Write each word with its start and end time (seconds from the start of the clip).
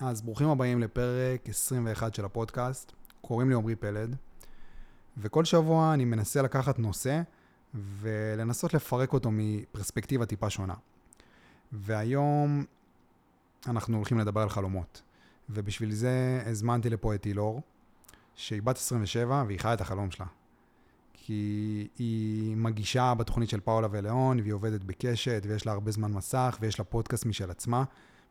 אז 0.00 0.22
ברוכים 0.22 0.48
הבאים 0.48 0.80
לפרק 0.80 1.48
21 1.48 2.14
של 2.14 2.24
הפודקאסט. 2.24 2.92
קוראים 3.20 3.48
לי 3.48 3.54
עמרי 3.54 3.76
פלד, 3.76 4.16
וכל 5.16 5.44
שבוע 5.44 5.94
אני 5.94 6.04
מנסה 6.04 6.42
לקחת 6.42 6.78
נושא 6.78 7.22
ולנסות 7.74 8.74
לפרק 8.74 9.12
אותו 9.12 9.30
מפרספקטיבה 9.32 10.26
טיפה 10.26 10.50
שונה. 10.50 10.74
והיום 11.72 12.64
אנחנו 13.66 13.96
הולכים 13.96 14.18
לדבר 14.18 14.40
על 14.40 14.48
חלומות. 14.48 15.02
ובשביל 15.50 15.92
זה 15.92 16.42
הזמנתי 16.46 16.90
לפה 16.90 17.14
את 17.14 17.26
אילור, 17.26 17.62
שהיא 18.34 18.62
בת 18.62 18.76
27 18.76 19.44
והיא 19.46 19.60
חיה 19.60 19.74
את 19.74 19.80
החלום 19.80 20.10
שלה. 20.10 20.26
כי 21.12 21.88
היא 21.98 22.56
מגישה 22.56 23.14
בתוכנית 23.14 23.50
של 23.50 23.60
פאולה 23.60 23.88
ולאון, 23.90 24.40
והיא 24.40 24.52
עובדת 24.52 24.84
בקשת, 24.84 25.42
ויש 25.48 25.66
לה 25.66 25.72
הרבה 25.72 25.90
זמן 25.90 26.12
מסך, 26.12 26.58
ויש 26.60 26.78
לה 26.78 26.84
פודקאסט 26.84 27.26
משל 27.26 27.50
עצמה, 27.50 27.84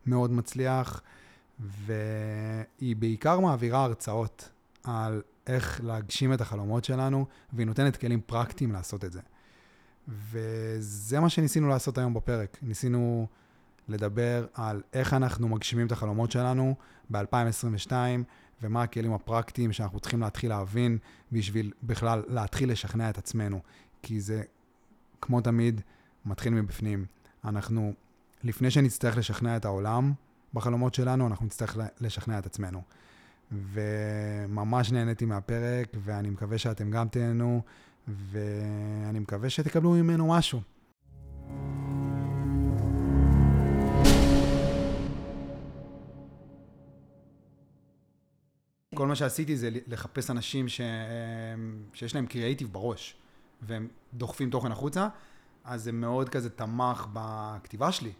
מאוד 0.06 0.30
מצליח, 0.30 1.02
והיא 1.60 2.96
בעיקר 2.96 3.40
מעבירה 3.40 3.84
הרצאות 3.84 4.48
על 4.84 5.22
איך 5.46 5.80
להגשים 5.84 6.32
את 6.32 6.40
החלומות 6.40 6.84
שלנו, 6.84 7.26
והיא 7.52 7.66
נותנת 7.66 7.96
כלים 7.96 8.20
פרקטיים 8.26 8.72
לעשות 8.72 9.04
את 9.04 9.12
זה. 9.12 9.20
וזה 10.08 11.20
מה 11.20 11.28
שניסינו 11.28 11.68
לעשות 11.68 11.98
היום 11.98 12.14
בפרק. 12.14 12.58
ניסינו 12.62 13.26
לדבר 13.88 14.46
על 14.54 14.82
איך 14.92 15.14
אנחנו 15.14 15.48
מגשימים 15.48 15.86
את 15.86 15.92
החלומות 15.92 16.30
שלנו 16.30 16.74
ב-2022, 17.10 17.92
ומה 18.62 18.82
הכלים 18.82 19.12
הפרקטיים 19.12 19.72
שאנחנו 19.72 20.00
צריכים 20.00 20.20
להתחיל 20.20 20.50
להבין 20.50 20.98
בשביל 21.32 21.72
בכלל 21.82 22.22
להתחיל 22.28 22.72
לשכנע 22.72 23.10
את 23.10 23.18
עצמנו. 23.18 23.60
כי 24.02 24.20
זה, 24.20 24.42
כמו 25.20 25.40
תמיד, 25.40 25.80
מתחיל 26.24 26.54
מבפנים. 26.54 27.06
אנחנו, 27.44 27.92
לפני 28.44 28.70
שנצטרך 28.70 29.16
לשכנע 29.16 29.56
את 29.56 29.64
העולם 29.64 30.12
בחלומות 30.54 30.94
שלנו, 30.94 31.26
אנחנו 31.26 31.46
נצטרך 31.46 31.76
לשכנע 32.00 32.38
את 32.38 32.46
עצמנו. 32.46 32.82
וממש 33.52 34.92
נהניתי 34.92 35.24
מהפרק, 35.24 35.88
ואני 36.04 36.30
מקווה 36.30 36.58
שאתם 36.58 36.90
גם 36.90 37.08
תהנו, 37.08 37.62
ואני 38.08 39.18
מקווה 39.18 39.50
שתקבלו 39.50 39.90
ממנו 39.90 40.28
משהו. 40.28 40.60
כל 48.94 49.06
מה 49.06 49.14
שעשיתי 49.14 49.56
זה 49.56 49.70
לחפש 49.86 50.30
אנשים 50.30 50.68
ש... 50.68 50.80
שיש 51.92 52.14
להם 52.14 52.26
קריאייטיב 52.26 52.72
בראש, 52.72 53.16
והם 53.62 53.88
דוחפים 54.14 54.50
תוכן 54.50 54.72
החוצה, 54.72 55.08
אז 55.64 55.82
זה 55.82 55.92
מאוד 55.92 56.28
כזה 56.28 56.50
תמך 56.50 57.06
בכתיבה 57.12 57.92
שלי. 57.92 58.12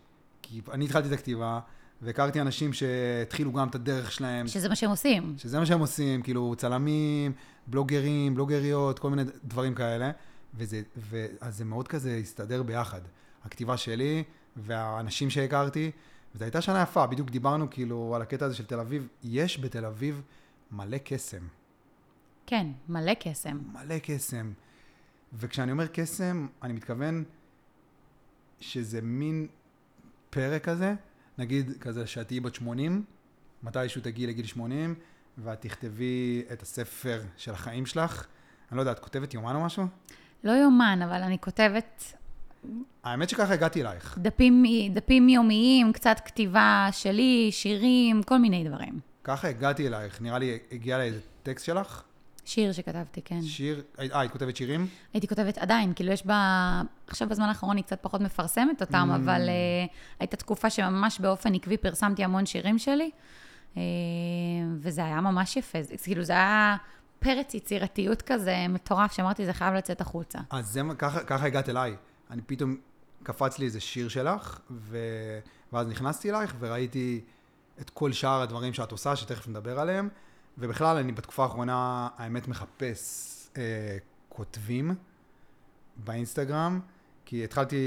כי 0.43 0.61
אני 0.73 0.85
התחלתי 0.85 1.09
את 1.09 1.13
הכתיבה, 1.13 1.61
והכרתי 2.03 2.41
אנשים 2.41 2.73
שהתחילו 2.73 3.53
גם 3.53 3.69
את 3.69 3.75
הדרך 3.75 4.13
שלהם. 4.13 4.47
שזה 4.47 4.69
מה 4.69 4.77
שהם 4.77 4.91
עושים. 4.91 5.35
שזה 5.39 5.59
מה 5.59 5.67
שהם 5.67 5.81
עושים, 5.81 6.23
כאילו 6.23 6.55
צלמים, 6.57 7.33
בלוגרים, 7.67 8.35
בלוגריות, 8.35 8.99
כל 8.99 9.11
מיני 9.11 9.23
דברים 9.45 9.75
כאלה. 9.75 10.11
וזה, 10.55 10.83
ו... 10.97 11.27
אז 11.41 11.57
זה 11.57 11.65
מאוד 11.65 11.89
כזה 11.89 12.17
הסתדר 12.17 12.63
ביחד. 12.63 13.01
הכתיבה 13.45 13.77
שלי 13.77 14.25
והאנשים 14.57 15.31
שהכרתי, 15.31 15.91
וזו 16.35 16.45
הייתה 16.45 16.61
שנה 16.61 16.83
יפה, 16.83 17.07
בדיוק 17.07 17.31
דיברנו 17.31 17.71
כאילו 17.71 18.15
על 18.15 18.23
הקטע 18.23 18.47
הזה 18.47 18.55
של 18.55 18.67
תל 18.67 18.81
אביב. 18.81 19.09
יש 19.25 19.61
בתל 19.61 19.85
אביב 19.85 20.23
מלא 20.71 20.99
קסם. 20.99 21.43
כן, 22.47 22.67
מלא 22.89 23.15
קסם. 23.15 23.59
מלא 23.73 23.99
קסם. 24.03 24.53
וכשאני 25.33 25.73
אומר 25.73 25.87
קסם, 25.87 26.47
אני 26.63 26.73
מתכוון 26.73 27.25
שזה 28.61 29.01
מין 29.01 29.47
פרק 30.31 30.65
כזה, 30.65 30.95
נגיד 31.39 31.73
כזה 31.81 32.07
שאת 32.07 32.29
תהיי 32.29 32.41
בת 32.41 32.55
80, 32.55 33.05
מתישהו 33.63 34.01
תגיעי 34.01 34.27
לגיל 34.27 34.47
80, 34.47 34.95
ואת 35.39 35.61
תכתבי 35.61 36.43
את 36.53 36.63
הספר 36.63 37.21
של 37.37 37.53
החיים 37.53 37.87
שלך. 37.87 38.27
אני 38.71 38.77
לא 38.77 38.83
יודע, 38.83 38.93
את 38.93 38.99
כותבת 38.99 39.35
יומן 39.35 39.55
או 39.55 39.65
משהו? 39.65 39.87
לא 40.45 40.53
יומן, 40.53 41.01
אבל 41.05 41.23
אני 41.23 41.39
כותבת... 41.41 42.13
האמת 43.05 43.29
שככה 43.29 43.55
הגעתי 43.55 43.83
אלייך. 43.83 44.19
דפים, 44.23 44.65
דפים 44.93 45.29
יומיים, 45.29 45.93
קצת 45.93 46.21
כתיבה 46.25 46.89
שלי, 46.93 47.49
שירים, 47.53 48.23
כל 48.23 48.39
מיני 48.39 48.69
דברים. 48.69 49.01
ככה 49.25 49.49
הגעתי 49.49 49.87
אלייך, 49.89 50.23
נראה 50.23 50.39
לי 50.39 50.59
הגיע 50.73 50.99
לאיזה 50.99 51.21
טקסט 51.43 51.65
שלך? 51.67 52.03
שיר 52.49 52.73
שכתבתי, 52.73 53.23
כן. 53.23 53.43
שיר, 53.43 53.83
אה, 53.99 54.21
היית 54.21 54.33
כותבת 54.33 54.57
שירים? 54.57 54.87
הייתי 55.15 55.29
כותבת 55.29 55.59
עדיין, 55.59 55.95
כאילו 55.95 56.13
יש 56.13 56.27
בה, 56.27 56.83
עכשיו 57.07 57.29
בזמן 57.29 57.49
האחרון 57.49 57.77
היא 57.77 57.85
קצת 57.85 57.99
פחות 58.03 58.21
מפרסמת 58.21 58.81
אותם, 58.81 59.09
mm. 59.13 59.17
אבל 59.17 59.49
uh, 59.49 59.91
הייתה 60.21 60.37
תקופה 60.37 60.71
שממש 60.71 61.21
באופן 61.21 61.55
עקבי 61.55 61.77
פרסמתי 61.77 62.25
המון 62.25 62.47
שירים 62.47 62.79
שלי, 62.79 63.11
uh, 63.75 63.79
וזה 64.81 65.05
היה 65.05 65.21
ממש 65.21 65.57
יפה, 65.57 65.83
זה, 65.83 65.95
כאילו 66.03 66.25
זה 66.25 66.33
היה 66.33 66.77
פרץ 67.19 67.55
יצירתיות 67.55 68.23
כזה 68.23 68.67
מטורף, 68.69 69.13
שאמרתי, 69.13 69.47
זה 69.47 69.53
חייב 69.53 69.75
לצאת 69.75 70.01
החוצה. 70.01 70.39
אז 70.51 70.67
זה, 70.67 70.81
ככה, 70.99 71.21
ככה 71.21 71.47
הגעת 71.47 71.69
אליי. 71.69 71.97
אני 72.31 72.43
פתאום, 72.47 72.77
קפץ 73.23 73.59
לי 73.59 73.67
איזה 73.67 73.81
שיר 73.81 74.09
שלך, 74.09 74.59
ו... 74.71 74.99
ואז 75.73 75.89
נכנסתי 75.89 76.31
אלייך 76.31 76.55
וראיתי... 76.59 77.21
את 77.81 77.91
כל 77.91 78.13
שאר 78.13 78.43
הדברים 78.43 78.73
שאת 78.73 78.93
עושה, 78.93 79.17
שתכף 79.17 79.49
נדבר 79.49 79.79
עליהם. 79.81 80.09
ובכלל, 80.59 80.97
אני 80.97 81.13
בתקופה 81.13 81.43
האחרונה, 81.43 82.09
האמת, 82.17 82.49
מחפש 82.49 83.35
אה, 83.57 83.99
כותבים 84.29 84.95
באינסטגרם, 85.97 86.81
כי 87.25 87.45
התחלתי, 87.45 87.79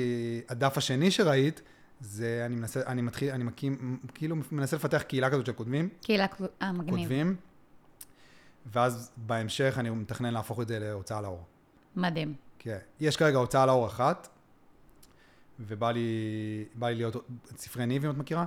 הדף 0.49 0.77
השני 0.77 1.11
שראית, 1.11 1.61
זה, 1.99 2.43
אני 2.45 2.55
מנסה, 2.55 2.81
אני 2.85 3.01
מתחיל, 3.01 3.29
אני 3.29 3.43
מקים, 3.43 3.99
כאילו 4.13 4.35
מנסה 4.51 4.75
לפתח 4.75 5.01
קהילה 5.01 5.29
כזאת 5.29 5.45
של 5.45 5.53
כותבים. 5.53 5.89
קהילה, 6.01 6.25
אה, 6.61 6.71
מגניב. 6.71 6.99
כותבים. 6.99 7.35
ואז 8.65 9.11
בהמשך 9.17 9.75
אני 9.77 9.89
מתכנן 9.89 10.33
להפוך 10.33 10.61
את 10.61 10.67
זה 10.67 10.79
להוצאה 10.79 11.21
לאור. 11.21 11.43
מדהים. 11.95 12.33
כן. 12.59 12.77
יש 12.99 13.17
כרגע 13.17 13.37
הוצאה 13.37 13.65
לאור 13.65 13.87
אחת, 13.87 14.27
ובא 15.59 15.91
לי, 15.91 16.65
לי 16.81 16.95
להיות 16.95 17.15
ספרי 17.57 17.85
ניב, 17.85 18.05
אם 18.05 18.11
את 18.11 18.17
מכירה, 18.17 18.45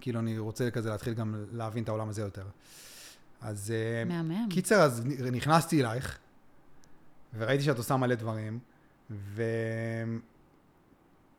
כאילו 0.00 0.20
אני 0.20 0.38
רוצה 0.38 0.70
כזה 0.70 0.90
להתחיל 0.90 1.14
גם 1.14 1.44
להבין 1.52 1.84
את 1.84 1.88
העולם 1.88 2.08
הזה 2.08 2.22
יותר. 2.22 2.44
אז... 3.40 3.70
אה, 3.70 4.04
מהמם. 4.04 4.46
קיצר, 4.50 4.82
אז 4.82 5.06
נכנסתי 5.32 5.80
אלייך, 5.80 6.18
וראיתי 7.38 7.64
שאת 7.64 7.78
עושה 7.78 7.96
מלא 7.96 8.14
דברים, 8.14 8.58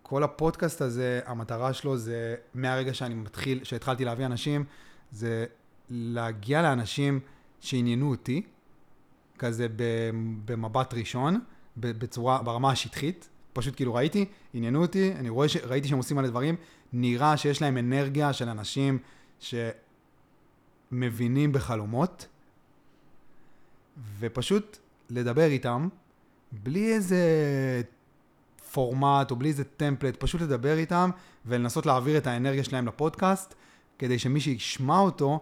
וכל 0.02 0.24
הפודקאסט 0.24 0.82
הזה, 0.82 1.20
המטרה 1.26 1.74
שלו 1.74 1.98
זה, 1.98 2.36
מהרגע 2.54 2.94
שאני 2.94 3.14
מתחיל, 3.16 3.64
שהתחלתי 3.64 4.06
להביא 4.06 4.26
אנשים, 4.26 4.64
זה 5.12 5.46
להגיע 5.90 6.62
לאנשים 6.62 7.20
שעניינו 7.60 8.10
אותי, 8.10 8.42
כזה 9.38 9.68
במבט 10.46 10.94
ראשון, 10.94 11.40
בצורה, 11.78 12.44
ברמה 12.44 12.72
השטחית. 12.72 13.30
פשוט 13.54 13.76
כאילו 13.76 13.94
ראיתי, 13.94 14.26
עניינו 14.54 14.82
אותי, 14.82 15.14
אני 15.16 15.30
רואה, 15.30 15.50
ש... 15.50 15.58
ראיתי 15.58 15.88
שהם 15.88 15.98
עושים 15.98 16.18
מלא 16.18 16.28
דברים, 16.28 16.56
נראה 16.94 17.38
שיש 17.38 17.62
להם 17.62 17.78
אנרגיה 17.78 18.34
של 18.34 18.50
אנשים 18.50 19.00
שמבינים 20.90 21.52
בחלומות, 21.52 22.28
ופשוט 24.20 24.78
לדבר 25.10 25.46
איתם, 25.46 25.88
בלי 26.52 26.94
איזה 26.94 27.22
פורמט 28.72 29.32
או 29.32 29.36
בלי 29.36 29.50
איזה 29.50 29.64
טמפלט, 29.64 30.16
פשוט 30.20 30.42
לדבר 30.42 30.78
איתם 30.78 31.10
ולנסות 31.46 31.86
להעביר 31.86 32.18
את 32.18 32.28
האנרגיה 32.28 32.64
שלהם 32.64 32.88
לפודקאסט, 32.88 33.54
כדי 34.00 34.20
שמי 34.20 34.40
שישמע 34.40 35.00
אותו 35.00 35.40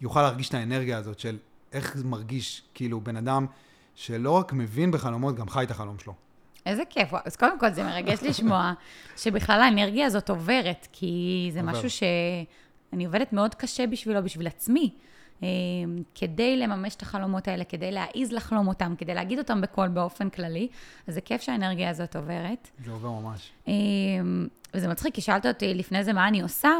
יוכל 0.00 0.22
להרגיש 0.22 0.48
את 0.48 0.54
האנרגיה 0.54 0.98
הזאת 0.98 1.18
של 1.18 1.38
איך 1.72 1.96
זה 1.96 2.04
מרגיש, 2.04 2.62
כאילו, 2.74 3.00
בן 3.00 3.16
אדם 3.16 3.46
שלא 3.94 4.30
רק 4.30 4.52
מבין 4.52 4.90
בחלומות, 4.90 5.36
גם 5.36 5.48
חי 5.48 5.64
את 5.64 5.70
החלום 5.70 5.98
שלו. 5.98 6.14
איזה 6.66 6.82
כיף. 6.90 7.08
אז 7.24 7.36
קודם 7.36 7.58
כל, 7.60 7.72
זה 7.72 7.82
מרגש 7.82 8.18
לשמוע 8.22 8.72
שבכלל 9.16 9.60
האנרגיה 9.60 10.06
הזאת 10.06 10.30
עוברת, 10.30 10.88
כי 10.92 11.50
זה 11.52 11.60
עובר. 11.60 11.72
משהו 11.72 12.06
שאני 12.90 13.04
עובדת 13.04 13.32
מאוד 13.32 13.54
קשה 13.54 13.86
בשבילו, 13.86 14.22
בשביל 14.22 14.46
עצמי. 14.46 14.90
אה, 15.42 15.48
כדי 16.14 16.56
לממש 16.56 16.94
את 16.94 17.02
החלומות 17.02 17.48
האלה, 17.48 17.64
כדי 17.64 17.92
להעיז 17.92 18.32
לחלום 18.32 18.68
אותם, 18.68 18.94
כדי 18.98 19.14
להגיד 19.14 19.38
אותם 19.38 19.60
בקול 19.60 19.88
באופן 19.88 20.30
כללי. 20.30 20.68
אז 21.06 21.14
זה 21.14 21.20
כיף 21.20 21.42
שהאנרגיה 21.42 21.90
הזאת 21.90 22.16
עוברת. 22.16 22.70
זה 22.84 22.90
עובר 22.90 23.10
ממש. 23.10 23.50
אה, 23.68 23.72
וזה 24.74 24.88
מצחיק, 24.88 25.14
כי 25.14 25.20
שאלת 25.20 25.46
אותי 25.46 25.74
לפני 25.74 26.04
זה 26.04 26.12
מה 26.12 26.28
אני 26.28 26.42
עושה, 26.42 26.70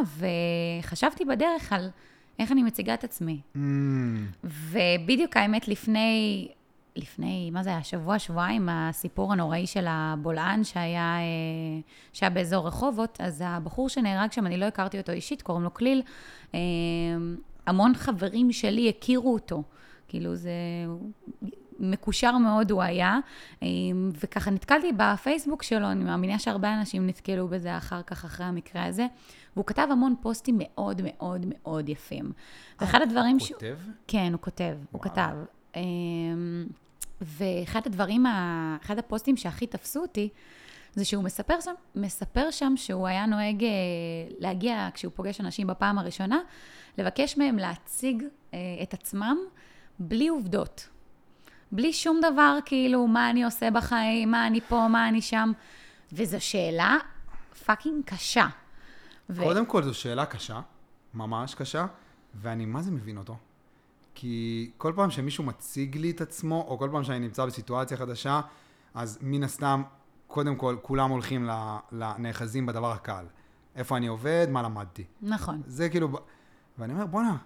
וחשבתי 0.82 1.24
בדרך 1.24 1.72
על 1.72 1.90
איך 2.38 2.52
אני 2.52 2.62
מציגה 2.62 2.94
את 2.94 3.04
עצמי. 3.04 3.40
Mm. 3.54 3.58
ובדיוק 4.44 5.36
האמת, 5.36 5.68
לפני 5.68 6.48
לפני, 6.96 7.50
מה 7.50 7.62
זה 7.62 7.70
היה, 7.70 7.82
שבוע, 7.82 8.18
שבועיים, 8.18 8.68
הסיפור 8.70 9.32
הנוראי 9.32 9.66
של 9.66 9.84
הבולען 9.88 10.64
שהיה, 10.64 11.16
אה, 11.18 11.80
שהיה 12.12 12.30
באזור 12.30 12.66
רחובות, 12.66 13.18
אז 13.20 13.42
הבחור 13.46 13.88
שנהרג 13.88 14.32
שם, 14.32 14.46
אני 14.46 14.56
לא 14.56 14.64
הכרתי 14.64 14.98
אותו 14.98 15.12
אישית, 15.12 15.42
קוראים 15.42 15.64
לו 15.64 15.74
כליל, 15.74 16.02
אה, 16.54 16.60
המון 17.66 17.94
חברים 17.94 18.52
שלי 18.52 18.88
הכירו 18.88 19.34
אותו. 19.34 19.62
כאילו 20.08 20.34
זה, 20.34 20.50
מקושר 21.78 22.38
מאוד 22.38 22.70
הוא 22.70 22.82
היה, 22.82 23.18
אה, 23.62 23.68
וככה 24.24 24.50
נתקלתי 24.50 24.92
בפייסבוק 24.96 25.62
שלו, 25.62 25.90
אני 25.90 26.04
מאמינה 26.04 26.38
שהרבה 26.38 26.74
אנשים 26.74 27.06
נתקלו 27.06 27.48
בזה 27.48 27.76
אחר 27.76 28.02
כך, 28.02 28.24
אחרי 28.24 28.46
המקרה 28.46 28.84
הזה, 28.84 29.06
והוא 29.56 29.66
כתב 29.66 29.88
המון 29.90 30.14
פוסטים 30.22 30.54
מאוד 30.58 31.00
מאוד 31.04 31.46
מאוד 31.48 31.88
יפים. 31.88 32.32
ואחד 32.80 33.02
הדברים 33.02 33.36
הוא 33.36 33.46
ש... 33.46 33.52
כותב? 33.52 33.76
כן, 34.06 34.32
הוא 34.32 34.40
כותב, 34.40 34.76
הוא 34.92 35.00
וואו. 35.00 35.12
כתב. 35.12 35.57
אמ, 35.76 36.66
ואחד 37.20 37.80
הדברים, 37.86 38.24
אחד 38.82 38.98
הפוסטים 38.98 39.36
שהכי 39.36 39.66
תפסו 39.66 40.00
אותי, 40.00 40.28
זה 40.94 41.04
שהוא 41.04 41.24
מספר 41.24 41.60
שם, 41.60 41.72
מספר 41.94 42.50
שם 42.50 42.72
שהוא 42.76 43.06
היה 43.06 43.26
נוהג 43.26 43.64
אה, 43.64 43.68
להגיע, 44.38 44.88
כשהוא 44.94 45.12
פוגש 45.14 45.40
אנשים 45.40 45.66
בפעם 45.66 45.98
הראשונה, 45.98 46.38
לבקש 46.98 47.36
מהם 47.36 47.56
להציג 47.58 48.24
אה, 48.54 48.58
את 48.82 48.94
עצמם 48.94 49.36
בלי 49.98 50.28
עובדות. 50.28 50.88
בלי 51.72 51.92
שום 51.92 52.20
דבר, 52.32 52.58
כאילו, 52.64 53.06
מה 53.06 53.30
אני 53.30 53.44
עושה 53.44 53.70
בחיים, 53.70 54.30
מה 54.30 54.46
אני 54.46 54.60
פה, 54.60 54.88
מה 54.88 55.08
אני 55.08 55.22
שם. 55.22 55.52
וזו 56.12 56.40
שאלה 56.40 56.96
פאקינג 57.64 58.04
קשה. 58.04 58.46
ו- 59.30 59.42
קודם 59.42 59.66
כל, 59.66 59.82
זו 59.82 59.94
שאלה 59.94 60.26
קשה, 60.26 60.60
ממש 61.14 61.54
קשה, 61.54 61.86
ואני 62.34 62.66
מה 62.66 62.82
זה 62.82 62.90
מבין 62.90 63.16
אותו. 63.16 63.36
כי 64.20 64.70
כל 64.76 64.92
פעם 64.96 65.10
שמישהו 65.10 65.44
מציג 65.44 65.96
לי 65.96 66.10
את 66.10 66.20
עצמו, 66.20 66.64
או 66.68 66.78
כל 66.78 66.88
פעם 66.92 67.04
שאני 67.04 67.18
נמצא 67.18 67.46
בסיטואציה 67.46 67.96
חדשה, 67.96 68.40
אז 68.94 69.18
מן 69.22 69.42
הסתם, 69.42 69.82
קודם 70.26 70.56
כל, 70.56 70.76
כולם 70.82 71.10
הולכים 71.10 71.48
לנאחזים 71.92 72.66
בדבר 72.66 72.92
הקל. 72.92 73.24
איפה 73.76 73.96
אני 73.96 74.06
עובד, 74.06 74.46
מה 74.50 74.62
למדתי. 74.62 75.04
נכון. 75.22 75.62
זה 75.66 75.88
כאילו, 75.88 76.08
ואני 76.78 76.92
אומר, 76.92 77.06
בואנה, 77.06 77.36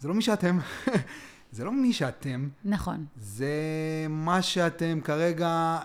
זה 0.00 0.08
לא 0.08 0.14
מי 0.14 0.22
שאתם. 0.22 0.58
זה 1.52 1.64
לא 1.64 1.72
מי 1.72 1.92
שאתם, 1.92 2.48
נכון. 2.64 3.06
זה 3.16 3.56
מה 4.08 4.42
שאתם 4.42 5.00
כרגע 5.04 5.78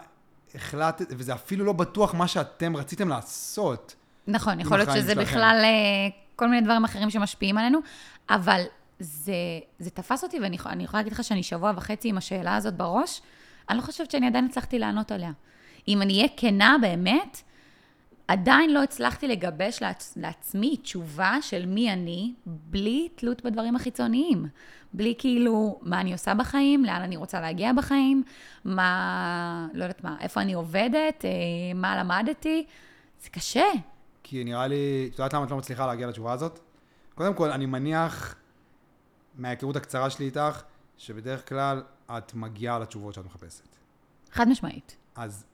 החלטת, 0.56 1.06
וזה 1.10 1.34
אפילו 1.34 1.66
לא 1.66 1.74
בטוח 1.74 2.14
מה 2.14 2.28
שאתם 2.28 2.78
רציתם 2.78 3.10
לעשות. 3.10 3.96
נכון, 4.28 4.60
יכול 4.60 4.78
להיות 4.78 4.90
שזה 4.92 5.14
שלכם. 5.14 5.22
בכלל 5.22 5.62
אה, 5.64 5.70
כל 6.36 6.48
מיני 6.48 6.62
דברים 6.62 6.84
אחרים 6.84 7.10
שמשפיעים 7.10 7.58
עלינו, 7.58 7.80
אבל 8.30 8.62
זה, 9.00 9.34
זה 9.80 9.90
תפס 9.90 10.24
אותי, 10.24 10.40
ואני 10.40 10.56
יכולה- 10.56 10.76
להגיד 10.94 11.14
לך 11.14 11.24
שאני 11.24 11.44
שבוע 11.44 11.72
וחצי 11.76 12.10
עם 12.10 12.18
השאלה 12.18 12.56
הזאת 12.56 12.74
בראש, 12.74 13.22
אני 13.70 13.78
לא 13.78 13.84
חושבת 13.84 14.12
שאני 14.12 14.28
עדיין 14.28 14.46
הצלחתי 14.46 14.80
לענות 14.80 15.12
עליה. 15.12 15.32
אם 15.88 16.02
אני 16.02 16.14
אהיה 16.18 16.28
כנה 16.38 16.76
באמת, 16.82 17.42
עדיין 18.28 18.74
לא 18.74 18.84
הצלחתי 18.84 19.28
לגבש 19.28 19.80
לעצ- 19.84 20.14
לעצמי 20.16 20.78
תשובה 20.78 21.38
של 21.42 21.66
מי 21.66 21.94
אני, 21.94 22.34
בלי 22.46 23.10
תלות 23.16 23.44
בדברים 23.46 23.76
החיצוניים. 23.76 24.46
בלי 24.94 25.14
כאילו, 25.18 25.80
מה 25.82 26.02
אני 26.02 26.12
עושה 26.14 26.34
בחיים, 26.34 26.86
לאן 26.86 27.02
אני 27.02 27.16
רוצה 27.18 27.42
להגיע 27.42 27.74
בחיים, 27.74 28.24
מה, 28.66 29.68
לא 29.74 29.84
יודעת 29.84 30.04
מה, 30.04 30.16
איפה 30.22 30.42
אני 30.42 30.54
עובדת, 30.54 31.26
אה, 31.26 31.30
מה 31.76 31.98
למדתי. 32.04 32.66
זה 33.24 33.30
קשה. 33.30 33.64
כי 34.24 34.44
נראה 34.44 34.68
לי, 34.68 34.76
את 35.14 35.20
יודעת 35.20 35.34
למה 35.34 35.46
את 35.46 35.52
לא 35.52 35.58
מצליחה 35.58 35.88
להגיע 35.88 36.08
לתשובה 36.08 36.34
הזאת? 36.34 36.60
קודם 37.16 37.34
כל, 37.34 37.52
אני 37.52 37.66
מניח, 37.66 38.36
מההיכרות 39.38 39.76
הקצרה 39.76 40.10
שלי 40.10 40.26
איתך, 40.26 40.62
שבדרך 40.98 41.50
כלל 41.50 41.84
את 42.12 42.34
מגיעה 42.34 42.80
לתשובות 42.80 43.14
שאת 43.14 43.26
מחפשת. 43.26 43.68
חד 44.32 44.48
משמעית. 44.48 44.96
אז, 45.16 45.46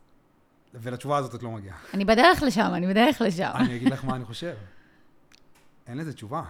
ולתשובה 0.74 1.18
הזאת 1.18 1.36
את 1.36 1.44
לא 1.44 1.52
מגיעה. 1.52 1.78
אני 1.94 2.06
בדרך 2.06 2.44
לשם, 2.44 2.72
אני 2.74 2.88
בדרך 2.88 3.22
לשם. 3.22 3.52
אני 3.56 3.76
אגיד 3.76 3.90
לך 3.90 4.06
מה 4.06 4.16
אני 4.16 4.26
חושב. 4.26 4.56
אין 5.88 5.98
לזה 5.98 6.14
תשובה. 6.14 6.44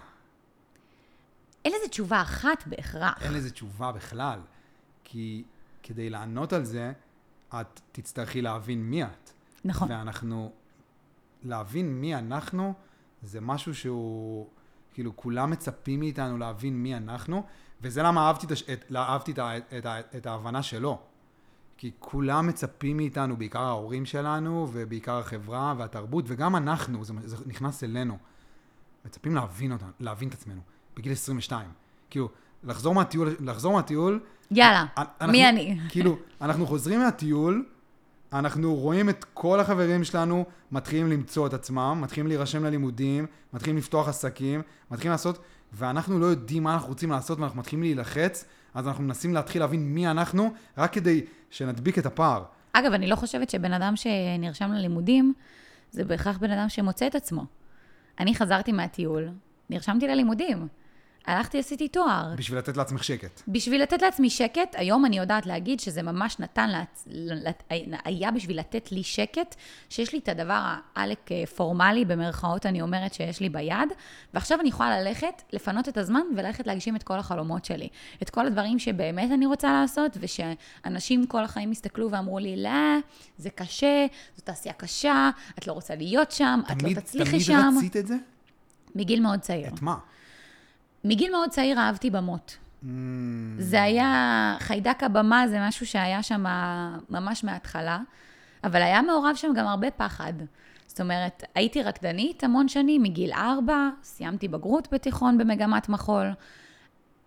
אין 1.66 1.74
לזה 1.74 1.90
תשובה 1.90 2.22
אחת 2.22 2.68
בהכרח. 2.68 3.24
אין 3.24 3.34
לזה 3.34 3.52
תשובה 3.52 3.92
בכלל. 3.92 4.40
כי 5.04 5.44
כדי 5.84 6.10
לענות 6.10 6.54
על 6.54 6.64
זה, 6.64 6.94
את 7.62 7.82
תצטרכי 7.92 8.42
להבין 8.42 8.84
מי 8.84 9.04
את. 9.04 9.30
נכון. 9.66 9.92
ואנחנו, 9.92 10.52
להבין 11.44 12.02
מי 12.02 12.16
אנחנו, 12.16 12.74
זה 13.22 13.42
משהו 13.42 13.76
שהוא, 13.76 14.50
כאילו, 14.94 15.16
כולם 15.16 15.52
מצפים 15.52 16.00
מאיתנו 16.00 16.38
להבין 16.38 16.84
מי 16.84 16.98
אנחנו, 16.98 17.44
וזה 17.82 18.04
למה 18.04 18.28
אהבתי, 18.28 18.46
את, 18.46 18.52
את, 18.74 18.96
אהבתי 18.96 19.32
את, 19.32 19.40
את, 19.78 19.86
ה- 19.86 20.00
את 20.18 20.26
ההבנה 20.26 20.64
שלו. 20.64 21.00
כי 21.78 21.92
כולם 22.00 22.48
מצפים 22.48 22.98
מאיתנו, 22.98 23.38
בעיקר 23.38 23.60
ההורים 23.62 24.06
שלנו, 24.06 24.68
ובעיקר 24.74 25.18
החברה 25.20 25.74
והתרבות, 25.78 26.26
וגם 26.28 26.56
אנחנו, 26.56 27.04
זה, 27.06 27.14
זה 27.24 27.38
נכנס 27.46 27.84
אלינו. 27.84 28.18
מצפים 29.06 29.36
להבין 29.36 29.72
אותנו, 29.72 29.90
להבין 30.00 30.28
את 30.30 30.34
עצמנו, 30.34 30.62
בגיל 30.98 31.12
22. 31.12 31.70
כאילו, 32.10 32.30
לחזור 32.64 32.96
מהטיול, 32.96 33.36
לחזור 33.40 33.74
מהטיול, 33.74 34.20
יאללה, 34.52 34.86
אנחנו- 34.98 35.32
מי 35.32 35.50
אני? 35.50 35.78
כאילו, 35.90 36.18
אנחנו 36.42 36.66
חוזרים 36.68 37.00
מהטיול, 37.00 37.66
אנחנו 38.34 38.76
רואים 38.76 39.10
את 39.10 39.26
כל 39.34 39.60
החברים 39.60 40.04
שלנו 40.04 40.46
מתחילים 40.72 41.10
למצוא 41.10 41.48
את 41.48 41.54
עצמם, 41.54 42.00
מתחילים 42.02 42.28
להירשם 42.28 42.64
ללימודים, 42.64 43.26
מתחילים 43.54 43.78
לפתוח 43.78 44.08
עסקים, 44.08 44.62
מתחילים 44.92 45.12
לעשות, 45.12 45.40
ואנחנו 45.74 46.20
לא 46.20 46.26
יודעים 46.26 46.64
מה 46.64 46.74
אנחנו 46.74 46.88
רוצים 46.88 47.12
לעשות 47.12 47.40
ואנחנו 47.40 47.60
מתחילים 47.60 47.84
להילחץ, 47.84 48.46
אז 48.74 48.88
אנחנו 48.88 49.04
מנסים 49.04 49.34
להתחיל 49.34 49.62
להבין 49.62 49.94
מי 49.94 50.08
אנחנו, 50.08 50.54
רק 50.78 50.94
כדי 50.94 51.22
שנדביק 51.50 52.00
את 52.00 52.06
הפער. 52.06 52.44
אגב, 52.74 52.94
אני 52.94 53.08
לא 53.08 53.16
חושבת 53.16 53.50
שבן 53.50 53.74
אדם 53.74 53.94
שנרשם 53.96 54.72
ללימודים, 54.72 55.34
זה 55.92 56.04
בהכרח 56.04 56.38
בן 56.38 56.52
אדם 56.52 56.70
שמוצא 56.70 57.08
את 57.08 57.16
עצמו. 57.16 57.46
אני 58.20 58.36
חזרתי 58.36 58.72
מהטיול, 58.72 59.30
נרשמתי 59.70 60.08
ללימודים. 60.08 60.68
הלכתי, 61.26 61.60
עשיתי 61.60 61.88
תואר. 61.88 62.34
בשביל 62.38 62.58
לתת 62.60 62.78
לעצמך 62.78 63.04
שקט. 63.04 63.42
בשביל 63.48 63.82
לתת 63.82 64.02
לעצמי 64.02 64.30
שקט, 64.30 64.76
היום 64.76 65.06
אני 65.06 65.18
יודעת 65.18 65.46
להגיד 65.46 65.80
שזה 65.80 66.02
ממש 66.02 66.40
נתן, 66.40 66.70
לעצ... 66.70 67.08
היה 68.06 68.32
בשביל 68.32 68.60
לתת 68.60 68.92
לי 68.92 69.04
שקט, 69.04 69.56
שיש 69.90 70.14
לי 70.14 70.20
את 70.20 70.30
הדבר 70.30 70.74
העלק 70.96 71.32
אה, 71.32 71.46
פורמלי, 71.46 72.06
במרכאות 72.06 72.66
אני 72.66 72.82
אומרת 72.82 73.14
שיש 73.14 73.40
לי 73.40 73.50
ביד, 73.50 73.90
ועכשיו 74.34 74.60
אני 74.60 74.70
יכולה 74.70 75.02
ללכת, 75.02 75.42
לפנות 75.54 75.90
את 75.90 75.98
הזמן 75.98 76.22
וללכת 76.38 76.68
להגשים 76.68 76.96
את 76.96 77.04
כל 77.04 77.20
החלומות 77.20 77.66
שלי. 77.66 77.88
את 78.22 78.30
כל 78.30 78.48
הדברים 78.48 78.80
שבאמת 78.80 79.32
אני 79.32 79.46
רוצה 79.46 79.72
לעשות, 79.74 80.18
ושאנשים 80.20 81.26
כל 81.26 81.44
החיים 81.44 81.72
הסתכלו 81.72 82.12
ואמרו 82.12 82.40
לי, 82.40 82.64
לא, 82.64 83.00
זה 83.38 83.50
קשה, 83.50 84.06
זו 84.36 84.42
תעשייה 84.44 84.74
קשה, 84.74 85.30
את 85.60 85.68
לא 85.68 85.74
רוצה 85.74 85.96
להיות 85.96 86.32
שם, 86.32 86.60
את 86.66 86.70
לא 86.70 86.76
תמיד, 86.76 87.00
תצליחי 87.00 87.32
תמיד 87.32 87.42
שם. 87.42 87.74
רצית 87.78 87.98
את 87.98 88.08
זה? 88.08 88.16
מגיל 88.96 89.20
מאוד 89.20 89.40
צעיר. 89.40 89.68
את 89.68 89.82
מה? 89.82 89.96
מגיל 91.04 91.32
מאוד 91.32 91.50
צעיר 91.50 91.80
אהבתי 91.80 92.10
במות. 92.10 92.58
Mm, 92.84 92.86
זה 93.58 93.84
היה, 93.84 94.56
חיידק 94.60 95.04
הבמה 95.04 95.48
זה 95.48 95.58
משהו 95.68 95.86
שהיה 95.86 96.24
שם 96.24 96.44
ממש 97.10 97.44
מההתחלה, 97.44 98.00
אבל 98.64 98.82
היה 98.82 99.02
מעורב 99.02 99.36
שם 99.36 99.54
גם 99.56 99.68
הרבה 99.68 99.92
פחד. 99.92 100.34
זאת 100.88 101.02
אומרת, 101.02 101.44
הייתי 101.56 101.84
רקדנית 101.84 102.44
המון 102.44 102.68
שנים, 102.68 103.04
מגיל 103.04 103.32
ארבע, 103.34 103.90
סיימתי 104.04 104.48
בגרות 104.48 104.88
בתיכון 104.92 105.38
במגמת 105.38 105.90
מחול, 105.90 106.26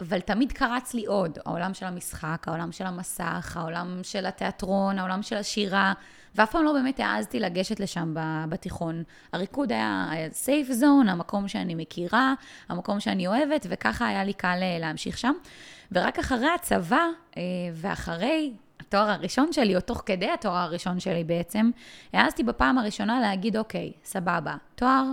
אבל 0.01 0.21
תמיד 0.21 0.53
קרץ 0.53 0.95
לי 0.95 1.07
עוד, 1.07 1.39
העולם 1.47 1.75
של 1.75 1.87
המשחק, 1.87 2.45
העולם 2.47 2.73
של 2.73 2.87
המסך, 2.87 3.57
העולם 3.57 4.01
של 4.03 4.27
התיאטרון, 4.27 4.99
העולם 4.99 5.23
של 5.23 5.37
השירה, 5.37 5.93
ואף 6.37 6.51
פעם 6.51 6.65
לא 6.65 6.73
באמת 6.73 7.01
העזתי 7.01 7.41
לגשת 7.41 7.81
לשם 7.81 8.15
בתיכון. 8.49 9.03
הריקוד 9.33 9.73
היה 9.73 10.07
סייף 10.33 10.73
זון, 10.73 11.09
המקום 11.09 11.49
שאני 11.49 11.75
מכירה, 11.75 12.35
המקום 12.69 13.01
שאני 13.01 13.27
אוהבת, 13.27 13.67
וככה 13.71 14.07
היה 14.07 14.25
לי 14.25 14.33
קל 14.33 14.59
אה, 14.63 14.77
להמשיך 14.81 15.19
שם. 15.19 15.33
ורק 15.93 16.19
אחרי 16.19 16.49
הצבא, 16.55 17.07
אה, 17.37 17.43
ואחרי 17.75 18.53
התואר 18.81 19.11
הראשון 19.11 19.53
שלי, 19.53 19.77
או 19.77 19.81
תוך 19.81 20.03
כדי 20.07 20.31
התואר 20.31 20.57
הראשון 20.57 21.01
שלי 21.01 21.25
בעצם, 21.25 21.71
העזתי 22.13 22.43
בפעם 22.43 22.79
הראשונה 22.79 23.21
להגיד, 23.21 23.57
אוקיי, 23.57 23.93
סבבה, 24.05 24.55
תואר 24.75 25.05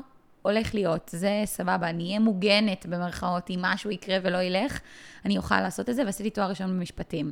הולך 0.44 0.74
להיות, 0.76 1.10
זה 1.14 1.42
סבבה, 1.46 1.90
אני 1.90 2.08
אהיה 2.08 2.20
מוגנת 2.20 2.86
במרכאות, 2.86 3.50
אם 3.50 3.60
משהו 3.62 3.92
יקרה 3.92 4.18
ולא 4.24 4.38
ילך, 4.38 4.80
אני 5.26 5.38
אוכל 5.38 5.62
לעשות 5.62 5.90
את 5.90 5.96
זה, 5.96 6.06
ועשיתי 6.06 6.30
תואר 6.30 6.50
ראשון 6.50 6.70
במשפטים. 6.70 7.32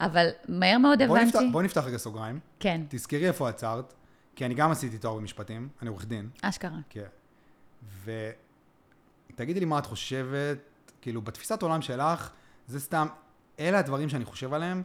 אבל 0.00 0.28
מהר 0.48 0.78
מאוד 0.78 1.02
בוא 1.02 1.18
הבנתי... 1.18 1.26
נפתח, 1.26 1.40
בוא 1.52 1.62
נפתח 1.62 1.84
רגע 1.84 1.96
סוגריים. 1.96 2.40
כן, 2.60 2.80
תזכרי 2.88 3.28
איפה 3.28 3.48
עצרת, 3.48 3.94
כי 4.36 4.46
אני 4.46 4.54
גם 4.54 4.70
עשיתי 4.70 4.98
תואר 4.98 5.14
במשפטים, 5.14 5.68
אני 5.82 5.88
עורך 5.88 6.06
דין. 6.06 6.28
אשכרה. 6.42 6.78
כן. 6.90 7.06
ותגידי 9.34 9.60
לי 9.60 9.66
מה 9.66 9.78
את 9.78 9.86
חושבת, 9.86 10.58
כאילו, 11.00 11.22
בתפיסת 11.22 11.62
עולם 11.62 11.82
שלך, 11.82 12.30
זה 12.66 12.80
סתם, 12.80 13.06
אלה 13.60 13.78
הדברים 13.78 14.08
שאני 14.08 14.24
חושב 14.24 14.54
עליהם, 14.54 14.82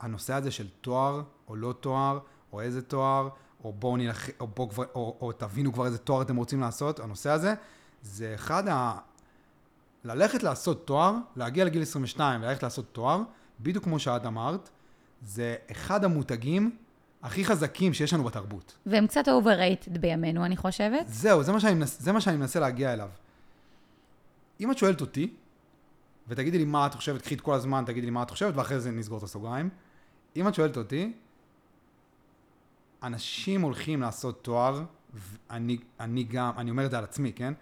והנושא 0.00 0.34
הזה 0.34 0.50
של 0.50 0.68
תואר 0.80 1.22
או 1.48 1.56
לא 1.56 1.74
תואר, 1.80 2.18
או 2.52 2.60
איזה 2.60 2.82
תואר, 2.82 3.28
או 3.64 3.72
בואו 3.72 3.96
נלך, 3.96 4.28
או, 4.40 4.46
בוא 4.46 4.68
כבר, 4.68 4.84
או, 4.94 5.16
או 5.20 5.32
תבינו 5.32 5.72
כבר 5.72 5.86
איזה 5.86 5.98
תואר 5.98 6.22
אתם 6.22 6.36
רוצים 6.36 6.60
לעשות, 6.60 7.00
הנושא 7.00 7.30
הזה, 7.30 7.54
זה 8.02 8.34
אחד 8.34 8.68
ה... 8.68 8.98
ללכת 10.04 10.42
לעשות 10.42 10.86
תואר, 10.86 11.14
להגיע 11.36 11.64
לגיל 11.64 11.82
22 11.82 12.42
וללכת 12.42 12.62
לעשות 12.62 12.86
תואר, 12.92 13.22
בדיוק 13.60 13.84
כמו 13.84 13.98
שאת 13.98 14.26
אמרת, 14.26 14.70
זה 15.22 15.56
אחד 15.70 16.04
המותגים 16.04 16.76
הכי 17.22 17.44
חזקים 17.44 17.94
שיש 17.94 18.12
לנו 18.12 18.24
בתרבות. 18.24 18.78
והם 18.86 19.06
קצת 19.06 19.28
overrated 19.28 19.98
בימינו, 19.98 20.44
אני 20.44 20.56
חושבת. 20.56 21.08
זהו, 21.08 21.42
זה 21.42 21.52
מה, 21.52 21.60
שאני 21.60 21.74
מנס, 21.74 22.00
זה 22.00 22.12
מה 22.12 22.20
שאני 22.20 22.36
מנסה 22.36 22.60
להגיע 22.60 22.92
אליו. 22.92 23.08
אם 24.60 24.70
את 24.70 24.78
שואלת 24.78 25.00
אותי, 25.00 25.34
ותגידי 26.28 26.58
לי 26.58 26.64
מה 26.64 26.86
את 26.86 26.94
חושבת, 26.94 27.22
קחי 27.22 27.34
את 27.34 27.40
כל 27.40 27.54
הזמן, 27.54 27.84
תגידי 27.86 28.06
לי 28.06 28.10
מה 28.10 28.22
את 28.22 28.30
חושבת, 28.30 28.56
ואחרי 28.56 28.80
זה 28.80 28.90
נסגור 28.90 29.18
את 29.18 29.22
הסוגריים. 29.22 29.68
אם 30.36 30.48
את 30.48 30.54
שואלת 30.54 30.76
אותי, 30.76 31.12
אנשים 33.02 33.60
הולכים 33.60 34.00
לעשות 34.00 34.44
תואר, 34.44 34.82
ואני 35.14 35.78
אני 36.00 36.24
גם, 36.24 36.50
אני 36.56 36.70
אומר 36.70 36.86
את 36.86 36.90
זה 36.90 36.98
על 36.98 37.04
עצמי, 37.04 37.32
כן? 37.32 37.54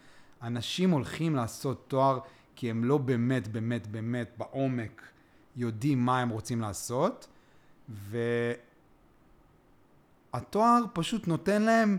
אנשים 0.42 0.90
הולכים 0.90 1.37
לעשות 1.37 1.85
תואר 1.88 2.18
כי 2.57 2.71
הם 2.71 2.85
לא 2.85 2.99
באמת, 2.99 3.49
באמת, 3.49 3.87
באמת 3.87 4.30
בעומק 4.38 5.02
יודעים 5.57 5.99
מה 5.99 6.21
הם 6.21 6.28
רוצים 6.28 6.61
לעשות, 6.61 7.26
והתואר 10.35 10.83
פשוט 10.92 11.28
נותן 11.28 11.62
להם 11.62 11.99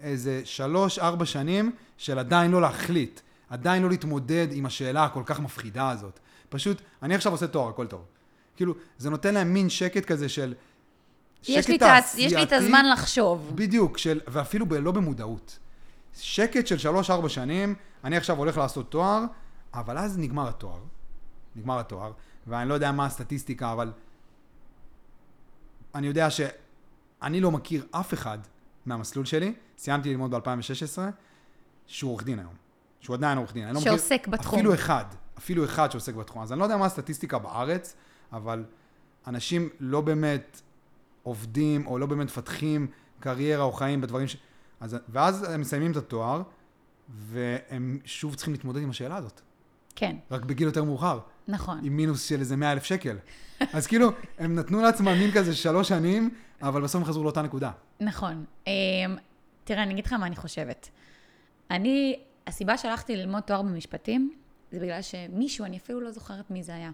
איזה 0.00 0.40
שלוש, 0.44 0.98
ארבע 0.98 1.24
שנים 1.24 1.72
של 1.98 2.18
עדיין 2.18 2.50
לא 2.50 2.60
להחליט, 2.60 3.20
עדיין 3.48 3.82
לא 3.82 3.88
להתמודד 3.88 4.48
עם 4.50 4.66
השאלה 4.66 5.04
הכל 5.04 5.22
כך 5.26 5.40
מפחידה 5.40 5.90
הזאת. 5.90 6.18
פשוט, 6.48 6.80
אני 7.02 7.14
עכשיו 7.14 7.32
עושה 7.32 7.46
תואר, 7.46 7.68
הכל 7.68 7.86
טוב. 7.86 8.04
כאילו, 8.56 8.74
זה 8.98 9.10
נותן 9.10 9.34
להם 9.34 9.54
מין 9.54 9.68
שקט 9.68 10.04
כזה 10.04 10.28
של... 10.28 10.54
יש 11.48 11.68
לי, 11.68 11.78
תעש... 11.78 12.14
יש 12.18 12.32
לי 12.32 12.42
את 12.42 12.52
הזמן 12.52 12.86
לחשוב. 12.92 13.52
בדיוק, 13.54 13.98
של, 13.98 14.20
ואפילו 14.26 14.66
ב, 14.66 14.74
לא 14.74 14.92
במודעות. 14.92 15.58
שקט 16.14 16.66
של 16.66 16.78
שלוש-ארבע 16.78 17.28
שנים, 17.28 17.74
אני 18.04 18.16
עכשיו 18.16 18.36
הולך 18.36 18.56
לעשות 18.56 18.90
תואר, 18.90 19.24
אבל 19.74 19.98
אז 19.98 20.18
נגמר 20.18 20.48
התואר. 20.48 20.80
נגמר 21.56 21.78
התואר, 21.78 22.12
ואני 22.46 22.68
לא 22.68 22.74
יודע 22.74 22.92
מה 22.92 23.06
הסטטיסטיקה, 23.06 23.72
אבל 23.72 23.92
אני 25.94 26.06
יודע 26.06 26.28
שאני 26.30 27.40
לא 27.40 27.50
מכיר 27.50 27.86
אף 27.90 28.14
אחד 28.14 28.38
מהמסלול 28.86 29.24
שלי, 29.24 29.54
סיימתי 29.78 30.10
ללמוד 30.10 30.34
ב-2016, 30.34 30.98
שהוא 31.86 32.10
עורך 32.10 32.24
דין 32.24 32.38
היום. 32.38 32.54
שהוא 33.00 33.14
עדיין 33.14 33.38
עורך 33.38 33.52
דין. 33.52 33.64
אני 33.64 33.74
לא 33.74 33.80
שעוסק 33.80 34.20
מכיר 34.20 34.32
בתחום. 34.32 34.58
אפילו 34.58 34.74
אחד, 34.74 35.04
אפילו 35.38 35.64
אחד 35.64 35.90
שעוסק 35.90 36.14
בתחום. 36.14 36.42
אז 36.42 36.52
אני 36.52 36.58
לא 36.60 36.64
יודע 36.64 36.76
מה 36.76 36.86
הסטטיסטיקה 36.86 37.38
בארץ, 37.38 37.94
אבל 38.32 38.64
אנשים 39.26 39.68
לא 39.80 40.00
באמת 40.00 40.60
עובדים, 41.26 41.86
או 41.86 41.98
לא 41.98 42.06
באמת 42.06 42.26
מפתחים 42.26 42.86
קריירה 43.20 43.64
או 43.64 43.72
חיים 43.72 44.00
בדברים 44.00 44.28
ש... 44.28 44.36
אז, 44.80 44.96
ואז 45.08 45.50
הם 45.50 45.60
מסיימים 45.60 45.90
את 45.90 45.96
התואר, 45.96 46.42
והם 47.08 47.98
שוב 48.04 48.34
צריכים 48.34 48.54
להתמודד 48.54 48.82
עם 48.82 48.90
השאלה 48.90 49.16
הזאת. 49.16 49.40
כן, 49.96 50.16
רק 50.30 50.44
בגיל 50.44 50.66
יותר 50.66 50.84
מאוחר, 50.84 51.18
נכון. 51.48 51.80
עם 51.82 51.96
מינוס 51.96 52.22
של 52.22 52.40
איזה 52.40 52.56
100 52.56 52.72
אלף 52.72 52.84
שקל. 52.84 53.16
אז 53.72 53.86
כאילו, 53.86 54.10
הם 54.38 54.54
נתנו 54.54 54.82
לעצמם 54.82 55.18
מין 55.18 55.30
כזה 55.32 55.54
שלוש 55.54 55.88
שנים, 55.88 56.30
אבל 56.62 56.82
בסוף 56.82 57.02
הם 57.02 57.04
חזרו 57.04 57.22
לאותה 57.24 57.42
נקודה. 57.42 57.70
נכון. 58.00 58.44
אמ, 58.66 58.72
תראה, 59.64 59.82
אני 59.82 59.92
אגיד 59.92 60.06
לך 60.06 60.12
מה 60.12 60.26
אני 60.26 60.36
חושבת. 60.36 60.88
אני, 61.70 62.18
הסיבה 62.46 62.78
שהלכתי 62.78 63.16
ללמוד 63.16 63.42
תואר 63.42 63.62
במשפטים, 63.62 64.30
זה 64.72 64.80
בגלל 64.80 65.02
שמישהו, 65.02 65.64
אני 65.64 65.76
אפילו 65.76 66.00
לא 66.00 66.10
זוכרת 66.10 66.50
מי 66.50 66.62
זה 66.62 66.74
היה. 66.74 66.90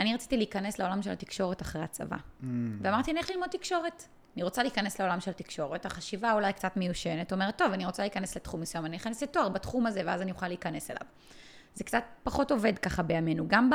אני 0.00 0.14
רציתי 0.14 0.36
להיכנס 0.36 0.78
לעולם 0.78 1.02
של 1.02 1.10
התקשורת 1.10 1.62
אחרי 1.62 1.82
הצבא. 1.82 2.16
Mm. 2.16 2.44
ואמרתי, 2.82 3.10
אני 3.10 3.18
הולכת 3.18 3.30
ללמוד 3.30 3.48
תקשורת. 3.48 4.04
אני 4.36 4.42
רוצה 4.44 4.62
להיכנס 4.62 5.00
לעולם 5.00 5.20
של 5.20 5.32
תקשורת, 5.32 5.86
החשיבה 5.86 6.32
אולי 6.32 6.52
קצת 6.52 6.76
מיושנת, 6.76 7.32
אומרת, 7.32 7.58
טוב, 7.58 7.72
אני 7.72 7.86
רוצה 7.86 8.02
להיכנס 8.02 8.36
לתחום 8.36 8.60
מסוים, 8.60 8.86
אני 8.86 8.96
אכנס 8.96 9.22
לתואר 9.22 9.48
בתחום 9.48 9.86
הזה, 9.86 10.02
ואז 10.06 10.22
אני 10.22 10.30
אוכל 10.30 10.48
להיכנס 10.48 10.90
אליו. 10.90 11.02
זה 11.74 11.84
קצת 11.84 12.02
פחות 12.22 12.50
עובד 12.50 12.78
ככה 12.78 13.02
בימינו. 13.02 13.44
גם 13.48 13.70
ב... 13.70 13.74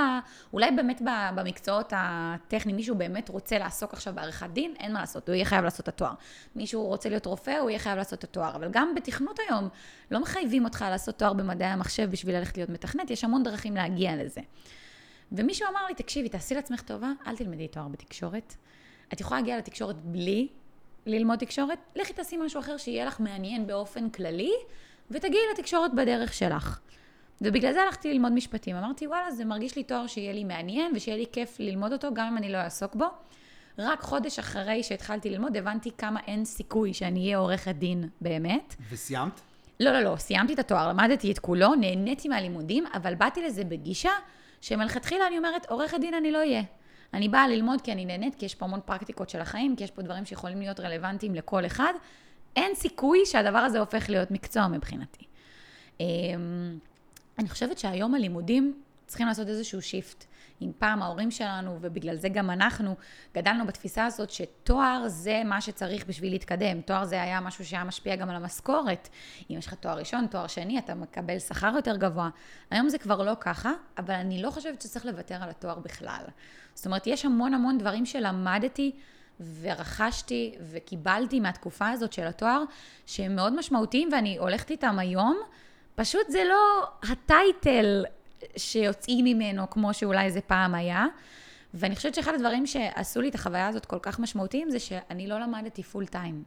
אולי 0.53 0.71
באמת 0.71 1.01
ב, 1.01 1.09
במקצועות 1.35 1.93
הטכניים, 1.95 2.75
מישהו 2.75 2.95
באמת 2.95 3.29
רוצה 3.29 3.57
לעסוק 3.57 3.93
עכשיו 3.93 4.13
בעריכת 4.15 4.49
דין, 4.53 4.73
אין 4.79 4.93
מה 4.93 4.99
לעשות, 4.99 5.27
הוא 5.29 5.35
יהיה 5.35 5.45
חייב 5.45 5.63
לעשות 5.63 5.79
את 5.79 5.87
התואר. 5.87 6.13
מישהו 6.55 6.87
רוצה 6.87 7.09
להיות 7.09 7.25
רופא, 7.25 7.57
הוא 7.59 7.69
יהיה 7.69 7.79
חייב 7.79 7.97
לעשות 7.97 8.19
את 8.19 8.23
התואר. 8.23 8.55
אבל 8.55 8.67
גם 8.71 8.95
בתכנות 8.95 9.39
היום, 9.47 9.69
לא 10.11 10.19
מחייבים 10.19 10.65
אותך 10.65 10.85
לעשות 10.89 11.19
תואר 11.19 11.33
במדעי 11.33 11.67
המחשב 11.67 12.11
בשביל 12.11 12.37
ללכת 12.37 12.57
להיות 12.57 12.69
מתכנת, 12.69 13.11
יש 13.11 13.23
המון 13.23 13.43
דרכים 13.43 13.75
להגיע 13.75 14.15
לזה. 14.15 14.41
ומישהו 15.33 15.67
אמר 15.71 15.85
לי, 15.85 15.95
תקשיבי, 15.95 16.29
תעשי 16.29 16.55
לעצמך 16.55 16.81
טובה, 16.81 17.11
אל 17.27 17.35
תלמדי 17.35 17.67
תואר 17.67 17.87
בתקשורת. 17.87 18.55
את 19.13 19.21
יכולה 19.21 19.39
להגיע 19.39 19.57
לתקשורת 19.57 19.95
בלי 19.95 20.47
ללמוד 21.05 21.39
תקשורת, 21.39 21.79
לכי 21.95 22.13
תעשי 22.13 22.37
משהו 22.37 22.59
אחר 22.59 22.77
שיהיה 22.77 23.05
לך 23.05 23.19
מעניין 23.19 23.67
באופן 23.67 24.09
כללי, 24.09 24.51
ותגיעי 25.11 25.43
לתקשורת 25.53 25.93
בדרך 25.93 26.33
שלך. 26.33 26.79
ובגלל 27.41 27.73
זה 27.73 27.81
הלכתי 27.81 28.13
ללמוד 28.13 28.31
משפטים. 28.31 28.75
אמרתי, 28.75 29.07
וואלה, 29.07 29.31
זה 29.31 29.45
מרגיש 29.45 29.75
לי 29.75 29.83
תואר 29.83 30.07
שיהיה 30.07 30.33
לי 30.33 30.43
מעניין 30.43 30.91
ושיהיה 30.95 31.17
לי 31.17 31.25
כיף 31.31 31.59
ללמוד 31.59 31.93
אותו, 31.93 32.13
גם 32.13 32.27
אם 32.27 32.37
אני 32.37 32.51
לא 32.51 32.57
אעסוק 32.57 32.95
בו. 32.95 33.05
רק 33.77 34.01
חודש 34.01 34.39
אחרי 34.39 34.83
שהתחלתי 34.83 35.29
ללמוד, 35.29 35.57
הבנתי 35.57 35.91
כמה 35.97 36.19
אין 36.27 36.45
סיכוי 36.45 36.93
שאני 36.93 37.19
אהיה 37.19 37.37
עורכת 37.37 37.75
דין 37.75 38.09
באמת. 38.21 38.75
וסיימת? 38.91 39.41
לא, 39.79 39.91
לא, 39.91 39.99
לא, 39.99 40.15
סיימתי 40.15 40.53
את 40.53 40.59
התואר, 40.59 40.89
למדתי 40.89 41.31
את 41.31 41.39
כולו, 41.39 41.75
נהניתי 41.75 42.27
מהלימודים, 42.27 42.85
אבל 42.93 43.15
באתי 43.15 43.41
לזה 43.41 43.63
בגישה 43.63 44.11
שמלכתחילה 44.63 45.27
אני 45.27 45.37
אומרת, 45.37 45.65
עורכת 45.69 45.99
דין 45.99 46.13
אני 46.13 46.31
לא 46.31 46.37
אהיה. 46.37 46.61
אני 47.13 47.29
באה 47.29 47.47
ללמוד 47.47 47.81
כי 47.81 47.91
אני 47.91 48.05
נהנית, 48.05 48.35
כי 48.35 48.45
יש 48.45 48.55
פה 48.55 48.65
המון 48.65 48.79
פרקטיקות 48.85 49.29
של 49.29 49.41
החיים, 49.41 49.75
כי 49.75 49.83
יש 49.83 49.91
פה 49.91 50.01
דברים 50.01 50.25
שיכולים 50.25 50.59
להיות 50.59 50.79
רלוונטיים 50.79 51.35
לכל 51.35 51.65
אחד. 51.65 51.93
אין 52.55 52.75
סיכוי 52.75 53.25
שהדבר 53.25 53.57
הזה 53.57 53.79
הופך 53.79 54.09
להיות 54.09 54.31
מקצוע 54.31 54.67
מבחינתי. 54.67 55.25
אמ, 55.99 56.05
אני 57.39 57.49
חושבת 57.49 57.77
שהיום 57.77 58.15
הלימודים 58.15 58.81
צריכים 59.07 59.27
לעשות 59.27 59.47
איזשהו 59.47 59.81
שיפט. 59.81 60.25
אם 60.61 60.71
פעם 60.77 61.01
ההורים 61.01 61.31
שלנו, 61.31 61.77
ובגלל 61.81 62.15
זה 62.15 62.29
גם 62.29 62.49
אנחנו, 62.49 62.95
גדלנו 63.35 63.65
בתפיסה 63.65 64.05
הזאת 64.05 64.29
שתואר 64.29 65.03
זה 65.07 65.41
מה 65.45 65.61
שצריך 65.61 66.05
בשביל 66.05 66.31
להתקדם. 66.31 66.81
תואר 66.81 67.05
זה 67.05 67.21
היה 67.21 67.39
משהו 67.41 67.65
שהיה 67.65 67.83
משפיע 67.83 68.15
גם 68.15 68.29
על 68.29 68.35
המשכורת. 68.35 69.09
אם 69.49 69.57
יש 69.57 69.67
לך 69.67 69.73
תואר 69.73 69.97
ראשון, 69.97 70.27
תואר 70.27 70.47
שני, 70.47 70.79
אתה 70.79 70.95
מקבל 70.95 71.39
שכר 71.39 71.71
יותר 71.75 71.97
גבוה. 71.97 72.29
היום 72.71 72.89
זה 72.89 72.97
כבר 72.97 73.23
לא 73.23 73.33
ככה, 73.39 73.71
אבל 73.97 74.13
אני 74.13 74.41
לא 74.41 74.51
חושבת 74.51 74.81
שצריך 74.81 75.05
לוותר 75.05 75.43
על 75.43 75.49
התואר 75.49 75.79
בכלל. 75.79 76.23
זאת 76.73 76.85
אומרת, 76.85 77.07
יש 77.07 77.25
המון 77.25 77.53
המון 77.53 77.77
דברים 77.77 78.05
שלמדתי 78.05 78.91
ורכשתי 79.61 80.55
וקיבלתי 80.71 81.39
מהתקופה 81.39 81.89
הזאת 81.89 82.13
של 82.13 82.27
התואר, 82.27 82.63
שהם 83.05 83.35
מאוד 83.35 83.55
משמעותיים 83.55 84.09
ואני 84.11 84.37
הולכת 84.37 84.71
איתם 84.71 84.99
היום. 84.99 85.37
פשוט 85.95 86.29
זה 86.29 86.43
לא 86.49 86.87
הטייטל 87.11 88.05
שיוצאים 88.57 89.25
ממנו 89.25 89.69
כמו 89.69 89.93
שאולי 89.93 90.31
זה 90.31 90.41
פעם 90.41 90.75
היה. 90.75 91.05
ואני 91.73 91.95
חושבת 91.95 92.15
שאחד 92.15 92.33
הדברים 92.33 92.65
שעשו 92.67 93.21
לי 93.21 93.29
את 93.29 93.35
החוויה 93.35 93.67
הזאת 93.67 93.85
כל 93.85 93.99
כך 94.01 94.19
משמעותיים 94.19 94.69
זה 94.69 94.79
שאני 94.79 95.27
לא 95.27 95.39
למדתי 95.39 95.83
פול 95.83 96.05
טיים. 96.05 96.43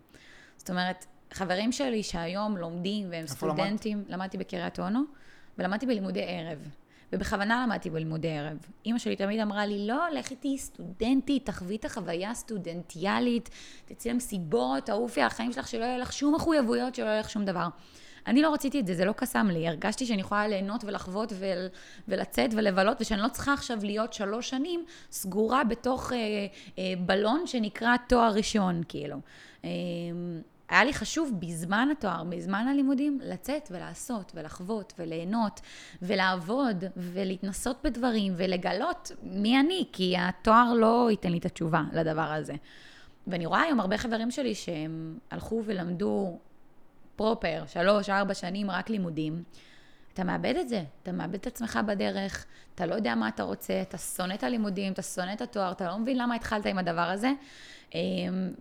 זאת 0.56 0.70
אומרת, 0.70 1.06
חברים 1.32 1.72
שלי 1.72 2.02
שהיום 2.02 2.56
לומדים 2.56 3.10
והם 3.10 3.26
סטודנטים, 3.26 3.98
למדת? 3.98 4.10
למדתי 4.10 4.38
בקריית 4.38 4.80
אונו, 4.80 5.00
ולמדתי 5.58 5.86
בלימודי 5.86 6.24
ערב. 6.26 6.58
ובכוונה 7.12 7.66
למדתי 7.66 7.90
בלימודי 7.90 8.38
ערב. 8.38 8.58
אימא 8.84 8.98
שלי 8.98 9.16
תמיד 9.16 9.40
אמרה 9.40 9.66
לי, 9.66 9.86
לא, 9.86 10.06
לכי 10.12 10.36
תהיי 10.36 10.58
סטודנטית, 10.58 11.46
תחווי 11.46 11.76
את 11.76 11.84
החוויה 11.84 12.30
הסטודנטיאלית, 12.30 13.50
תצאי 13.84 14.10
למסיבות, 14.10 14.86
תעופי 14.86 15.20
על 15.20 15.26
החיים 15.26 15.52
שלך, 15.52 15.68
שלא 15.68 15.84
יהיה 15.84 15.98
לך 15.98 16.12
שום 16.12 16.34
מחויבויות, 16.34 16.94
שלא 16.94 17.06
יהיה 17.06 17.20
לך 17.20 17.30
שום 17.30 17.44
דבר. 17.44 17.68
אני 18.26 18.42
לא 18.42 18.54
רציתי 18.54 18.80
את 18.80 18.86
זה, 18.86 18.94
זה 18.94 19.04
לא 19.04 19.12
קסם 19.12 19.48
לי. 19.52 19.68
הרגשתי 19.68 20.06
שאני 20.06 20.20
יכולה 20.20 20.48
ליהנות 20.48 20.84
ולחוות 20.84 21.32
ול, 21.38 21.66
ולצאת 22.08 22.50
ולבלות, 22.52 23.00
ושאני 23.00 23.22
לא 23.22 23.28
צריכה 23.28 23.52
עכשיו 23.52 23.78
להיות 23.82 24.12
שלוש 24.12 24.50
שנים 24.50 24.84
סגורה 25.10 25.64
בתוך 25.64 26.12
אה, 26.12 26.18
אה, 26.78 26.94
בלון 27.06 27.46
שנקרא 27.46 27.96
תואר 28.08 28.32
ראשון, 28.32 28.82
כאילו. 28.88 29.16
אה, 29.64 29.70
היה 30.68 30.84
לי 30.84 30.92
חשוב 30.92 31.32
בזמן 31.38 31.88
התואר, 31.92 32.24
בזמן 32.24 32.66
הלימודים, 32.68 33.18
לצאת 33.22 33.68
ולעשות 33.70 34.32
ולחוות 34.34 34.92
וליהנות 34.98 35.60
ולעבוד 36.02 36.84
ולהתנסות 36.96 37.76
בדברים 37.84 38.32
ולגלות 38.36 39.10
מי 39.22 39.60
אני, 39.60 39.84
כי 39.92 40.14
התואר 40.18 40.74
לא 40.74 41.08
ייתן 41.10 41.30
לי 41.30 41.38
את 41.38 41.44
התשובה 41.44 41.82
לדבר 41.92 42.32
הזה. 42.32 42.54
ואני 43.26 43.46
רואה 43.46 43.62
היום 43.62 43.80
הרבה 43.80 43.98
חברים 43.98 44.30
שלי 44.30 44.54
שהם 44.54 45.18
הלכו 45.30 45.62
ולמדו 45.64 46.38
פרופר, 47.16 47.64
שלוש, 47.66 48.10
ארבע 48.10 48.34
שנים 48.34 48.70
רק 48.70 48.90
לימודים, 48.90 49.42
אתה 50.16 50.24
מאבד 50.24 50.54
את 50.60 50.68
זה, 50.68 50.82
אתה 51.02 51.12
מאבד 51.12 51.34
את 51.34 51.46
עצמך 51.46 51.78
בדרך, 51.86 52.46
אתה 52.74 52.86
לא 52.86 52.94
יודע 52.94 53.14
מה 53.14 53.28
אתה 53.28 53.42
רוצה, 53.42 53.82
אתה 53.82 53.98
שונא 53.98 54.34
את 54.34 54.42
הלימודים, 54.42 54.92
אתה 54.92 55.02
שונא 55.02 55.32
את 55.32 55.40
התואר, 55.40 55.72
אתה 55.72 55.86
לא 55.88 55.98
מבין 55.98 56.18
למה 56.18 56.34
התחלת 56.34 56.66
עם 56.66 56.78
הדבר 56.78 57.00
הזה. 57.00 57.32
אמ, 57.94 58.00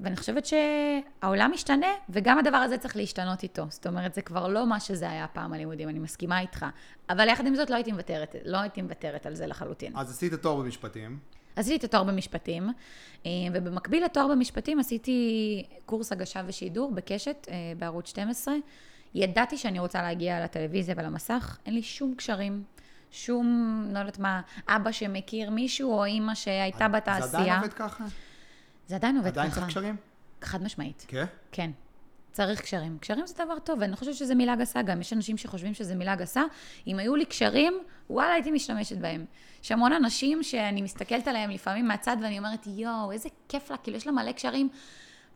ואני 0.01 0.15
חושבת 0.15 0.45
שהעולם 0.45 1.51
משתנה, 1.53 1.87
וגם 2.09 2.39
הדבר 2.39 2.57
הזה 2.57 2.77
צריך 2.77 2.95
להשתנות 2.95 3.43
איתו. 3.43 3.65
זאת 3.69 3.87
אומרת, 3.87 4.13
זה 4.13 4.21
כבר 4.21 4.47
לא 4.47 4.67
מה 4.67 4.79
שזה 4.79 5.09
היה 5.09 5.27
פעם 5.27 5.53
הלימודים, 5.53 5.89
אני 5.89 5.99
מסכימה 5.99 6.39
איתך. 6.39 6.65
אבל 7.09 7.29
יחד 7.29 7.47
עם 7.47 7.55
זאת, 7.55 7.69
לא 7.69 7.75
הייתי 7.75 7.91
מוותרת, 7.91 8.35
לא 8.45 8.57
הייתי 8.57 8.81
מוותרת 8.81 9.25
על 9.25 9.35
זה 9.35 9.47
לחלוטין. 9.47 9.97
אז 9.97 10.11
עשית 10.11 10.33
תואר 10.33 10.55
במשפטים. 10.55 11.19
עשיתי 11.55 11.75
את 11.75 11.83
התואר 11.83 12.03
במשפטים, 12.03 12.69
אה, 13.25 13.31
ובמקביל 13.53 14.05
לתואר 14.05 14.27
במשפטים 14.27 14.79
עשיתי 14.79 15.63
קורס 15.85 16.11
הגשה 16.11 16.41
ושידור 16.45 16.91
בקשת 16.91 17.47
אה, 17.51 17.55
בערוץ 17.77 18.09
12. 18.09 18.55
ידעתי 19.15 19.57
שאני 19.57 19.79
רוצה 19.79 20.01
להגיע 20.01 20.43
לטלוויזיה 20.43 20.95
ולמסך, 20.97 21.57
אין 21.65 21.73
לי 21.73 21.83
שום 21.83 22.15
קשרים, 22.15 22.63
שום, 23.11 23.81
לא 23.93 23.99
יודעת 23.99 24.19
מה, 24.19 24.41
אבא 24.67 24.91
שמכיר 24.91 25.49
מישהו 25.49 25.93
או 25.93 26.05
אימא 26.05 26.35
שהייתה 26.35 26.87
בתעשייה. 26.87 27.27
זה 27.27 27.37
עדיין 27.37 27.59
עובד 27.59 27.73
ככה? 27.73 28.05
זה 28.87 28.95
עדיין 28.95 29.17
עובד 29.17 29.27
עדיין 29.27 29.49
ככה. 29.49 29.59
צריך 29.59 29.71
קשרים? 29.71 29.95
חד 30.41 30.63
משמעית, 30.63 31.05
כן? 31.07 31.25
כן. 31.51 31.71
צריך 32.35 32.61
קשרים. 32.61 32.97
קשרים 32.97 33.27
זה 33.27 33.33
דבר 33.45 33.59
טוב, 33.59 33.79
ואני 33.81 33.91
לא 33.91 33.95
חושבת 33.95 34.15
שזה 34.15 34.35
מילה 34.35 34.55
גסה 34.55 34.81
גם. 34.81 35.01
יש 35.01 35.13
אנשים 35.13 35.37
שחושבים 35.37 35.73
שזה 35.73 35.95
מילה 35.95 36.15
גסה. 36.15 36.43
אם 36.87 36.99
היו 36.99 37.15
לי 37.15 37.25
קשרים, 37.25 37.73
וואלה, 38.09 38.33
הייתי 38.33 38.51
משתמשת 38.51 38.97
בהם. 38.97 39.25
יש 39.63 39.71
המון 39.71 39.93
אנשים 39.93 40.43
שאני 40.43 40.81
מסתכלת 40.81 41.27
עליהם 41.27 41.49
לפעמים 41.49 41.87
מהצד 41.87 42.17
ואני 42.21 42.37
אומרת, 42.37 42.67
יואו, 42.67 43.11
איזה 43.11 43.29
כיף 43.49 43.71
לה, 43.71 43.77
כאילו 43.77 43.97
יש 43.97 44.07
לה 44.07 44.13
מלא 44.13 44.31
קשרים. 44.31 44.69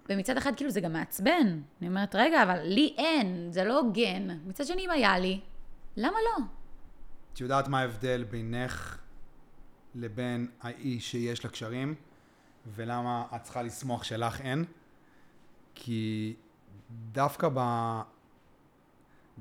ומצד 0.10 0.38
אחד, 0.38 0.56
כאילו, 0.56 0.72
זה 0.72 0.82
גם 0.82 0.94
מעצבן. 0.94 1.62
אני 1.82 1.88
אומרת, 1.89 2.15
רגע, 2.15 2.44
אבל 2.44 2.60
לי 2.63 2.94
אין, 2.98 3.51
זה 3.51 3.63
לא 3.63 3.79
הוגן. 3.79 4.27
מצד 4.46 4.65
שני, 4.65 4.86
אם 4.86 4.89
היה 4.89 5.20
לי, 5.20 5.39
למה 5.98 6.18
לא? 6.25 6.46
את 7.34 7.41
יודעת 7.41 7.68
מה 7.68 7.79
ההבדל 7.79 8.24
בינך 8.24 8.98
לבין 9.96 10.48
האיש 10.62 11.12
שיש 11.12 11.44
לה 11.44 11.50
קשרים, 11.50 11.96
ולמה 12.75 13.24
את 13.36 13.44
צריכה 13.44 13.62
לשמוח 13.62 14.03
שלך 14.03 14.41
אין? 14.41 14.65
כי 15.75 16.36
דווקא 16.91 17.50
ב... 17.53 17.60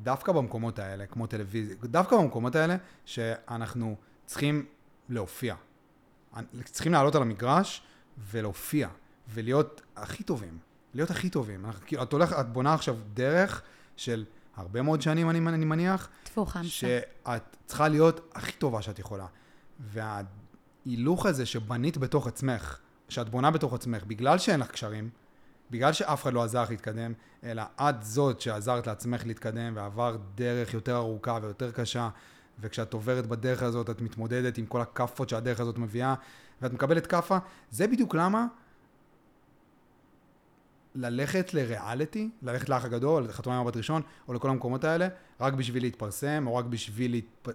דווקא 0.02 0.32
במקומות 0.32 0.78
האלה, 0.78 1.06
כמו 1.06 1.26
טלוויזיה, 1.26 1.76
דווקא 1.82 2.16
במקומות 2.16 2.54
האלה, 2.54 2.76
שאנחנו 3.04 3.96
צריכים 4.26 4.66
להופיע. 5.08 5.54
צריכים 6.64 6.92
לעלות 6.92 7.14
על 7.14 7.22
המגרש 7.22 7.82
ולהופיע, 8.30 8.88
ולהיות 9.28 9.82
הכי 9.96 10.22
טובים. 10.22 10.58
להיות 10.94 11.10
הכי 11.10 11.30
טובים. 11.30 11.64
אנחנו, 11.64 11.86
כאילו, 11.86 12.02
את 12.02 12.12
הולכת, 12.12 12.40
את 12.40 12.52
בונה 12.52 12.74
עכשיו 12.74 12.96
דרך 13.14 13.62
של 13.96 14.24
הרבה 14.56 14.82
מאוד 14.82 15.02
שנים, 15.02 15.30
אני, 15.30 15.38
אני 15.38 15.64
מניח. 15.64 16.08
טפו 16.22 16.46
חמסה. 16.46 16.68
שאת 16.68 17.56
צריכה 17.66 17.88
להיות 17.88 18.30
הכי 18.34 18.52
טובה 18.52 18.82
שאת 18.82 18.98
יכולה. 18.98 19.26
וההילוך 19.80 21.26
הזה 21.26 21.46
שבנית 21.46 21.98
בתוך 21.98 22.26
עצמך, 22.26 22.78
שאת 23.08 23.28
בונה 23.28 23.50
בתוך 23.50 23.74
עצמך, 23.74 24.04
בגלל 24.04 24.38
שאין 24.38 24.60
לך 24.60 24.70
קשרים, 24.70 25.10
בגלל 25.70 25.92
שאף 25.92 26.22
אחד 26.22 26.32
לא 26.32 26.42
עזר 26.42 26.62
לך 26.62 26.70
להתקדם, 26.70 27.12
אלא 27.44 27.62
את 27.76 28.02
זאת 28.02 28.40
שעזרת 28.40 28.86
לעצמך 28.86 29.26
להתקדם 29.26 29.72
ועברת 29.76 30.20
דרך 30.34 30.74
יותר 30.74 30.96
ארוכה 30.96 31.38
ויותר 31.42 31.70
קשה, 31.70 32.08
וכשאת 32.60 32.92
עוברת 32.92 33.26
בדרך 33.26 33.62
הזאת 33.62 33.90
את 33.90 34.00
מתמודדת 34.00 34.58
עם 34.58 34.66
כל 34.66 34.80
הכאפות 34.80 35.28
שהדרך 35.28 35.60
הזאת 35.60 35.78
מביאה, 35.78 36.14
ואת 36.62 36.72
מקבלת 36.72 37.06
כאפה, 37.06 37.38
זה 37.70 37.86
בדיוק 37.86 38.14
למה 38.14 38.46
ללכת 40.94 41.54
לריאליטי, 41.54 42.30
ללכת 42.42 42.68
לאח 42.68 42.84
הגדול, 42.84 43.24
לחתונה 43.24 43.56
עם 43.56 43.66
הבת 43.66 43.76
ראשון, 43.76 44.02
או 44.28 44.34
לכל 44.34 44.50
המקומות 44.50 44.84
האלה, 44.84 45.08
רק 45.40 45.52
בשביל 45.52 45.82
להתפרסם, 45.82 46.44
או 46.46 46.56
רק 46.56 46.64
בשביל 46.64 47.10
להתפ... 47.10 47.48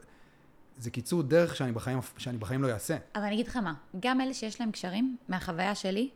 זה 0.78 0.92
קיצור 0.92 1.24
דרך 1.24 1.56
שאני 1.56 1.72
בחיים, 1.72 2.00
שאני 2.18 2.38
בחיים 2.38 2.64
לא 2.64 2.72
אעשה. 2.72 2.98
אבל 3.16 3.24
אני 3.24 3.34
אגיד 3.34 3.48
לך 3.48 3.58
מה, 3.58 3.74
גם 4.00 4.22
אלה 4.22 4.34
שיש 4.34 4.62
להם 4.62 4.72
קשרים, 4.72 5.18
מהחוויה 5.30 5.76
שלי, 5.76 6.10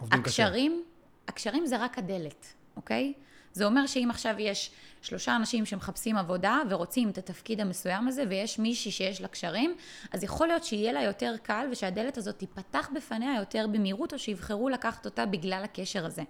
הקשרים, 0.00 0.72
קשה. 0.72 0.93
הקשרים 1.28 1.66
זה 1.66 1.84
רק 1.84 1.98
הדלת, 1.98 2.54
אוקיי? 2.76 3.12
זה 3.52 3.64
אומר 3.64 3.86
שאם 3.86 4.08
עכשיו 4.10 4.34
יש 4.38 4.70
שלושה 5.02 5.36
אנשים 5.36 5.66
שמחפשים 5.66 6.16
עבודה 6.16 6.58
ורוצים 6.70 7.10
את 7.10 7.18
התפקיד 7.18 7.60
המסוים 7.60 8.08
הזה 8.08 8.24
ויש 8.28 8.58
מישהי 8.58 8.90
שיש 8.90 9.20
לה 9.20 9.28
קשרים, 9.28 9.74
אז 10.12 10.24
יכול 10.24 10.46
להיות 10.46 10.64
שיהיה 10.64 10.92
לה 10.92 11.02
יותר 11.02 11.34
קל 11.42 11.66
ושהדלת 11.70 12.16
הזאת 12.16 12.38
תיפתח 12.38 12.90
בפניה 12.94 13.36
יותר 13.38 13.66
במהירות 13.72 14.12
או 14.12 14.18
שיבחרו 14.18 14.68
לקחת 14.68 15.06
אותה 15.06 15.26
בגלל 15.26 15.62
הקשר 15.64 16.06
הזה. 16.06 16.22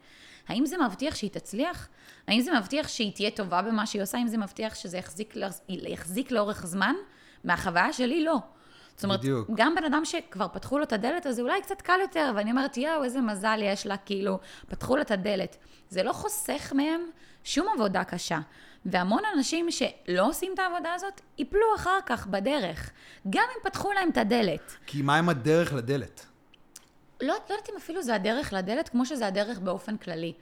האם 0.49 0.67
זה 0.67 0.77
מבטיח 0.87 1.15
שהיא 1.15 1.31
תצליח? 1.31 1.89
האם 2.29 2.41
זה 2.41 2.53
מבטיח 2.59 2.89
שהיא 2.89 3.13
תהיה 3.13 3.31
טובה 3.31 3.63
במה 3.63 3.87
שהיא 3.87 4.03
עושה? 4.03 4.19
האם 4.19 4.29
זה 4.29 4.39
מבטיח 4.39 4.75
שזה 4.75 4.99
יחזיק, 4.99 5.35
יחזיק 5.69 6.31
לאורך 6.31 6.67
זמן? 6.67 6.95
מהחוויה 7.45 7.93
שלי 7.93 8.25
לא. 8.25 8.39
זאת 8.97 9.05
אומרת, 9.05 9.21
בדיוק. 9.21 9.49
גם 9.55 9.75
בן 9.75 9.85
אדם 9.85 10.05
שכבר 10.05 10.49
פתחו 10.49 10.79
לו 10.79 10.85
את 10.85 10.93
הדלת, 10.93 11.27
אז 11.27 11.37
זה 11.37 11.43
אולי 11.43 11.63
קצת 11.63 11.81
קל 11.81 11.99
יותר, 12.01 12.33
ואני 12.37 12.51
אומרת, 12.51 12.77
יואו, 12.77 13.05
איזה 13.05 13.21
מזל 13.21 13.59
יש 13.63 13.87
לה, 13.87 13.97
כאילו, 13.97 14.39
פתחו 14.69 14.97
לה 14.97 15.03
את 15.03 15.11
הדלת. 15.11 15.57
זה 15.89 16.03
לא 16.03 16.13
חוסך 16.13 16.73
מהם 16.77 17.01
שום 17.45 17.67
עבודה 17.75 18.05
קשה. 18.05 18.39
והמון 18.87 19.23
אנשים 19.37 19.71
שלא 19.71 20.29
עושים 20.29 20.53
את 20.55 20.59
העבודה 20.59 20.95
הזאת, 20.95 21.21
ייפלו 21.39 21.75
אחר 21.77 21.99
כך 22.07 22.27
בדרך, 22.27 22.91
גם 23.31 23.45
אם 23.57 23.71
פתחו 23.71 23.93
להם 23.93 24.11
את 24.11 24.19
הדלת. 24.19 24.77
כי 24.87 25.03
מה 25.03 25.17
עם 25.17 25.29
הדרך 25.29 25.73
לדלת? 25.73 26.27
לא, 27.21 27.29
לא 27.29 27.33
יודעת 27.33 27.71
אם 27.71 27.77
אפילו 27.77 28.03
זה 28.03 28.15
הדרך 28.15 28.53
לדלת, 28.53 28.89
כמו 28.89 29.07
שזה 29.07 29.27
הדרך 29.27 29.59
באופן 29.59 29.97
כללי. 29.97 30.33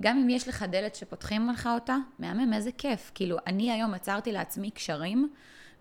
גם 0.00 0.18
אם 0.18 0.28
יש 0.28 0.48
לך 0.48 0.62
דלת 0.62 0.94
שפותחים 0.94 1.50
לך 1.50 1.68
אותה, 1.74 1.96
מהמם, 2.18 2.52
איזה 2.52 2.70
כיף. 2.78 3.10
כאילו, 3.14 3.36
אני 3.46 3.72
היום 3.72 3.94
יצרתי 3.94 4.32
לעצמי 4.32 4.70
קשרים 4.70 5.30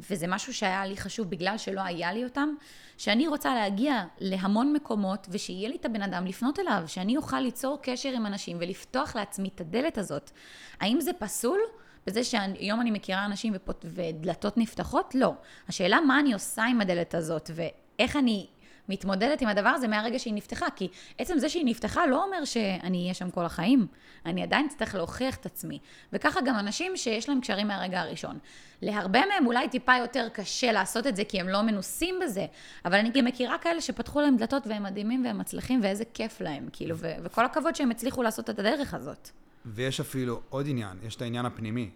וזה 0.10 0.28
משהו 0.28 0.54
שהיה 0.54 0.86
לי 0.86 0.98
חשוב 0.98 1.30
בגלל 1.30 1.58
שלא 1.58 1.82
היה 1.82 2.14
לי 2.14 2.24
אותם, 2.24 2.50
שאני 2.98 3.28
רוצה 3.28 3.56
להגיע 3.56 4.04
להמון 4.20 4.74
מקומות 4.74 5.28
ושיהיה 5.32 5.70
לי 5.70 5.76
את 5.76 5.86
הבן 5.86 6.02
אדם 6.02 6.26
לפנות 6.26 6.60
אליו, 6.60 6.84
שאני 6.88 7.18
אוכל 7.18 7.40
ליצור 7.40 7.80
קשר 7.82 8.10
עם 8.10 8.26
אנשים 8.26 8.58
ולפתוח 8.60 9.16
לעצמי 9.16 9.50
את 9.56 9.62
הדלת 9.62 9.98
הזאת. 9.98 10.32
האם 10.80 11.02
זה 11.02 11.12
פסול? 11.14 11.60
בזה 12.08 12.24
שהיום 12.24 12.82
אני 12.82 12.92
מכירה 12.92 13.26
אנשים 13.26 13.54
ופות... 13.56 13.86
ודלתות 13.88 14.58
נפתחות? 14.58 15.16
לא. 15.16 15.34
השאלה 15.68 16.02
מה 16.02 16.20
אני 16.20 16.34
עושה 16.34 16.64
עם 16.64 16.82
הדלת 16.82 17.16
הזאת 17.16 17.50
ואיך 17.56 18.16
אני 18.16 18.48
מתמודדת 18.90 19.42
עם 19.42 19.48
הדבר 19.48 19.70
הזה 19.70 19.88
מהרגע 19.88 20.20
שהיא 20.20 20.34
נפתחה, 20.34 20.66
כי 20.76 20.88
עצם 21.18 21.40
זה 21.40 21.50
שהיא 21.50 21.66
נפתחה 21.66 22.06
לא 22.06 22.24
אומר 22.24 22.46
שאני 22.46 23.02
אהיה 23.04 23.14
שם 23.14 23.30
כל 23.30 23.46
החיים. 23.46 23.88
אני 24.26 24.44
עדיין 24.44 24.66
אצטרך 24.66 24.96
להוכיח 24.96 25.36
את 25.36 25.46
עצמי. 25.46 25.80
וככה 26.14 26.42
גם 26.42 26.60
אנשים 26.60 26.98
שיש 26.98 27.30
להם 27.30 27.42
קשרים 27.42 27.68
מהרגע 27.68 28.02
הראשון. 28.02 28.40
להרבה 28.82 29.20
מהם 29.26 29.46
אולי 29.46 29.70
טיפה 29.70 29.96
יותר 29.98 30.28
קשה 30.34 30.72
לעשות 30.72 31.08
את 31.08 31.16
זה, 31.16 31.24
כי 31.24 31.40
הם 31.40 31.50
לא 31.50 31.62
מנוסים 31.62 32.16
בזה, 32.24 32.46
אבל 32.86 32.98
אני 32.98 33.10
גם 33.10 33.26
מכירה 33.26 33.58
כאלה 33.58 33.82
שפתחו 33.82 34.22
להם 34.22 34.38
דלתות 34.38 34.68
והם 34.68 34.84
מדהימים 34.84 35.26
והם 35.26 35.38
מצליחים, 35.38 35.80
ואיזה 35.84 36.04
כיף 36.14 36.42
להם, 36.42 36.70
כאילו, 36.74 36.98
ו- 36.98 37.16
וכל 37.24 37.46
הכבוד 37.46 37.76
שהם 37.76 37.92
הצליחו 37.92 38.24
לעשות 38.24 38.50
את 38.50 38.60
הדרך 38.60 38.94
הזאת. 38.94 39.30
ויש 39.66 40.00
אפילו 40.00 40.42
עוד 40.50 40.66
עניין, 40.70 40.98
יש 41.04 41.16
את 41.16 41.22
העניין 41.22 41.46
הפנימי. 41.46 41.90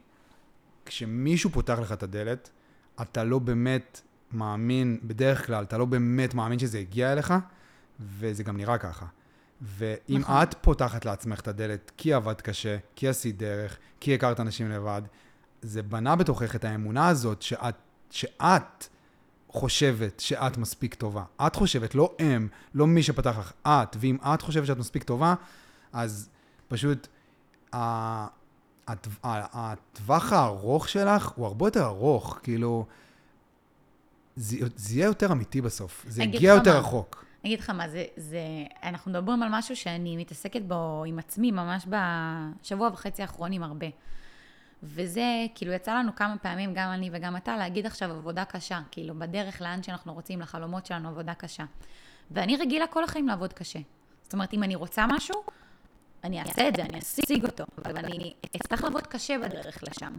כשמישהו 0.86 1.50
פותח 1.50 1.80
לך 1.82 1.92
את 1.92 2.04
הדלת, 2.04 2.50
אתה 3.02 3.24
לא 3.24 3.40
באמת 3.40 4.02
מאמין, 4.34 5.00
בדרך 5.04 5.46
כלל, 5.46 5.64
אתה 5.64 5.78
לא 5.78 5.86
באמת 5.86 6.34
מאמין 6.34 6.60
שזה 6.60 6.80
הגיע 6.80 7.14
אליך, 7.14 7.34
וזה 8.00 8.44
גם 8.44 8.58
נראה 8.58 8.78
ככה. 8.78 9.06
ואם 9.62 10.20
נכון. 10.20 10.44
את 10.44 10.56
פותחת 10.62 11.06
לעצמך 11.06 11.40
את 11.40 11.48
הדלת, 11.48 11.92
כי 11.98 12.14
עבדת 12.14 12.42
קשה, 12.42 12.78
כי 12.96 13.08
עשית 13.08 13.38
דרך, 13.38 13.78
כי 14.00 14.14
הכרת 14.14 14.40
אנשים 14.40 14.70
לבד, 14.70 15.02
זה 15.62 15.84
בנה 15.84 16.16
בתוכך 16.16 16.56
את 16.56 16.66
האמונה 16.66 17.08
הזאת 17.08 17.42
שאת, 17.42 17.76
שאת 18.10 18.88
חושבת 19.50 20.20
שאת 20.20 20.58
מספיק 20.58 20.94
טובה. 20.94 21.24
את 21.48 21.56
חושבת, 21.56 21.96
לא 21.96 22.16
הם, 22.20 22.48
לא 22.74 22.88
מי 22.88 23.04
שפתח 23.04 23.38
לך, 23.40 23.54
את. 23.68 23.98
ואם 24.00 24.18
את 24.34 24.42
חושבת 24.42 24.68
שאת 24.68 24.78
מספיק 24.78 25.04
טובה, 25.04 25.36
אז 25.94 26.30
פשוט 26.68 27.08
הטווח 29.34 30.34
הארוך 30.34 30.90
שלך 30.90 31.30
הוא 31.30 31.46
הרבה 31.46 31.68
יותר 31.68 31.86
ארוך. 31.86 32.40
כאילו, 32.44 32.86
זה, 34.36 34.58
זה 34.76 34.96
יהיה 34.96 35.06
יותר 35.06 35.32
אמיתי 35.32 35.62
בסוף. 35.62 36.06
זה 36.08 36.24
יגיע 36.24 36.54
יותר 36.54 36.74
מה, 36.74 36.80
רחוק. 36.80 37.26
אני 37.44 37.50
אגיד 37.50 37.60
לך 37.60 37.70
מה, 37.70 37.90
זה, 37.90 38.06
זה, 38.18 38.40
אנחנו 38.84 39.12
מדברים 39.12 39.44
על 39.44 39.50
משהו 39.52 39.76
שאני 39.76 40.18
מתעסקת 40.18 40.62
בו 40.62 41.04
עם 41.08 41.20
עצמי 41.20 41.52
ממש 41.52 41.88
בשבוע 41.88 42.90
וחצי 42.94 43.22
האחרונים 43.22 43.64
הרבה. 43.64 43.88
וזה, 44.84 45.46
כאילו, 45.56 45.74
יצא 45.74 45.94
לנו 45.94 46.16
כמה 46.16 46.38
פעמים, 46.38 46.74
גם 46.74 46.92
אני 46.92 47.10
וגם 47.14 47.38
אתה, 47.38 47.58
להגיד 47.58 47.86
עכשיו 47.86 48.12
עבודה 48.12 48.46
קשה. 48.46 48.82
כאילו, 48.92 49.16
בדרך 49.20 49.62
לאן 49.62 49.84
שאנחנו 49.84 50.14
רוצים, 50.14 50.42
לחלומות 50.42 50.86
שלנו, 50.86 51.10
עבודה 51.10 51.34
קשה. 51.34 51.64
ואני 52.32 52.58
רגילה 52.58 52.88
כל 52.88 53.04
החיים 53.04 53.28
לעבוד 53.28 53.54
קשה. 53.54 53.80
זאת 54.24 54.34
אומרת, 54.34 54.54
אם 54.54 54.64
אני 54.64 54.76
רוצה 54.76 55.06
משהו, 55.08 55.44
אני 56.24 56.42
אעשה 56.42 56.68
את 56.68 56.76
זה, 56.76 56.82
אני 56.82 57.00
אשיג 57.00 57.46
אותו, 57.46 57.64
אבל 57.86 57.98
אני 57.98 58.34
אצטרך 58.56 58.84
לעבוד 58.84 59.08
קשה 59.08 59.38
בדרך 59.38 59.84
לשם. 59.84 60.14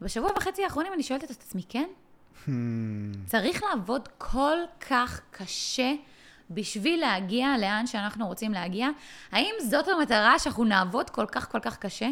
בשבוע 0.00 0.30
וחצי 0.36 0.64
האחרונים 0.64 0.92
אני 0.92 1.02
שואלת 1.02 1.24
את 1.24 1.30
עצמי, 1.30 1.62
כן? 1.68 1.88
צריך 3.26 3.62
לעבוד 3.62 4.08
כל 4.18 4.56
כך 4.90 5.20
קשה 5.30 5.92
בשביל 6.50 7.00
להגיע 7.00 7.58
לאן 7.58 7.86
שאנחנו 7.86 8.26
רוצים 8.26 8.52
להגיע? 8.52 8.88
האם 9.32 9.54
זאת 9.68 9.88
המטרה 9.88 10.38
שאנחנו 10.38 10.64
נעבוד 10.64 11.10
כל 11.10 11.26
כך 11.26 11.52
כל 11.52 11.60
כך 11.60 11.78
קשה? 11.78 12.08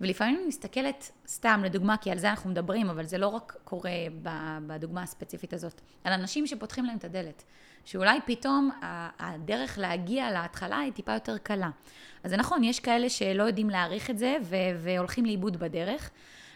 ולפעמים 0.00 0.36
אני 0.36 0.46
מסתכלת, 0.46 1.10
סתם 1.26 1.60
לדוגמה, 1.64 1.96
כי 1.96 2.10
על 2.10 2.18
זה 2.18 2.30
אנחנו 2.30 2.50
מדברים, 2.50 2.90
אבל 2.90 3.04
זה 3.04 3.18
לא 3.18 3.26
רק 3.26 3.56
קורה 3.64 3.90
בדוגמה 4.66 5.02
הספציפית 5.02 5.52
הזאת, 5.52 5.80
על 6.04 6.12
אנשים 6.12 6.46
שפותחים 6.46 6.84
להם 6.84 6.96
את 6.96 7.04
הדלת. 7.04 7.42
שאולי 7.84 8.18
פתאום 8.26 8.70
הדרך 9.18 9.78
להגיע 9.78 10.30
להתחלה 10.30 10.78
היא 10.78 10.92
טיפה 10.92 11.12
יותר 11.12 11.38
קלה. 11.38 11.70
אז 12.24 12.30
זה 12.30 12.36
נכון, 12.36 12.64
יש 12.64 12.80
כאלה 12.80 13.08
שלא 13.08 13.42
יודעים 13.42 13.70
להעריך 13.70 14.10
את 14.10 14.18
זה 14.18 14.36
והולכים 14.78 15.24
לאיבוד 15.24 15.56
בדרך, 15.56 16.10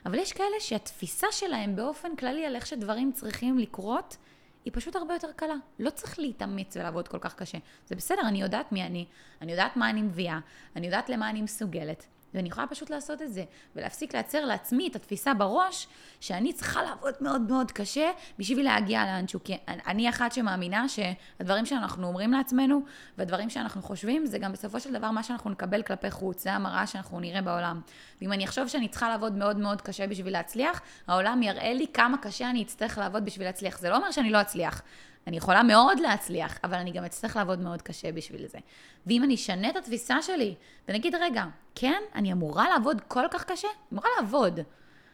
אבל 0.07 0.19
יש 0.19 0.33
כאלה 0.33 0.61
שהתפיסה 0.61 1.27
שלהם 1.31 1.77
באופן 1.77 2.16
כללי 2.16 2.47
על 2.47 2.57
איך 2.57 2.66
שדברים 2.66 3.12
צריכים 3.12 3.59
לקרות, 3.59 4.16
היא 4.64 4.73
פשוט 4.77 4.97
הרבה 4.97 5.14
יותר 5.14 5.33
קלה. 5.37 5.55
לא 5.79 5.90
צריך 5.90 6.19
להתאמץ 6.19 6.77
ולעבוד 6.77 7.09
כל 7.09 7.19
כך 7.19 7.35
קשה. 7.35 7.59
זה 7.87 7.95
בסדר, 7.95 8.23
אני 8.29 8.42
יודעת 8.42 8.73
מי 8.73 8.83
אני, 8.83 9.07
אני 9.42 9.53
יודעת 9.53 9.77
מה 9.77 9.90
אני 9.90 10.03
מביאה, 10.03 10.38
אני 10.77 10.87
יודעת 10.87 11.09
למה 11.09 11.31
אני 11.31 11.42
מסוגלת. 11.42 12.07
ואני 12.35 12.49
יכולה 12.49 12.67
פשוט 12.67 12.91
לעשות 12.91 13.23
את 13.23 13.33
זה, 13.33 13.45
ולהפסיק 13.77 14.15
לייצר 14.15 14.45
לעצמי 14.45 14.89
את 14.89 14.97
התפיסה 14.97 15.35
בראש, 15.35 15.89
שאני 16.21 16.53
צריכה 16.53 16.83
לעבוד 16.83 17.15
מאוד 17.21 17.41
מאוד 17.41 17.73
קשה 17.73 18.11
בשביל 18.39 18.65
להגיע 18.65 19.05
לאנשהו. 19.05 19.41
כי 19.45 19.57
אני 19.69 20.09
אחת 20.09 20.33
שמאמינה 20.33 20.89
שהדברים 20.89 21.67
שאנחנו 21.67 22.07
אומרים 22.07 22.33
לעצמנו, 22.33 22.81
והדברים 23.19 23.51
שאנחנו 23.51 23.83
חושבים, 23.83 24.27
זה 24.27 24.39
גם 24.39 24.53
בסופו 24.53 24.81
של 24.81 24.93
דבר 24.93 25.11
מה 25.11 25.23
שאנחנו 25.23 25.51
נקבל 25.51 25.83
כלפי 25.83 26.11
חוץ, 26.11 26.43
זה 26.43 26.53
המראה 26.53 26.87
שאנחנו 26.87 27.21
נראה 27.21 27.43
בעולם. 27.43 27.81
ואם 28.21 28.33
אני 28.33 28.45
אחשוב 28.45 28.69
שאני 28.69 28.89
צריכה 28.89 29.09
לעבוד 29.09 29.33
מאוד 29.33 29.57
מאוד 29.57 29.83
קשה 29.83 30.07
בשביל 30.07 30.33
להצליח, 30.33 30.81
העולם 31.07 31.43
יראה 31.43 31.75
לי 31.75 31.87
כמה 31.95 32.19
קשה 32.19 32.51
אני 32.51 32.62
אצטרך 32.62 32.99
לעבוד 32.99 33.25
בשביל 33.25 33.47
להצליח. 33.47 33.79
זה 33.79 33.91
לא 33.91 33.97
אומר 33.97 34.11
שאני 34.11 34.31
לא 34.31 34.41
אצליח. 34.41 34.83
אני 35.27 35.37
יכולה 35.37 35.62
מאוד 35.62 36.01
להצליח, 36.01 36.59
אבל 36.65 36.75
אני 36.75 36.93
גם 36.93 37.05
אצטרך 37.05 37.37
לעבוד 37.37 37.59
מאוד 37.59 37.83
קשה 37.83 38.12
בשביל 38.12 38.47
זה. 38.47 38.59
ואם 39.07 39.25
אני 39.25 39.35
אשנה 39.35 39.71
את 39.71 39.77
התפיסה 39.77 40.23
שלי, 40.23 40.55
ונגיד, 40.89 41.15
רגע, 41.15 41.45
כן, 41.75 42.03
אני 42.15 42.33
אמורה 42.33 42.69
לעבוד 42.69 43.01
כל 43.09 43.25
כך 43.31 43.45
קשה? 43.45 43.69
אמורה 43.93 44.09
לעבוד. 44.21 44.61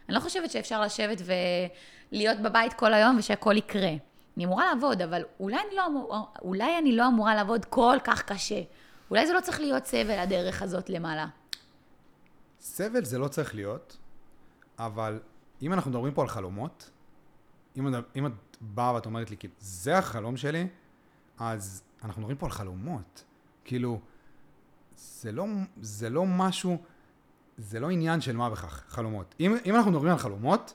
אני 0.09 0.15
לא 0.15 0.21
חושבת 0.21 0.51
שאפשר 0.51 0.81
לשבת 0.81 1.23
ולהיות 2.13 2.39
בבית 2.39 2.73
כל 2.73 2.95
היום 2.95 3.17
ושהכול 3.19 3.57
יקרה. 3.57 3.93
אני 4.37 4.45
אמורה 4.45 4.67
לעבוד, 4.67 5.03
אבל 5.03 5.23
אולי 5.41 5.57
אני, 5.67 5.77
לא 5.77 5.87
אמור, 5.87 6.29
אולי 6.43 6.79
אני 6.79 6.97
לא 6.97 7.09
אמורה 7.09 7.35
לעבוד 7.35 7.65
כל 7.65 7.97
כך 8.05 8.23
קשה. 8.23 8.61
אולי 9.11 9.27
זה 9.27 9.33
לא 9.33 9.41
צריך 9.41 9.61
להיות 9.61 9.87
סבל 9.87 10.19
הדרך 10.19 10.63
הזאת 10.63 10.91
למעלה. 10.91 11.27
סבל 12.61 13.05
זה 13.05 13.19
לא 13.19 13.29
צריך 13.29 13.55
להיות, 13.55 13.97
אבל 14.79 15.21
אם 15.63 15.73
אנחנו 15.73 15.91
מדברים 15.91 16.15
פה 16.15 16.23
על 16.23 16.29
חלומות, 16.29 16.91
אם, 17.77 17.87
אם 18.17 18.27
את 18.27 18.52
באה 18.63 18.95
ואת 18.95 19.07
אומרת 19.07 19.31
לי, 19.31 19.37
כאילו, 19.37 19.55
זה 19.59 19.99
החלום 19.99 20.37
שלי, 20.37 20.67
אז 21.39 21.83
אנחנו 22.05 22.21
מדברים 22.21 22.39
פה 22.39 22.47
על 22.47 22.53
חלומות. 22.53 23.25
כאילו, 23.65 24.01
זה 24.97 25.33
לא, 25.33 25.47
זה 25.81 26.11
לא 26.11 26.27
משהו, 26.27 26.79
זה 27.59 27.81
לא 27.81 27.91
עניין 27.91 28.21
של 28.21 28.37
מה 28.37 28.51
בכך, 28.51 28.83
חלומות. 28.89 29.35
אם, 29.41 29.57
אם 29.67 29.77
אנחנו 29.77 29.91
מדברים 29.91 30.13
על 30.13 30.19
חלומות, 30.19 30.75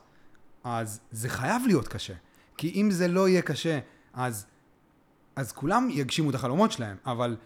אז 0.64 1.00
זה 1.10 1.28
חייב 1.28 1.62
להיות 1.66 1.88
קשה. 1.88 2.14
כי 2.56 2.80
אם 2.80 2.90
זה 2.90 3.08
לא 3.08 3.28
יהיה 3.28 3.42
קשה, 3.42 3.78
אז, 4.12 4.46
אז 5.36 5.52
כולם 5.52 5.88
יגשימו 5.90 6.30
את 6.30 6.34
החלומות 6.34 6.72
שלהם, 6.72 6.96
אבל 7.06 7.36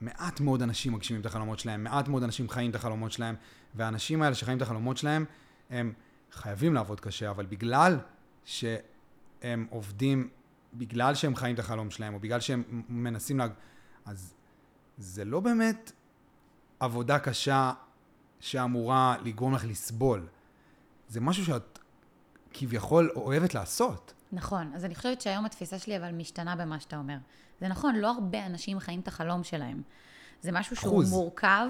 מעט 0.00 0.40
מאוד 0.40 0.62
אנשים 0.62 0.92
מגשימים 0.92 1.20
את 1.20 1.26
החלומות 1.26 1.58
שלהם, 1.58 1.84
מעט 1.84 2.08
מאוד 2.08 2.22
אנשים 2.22 2.48
חיים 2.48 2.70
את 2.70 2.74
החלומות 2.74 3.12
שלהם, 3.12 3.34
והאנשים 3.74 4.22
האלה 4.22 4.34
שחיים 4.34 4.56
את 4.56 4.62
החלומות 4.62 4.96
שלהם, 4.96 5.24
הם 5.70 5.92
חייבים 6.32 6.74
לעבוד 6.74 7.00
קשה, 7.00 7.30
אבל 7.30 7.46
בגלל 7.46 7.98
שהם 9.42 9.66
עובדים, 9.70 10.28
בגלל 10.74 11.14
שהם 11.14 11.36
חיים 11.36 11.54
את 11.54 11.60
החלום 11.60 11.90
שלהם, 11.90 12.14
או 12.14 12.20
בגלל 12.20 12.40
שהם 12.40 12.82
מנסים 12.88 13.38
לה... 13.38 13.46
אז 14.04 14.34
זה 14.98 15.24
לא 15.24 15.40
באמת 15.40 15.92
עבודה 16.80 17.18
קשה 17.18 17.72
שאמורה 18.40 19.16
לגרום 19.24 19.54
לך 19.54 19.64
לסבול. 19.64 20.26
זה 21.08 21.20
משהו 21.20 21.44
שאת 21.44 21.78
כביכול 22.52 23.10
אוהבת 23.16 23.54
לעשות. 23.54 24.14
נכון, 24.32 24.72
אז 24.74 24.84
אני 24.84 24.94
חושבת 24.94 25.20
שהיום 25.20 25.44
התפיסה 25.44 25.78
שלי 25.78 25.96
אבל 25.96 26.12
משתנה 26.12 26.56
במה 26.56 26.80
שאתה 26.80 26.96
אומר. 26.96 27.16
זה 27.60 27.68
נכון, 27.68 27.96
לא 27.96 28.10
הרבה 28.10 28.46
אנשים 28.46 28.80
חיים 28.80 29.00
את 29.00 29.08
החלום 29.08 29.44
שלהם. 29.44 29.82
זה 30.42 30.52
משהו 30.52 30.76
שהוא 30.76 30.90
אחוז. 30.90 31.10
מורכב 31.10 31.66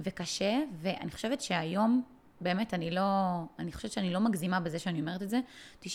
וקשה, 0.00 0.58
ואני 0.80 1.10
חושבת 1.10 1.40
שהיום, 1.40 2.02
באמת, 2.40 2.74
אני 2.74 2.90
לא, 2.90 3.02
אני 3.58 3.72
חושבת 3.72 3.92
שאני 3.92 4.12
לא 4.12 4.20
מגזימה 4.20 4.60
בזה 4.60 4.78
שאני 4.78 5.00
אומרת 5.00 5.22
את 5.22 5.30
זה, 5.30 5.40
95% 5.82 5.86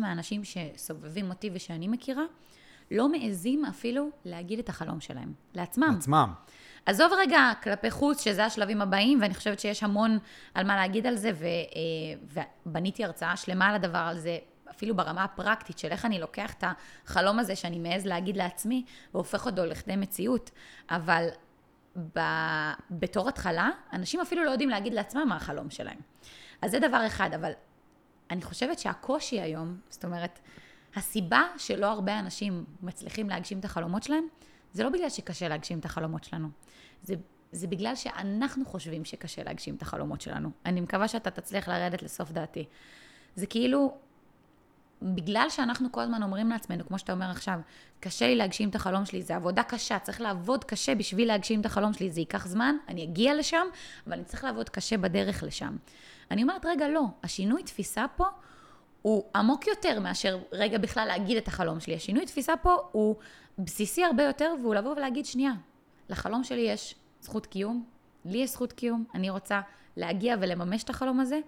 מהאנשים 0.00 0.42
שסובבים 0.44 1.30
אותי 1.30 1.50
ושאני 1.52 1.88
מכירה, 1.88 2.24
לא 2.90 3.08
מעזים 3.08 3.64
אפילו 3.64 4.10
להגיד 4.24 4.58
את 4.58 4.68
החלום 4.68 5.00
שלהם, 5.00 5.32
לעצמם. 5.54 5.92
לעצמם. 5.94 6.32
עזוב 6.86 7.12
רגע 7.18 7.52
כלפי 7.62 7.90
חוץ, 7.90 8.24
שזה 8.24 8.44
השלבים 8.44 8.82
הבאים, 8.82 9.18
ואני 9.22 9.34
חושבת 9.34 9.60
שיש 9.60 9.82
המון 9.82 10.18
על 10.54 10.66
מה 10.66 10.76
להגיד 10.76 11.06
על 11.06 11.16
זה, 11.16 11.30
ו, 11.34 11.44
אה, 11.44 12.40
ובניתי 12.66 13.04
הרצאה 13.04 13.36
שלמה 13.36 13.68
על 13.68 13.74
הדבר 13.74 13.98
הזה, 13.98 14.38
אפילו 14.70 14.96
ברמה 14.96 15.24
הפרקטית 15.24 15.78
של 15.78 15.88
איך 15.88 16.04
אני 16.04 16.20
לוקח 16.20 16.52
את 16.52 16.64
החלום 17.06 17.38
הזה 17.38 17.56
שאני 17.56 17.78
מעז 17.78 18.06
להגיד 18.06 18.36
לעצמי, 18.36 18.84
והופך 19.14 19.46
אותו 19.46 19.66
לכדי 19.66 19.96
מציאות. 19.96 20.50
אבל 20.90 21.28
ב, 21.96 22.20
בתור 22.90 23.28
התחלה, 23.28 23.70
אנשים 23.92 24.20
אפילו 24.20 24.44
לא 24.44 24.50
יודעים 24.50 24.68
להגיד 24.68 24.94
לעצמם 24.94 25.28
מה 25.28 25.36
החלום 25.36 25.70
שלהם. 25.70 25.98
אז 26.62 26.70
זה 26.70 26.78
דבר 26.78 27.06
אחד, 27.06 27.30
אבל 27.34 27.52
אני 28.30 28.42
חושבת 28.42 28.78
שהקושי 28.78 29.40
היום, 29.40 29.80
זאת 29.88 30.04
אומרת, 30.04 30.38
הסיבה 30.96 31.42
שלא 31.58 31.86
הרבה 31.86 32.18
אנשים 32.18 32.64
מצליחים 32.82 33.28
להגשים 33.28 33.58
את 33.58 33.64
החלומות 33.64 34.02
שלהם, 34.02 34.24
זה 34.72 34.84
לא 34.84 34.90
בגלל 34.90 35.08
שקשה 35.08 35.48
להגשים 35.48 35.78
את 35.78 35.84
החלומות 35.84 36.24
שלנו. 36.24 36.48
זה, 37.02 37.14
זה 37.52 37.66
בגלל 37.66 37.94
שאנחנו 37.94 38.64
חושבים 38.64 39.04
שקשה 39.04 39.42
להגשים 39.42 39.74
את 39.74 39.82
החלומות 39.82 40.20
שלנו. 40.20 40.50
אני 40.66 40.80
מקווה 40.80 41.08
שאתה 41.08 41.30
תצליח 41.30 41.68
לרדת 41.68 42.02
לסוף 42.02 42.30
דעתי. 42.30 42.64
זה 43.34 43.46
כאילו, 43.46 43.96
בגלל 45.02 45.46
שאנחנו 45.50 45.92
כל 45.92 46.00
הזמן 46.00 46.22
אומרים 46.22 46.50
לעצמנו, 46.50 46.86
כמו 46.86 46.98
שאתה 46.98 47.12
אומר 47.12 47.30
עכשיו, 47.30 47.60
קשה 48.00 48.26
לי 48.26 48.36
להגשים 48.36 48.68
את 48.68 48.74
החלום 48.74 49.04
שלי, 49.04 49.22
זה 49.22 49.36
עבודה 49.36 49.62
קשה, 49.62 49.98
צריך 49.98 50.20
לעבוד 50.20 50.64
קשה 50.64 50.94
בשביל 50.94 51.28
להגשים 51.28 51.60
את 51.60 51.66
החלום 51.66 51.92
שלי, 51.92 52.10
זה 52.10 52.20
ייקח 52.20 52.46
זמן, 52.46 52.76
אני 52.88 53.04
אגיע 53.04 53.34
לשם, 53.34 53.66
אבל 54.06 54.12
אני 54.12 54.24
צריך 54.24 54.44
לעבוד 54.44 54.68
קשה 54.68 54.98
בדרך 54.98 55.42
לשם. 55.42 55.76
אני 56.30 56.42
אומרת, 56.42 56.66
רגע, 56.66 56.88
לא, 56.88 57.04
השינוי 57.22 57.62
תפיסה 57.62 58.04
פה 58.16 58.24
הוא 59.02 59.24
עמוק 59.36 59.66
יותר 59.66 60.00
מאשר 60.00 60.38
רגע 60.52 60.78
בכלל 60.78 61.06
להגיד 61.06 61.36
את 61.36 61.48
החלום 61.48 61.80
שלי. 61.80 61.94
השינוי 61.94 62.26
תפיסה 62.26 62.56
פה 62.56 62.76
הוא 62.92 63.16
בסיסי 63.58 64.04
הרבה 64.04 64.22
יותר, 64.22 64.54
והוא 64.60 64.74
לבוא 64.74 64.90
ולהגיד, 64.96 65.26
שנייה, 65.26 65.52
לחלום 66.08 66.44
שלי 66.44 66.60
יש 66.60 66.94
זכות 67.20 67.46
קיום, 67.46 67.84
לי 68.24 68.38
יש 68.38 68.50
זכות 68.50 68.72
קיום, 68.72 69.04
אני 69.14 69.30
רוצה 69.30 69.60
להגיע 69.96 70.36
ולממש 70.40 70.84
את 70.84 70.90
החלום 70.90 71.20
הזה. 71.20 71.40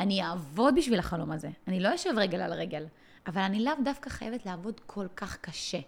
אני 0.00 0.22
אעבוד 0.22 0.74
בשביל 0.74 0.98
החלום 0.98 1.32
הזה. 1.32 1.50
אני 1.68 1.80
לא 1.80 1.94
אשב 1.94 2.10
רגל 2.16 2.40
על 2.40 2.52
רגל, 2.52 2.86
אבל 3.26 3.42
אני 3.42 3.64
לאו 3.64 3.72
דווקא 3.84 4.10
חייבת 4.10 4.46
לעבוד 4.46 4.80
כל 4.86 5.06
כך 5.16 5.36
קשה. 5.36 5.78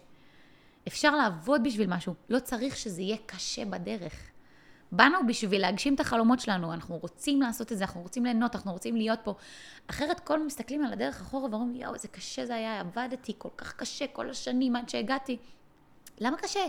אפשר 0.87 1.15
לעבוד 1.15 1.63
בשביל 1.63 1.87
משהו, 1.89 2.13
לא 2.29 2.39
צריך 2.39 2.77
שזה 2.77 3.01
יהיה 3.01 3.17
קשה 3.25 3.65
בדרך. 3.65 4.31
באנו 4.91 5.17
בשביל 5.27 5.61
להגשים 5.61 5.95
את 5.95 5.99
החלומות 5.99 6.39
שלנו, 6.39 6.73
אנחנו 6.73 6.97
רוצים 6.97 7.41
לעשות 7.41 7.71
את 7.71 7.77
זה, 7.77 7.83
אנחנו 7.83 8.01
רוצים 8.01 8.25
ליהנות, 8.25 8.55
אנחנו 8.55 8.71
רוצים 8.71 8.95
להיות 8.95 9.19
פה. 9.23 9.33
אחרת 9.87 10.19
כל 10.19 10.45
מסתכלים 10.45 10.85
על 10.85 10.93
הדרך 10.93 11.21
אחורה 11.21 11.49
ואומרים, 11.49 11.75
יואו, 11.75 11.93
איזה 11.93 12.07
קשה 12.07 12.45
זה 12.45 12.55
היה, 12.55 12.79
עבדתי 12.79 13.33
כל 13.37 13.49
כך 13.57 13.73
קשה 13.73 14.07
כל 14.07 14.29
השנים 14.29 14.75
עד 14.75 14.89
שהגעתי. 14.89 15.37
למה 16.19 16.37
קשה? 16.37 16.65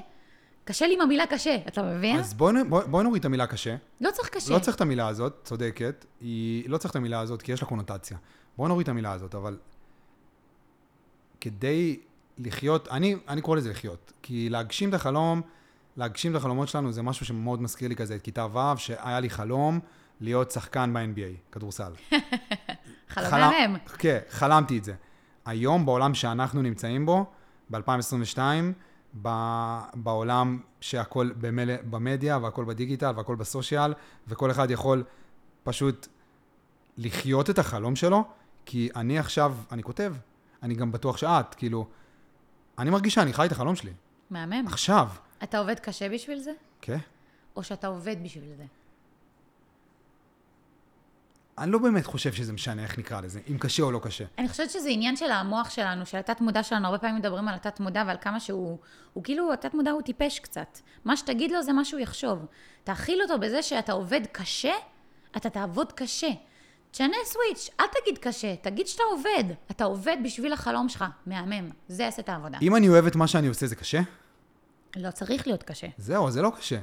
קשה 0.64 0.86
לי 0.86 0.94
עם 0.94 1.00
המילה 1.00 1.26
קשה, 1.26 1.56
אתה 1.68 1.82
מבין? 1.82 2.18
אז 2.18 2.34
בואי 2.34 2.64
בוא, 2.68 2.82
בוא 2.84 3.02
נוריד 3.02 3.20
את 3.20 3.24
המילה 3.24 3.46
קשה. 3.46 3.76
לא 4.00 4.10
צריך 4.10 4.28
קשה. 4.28 4.54
לא 4.54 4.58
צריך 4.58 4.76
את 4.76 4.80
המילה 4.80 5.08
הזאת, 5.08 5.40
צודקת. 5.44 6.04
היא 6.20 6.70
לא 6.70 6.78
צריך 6.78 6.90
את 6.90 6.96
המילה 6.96 7.20
הזאת, 7.20 7.42
כי 7.42 7.52
יש 7.52 7.62
לה 7.62 7.68
קונוטציה. 7.68 8.16
בואי 8.56 8.68
נוריד 8.68 8.84
את 8.84 8.88
המילה 8.88 9.12
הזאת, 9.12 9.34
אבל 9.34 9.58
כדי 11.40 12.00
לחיות, 12.38 12.88
אני, 12.88 13.16
אני 13.28 13.40
קורא 13.40 13.56
לזה 13.56 13.70
לחיות. 13.70 14.12
כי 14.22 14.48
להגשים 14.48 14.88
את 14.88 14.94
החלום, 14.94 15.40
להגשים 15.96 16.30
את 16.30 16.36
החלומות 16.36 16.68
שלנו 16.68 16.92
זה 16.92 17.02
משהו 17.02 17.26
שמאוד 17.26 17.62
מזכיר 17.62 17.88
לי 17.88 17.96
כזה 17.96 18.14
את 18.14 18.22
כיתה 18.22 18.46
ו', 18.52 18.78
שהיה 18.78 19.20
לי 19.20 19.30
חלום 19.30 19.80
להיות 20.20 20.50
שחקן 20.50 20.92
ב-NBA, 20.92 21.52
כדורסל. 21.52 21.92
חלום 23.08 23.50
מהמם. 23.50 23.78
כן, 23.98 24.18
חלמתי 24.30 24.78
את 24.78 24.84
זה. 24.84 24.94
היום, 25.44 25.86
בעולם 25.86 26.14
שאנחנו 26.14 26.62
נמצאים 26.62 27.06
בו, 27.06 27.26
ב-2022, 27.70 28.38
בעולם 29.94 30.60
שהכל. 30.80 31.30
במדיה 31.90 32.38
והכל 32.38 32.64
בדיגיטל 32.64 33.12
והכל 33.16 33.36
בסושיאל, 33.36 33.94
וכל 34.28 34.50
אחד 34.50 34.70
יכול 34.70 35.04
פשוט 35.64 36.08
לחיות 36.98 37.50
את 37.50 37.58
החלום 37.58 37.96
שלו, 37.96 38.24
כי 38.66 38.88
אני 38.96 39.18
עכשיו, 39.18 39.56
אני 39.72 39.82
כותב, 39.82 40.14
אני 40.62 40.74
גם 40.74 40.92
בטוח 40.92 41.16
שאת, 41.16 41.54
כאילו, 41.54 41.86
אני 42.78 42.90
מרגיש 42.90 43.14
שאני 43.14 43.32
חי 43.32 43.46
את 43.46 43.52
החלום 43.52 43.76
שלי. 43.76 43.92
מהמם. 44.30 44.66
עכשיו. 44.66 45.08
אתה 45.42 45.58
עובד 45.58 45.78
קשה 45.80 46.08
בשביל 46.08 46.38
זה? 46.40 46.52
כן. 46.80 46.98
או 47.56 47.62
שאתה 47.62 47.86
עובד 47.86 48.16
בשביל 48.24 48.54
זה? 48.56 48.64
אני 51.62 51.70
לא 51.70 51.78
באמת 51.78 52.06
חושב 52.06 52.32
שזה 52.32 52.52
משנה 52.52 52.82
איך 52.82 52.98
נקרא 52.98 53.20
לזה, 53.20 53.40
אם 53.50 53.58
קשה 53.58 53.82
או 53.82 53.90
לא 53.92 53.98
קשה. 54.02 54.24
אני 54.38 54.48
חושבת 54.48 54.70
שזה 54.70 54.88
עניין 54.88 55.16
של 55.16 55.30
המוח 55.30 55.70
שלנו, 55.70 56.06
של 56.06 56.18
התת 56.18 56.40
מודע 56.40 56.62
שלנו, 56.62 56.86
הרבה 56.86 56.98
פעמים 56.98 57.16
מדברים 57.16 57.48
על 57.48 57.54
התת 57.54 57.80
מודע 57.80 58.04
ועל 58.06 58.16
כמה 58.20 58.40
שהוא, 58.40 58.78
הוא 59.12 59.24
כאילו, 59.24 59.52
התת 59.52 59.74
מודע 59.74 59.90
הוא 59.90 60.02
טיפש 60.02 60.38
קצת. 60.38 60.78
מה 61.04 61.16
שתגיד 61.16 61.50
לו 61.50 61.62
זה 61.62 61.72
מה 61.72 61.84
שהוא 61.84 62.00
יחשוב. 62.00 62.46
תאכיל 62.84 63.22
אותו 63.22 63.38
בזה 63.38 63.62
שאתה 63.62 63.92
עובד 63.92 64.20
קשה, 64.32 64.72
אתה 65.36 65.50
תעבוד 65.50 65.92
קשה. 65.92 66.30
תשנה 66.90 67.16
סוויץ', 67.24 67.70
אל 67.80 67.86
תגיד 68.00 68.18
קשה, 68.18 68.56
תגיד 68.56 68.86
שאתה 68.86 69.02
עובד. 69.12 69.44
אתה 69.70 69.84
עובד 69.84 70.16
בשביל 70.24 70.52
החלום 70.52 70.88
שלך, 70.88 71.04
מהמם. 71.26 71.70
זה 71.88 72.02
יעשה 72.02 72.22
את 72.22 72.28
העבודה. 72.28 72.58
אם 72.62 72.76
אני 72.76 72.88
אוהב 72.88 73.06
את 73.06 73.16
מה 73.16 73.26
שאני 73.26 73.46
עושה, 73.46 73.66
זה 73.66 73.76
קשה? 73.76 74.00
לא 74.96 75.10
צריך 75.10 75.46
להיות 75.46 75.62
קשה. 75.62 75.86
זהו, 75.98 76.30
זה 76.30 76.42
לא 76.42 76.52
קשה. 76.58 76.78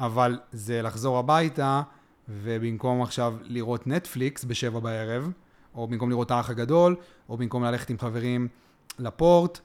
אבל 0.00 0.38
זה 0.52 0.82
לחזור 0.82 1.18
הביתה, 1.18 1.82
ובמקום 2.28 3.02
עכשיו 3.02 3.34
לראות 3.42 3.86
נטפליקס 3.86 4.44
בשבע 4.44 4.80
בערב, 4.80 5.30
או 5.74 5.86
במקום 5.86 6.10
לראות 6.10 6.30
האח 6.30 6.50
הגדול, 6.50 6.96
או 7.28 7.36
במקום 7.36 7.64
ללכת 7.64 7.90
עם 7.90 7.98
חברים 7.98 8.48
לפורט, 8.98 9.58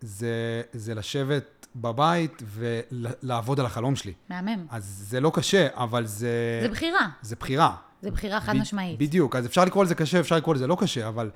זה, 0.00 0.62
זה 0.72 0.94
לשבת 0.94 1.66
בבית 1.76 2.42
ולעבוד 2.46 3.60
על 3.60 3.66
החלום 3.66 3.96
שלי. 3.96 4.12
מהמם. 4.28 4.66
אז 4.70 4.84
זה 5.08 5.20
לא 5.20 5.32
קשה, 5.34 5.68
אבל 5.74 6.06
זה... 6.06 6.58
זה 6.62 6.68
בחירה. 6.68 7.08
זה 7.22 7.36
בחירה. 7.36 7.76
זה 8.02 8.10
בחירה 8.10 8.40
חד 8.40 8.52
ב- 8.56 8.56
משמעית. 8.56 8.98
בדיוק, 8.98 9.36
אז 9.36 9.46
אפשר 9.46 9.64
לקרוא 9.64 9.84
לזה 9.84 9.94
קשה, 9.94 10.20
אפשר 10.20 10.36
לקרוא 10.36 10.54
לזה 10.54 10.66
לא 10.66 10.76
קשה, 10.80 11.08
אבל 11.08 11.30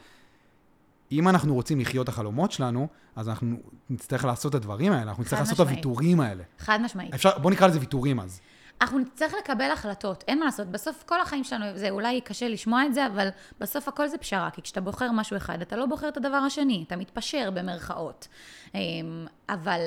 אם 1.12 1.28
אנחנו 1.28 1.54
רוצים 1.54 1.80
לחיות 1.80 2.04
את 2.04 2.08
החלומות 2.08 2.52
שלנו, 2.52 2.88
אז 3.16 3.28
אנחנו 3.28 3.56
נצטרך 3.90 4.24
לעשות 4.24 4.50
את 4.50 4.54
הדברים 4.54 4.92
האלה, 4.92 5.02
אנחנו 5.02 5.22
נצטרך 5.22 5.38
חד 5.38 5.44
לעשות 5.44 5.60
את 5.60 5.60
משמעית. 5.60 5.84
הוויתורים 5.84 6.20
האלה. 6.20 6.42
חד 6.58 6.78
משמעית. 6.82 7.14
אפשר, 7.14 7.38
בוא 7.38 7.50
נקרא 7.50 7.66
לזה 7.66 7.80
ויתורים 7.80 8.20
אז. 8.20 8.40
אנחנו 8.80 8.98
נצטרך 8.98 9.34
לקבל 9.38 9.70
החלטות, 9.70 10.24
אין 10.28 10.38
מה 10.38 10.44
לעשות. 10.44 10.68
בסוף 10.68 11.04
כל 11.06 11.20
החיים 11.20 11.44
שלנו, 11.44 11.78
זה 11.78 11.90
אולי 11.90 12.20
קשה 12.20 12.48
לשמוע 12.48 12.86
את 12.86 12.94
זה, 12.94 13.06
אבל 13.06 13.28
בסוף 13.60 13.88
הכל 13.88 14.08
זה 14.08 14.18
פשרה. 14.18 14.50
כי 14.50 14.62
כשאתה 14.62 14.80
בוחר 14.80 15.12
משהו 15.12 15.36
אחד, 15.36 15.60
אתה 15.62 15.76
לא 15.76 15.86
בוחר 15.86 16.08
את 16.08 16.16
הדבר 16.16 16.36
השני, 16.36 16.84
אתה 16.86 16.96
מתפשר 16.96 17.50
במרכאות. 17.50 18.28
אמ, 18.74 19.26
אבל 19.48 19.86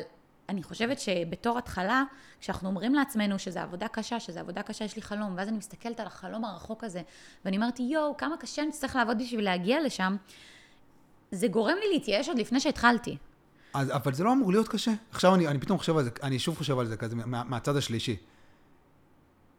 אני 0.49 0.63
חושבת 0.63 0.99
שבתור 0.99 1.57
התחלה, 1.57 2.03
כשאנחנו 2.41 2.69
אומרים 2.69 2.95
לעצמנו 2.95 3.39
שזו 3.39 3.59
עבודה 3.59 3.87
קשה, 3.87 4.19
שזו 4.19 4.39
עבודה 4.39 4.63
קשה, 4.63 4.85
יש 4.85 4.95
לי 4.95 5.01
חלום, 5.01 5.33
ואז 5.37 5.47
אני 5.47 5.57
מסתכלת 5.57 5.99
על 5.99 6.07
החלום 6.07 6.45
הרחוק 6.45 6.83
הזה, 6.83 7.01
ואני 7.45 7.57
אומרת, 7.57 7.79
יואו, 7.79 8.17
כמה 8.17 8.37
קשה 8.37 8.61
אני 8.61 8.71
צריך 8.71 8.95
לעבוד 8.95 9.17
בשביל 9.17 9.45
להגיע 9.45 9.81
לשם, 9.81 10.15
זה 11.31 11.47
גורם 11.47 11.75
לי 11.79 11.93
להתייאש 11.93 12.29
עוד 12.29 12.39
לפני 12.39 12.59
שהתחלתי. 12.59 13.17
אז, 13.73 13.91
אבל 13.91 14.13
זה 14.13 14.23
לא 14.23 14.33
אמור 14.33 14.51
להיות 14.51 14.67
קשה. 14.67 14.91
עכשיו 15.11 15.35
אני, 15.35 15.47
אני 15.47 15.59
פתאום 15.59 15.77
חושב 15.77 15.97
על 15.97 16.03
זה, 16.03 16.09
אני 16.23 16.39
שוב 16.39 16.57
חושב 16.57 16.79
על 16.79 16.85
זה 16.85 16.97
כזה 16.97 17.15
מה, 17.15 17.43
מהצד 17.43 17.75
השלישי. 17.75 18.15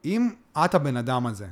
אם 0.04 0.30
את 0.64 0.74
הבן 0.74 0.96
אדם 0.96 1.26
הזה 1.26 1.46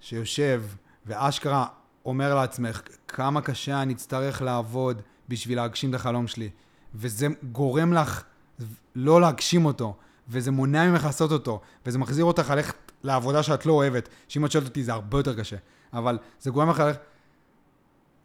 שיושב 0.00 0.64
ואשכרה 1.06 1.66
אומר 2.04 2.34
לעצמך 2.34 2.82
כמה 3.08 3.40
קשה 3.40 3.82
אני 3.82 3.92
אצטרך 3.92 4.42
לעבוד 4.42 5.02
בשביל 5.28 5.56
להגשים 5.58 5.90
את 5.90 5.94
החלום 5.94 6.26
שלי, 6.26 6.50
וזה 6.94 7.26
גורם 7.52 7.92
לך 7.92 8.24
לא 8.94 9.20
להגשים 9.20 9.64
אותו, 9.64 9.96
וזה 10.28 10.50
מונע 10.50 10.90
ממך 10.90 11.04
לעשות 11.04 11.32
אותו, 11.32 11.60
וזה 11.86 11.98
מחזיר 11.98 12.24
אותך 12.24 12.50
ללכת 12.50 12.92
לעבודה 13.02 13.42
שאת 13.42 13.66
לא 13.66 13.72
אוהבת, 13.72 14.08
שאם 14.28 14.44
את 14.44 14.50
שואלת 14.50 14.66
אותי 14.66 14.84
זה 14.84 14.92
הרבה 14.92 15.18
יותר 15.18 15.40
קשה, 15.40 15.56
אבל 15.92 16.18
זה 16.40 16.50
גורם 16.50 16.70
לך 16.70 16.80
ללכת... 16.80 17.00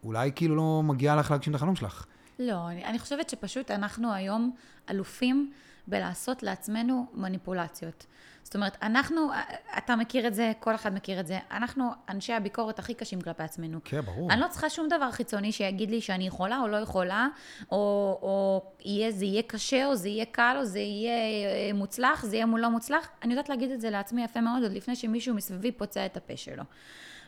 אולי 0.04 0.32
כאילו 0.36 0.56
לא 0.56 0.82
מגיע 0.84 1.16
לך 1.16 1.32
להגשים 1.32 1.52
את 1.52 1.56
החלום 1.56 1.76
שלך. 1.76 2.06
לא, 2.40 2.70
אני, 2.70 2.86
אני 2.86 3.00
חושבת 3.00 3.30
שפשוט 3.30 3.72
אנחנו 3.72 4.14
היום 4.14 4.56
אלופים 4.90 5.52
בלעשות 5.88 6.44
לעצמנו 6.44 7.06
מניפולציות. 7.14 8.06
זאת 8.44 8.56
אומרת, 8.56 8.78
אנחנו, 8.82 9.30
אתה 9.78 9.96
מכיר 9.96 10.28
את 10.28 10.34
זה, 10.34 10.52
כל 10.60 10.76
אחד 10.76 10.94
מכיר 10.94 11.20
את 11.20 11.28
זה, 11.28 11.40
אנחנו 11.52 11.90
אנשי 12.10 12.34
הביקורת 12.34 12.80
הכי 12.80 12.94
קשים 12.94 13.22
כלפי 13.22 13.44
עצמנו. 13.44 13.80
כן, 13.84 14.02
ברור. 14.02 14.32
אני 14.32 14.42
לא 14.42 14.48
צריכה 14.48 14.70
שום 14.70 14.88
דבר 14.88 15.12
חיצוני 15.12 15.52
שיגיד 15.52 15.92
לי 15.92 16.02
שאני 16.02 16.28
יכולה 16.28 16.60
או 16.60 16.68
לא 16.68 16.78
יכולה, 16.78 17.28
או, 17.72 17.78
או 18.22 18.64
יהיה, 18.86 19.12
זה 19.12 19.26
יהיה 19.26 19.44
קשה, 19.44 19.86
או 19.86 19.96
זה 19.96 20.10
יהיה 20.10 20.26
קל, 20.26 20.56
או 20.60 20.66
זה 20.66 20.80
יהיה 20.80 21.18
אה, 21.18 21.74
מוצלח, 21.74 22.26
זה 22.26 22.36
יהיה 22.36 22.46
לא 22.58 22.70
מוצלח. 22.70 23.10
אני 23.24 23.34
יודעת 23.34 23.50
להגיד 23.50 23.72
את 23.72 23.82
זה 23.82 23.90
לעצמי 23.90 24.24
יפה 24.24 24.42
מאוד, 24.42 24.64
עוד 24.64 24.72
לפני 24.72 24.96
שמישהו 24.96 25.36
מסביבי 25.36 25.72
פוצע 25.72 26.06
את 26.06 26.18
הפה 26.18 26.38
שלו. 26.38 26.64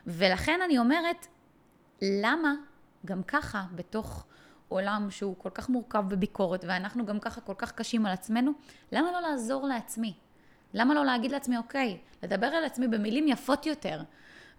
ולכן 0.08 0.60
אני 0.66 0.80
אומרת, 0.80 1.28
למה 2.02 2.54
גם 3.06 3.24
ככה, 3.24 3.64
בתוך 3.76 4.26
עולם 4.68 5.08
שהוא 5.10 5.36
כל 5.38 5.50
כך 5.50 5.70
מורכב 5.70 6.04
בביקורת, 6.08 6.66
ואנחנו 6.68 7.06
גם 7.06 7.20
ככה 7.20 7.42
כל 7.42 7.54
כך 7.58 7.72
קשים 7.72 8.06
על 8.06 8.12
עצמנו, 8.12 8.52
למה 8.92 9.12
לא 9.12 9.20
לעזור 9.20 9.68
לעצמי? 9.68 10.14
למה 10.74 10.94
לא 10.94 11.06
להגיד 11.06 11.32
לעצמי, 11.32 11.58
אוקיי, 11.58 11.98
לדבר 12.24 12.48
על 12.48 12.66
עצמי 12.66 12.88
במילים 12.88 13.28
יפות 13.28 13.66
יותר, 13.66 14.02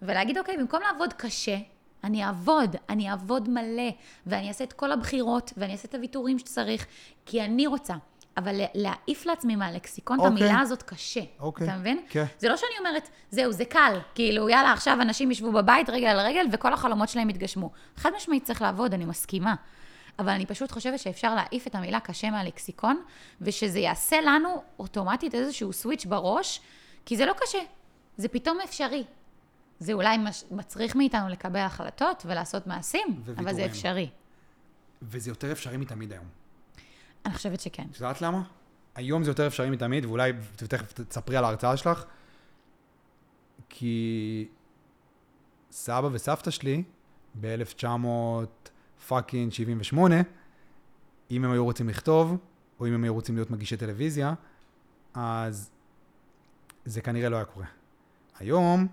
ולהגיד, 0.01 0.37
אוקיי, 0.37 0.57
במקום 0.57 0.81
לעבוד 0.81 1.13
קשה, 1.13 1.57
אני 2.03 2.25
אעבוד, 2.25 2.75
אני 2.89 3.09
אעבוד 3.09 3.49
מלא, 3.49 3.91
ואני 4.25 4.47
אעשה 4.47 4.63
את 4.63 4.73
כל 4.73 4.91
הבחירות, 4.91 5.53
ואני 5.57 5.71
אעשה 5.71 5.87
את 5.87 5.95
הוויתורים 5.95 6.39
שצריך, 6.39 6.85
כי 7.25 7.43
אני 7.43 7.67
רוצה. 7.67 7.93
אבל 8.37 8.61
להעיף 8.73 9.25
לעצמי 9.25 9.55
מהלקסיקון 9.55 10.19
את 10.19 10.25
אוקיי. 10.25 10.43
המילה 10.45 10.59
הזאת 10.59 10.83
קשה. 10.83 11.21
אוקיי. 11.39 11.67
אתה 11.67 11.77
מבין? 11.77 11.99
כן. 12.09 12.25
זה 12.39 12.49
לא 12.49 12.57
שאני 12.57 12.71
אומרת, 12.79 13.09
זהו, 13.31 13.51
זה 13.51 13.65
קל. 13.65 13.99
כאילו, 14.15 14.49
יאללה, 14.49 14.71
עכשיו 14.71 15.01
אנשים 15.01 15.31
ישבו 15.31 15.51
בבית 15.51 15.89
רגל 15.89 16.07
על 16.07 16.19
רגל, 16.19 16.45
וכל 16.51 16.73
החלומות 16.73 17.09
שלהם 17.09 17.29
יתגשמו. 17.29 17.71
חד 17.95 18.11
משמעית 18.17 18.43
צריך 18.43 18.61
לעבוד, 18.61 18.93
אני 18.93 19.05
מסכימה. 19.05 19.55
אבל 20.19 20.29
אני 20.29 20.45
פשוט 20.45 20.71
חושבת 20.71 20.99
שאפשר 20.99 21.35
להעיף 21.35 21.67
את 21.67 21.75
המילה 21.75 21.99
קשה 21.99 22.29
מהלקסיקון, 22.29 23.01
ושזה 23.41 23.79
יעשה 23.79 24.21
לנו 24.21 24.63
אוטומטית 24.79 25.35
איזשהו 25.35 25.73
סוויץ' 25.73 26.05
בראש, 26.05 26.61
כי 27.05 27.17
זה 27.17 27.25
לא 27.25 27.33
קשה, 27.33 27.59
זה 28.17 28.27
פתאום 28.27 28.57
אפשרי. 28.63 29.03
זה 29.79 29.93
אולי 29.93 30.17
מש- 30.17 30.43
מצריך 30.51 30.95
מאיתנו 30.95 31.29
לקבל 31.29 31.59
החלטות 31.59 32.23
ולעשות 32.25 32.67
מעשים, 32.67 33.23
אבל 33.37 33.53
זה. 33.53 33.65
אפשרי. 33.65 34.09
וזה 35.01 35.31
יותר 35.31 35.51
אפשרי 35.51 35.77
מתמיד 35.77 36.11
היום. 36.11 36.25
אני 37.25 37.33
חושבת 37.33 37.59
שכן. 37.59 37.87
את 37.91 37.95
יודעת 37.95 38.21
למה? 38.21 38.41
היום 38.95 39.23
זה 39.23 39.31
יותר 39.31 39.47
אפשרי 39.47 39.69
מתמיד, 39.69 40.05
ואולי 40.05 40.33
תכף 40.55 40.93
תספרי 40.93 41.37
על 41.37 41.43
ההרצאה 41.43 41.77
שלך, 41.77 42.03
כי 43.69 44.47
סבא 45.71 46.09
וסבתא 46.11 46.51
שלי, 46.51 46.83
ב-1900 47.41 47.85
fucking 49.07 49.51
78, 49.51 50.15
אם 51.31 51.45
הם 51.45 51.51
היו 51.51 51.63
רוצים 51.63 51.89
לכתוב, 51.89 52.37
או 52.79 52.87
אם 52.87 52.93
הם 52.93 53.03
היו 53.03 53.13
רוצים 53.13 53.35
להיות 53.35 53.51
מגישי 53.51 53.77
טלוויזיה, 53.77 54.33
אז 55.13 55.69
זה 56.85 57.01
כנראה 57.01 57.29
לא 57.29 57.35
היה 57.35 57.45
קורה. 57.45 57.65
היום, 58.39 58.87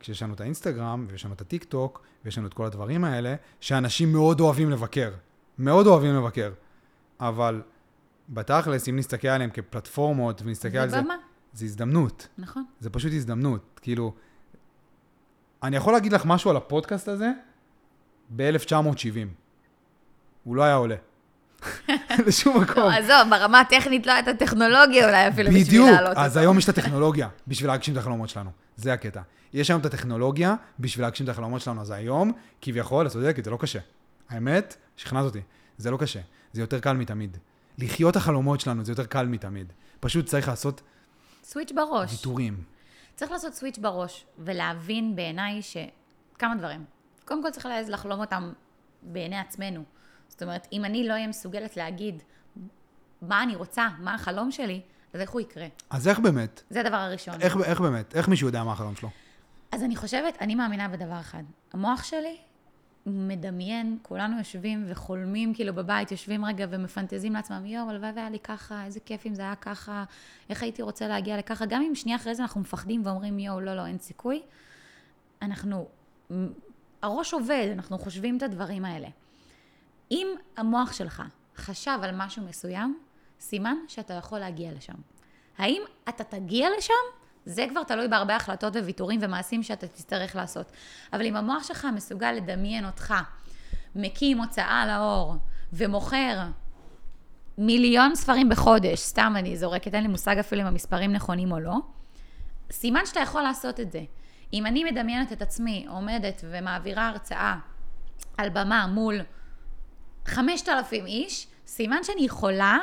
כשיש 0.00 0.22
לנו 0.22 0.34
את 0.34 0.40
האינסטגרם, 0.40 1.06
ויש 1.08 1.24
לנו 1.24 1.34
את 1.34 1.40
הטיק 1.40 1.64
טוק, 1.64 2.02
ויש 2.24 2.38
לנו 2.38 2.46
את 2.46 2.54
כל 2.54 2.66
הדברים 2.66 3.04
האלה, 3.04 3.34
שאנשים 3.60 4.12
מאוד 4.12 4.40
אוהבים 4.40 4.70
לבקר. 4.70 5.12
מאוד 5.58 5.86
אוהבים 5.86 6.14
לבקר. 6.14 6.52
אבל 7.20 7.62
בתכלס, 8.28 8.88
אם 8.88 8.96
נסתכל 8.96 9.28
עליהם 9.28 9.50
כפלטפורמות, 9.50 10.42
ונסתכל 10.42 10.78
על 10.78 10.88
זה, 10.88 11.00
כבמה, 11.00 11.14
זה 11.52 11.64
הזדמנות. 11.64 12.28
נכון. 12.38 12.64
זה 12.80 12.90
פשוט 12.90 13.12
הזדמנות. 13.12 13.80
כאילו, 13.82 14.14
אני 15.62 15.76
יכול 15.76 15.92
להגיד 15.92 16.12
לך 16.12 16.22
משהו 16.26 16.50
על 16.50 16.56
הפודקאסט 16.56 17.08
הזה 17.08 17.30
ב-1970. 18.36 19.26
הוא 20.44 20.56
לא 20.56 20.62
היה 20.62 20.74
עולה. 20.74 20.96
לשום 22.26 22.62
מקום. 22.62 22.82
לא, 22.82 22.90
עזוב, 22.90 23.30
ברמה 23.30 23.60
הטכנית 23.60 24.06
לא 24.06 24.12
הייתה 24.12 24.34
טכנולוגיה 24.34 25.06
אולי 25.06 25.28
אפילו 25.28 25.48
בשביל 25.48 25.64
בדיוק, 25.64 25.90
להעלות 25.90 26.16
אז 26.16 26.30
אותו. 26.30 26.40
היום 26.40 26.58
יש 26.58 26.64
את 26.64 26.68
הטכנולוגיה 26.68 27.28
בשביל 27.48 27.70
להגשים 27.70 27.94
את 27.94 27.98
החלומות 27.98 28.28
שלנו. 28.28 28.50
זה 28.76 28.92
הקטע. 28.92 29.20
יש 29.52 29.70
היום 29.70 29.80
את 29.80 29.86
הטכנולוגיה 29.86 30.54
בשביל 30.80 31.06
להגשים 31.06 31.24
את 31.24 31.30
החלומות 31.30 31.60
שלנו, 31.60 31.80
אז 31.80 31.90
היום, 31.90 32.32
כביכול, 32.60 33.06
את 33.06 33.12
צודקת, 33.12 33.44
זה 33.44 33.50
לא 33.50 33.56
קשה. 33.56 33.78
האמת, 34.28 34.76
שכנעת 34.96 35.24
אותי, 35.24 35.40
זה 35.78 35.90
לא 35.90 35.96
קשה. 35.96 36.20
זה 36.52 36.60
יותר 36.60 36.80
קל 36.80 36.92
מתמיד. 36.92 37.36
לחיות 37.78 38.16
החלומות 38.16 38.60
שלנו 38.60 38.84
זה 38.84 38.92
יותר 38.92 39.06
קל 39.06 39.26
מתמיד. 39.26 39.72
פשוט 40.00 40.26
צריך 40.26 40.48
לעשות 40.48 40.82
סוויץ' 41.44 41.72
בראש. 41.72 42.12
ויתורים. 42.12 42.62
צריך 43.14 43.30
לעשות 43.30 43.54
סוויץ' 43.54 43.78
בראש, 43.78 44.26
ולהבין 44.38 45.16
בעיניי 45.16 45.62
ש... 45.62 45.76
כמה 46.38 46.54
דברים. 46.54 46.84
קודם 47.30 47.42
כל 47.42 47.50
צריך 47.50 47.66
להעז 47.66 47.90
לחלום 47.90 48.20
אותם 48.20 48.52
בעיני 49.02 49.38
עצמנו. 49.38 49.82
זאת 50.28 50.42
אומרת, 50.42 50.66
אם 50.72 50.84
אני 50.84 51.08
לא 51.08 51.12
אהיה 51.12 51.26
מסוגלת 51.26 51.76
להגיד 51.76 52.22
מה 53.22 53.42
אני 53.42 53.56
רוצה, 53.56 53.88
מה 53.98 54.14
החלום 54.14 54.50
שלי, 54.50 54.80
אז 55.12 55.20
איך 55.20 55.30
הוא 55.30 55.40
יקרה? 55.40 55.66
אז 55.90 56.08
איך 56.08 56.18
באמת? 56.18 56.62
זה 56.70 56.80
הדבר 56.80 56.96
הראשון. 56.96 57.34
איך, 57.40 57.56
איך 57.64 57.80
באמת? 57.80 58.16
איך 58.16 58.28
מישהו 58.28 58.46
יודע 58.46 58.64
מה 58.64 58.72
החלום 58.72 58.96
שלו? 58.96 59.08
אז 59.72 59.82
אני 59.82 59.96
חושבת, 59.96 60.36
אני 60.40 60.54
מאמינה 60.54 60.88
בדבר 60.88 61.20
אחד. 61.20 61.42
המוח 61.72 62.04
שלי 62.04 62.36
מדמיין, 63.06 63.98
כולנו 64.02 64.38
יושבים 64.38 64.84
וחולמים, 64.88 65.54
כאילו 65.54 65.74
בבית 65.74 66.12
יושבים 66.12 66.44
רגע 66.44 66.66
ומפנטזים 66.70 67.32
לעצמם, 67.32 67.66
יואו, 67.66 67.90
הלוואי 67.90 68.10
והיה 68.14 68.30
לי 68.30 68.38
ככה, 68.38 68.84
איזה 68.84 69.00
כיף 69.00 69.26
אם 69.26 69.34
זה 69.34 69.42
היה 69.42 69.54
ככה, 69.54 70.04
איך 70.50 70.62
הייתי 70.62 70.82
רוצה 70.82 71.08
להגיע 71.08 71.38
לככה. 71.38 71.66
גם 71.66 71.82
אם 71.82 71.94
שנייה 71.94 72.16
אחרי 72.16 72.34
זה 72.34 72.42
אנחנו 72.42 72.60
מפחדים 72.60 73.06
ואומרים, 73.06 73.38
יואו, 73.38 73.60
לא, 73.60 73.76
לא, 73.76 73.86
אין 73.86 73.98
סיכוי. 73.98 74.42
אנחנו, 75.42 75.88
הראש 77.02 77.32
עובד, 77.32 77.68
אנחנו 77.74 77.98
חושבים 77.98 78.36
את 78.36 78.42
הדברים 78.42 78.84
האלה. 78.84 79.08
אם 80.10 80.28
המוח 80.56 80.92
שלך 80.92 81.22
חשב 81.56 81.98
על 82.02 82.10
משהו 82.14 82.42
מסוים, 82.42 82.98
סימן 83.40 83.76
שאתה 83.88 84.14
יכול 84.14 84.38
להגיע 84.38 84.72
לשם. 84.72 84.94
האם 85.58 85.82
אתה 86.08 86.24
תגיע 86.24 86.68
לשם? 86.78 86.94
זה 87.44 87.66
כבר 87.70 87.82
תלוי 87.82 88.08
בהרבה 88.08 88.36
החלטות 88.36 88.76
וויתורים 88.76 89.20
ומעשים 89.22 89.62
שאתה 89.62 89.86
תצטרך 89.86 90.36
לעשות. 90.36 90.72
אבל 91.12 91.26
אם 91.26 91.36
המוח 91.36 91.62
שלך 91.62 91.86
מסוגל 91.94 92.32
לדמיין 92.32 92.86
אותך, 92.86 93.14
מקים 93.94 94.38
הוצאה 94.38 94.86
לאור 94.86 95.36
ומוכר 95.72 96.38
מיליון 97.58 98.14
ספרים 98.14 98.48
בחודש, 98.48 98.98
סתם 99.00 99.34
אני 99.36 99.56
זורקת, 99.56 99.94
אין 99.94 100.02
לי 100.02 100.08
מושג 100.08 100.38
אפילו 100.38 100.62
אם 100.62 100.66
המספרים 100.66 101.12
נכונים 101.12 101.52
או 101.52 101.60
לא, 101.60 101.74
סימן 102.72 103.06
שאתה 103.06 103.20
יכול 103.20 103.42
לעשות 103.42 103.80
את 103.80 103.92
זה. 103.92 104.04
אם 104.52 104.66
אני 104.66 104.84
מדמיינת 104.84 105.32
את 105.32 105.42
עצמי 105.42 105.86
עומדת 105.88 106.44
ומעבירה 106.50 107.08
הרצאה 107.08 107.56
על 108.36 108.48
במה 108.48 108.86
מול 108.86 109.20
5,000 110.26 111.06
איש, 111.06 111.46
סימן 111.66 112.02
שאני 112.02 112.24
יכולה, 112.24 112.78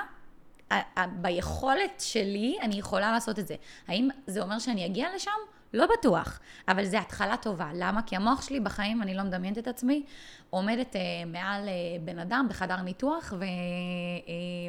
ביכולת 1.22 2.00
שלי, 2.00 2.58
אני 2.62 2.76
יכולה 2.76 3.12
לעשות 3.12 3.40
את 3.40 3.48
זה. 3.48 3.56
האם 3.88 4.10
זה 4.28 4.42
אומר 4.42 4.60
שאני 4.60 4.86
אגיע 4.86 5.08
לשם? 5.16 5.32
לא 5.74 5.88
בטוח, 6.00 6.40
אבל 6.68 6.86
זו 6.86 6.98
התחלה 6.98 7.38
טובה. 7.38 7.70
למה? 7.74 8.02
כי 8.02 8.16
המוח 8.16 8.42
שלי 8.42 8.60
בחיים, 8.60 9.02
אני 9.02 9.14
לא 9.14 9.24
מדמיינת 9.24 9.58
את 9.58 9.68
עצמי, 9.68 10.06
עומדת 10.50 10.96
אה, 10.96 11.02
מעל 11.26 11.68
אה, 11.68 11.74
בן 12.02 12.20
אדם 12.20 12.46
בחדר 12.50 12.82
ניתוח 12.82 13.34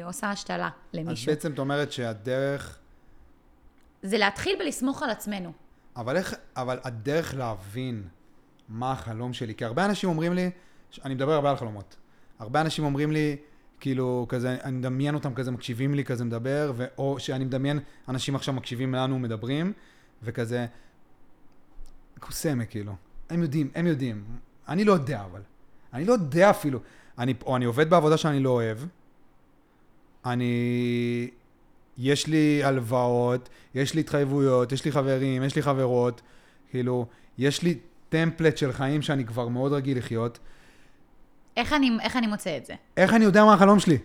ועושה 0.03 0.27
אה, 0.27 0.31
השתלה 0.31 0.67
אז 0.67 0.71
למישהו. 0.93 1.31
בעצם 1.31 1.53
את 1.53 1.59
אומרת 1.59 1.91
שהדרך, 1.91 2.79
זה 4.03 4.17
להתחיל 4.17 4.55
בלסמוך 4.59 5.03
על 5.03 5.09
עצמנו. 5.09 5.51
אבל 5.99 6.17
איך, 6.17 6.35
אבל 6.55 6.79
הדרך 6.83 7.35
להבין 7.35 8.07
מה 8.69 8.91
החלום 8.91 9.33
שלי, 9.33 9.55
כי 9.55 9.65
הרבה 9.65 9.85
אנשים 9.85 10.09
אומרים 10.09 10.33
לי, 10.33 10.51
אני 11.05 11.15
מדבר 11.15 11.33
הרבה 11.33 11.49
על 11.49 11.57
חלומות, 11.57 11.95
הרבה 12.39 12.61
אנשים 12.61 12.85
אומרים 12.85 13.11
לי, 13.11 13.37
כאילו, 13.79 14.25
כזה, 14.29 14.57
אני 14.63 14.77
מדמיין 14.77 15.15
אותם 15.15 15.33
כזה, 15.33 15.51
מקשיבים 15.51 15.93
לי, 15.93 16.05
כזה 16.05 16.25
מדבר, 16.25 16.71
ו, 16.75 16.85
או 16.97 17.19
שאני 17.19 17.45
מדמיין 17.45 17.79
אנשים 18.09 18.35
עכשיו 18.35 18.53
מקשיבים 18.53 18.95
לנו, 18.95 19.19
מדברים, 19.19 19.73
וכזה, 20.23 20.65
קוסמה, 22.19 22.65
כאילו. 22.65 22.95
הם 23.29 23.41
יודעים, 23.41 23.71
הם 23.75 23.87
יודעים. 23.87 24.23
אני 24.67 24.83
לא 24.85 24.93
יודע, 24.93 25.23
אבל. 25.31 25.41
אני 25.93 26.05
לא 26.05 26.13
יודע 26.13 26.49
אפילו. 26.49 26.79
אני, 27.17 27.33
או 27.45 27.55
אני 27.55 27.65
עובד 27.65 27.89
בעבודה 27.89 28.17
שאני 28.17 28.39
לא 28.39 28.49
אוהב, 28.49 28.77
אני... 30.25 31.29
יש 31.99 32.27
לי 32.27 32.63
הלוואות, 32.63 33.49
יש 33.75 33.93
לי 33.93 33.99
התחייבויות, 33.99 34.71
יש 34.71 34.85
לי 34.85 34.91
חברים, 34.91 35.43
יש 35.43 35.55
לי 35.55 35.61
חברות, 35.61 36.21
כאילו, 36.69 37.05
יש 37.37 37.61
לי 37.63 37.79
טמפלט 38.09 38.57
של 38.57 38.71
חיים 38.71 39.01
שאני 39.01 39.25
כבר 39.25 39.47
מאוד 39.47 39.73
רגיל 39.73 39.97
לחיות. 39.97 40.39
איך 41.57 41.73
אני, 41.73 41.91
איך 42.01 42.15
אני 42.15 42.27
מוצא 42.27 42.57
את 42.57 42.65
זה? 42.65 42.73
איך 42.97 43.13
אני 43.13 43.25
יודע 43.25 43.45
מה 43.45 43.53
החלום 43.53 43.79
שלי? 43.79 43.97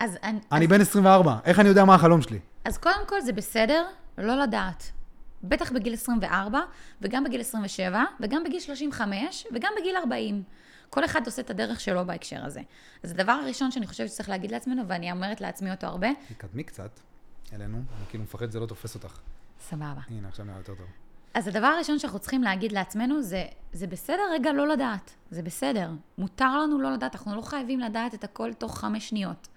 אז, 0.00 0.18
אני, 0.22 0.38
אני 0.52 0.64
אז, 0.64 0.70
בן 0.70 0.80
24, 0.80 1.36
איך 1.44 1.60
אני 1.60 1.68
יודע 1.68 1.84
מה 1.84 1.94
החלום 1.94 2.22
שלי? 2.22 2.38
אז 2.64 2.78
קודם 2.78 3.06
כל 3.06 3.20
זה 3.20 3.32
בסדר 3.32 3.84
לא 4.18 4.42
לדעת. 4.42 4.90
בטח 5.42 5.72
בגיל 5.72 5.94
24, 5.94 6.60
וגם 7.02 7.24
בגיל 7.24 7.40
27, 7.40 8.04
וגם 8.20 8.44
בגיל 8.44 8.60
35, 8.60 9.46
וגם 9.54 9.72
בגיל 9.80 9.96
40. 9.96 10.42
כל 10.90 11.04
אחד 11.04 11.26
עושה 11.26 11.42
את 11.42 11.50
הדרך 11.50 11.80
שלו 11.80 12.06
בהקשר 12.06 12.44
הזה. 12.44 12.60
אז 13.02 13.10
הדבר 13.10 13.32
הראשון 13.32 13.70
שאני 13.70 13.86
חושבת 13.86 14.08
שצריך 14.08 14.28
להגיד 14.28 14.50
לעצמנו, 14.50 14.82
ואני 14.88 15.12
אומרת 15.12 15.40
לעצמי 15.40 15.70
אותו 15.70 15.86
הרבה, 15.86 16.08
תקדמי 16.28 16.64
קצת 16.64 17.00
אלינו, 17.52 17.76
אני 17.76 18.06
כאילו 18.08 18.24
מפחד 18.24 18.50
שזה 18.50 18.60
לא 18.60 18.66
תופס 18.66 18.94
אותך. 18.94 19.18
סבבה. 19.60 20.00
הנה, 20.08 20.28
עכשיו 20.28 20.44
נראה 20.44 20.58
יותר 20.58 20.74
טוב. 20.74 20.86
אז 21.34 21.48
הדבר 21.48 21.66
הראשון 21.66 21.98
שאנחנו 21.98 22.18
צריכים 22.18 22.42
להגיד 22.42 22.72
לעצמנו 22.72 23.22
זה, 23.22 23.44
זה 23.72 23.86
בסדר 23.86 24.22
רגע 24.32 24.52
לא 24.52 24.68
לדעת, 24.68 25.14
זה 25.30 25.42
בסדר. 25.42 25.90
מותר 26.18 26.58
לנו 26.62 26.80
לא 26.80 26.92
לדעת, 26.92 27.14
אנחנו 27.14 27.36
לא 27.36 27.42
חייבים 27.42 27.80
לדעת 27.80 28.14
את 28.14 28.24
הכל 28.24 28.52
תוך 28.52 28.78
חמש 28.78 29.08
שניות. 29.08 29.48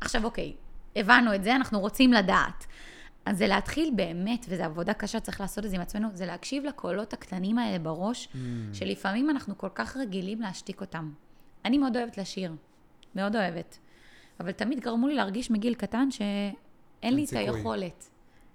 עכשיו 0.00 0.24
אוקיי, 0.24 0.54
הבנו 0.96 1.34
את 1.34 1.44
זה, 1.44 1.56
אנחנו 1.56 1.80
רוצים 1.80 2.12
לדעת. 2.12 2.66
אז 3.24 3.38
זה 3.38 3.46
להתחיל 3.46 3.92
באמת, 3.96 4.46
וזו 4.48 4.62
עבודה 4.62 4.94
קשה, 4.94 5.20
צריך 5.20 5.40
לעשות 5.40 5.64
את 5.64 5.70
זה 5.70 5.76
עם 5.76 5.82
עצמנו, 5.82 6.08
זה 6.14 6.26
להקשיב 6.26 6.64
לקולות 6.64 7.12
הקטנים 7.12 7.58
האלה 7.58 7.78
בראש, 7.78 8.28
Mm. 8.32 8.36
שלפעמים 8.72 9.30
אנחנו 9.30 9.58
כל 9.58 9.68
כך 9.74 9.96
רגילים 9.96 10.40
להשתיק 10.40 10.80
אותם. 10.80 11.12
אני 11.64 11.78
מאוד 11.78 11.96
אוהבת 11.96 12.18
לשיר, 12.18 12.52
מאוד 13.14 13.36
אוהבת. 13.36 13.78
אבל 14.40 14.52
תמיד 14.52 14.80
גרמו 14.80 15.08
לי 15.08 15.14
להרגיש 15.14 15.50
מגיל 15.50 15.74
קטן 15.74 16.08
שאין 17.00 17.14
לי 17.14 17.24
את. 17.24 17.32
היכולת. 17.32 18.08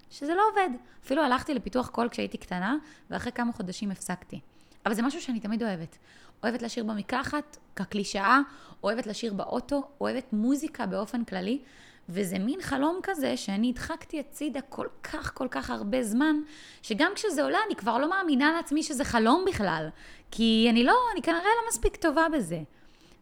שזה 0.10 0.36
לא 0.36 0.42
עובד. 0.52 0.70
אפילו 1.06 1.24
הלכתי 1.24 1.54
לפיתוח 1.54 1.88
קול 1.90 2.10
כשהייתי 2.10 2.38
קטנה, 2.38 2.76
ואחרי 3.10 3.32
כמה 3.32 3.54
חודשים 3.54 3.92
הפסקתי. 3.92 4.40
אבל 4.86 4.94
זה 4.94 5.02
משהו 5.02 5.22
שאני 5.22 5.40
תמיד 5.40 5.64
אוהבת. 5.64 5.98
אוהבת 6.44 6.62
לשיר 6.62 6.84
במקלחת, 6.84 7.58
כקלישאה, 7.76 8.40
אוהבת 8.84 9.08
לשיר 9.08 9.34
באוטו, 9.34 9.84
אוהבת 10.02 10.34
מוזיקה 10.34 10.86
באופן 10.86 11.24
כללי, 11.24 11.60
וזה 12.10 12.40
מין 12.40 12.62
חלום 12.62 13.00
כזה 13.04 13.38
שאני 13.38 13.70
הדחקתי 13.70 14.20
הצידה 14.20 14.62
כל 14.62 14.88
כך 15.04 15.34
כל 15.34 15.48
כך 15.52 15.70
הרבה 15.70 16.04
זמן, 16.04 16.36
שגם 16.82 17.12
כשזה 17.16 17.44
עולה 17.44 17.58
אני 17.68 17.76
כבר 17.76 17.98
לא 17.98 18.10
מאמינה 18.10 18.54
לעצמי 18.54 18.84
שזה 18.84 19.04
חלום 19.04 19.46
בכלל. 19.48 19.90
כי 20.32 20.68
אני 20.70 20.84
לא, 20.84 20.96
אני 21.14 21.22
כנראה 21.22 21.42
לא 21.42 21.70
מספיק 21.70 21.96
טובה 21.96 22.26
בזה. 22.34 22.60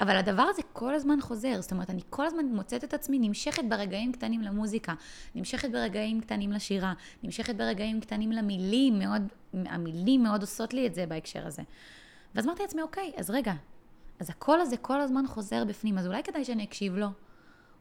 אבל 0.03 0.15
הדבר 0.17 0.41
הזה 0.41 0.61
כל 0.73 0.93
הזמן 0.93 1.21
חוזר, 1.21 1.61
זאת 1.61 1.71
אומרת, 1.71 1.89
אני 1.89 2.01
כל 2.09 2.25
הזמן 2.25 2.45
מוצאת 2.45 2.83
את 2.83 2.93
עצמי 2.93 3.19
נמשכת 3.19 3.63
ברגעים 3.69 4.11
קטנים 4.11 4.41
למוזיקה, 4.41 4.93
נמשכת 5.35 5.71
ברגעים 5.71 6.21
קטנים 6.21 6.51
לשירה, 6.51 6.93
נמשכת 7.23 7.55
ברגעים 7.55 8.01
קטנים 8.01 8.31
למילים, 8.31 8.99
מאוד, 8.99 9.21
המילים 9.53 10.23
מאוד 10.23 10.41
עושות 10.41 10.73
לי 10.73 10.87
את 10.87 10.95
זה 10.95 11.05
בהקשר 11.05 11.47
הזה. 11.47 11.61
ואז 12.35 12.45
אמרתי 12.45 12.61
לעצמי, 12.61 12.81
אוקיי, 12.81 13.11
אז 13.17 13.29
רגע, 13.29 13.53
אז 14.19 14.29
הקול 14.29 14.61
הזה 14.61 14.77
כל 14.77 15.01
הזמן 15.01 15.27
חוזר 15.27 15.65
בפנים, 15.65 15.97
אז 15.97 16.07
אולי 16.07 16.23
כדאי 16.23 16.45
שאני 16.45 16.63
אקשיב 16.63 16.95
לו. 16.95 17.07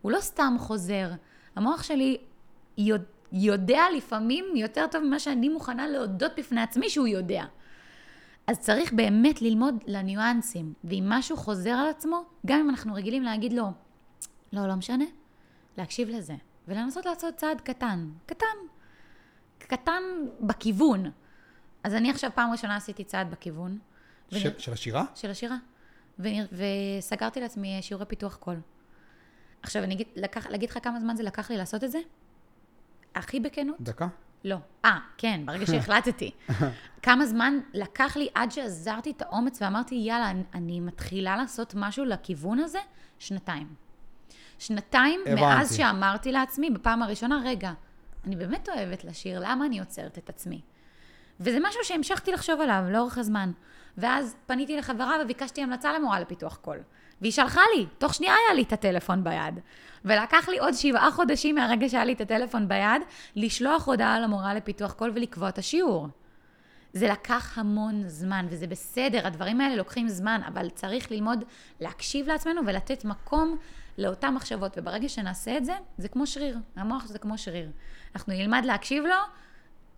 הוא 0.03 0.13
לא 0.13 0.21
סתם 0.21 0.57
חוזר. 0.59 1.11
המוח 1.57 1.83
שלי 1.83 2.17
יודע, 3.33 3.83
לפעמים 3.97 4.45
יותר 4.55 4.87
טוב 4.91 5.05
ממה 5.05 5.19
שאני 5.19 5.49
מוכנה 5.49 5.89
להודות 5.89 6.33
בפני 6.37 6.61
עצמי 6.61 6.91
שהוא 6.91 7.07
יודע. 7.07 7.45
אז 8.47 8.61
צריך 8.61 8.93
באמת 8.93 9.43
ללמוד 9.43 9.75
לניואנסים, 9.87 10.75
ואם 10.85 11.05
משהו 11.09 11.37
חוזר 11.37 11.71
על 11.71 11.87
עצמו, 11.91 12.25
גם 12.47 12.61
אם 12.61 12.71
אנחנו 12.71 12.95
רגילים 12.95 13.23
להגיד 13.23 13.53
לו, 13.53 13.73
לא, 14.53 14.67
לא 14.67 14.75
משנה, 14.75 15.05
להקשיב 15.79 16.09
לזה, 16.09 16.35
ולנסות 16.69 17.07
לעשות 17.07 17.35
צעד 17.37 17.61
קטן, 17.61 18.11
קטן, 18.27 18.47
קטן 19.59 20.03
בכיוון. 20.41 21.11
אז 21.85 21.95
אני 21.95 22.11
עכשיו 22.11 22.31
פעם 22.35 22.53
ראשונה 22.53 22.77
עשיתי 22.77 23.05
צעד 23.05 23.31
בכיוון. 23.31 23.79
ש- 24.31 24.47
של 24.59 24.73
השירה? 24.73 25.05
של 25.15 25.31
השירה. 25.31 25.57
ו- 26.19 26.29
וסגרתי 26.99 27.41
לעצמי 27.41 27.79
שיעורי 27.83 28.07
פיתוח 28.07 28.37
קול. 28.37 28.61
עכשיו, 29.63 29.85
אני 29.85 29.95
אגיד, 29.95 30.07
לקח, 30.17 30.47
להגיד 30.47 30.71
לך 30.71 30.79
כמה 30.83 31.01
זמן 31.01 31.17
זה 31.17 31.23
לקח 31.23 31.51
לי 31.51 31.57
לעשות 31.57 31.85
את 31.85 31.91
זה? 31.91 31.99
הכי 33.15 33.41
בכנות? 33.41 33.77
דקה? 33.81 34.09
לא. 34.45 34.57
אה, 34.85 34.99
כן, 35.19 35.41
ברגע 35.45 35.67
שהחלטתי. 35.67 36.31
כמה 37.03 37.27
זמן 37.27 37.59
לקח 37.75 38.17
לי 38.17 38.29
עד 38.35 38.51
שעזרתי 38.53 39.11
את 39.11 39.23
האומץ 39.23 39.63
ואמרתי, 39.63 39.95
יאללה, 39.95 40.31
אני, 40.31 40.43
אני 40.55 40.81
מתחילה 40.81 41.37
לעשות 41.37 41.75
משהו 41.77 42.05
לכיוון 42.05 42.59
הזה? 42.59 42.79
שנתיים. 43.19 43.67
שנתיים 44.59 45.21
הבנתי. 45.27 45.41
מאז 45.43 45.77
שאמרתי 45.77 46.33
לעצמי 46.33 46.71
בפעם 46.71 47.03
הראשונה, 47.03 47.43
רגע, 47.45 47.73
אני 48.25 48.37
באמת 48.37 48.69
אוהבת 48.69 49.05
לשיר, 49.05 49.41
למה 49.41 49.67
אני 49.67 49.81
עוצרת 49.81 50.19
את 50.19 50.29
עצמי? 50.29 50.61
וזה 51.41 51.59
משהו 51.63 51.81
שהמשכתי 51.85 52.33
לחשוב 52.33 52.61
עליו 52.61 52.85
לאורך 52.91 53.19
הזמן. 53.19 53.53
ואז 53.99 54.37
פניתי 54.47 54.77
לחברה 54.77 55.17
וביקשתי 55.23 55.63
המלצה 55.63 55.93
למורה 55.93 56.21
לפיתוח 56.21 56.57
קול. 56.57 56.79
והיא 57.23 57.33
שלחה 57.33 57.61
לי, 57.77 57.87
תוך 57.99 58.15
שנייה 58.15 58.35
היה 58.35 58.55
לי 58.55 58.63
את 58.63 58.73
הטלפון 58.73 59.25
ביד. 59.25 59.61
ולקח 60.05 60.49
לי 60.49 60.59
עוד 60.59 60.75
שבעה 60.75 61.11
חודשים 61.11 61.55
מהרגע 61.55 61.89
שהיה 61.89 62.05
לי 62.05 62.13
את 62.13 62.21
הטלפון 62.21 62.69
ביד, 62.69 63.03
לשלוח 63.37 63.87
הודעה 63.87 64.21
למורה 64.21 64.55
לפיתוח 64.55 64.93
קול 64.93 65.13
ולקבוע 65.15 65.49
את 65.49 65.59
השיעור. 65.59 66.09
זה 66.93 67.09
לקח 67.09 67.59
המון 67.59 68.03
זמן, 68.09 68.47
וזה 68.51 68.67
בסדר, 68.67 69.27
הדברים 69.27 69.61
האלה 69.61 69.77
לוקחים 69.77 70.09
זמן, 70.09 70.41
אבל 70.49 70.71
צריך 70.71 71.11
ללמוד 71.11 71.45
להקשיב 71.81 72.27
לעצמנו 72.27 72.61
ולתת 72.67 73.05
מקום 73.05 73.57
לאותן 73.99 74.35
מחשבות, 74.35 74.73
וברגע 74.77 75.09
שנעשה 75.09 75.57
את 75.57 75.65
זה, 75.65 75.73
זה 75.99 76.09
כמו 76.09 76.27
שריר, 76.27 76.59
המוח 76.77 77.07
זה 77.07 77.19
כמו 77.19 77.39
שריר. 77.39 77.71
אנחנו 78.15 78.33
נלמד 78.33 78.63
להקשיב 78.65 79.05
לו, 79.05 79.17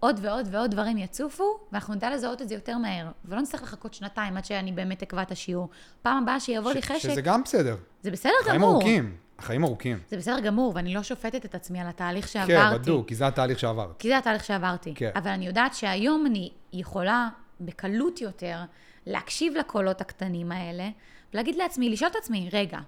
עוד 0.00 0.18
ועוד 0.22 0.48
ועוד 0.50 0.70
דברים 0.70 0.98
יצופו, 0.98 1.58
ואנחנו 1.72 1.94
נדע 1.94 2.10
לזהות 2.10 2.42
את 2.42 2.48
זה 2.48 2.54
יותר 2.54 2.78
מהר, 2.78 3.06
ולא 3.24 3.40
נצטרך 3.40 3.62
לחכות 3.62 3.94
שנתיים 3.94 4.36
עד 4.36 4.44
שאני 4.44 4.72
באמת 4.72 5.02
אקבע 5.02 5.22
את 5.22 5.30
השיעור. 5.30 5.68
פעם 6.02 6.22
הבאה 6.22 6.40
שיבוא 6.40 6.72
לי 6.72 6.82
ש- 6.82 6.84
חשק, 6.84 6.98
שזה 6.98 7.20
גם 7.22 7.42
בסדר. 7.42 7.76
זה 8.02 8.10
בסדר 8.10 8.32
החיים 8.40 8.56
גמור. 8.56 8.72
ארוכים. 8.72 9.16
החיים 9.38 9.64
ארוכים. 9.64 9.98
זה 10.08 10.16
בסדר 10.16 10.40
גמור, 10.40 10.72
ואני 10.74 10.94
לא 10.94 11.02
שופטת 11.02 11.44
את 11.44 11.54
עצמי 11.54 11.80
על 11.80 11.86
התהליך 11.88 12.26
כן, 12.26 12.46
שעברתי. 12.46 12.78
בדוק, 12.78 13.08
כי 13.08 13.14
זה 13.14 13.26
התהליך 13.26 13.58
שעברת. 13.58 13.96
כי 13.98 14.08
זה 14.08 14.18
התהליך 14.18 14.44
שעברתי. 14.44 14.94
כן. 14.94 15.10
אבל 15.14 15.30
אני 15.30 15.46
יודעת 15.46 15.74
שהיום 15.74 16.26
אני 16.26 16.50
יכולה 16.72 17.28
בקלות 17.60 18.20
יותר 18.20 18.58
להקשיב 19.06 19.54
לקולות 19.56 20.00
הקטנים 20.00 20.52
האלה, 20.52 20.88
ולהגיד 21.34 21.56
לעצמי, 21.56 21.90
לשאול 21.90 22.10
את 22.10 22.16
עצמי, 22.16 22.48
רגע, 22.52 22.78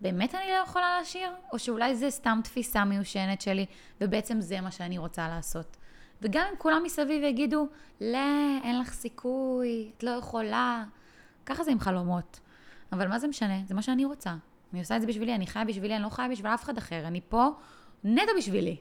באמת 0.00 0.34
אני 0.34 0.44
לא 0.48 0.62
יכולה 0.68 1.00
לשיר? 1.00 1.28
או 1.52 1.58
שאולי 1.58 1.96
זה 1.96 2.10
סתם 2.10 2.40
תפיסה 2.44 2.84
מיושנת 2.84 3.40
שלי, 3.40 3.66
ובעצם 4.00 4.40
זה 4.40 4.60
מה 4.60 4.70
שאני 4.70 4.98
רוצה 4.98 5.28
לעשות. 5.28 5.76
וגם 6.22 6.44
אם 6.50 6.56
כולם 6.58 6.82
מסביב 6.84 7.22
יגידו, 7.22 7.68
לא, 8.00 8.18
אין 8.64 8.80
לך 8.80 8.92
סיכוי, 8.92 9.90
את 9.96 10.02
לא 10.02 10.10
יכולה. 10.10 10.84
ככה 11.46 11.64
זה 11.64 11.70
עם 11.70 11.80
חלומות. 11.80 12.40
אבל 12.92 13.08
מה 13.08 13.18
זה 13.18 13.28
משנה? 13.28 13.54
זה 13.66 13.74
מה 13.74 13.82
שאני 13.82 14.04
רוצה. 14.04 14.34
אני 14.72 14.80
עושה 14.80 14.96
את 14.96 15.00
זה 15.00 15.06
בשבילי, 15.06 15.34
אני 15.34 15.46
חיה 15.46 15.64
בשבילי, 15.64 15.94
אני 15.96 16.02
לא 16.02 16.08
חיה 16.08 16.28
בשביל 16.28 16.46
אף 16.50 16.64
אחד 16.64 16.78
אחר. 16.78 17.06
אני 17.06 17.20
פה 17.28 17.48
נטו 18.04 18.32
בשבילי. 18.38 18.76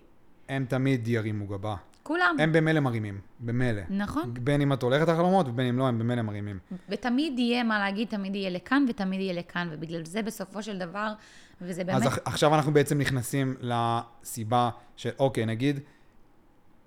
הם 0.49 0.65
תמיד 0.69 1.07
ירימו 1.07 1.47
גבה. 1.47 1.75
כולם. 2.03 2.35
הם 2.39 2.51
במילא 2.53 2.79
מרימים, 2.79 3.19
במילא. 3.39 3.81
נכון. 3.89 4.33
בין 4.33 4.61
אם 4.61 4.73
את 4.73 4.83
הולכת 4.83 5.07
לחלומות 5.07 5.47
ובין 5.47 5.65
אם 5.67 5.79
לא, 5.79 5.87
הם 5.87 5.99
במילא 5.99 6.21
מרימים. 6.21 6.59
ותמיד 6.89 7.39
יהיה 7.39 7.63
מה 7.63 7.79
להגיד, 7.79 8.07
תמיד 8.07 8.35
יהיה 8.35 8.49
לכאן 8.49 8.85
ותמיד 8.89 9.19
יהיה 9.19 9.33
לכאן, 9.33 9.67
ובגלל 9.71 10.05
זה 10.05 10.21
בסופו 10.21 10.63
של 10.63 10.77
דבר, 10.77 11.13
וזה 11.61 11.83
באמת... 11.83 12.01
אז 12.01 12.07
עכ- 12.07 12.19
עכשיו 12.25 12.55
אנחנו 12.55 12.73
בעצם 12.73 12.97
נכנסים 12.97 13.55
לסיבה 13.61 14.69
של, 14.95 15.09
אוקיי, 15.19 15.45
נגיד, 15.45 15.79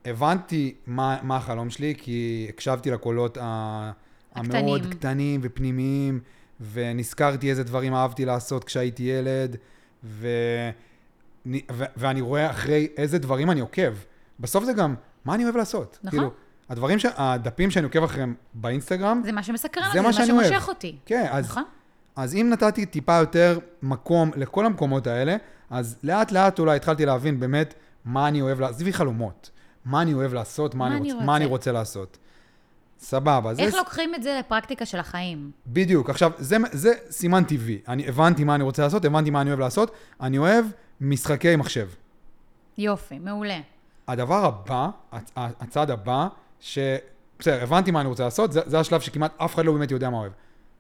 הבנתי 0.07 0.75
מה, 0.87 1.16
מה 1.23 1.37
החלום 1.37 1.71
שלי, 1.71 1.95
כי 1.99 2.47
הקשבתי 2.49 2.90
לקולות 2.90 3.38
ה- 3.40 3.92
הקטנים. 4.35 4.57
המאוד 4.64 4.87
קטנים 4.90 5.40
ופנימיים, 5.42 6.21
ונזכרתי 6.73 7.51
איזה 7.51 7.64
דברים 7.64 7.95
אהבתי 7.95 8.25
לעשות 8.25 8.64
כשהייתי 8.64 9.03
ילד, 9.03 9.57
ו... 10.05 10.29
ו- 11.47 11.85
ואני 11.97 12.21
רואה 12.21 12.51
אחרי 12.51 12.88
איזה 12.97 13.19
דברים 13.19 13.51
אני 13.51 13.61
עוקב. 13.61 13.92
בסוף 14.40 14.64
זה 14.64 14.73
גם, 14.73 14.95
מה 15.25 15.35
אני 15.35 15.45
אוהב 15.45 15.57
לעשות? 15.57 15.99
נכון. 16.05 16.19
כאילו, 16.19 16.33
הדברים, 16.69 16.98
ש... 16.98 17.07
הדפים 17.17 17.71
שאני 17.71 17.85
עוקב 17.85 18.02
אחריהם 18.02 18.35
באינסטגרם, 18.54 19.21
זה 19.25 19.33
מה 19.33 19.42
שמסקרן 19.42 19.83
זה 19.83 19.88
אותי, 19.88 19.98
זה 19.98 20.02
מה 20.02 20.13
שאני 20.13 20.31
אוהב. 20.33 20.46
שמושך 20.48 20.69
אותי. 20.69 20.96
כן, 21.07 21.27
אז, 21.31 21.44
נכון? 21.50 21.63
אז 22.17 22.35
אם 22.35 22.48
נתתי 22.52 22.87
טיפה 22.87 23.15
יותר 23.19 23.59
מקום 23.83 24.31
לכל 24.37 24.67
המקומות 24.67 25.07
האלה, 25.07 25.37
אז 25.71 25.96
לאט 26.02 26.33
לאט 26.33 26.59
אולי 26.59 26.77
התחלתי 26.77 27.07
להבין 27.07 27.40
באמת 27.40 27.75
מה 28.04 28.29
אני 28.29 28.40
אוהב, 28.40 28.63
עזבי 28.63 28.92
חלומות, 28.92 29.50
מה 29.87 30.02
אני 30.02 30.14
אוהב 30.14 30.34
לעשות, 30.34 30.74
מה, 30.74 30.78
מה 30.78 30.87
אני, 30.87 30.96
אני 30.96 31.04
רוצ... 31.04 31.12
רוצה. 31.14 31.26
מה 31.26 31.37
אני 31.37 31.44
רוצה 31.46 31.72
לעשות. 31.72 32.18
סבבה, 32.98 33.54
זה 33.54 33.62
איך 33.62 33.74
לוקחים 33.74 34.14
את 34.14 34.22
זה 34.22 34.37
לפרקטיקה 34.40 34.87
של 34.87 34.98
החיים? 34.98 35.50
בדיוק. 35.66 36.10
עכשיו, 36.10 36.30
זה, 36.38 36.56
זה 36.72 36.92
סימן 37.10 37.44
טבעי. 37.44 37.78
אני 37.88 38.08
הבנתי 38.08 38.44
מה 38.44 38.54
אני 38.54 38.64
רוצה 38.64 38.82
לעשות, 38.82 39.04
הבנתי 39.04 39.30
מה 39.30 39.40
אני 39.40 39.50
אוהב 39.50 39.60
לעשות. 39.60 39.90
אני 40.20 40.38
אוהב 40.38 40.64
משחקי 41.00 41.56
מחשב. 41.56 41.88
יופי, 42.78 43.18
מעולה. 43.18 43.60
הדבר 44.08 44.44
הבא, 44.44 44.88
הצ- 45.12 45.30
הצעד 45.37 45.90
הבא, 45.90 46.28
ש... 46.60 46.78
בסדר, 47.38 47.62
הבנתי 47.62 47.90
מה 47.90 48.00
אני 48.00 48.08
רוצה 48.08 48.24
לעשות, 48.24 48.52
זה, 48.52 48.60
זה 48.66 48.80
השלב 48.80 49.00
שכמעט 49.00 49.32
אף 49.40 49.54
אחד 49.54 49.64
לא 49.64 49.72
באמת 49.72 49.90
יודע 49.90 50.10
מה 50.10 50.18
אוהב. 50.18 50.32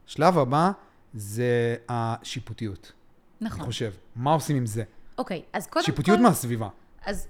שלב 0.06 0.38
הבא 0.38 0.70
זה 1.14 1.76
השיפוטיות, 1.88 2.92
אני 3.40 3.48
נכון. 3.48 3.64
חושב. 3.66 3.92
מה 4.16 4.32
עושים 4.32 4.56
עם 4.56 4.66
זה? 4.66 4.82
אוקיי, 5.18 5.42
אז 5.52 5.66
קודם 5.66 5.84
שיפוטיות 5.84 6.16
כל... 6.18 6.22
מהסביבה. 6.22 6.68
אז 7.06 7.26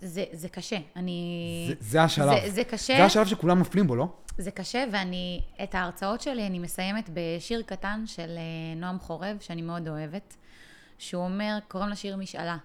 זה, 0.00 0.24
זה 0.32 0.48
קשה. 0.48 0.78
אני... 0.96 1.66
זה, 1.68 1.74
זה 1.80 2.02
השלב. 2.02 2.40
זה, 2.44 2.50
זה 2.50 2.64
קשה. 2.64 2.96
זה 2.96 3.04
השלב 3.04 3.26
שכולם 3.26 3.58
נופלים 3.58 3.86
בו, 3.86 3.96
לא? 3.96 4.08
זה 4.38 4.50
קשה, 4.50 4.84
ואני, 4.92 5.40
את 5.62 5.74
ההרצאות 5.74 6.20
שלי 6.20 6.46
אני 6.46 6.58
מסיימת 6.58 7.10
בשיר 7.12 7.62
קטן 7.62 8.02
של 8.06 8.30
אה, 8.36 8.80
נועם 8.80 8.98
חורב, 8.98 9.36
שאני 9.40 9.62
מאוד 9.62 9.88
אוהבת, 9.88 10.36
שהוא 10.98 11.24
אומר, 11.24 11.58
קוראים 11.68 11.90
לשיר 11.90 12.16
משאלה. 12.16 12.56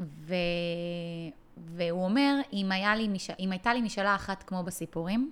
ו... 0.00 0.34
והוא 1.56 2.04
אומר, 2.04 2.34
אם, 2.52 2.70
לי 2.96 3.08
מש... 3.08 3.30
אם 3.38 3.52
הייתה 3.52 3.74
לי 3.74 3.80
משאלה 3.80 4.14
אחת 4.14 4.42
כמו 4.42 4.62
בסיפורים, 4.62 5.30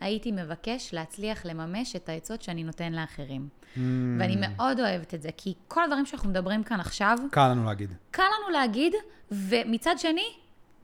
הייתי 0.00 0.32
מבקש 0.32 0.94
להצליח 0.94 1.46
לממש 1.46 1.96
את 1.96 2.08
העצות 2.08 2.42
שאני 2.42 2.64
נותן 2.64 2.92
לאחרים. 2.92 3.48
Mm, 3.48 3.78
ואני 4.18 4.36
מאוד 4.38 4.80
אוהבת 4.80 5.14
את 5.14 5.22
זה, 5.22 5.28
כי 5.36 5.54
כל 5.68 5.84
הדברים 5.84 6.06
שאנחנו 6.06 6.30
מדברים 6.30 6.62
כאן 6.62 6.80
עכשיו, 6.80 7.18
קל 7.30 7.48
לנו 7.48 7.64
להגיד. 7.64 7.94
קל 8.10 8.22
לנו 8.22 8.52
להגיד, 8.52 8.92
ומצד 9.30 9.94
שני, 9.98 10.26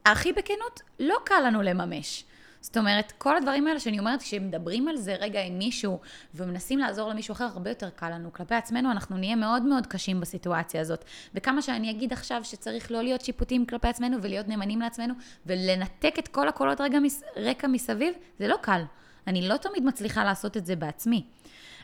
הכי 0.05 0.33
בכנות, 0.33 0.81
לא 1.01 1.17
קל 1.25 1.41
לנו 1.47 1.63
לממש. 1.63 2.25
זאת 2.61 2.77
אומרת, 2.77 3.13
כל 3.19 3.37
הדברים 3.37 3.67
האלה 3.67 3.81
שאני 3.81 3.99
אומרת, 3.99 4.23
כשמדברים 4.23 4.89
על 4.89 4.97
זה 4.97 5.15
רגע 5.15 5.43
עם 5.43 5.59
מישהו, 5.59 6.01
ומנסים 6.35 6.79
לעזור 6.79 7.09
למישהו 7.09 7.33
אחר, 7.33 7.45
הרבה 7.45 7.71
יותר 7.71 7.91
קל 7.91 8.11
לנו. 8.11 8.33
כלפי 8.33 8.55
עצמנו, 8.55 8.91
אנחנו 8.91 9.17
נהיה 9.17 9.37
מאוד 9.37 9.63
מאוד 9.63 9.87
קשים 9.87 10.21
בסיטואציה 10.21 10.81
הזאת. 10.81 11.05
וכמה 11.35 11.63
שאני 11.63 11.91
אגיד 11.91 12.13
עכשיו 12.13 12.45
שצריך 12.45 12.91
לא 12.91 13.03
להיות 13.03 13.21
שיפוטיים 13.21 13.67
כלפי 13.67 13.89
עצמנו, 13.89 14.17
ולהיות 14.23 14.49
נאמנים 14.49 14.81
לעצמנו, 14.81 15.15
ולנתק 15.47 16.15
את 16.19 16.29
כל 16.29 16.49
הקולות 16.49 16.81
רגע 16.81 16.99
מס... 16.99 17.23
רקע 17.37 17.67
מסביב, 17.67 18.15
זה 18.39 18.49
לא 18.49 18.57
קל. 18.61 18.83
אני 19.27 19.49
לא 19.49 19.57
תמיד 19.57 19.85
מצליחה 19.85 20.25
לעשות 20.25 20.57
את 20.57 20.67
זה 20.67 20.77
בעצמי. 20.77 21.25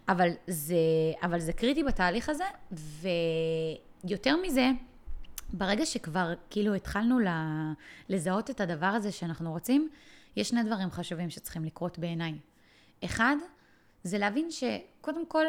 אבל 0.08 0.28
זה, 0.46 0.76
אבל 1.22 1.40
זה 1.40 1.52
קריטי 1.52 1.82
בתהליך 1.82 2.28
הזה, 2.28 2.44
ויותר 4.04 4.36
מזה, 4.36 4.70
ברגע 5.52 5.86
שכבר 5.86 6.34
כאילו 6.50 6.74
התחלנו 6.74 7.18
לזהות 8.08 8.50
את 8.50 8.60
הדבר 8.60 8.86
הזה 8.86 9.12
שאנחנו 9.12 9.52
רוצים, 9.52 9.88
יש 10.36 10.48
שני 10.48 10.62
דברים 10.62 10.90
חשובים 10.90 11.30
שצריכים 11.30 11.64
לקרות 11.64 11.98
בעיניי. 11.98 12.34
אחד, 13.04 13.36
זה 14.04 14.18
להבין 14.18 14.48
שקודם 14.50 15.26
כל, 15.26 15.44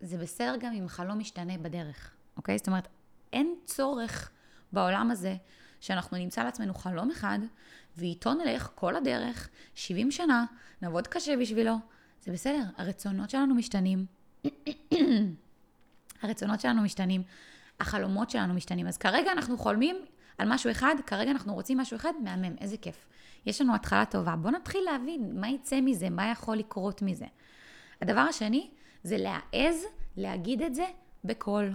זה 0.00 0.18
בסדר 0.18 0.54
גם 0.60 0.72
אם 0.72 0.88
חלום 0.88 1.18
משתנה 1.18 1.58
בדרך, 1.58 2.10
אוקיי? 2.36 2.58
זאת 2.58 2.66
אומרת, 2.66 2.88
אין 3.32 3.54
צורך 3.64 4.30
בעולם 4.72 5.10
הזה 5.10 5.36
שאנחנו 5.80 6.16
נמצא 6.16 6.42
לעצמנו 6.42 6.74
חלום 6.74 7.10
אחד, 7.10 7.38
ואיתו 7.96 8.34
נלך 8.34 8.70
כל 8.74 8.96
הדרך, 8.96 9.48
70 9.74 10.10
שנה, 10.10 10.44
נעבוד 10.82 11.06
קשה 11.06 11.36
בשבילו. 11.36 11.74
זה 12.24 12.32
בסדר, 12.32 12.62
הרצונות 12.76 13.30
שלנו 13.30 13.54
משתנים. 13.54 14.06
הרצונות 16.22 16.60
שלנו 16.60 16.82
משתנים, 16.82 17.22
החלומות 17.80 18.30
שלנו 18.30 18.54
משתנים. 18.54 18.86
אז 18.86 18.98
כרגע 18.98 19.32
אנחנו 19.32 19.58
חולמים 19.58 19.96
על 20.38 20.48
משהו 20.52 20.70
אחד, 20.70 20.94
כרגע 21.06 21.30
אנחנו 21.30 21.54
רוצים 21.54 21.78
משהו 21.78 21.96
אחד, 21.96 22.12
מהמם, 22.24 22.56
איזה 22.60 22.76
כיף. 22.76 23.06
יש 23.46 23.60
לנו 23.60 23.74
התחלה 23.74 24.04
טובה. 24.04 24.36
בואו 24.36 24.54
נתחיל 24.54 24.80
להבין 24.92 25.40
מה 25.40 25.48
יצא 25.48 25.80
מזה, 25.80 26.10
מה 26.10 26.30
יכול 26.30 26.56
לקרות 26.56 27.02
מזה. 27.02 27.26
הדבר 28.02 28.20
השני, 28.20 28.70
זה 29.02 29.16
להעז 29.18 29.84
להגיד 30.16 30.62
את 30.62 30.74
זה 30.74 30.84
בקול. 31.24 31.74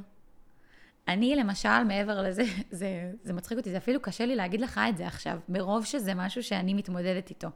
אני 1.07 1.35
למשל, 1.35 1.83
מעבר 1.83 2.21
לזה, 2.21 2.43
זה, 2.71 3.11
זה 3.23 3.33
מצחיק 3.33 3.57
אותי, 3.57 3.71
זה 3.71 3.77
אפילו 3.77 4.01
קשה 4.01 4.25
לי 4.25 4.35
להגיד 4.35 4.61
לך 4.61 4.79
את 4.89 4.97
זה 4.97 5.07
עכשיו, 5.07 5.39
מרוב 5.49 5.85
שזה 5.85 6.13
משהו 6.13 6.43
שאני 6.43 6.73
מתמודדת 6.73 7.29
איתו. 7.29 7.47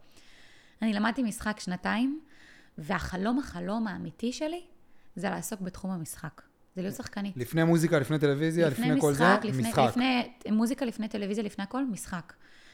אני 0.81 0.93
למדתי 0.93 1.23
משחק 1.23 1.59
שנתיים, 1.59 2.19
והחלום 2.77 3.39
החלום 3.39 3.87
האמיתי 3.87 4.33
שלי 4.33 4.61
זה 5.15 5.29
לעסוק 5.29 5.61
בתחום 5.61 5.91
המשחק. 5.91 6.41
זה 6.75 6.81
להיות 6.81 6.95
שחקנית. 6.95 7.37
לפני 7.37 7.63
מוזיקה, 7.63 7.99
לפני 7.99 8.19
טלוויזיה, 8.19 8.69
לפני, 8.69 9.01
כל 9.01 9.13
זה, 9.13 9.37
לפני, 9.43 9.67
משחק. 9.69 9.83
לפני 9.89 10.23
מוזיקה, 10.51 10.85
לפני 10.85 11.07
טלוויזיה, 11.07 11.43
לפני 11.43 11.63
הכל, 11.63 11.85
משחק. 11.85 12.33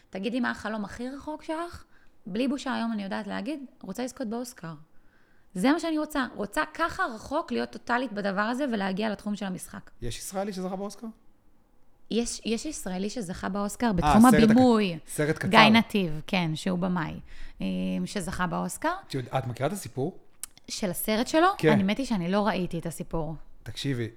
תגידי 0.10 0.40
מה 0.40 0.52
החלום 0.52 0.86
הכי 0.86 1.10
רחוק 1.10 1.44
שלך, 1.44 1.84
בלי 2.26 2.48
בושה 2.48 2.74
היום 2.74 2.92
אני 2.92 3.04
יודעת 3.04 3.28
להגיד, 3.28 3.60
רוצה 3.82 4.04
לזכות 4.04 4.28
באוסקר. 4.30 4.74
זה 5.54 5.72
מה 5.72 5.80
שאני 5.80 5.98
רוצה. 5.98 6.26
רוצה 6.36 6.62
ככה 6.74 7.04
רחוק 7.16 7.52
להיות 7.52 7.70
טוטאלית 7.72 8.14
בדבר 8.14 8.42
הזה 8.42 8.66
ולהגיע 8.74 9.10
לתחום 9.10 9.36
של 9.36 9.46
המשחק. 9.46 9.90
יש 10.02 10.18
ישראלי 10.18 10.54
שזכה 10.54 10.76
באוסקר? 10.76 11.08
יש, 12.12 12.42
יש 12.46 12.66
ישראלי 12.66 13.10
שזכה 13.10 13.50
באוסקר 13.50 13.88
אה, 13.88 13.94
בתחום 13.94 14.22
סרט 14.22 14.34
הק- 14.34 14.44
הבימוי. 14.44 15.00
סרט 15.08 15.38
קצר. 15.38 15.48
גיא 15.48 15.60
נתיב, 15.60 16.22
כן, 16.28 16.52
שהוא 16.56 16.80
במאי, 16.80 17.14
אה, 17.62 17.66
שזכה 18.06 18.48
באוסקר. 18.48 18.92
את 19.38 19.48
מכירה 19.48 19.68
את 19.68 19.74
הסיפור? 19.74 20.18
של 20.68 20.90
הסרט 20.90 21.28
שלו, 21.28 21.48
כן. 21.58 21.72
אני 21.72 21.84
מתי 21.84 22.06
שאני 22.06 22.32
לא 22.32 22.48
ראיתי 22.48 22.80
את 22.80 22.86
הסיפור. 22.86 23.36
תקשיבי, 23.66 24.10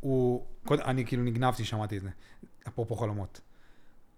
הוא, 0.00 0.46
קודם, 0.64 0.82
אני 0.82 1.06
כאילו 1.06 1.22
נגנבתי, 1.22 1.64
שמעתי 1.64 1.96
את 1.96 2.02
זה, 2.02 2.08
אפרופו 2.68 2.96
חלומות. 2.96 3.40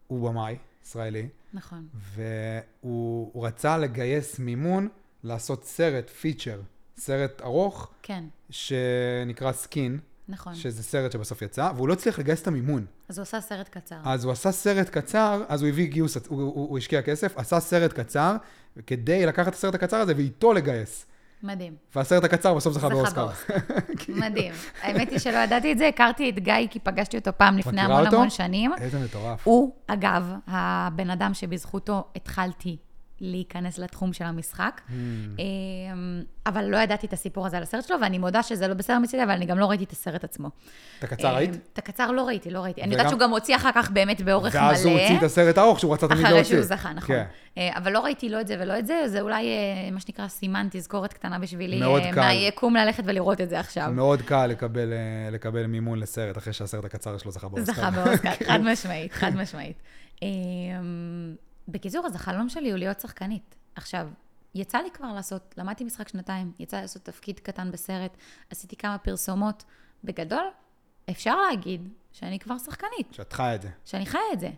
הוא 0.06 0.28
במאי, 0.28 0.56
ישראלי, 0.84 1.28
נכון. 1.52 1.88
והוא 1.94 3.30
הוא 3.32 3.46
רצה 3.46 3.78
לגייס 3.78 4.38
מימון 4.38 4.88
לעשות 5.24 5.64
סרט, 5.64 6.10
feature, 6.10 6.60
סרט 6.96 7.42
ארוך, 7.42 7.90
כן, 8.02 8.24
שנקרא 8.50 9.52
Skin, 9.52 9.98
נכון. 10.28 10.54
שזה 10.54 10.82
סרט 10.82 11.12
שבסוף 11.12 11.42
יצא, 11.42 11.70
והוא 11.76 11.88
לא 11.88 11.92
הצליח 11.92 12.18
לגייס 12.18 12.42
את 12.42 12.46
המימון. 12.46 12.86
אז 13.08 13.18
הוא 13.18 13.22
עשה 13.22 13.40
סרט 13.40 13.68
קצר. 13.68 14.00
אז 14.04 14.24
הוא 14.24 14.32
עשה 14.32 14.52
סרט 14.52 14.88
קצר, 14.88 15.44
אז 15.48 15.62
הוא 15.62 15.68
הביא 15.68 15.86
גיוס, 15.86 16.16
הוא, 16.16 16.42
הוא, 16.42 16.68
הוא 16.68 16.78
השקיע 16.78 17.02
כסף, 17.02 17.38
עשה 17.38 17.60
סרט 17.60 17.92
קצר, 17.92 18.36
כדי 18.86 19.26
לקחת 19.26 19.48
את 19.48 19.54
הסרט 19.54 19.74
הקצר 19.74 19.96
הזה 19.96 20.12
ואיתו 20.16 20.52
לגייס. 20.52 21.06
מדהים. 21.42 21.76
והסרט 21.94 22.24
הקצר 22.24 22.54
בסוף 22.54 22.74
זכה 22.74 22.88
באוסקר. 22.88 23.28
מדהים. 24.08 24.52
האמת 24.82 25.10
היא 25.10 25.18
שלא 25.18 25.38
ידעתי 25.38 25.72
את 25.72 25.78
זה, 25.78 25.88
הכרתי 25.88 26.30
את 26.30 26.38
גיא 26.38 26.54
כי 26.70 26.78
פגשתי 26.78 27.18
אותו 27.18 27.30
פעם 27.36 27.58
לפני 27.58 27.80
המון? 27.80 28.06
המון 28.06 28.30
שנים. 28.30 28.72
איזה 28.80 28.98
מטורף. 29.04 29.40
הוא, 29.44 29.74
אגב, 29.86 30.32
הבן 30.46 31.10
אדם 31.10 31.34
שבזכותו 31.34 32.04
התחלתי 32.16 32.76
להיכנס 33.20 33.78
לתחום 33.78 34.12
של 34.12 34.24
המשחק. 34.24 34.80
אמ, 34.90 35.38
אבל 36.46 36.64
לא 36.64 36.76
ידעתי 36.76 37.06
את 37.06 37.12
הסיפור 37.12 37.46
הזה 37.46 37.56
על 37.56 37.62
הסרט 37.62 37.84
שלו, 37.86 37.96
ואני 38.02 38.18
מודה 38.18 38.42
שזה 38.42 38.68
לא 38.68 38.74
בסדר 38.74 38.98
מצידי, 38.98 39.22
אבל 39.22 39.30
אני 39.32 39.46
גם 39.46 39.58
לא 39.58 39.66
ראיתי 39.66 39.84
את 39.84 39.90
הסרט 39.92 40.24
עצמו. 40.24 40.50
את 40.98 41.04
הקצר 41.04 41.34
ראית? 41.34 41.50
אמ, 41.54 41.58
את 41.72 41.78
הקצר 41.78 42.10
לא 42.10 42.22
ראיתי, 42.26 42.50
לא 42.50 42.60
ראיתי. 42.60 42.80
אני 42.82 42.88
וגם- 42.88 42.98
יודעת 42.98 43.08
שהוא 43.10 43.20
גם 43.20 43.30
הוציא 43.30 43.56
אחר 43.56 43.70
כך 43.74 43.90
באמת 43.90 44.20
באורך 44.20 44.54
מלא. 44.56 44.62
ואז 44.64 44.84
הוא 44.84 44.92
הוציא 45.00 45.18
את 45.18 45.22
הסרט 45.22 45.58
הארוך 45.58 45.80
שהוא 45.80 45.94
רצה 45.94 46.08
תמיד 46.08 46.20
להוציא. 46.20 46.40
אחרי 46.40 46.44
שהוא 46.44 46.62
זכה, 46.62 46.92
נכון. 46.92 47.16
כן. 47.16 47.24
אה, 47.58 47.70
אבל 47.76 47.92
לא 47.92 48.00
ראיתי 48.00 48.28
לא 48.28 48.40
את 48.40 48.46
זה 48.46 48.56
ולא 48.60 48.78
את 48.78 48.86
זה, 48.86 49.02
זה 49.06 49.20
אולי 49.20 49.46
אה, 49.46 49.90
מה 49.92 50.00
שנקרא 50.00 50.28
סימן 50.28 50.68
תזכורת 50.70 51.12
קטנה 51.12 51.38
בשבילי, 51.38 51.80
מאוד 51.80 52.02
אה, 52.02 52.12
קל. 52.12 52.20
מהיקום 52.20 52.76
ללכת 52.76 53.02
ולראות 53.06 53.40
את 53.40 53.48
זה 53.48 53.60
עכשיו. 53.60 53.90
מאוד 53.92 54.22
קל 54.22 54.46
לקבל, 54.46 54.92
אה, 54.92 55.30
לקבל 55.30 55.66
מימון 55.66 55.98
לסרט 55.98 56.38
אחרי 56.38 56.52
שהסרט 56.52 56.84
הקצר 56.84 57.18
שלו 57.18 57.30
זכה 57.30 57.48
באוסקר. 57.48 57.72
זכה 57.72 57.90
באוסקר, 57.90 58.30
חד 58.48 58.60
משמעית, 58.60 59.12
חד 59.12 59.30
משמעית. 59.36 59.76
בקיצור, 61.68 62.06
אז 62.06 62.14
החלום 62.14 62.48
שלי 62.48 62.70
הוא 62.70 62.78
להיות 62.78 63.00
שחקנית. 63.00 63.54
עכשיו, 63.74 64.08
יצא 64.54 64.78
לי 64.78 64.90
כבר 64.90 65.12
לעשות, 65.12 65.54
למדתי 65.58 65.84
משחק 65.84 66.08
שנתיים, 66.08 66.52
יצא 66.58 66.76
לי 66.76 66.82
לעשות 66.82 67.04
תפקיד 67.04 67.40
קטן 67.40 67.70
בסרט, 67.70 68.16
עשיתי 68.50 68.76
כמה 68.76 68.98
פרסומות. 68.98 69.64
בגדול, 70.04 70.44
אפשר 71.10 71.36
להגיד 71.50 71.88
שאני 72.12 72.38
כבר 72.38 72.58
שחקנית, 72.58 73.12
שאת 73.14 73.32
חיה 73.32 73.54
את 73.54 73.62
זה. 73.62 73.68
שאני 73.84 74.06
חיה 74.06 74.20
את 74.32 74.40
זה. 74.40 74.50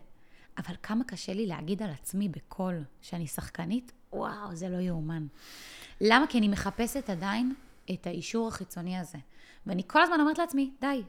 אבל 0.57 0.75
כמה 0.83 1.03
קשה 1.03 1.33
לי 1.33 1.45
להגיד 1.45 1.83
על 1.83 1.89
עצמי 1.89 2.29
בקול 2.29 2.83
שאני 3.01 3.27
שחקנית, 3.27 3.91
וואו, 4.13 4.55
זה 4.55 4.69
לא 4.69 4.77
יאומן. 4.77 5.27
למה? 6.01 6.27
כי 6.27 6.37
אני 6.37 6.47
מחפשת 6.47 7.09
עדיין 7.09 7.53
את 7.91 8.07
האישור 8.07 8.47
החיצוני 8.47 8.97
הזה. 8.97 9.17
ואני 9.65 9.83
כל 9.87 10.01
הזמן 10.01 10.19
אומרת 10.19 10.37
לעצמי, 10.37 10.71
די. 10.81 11.03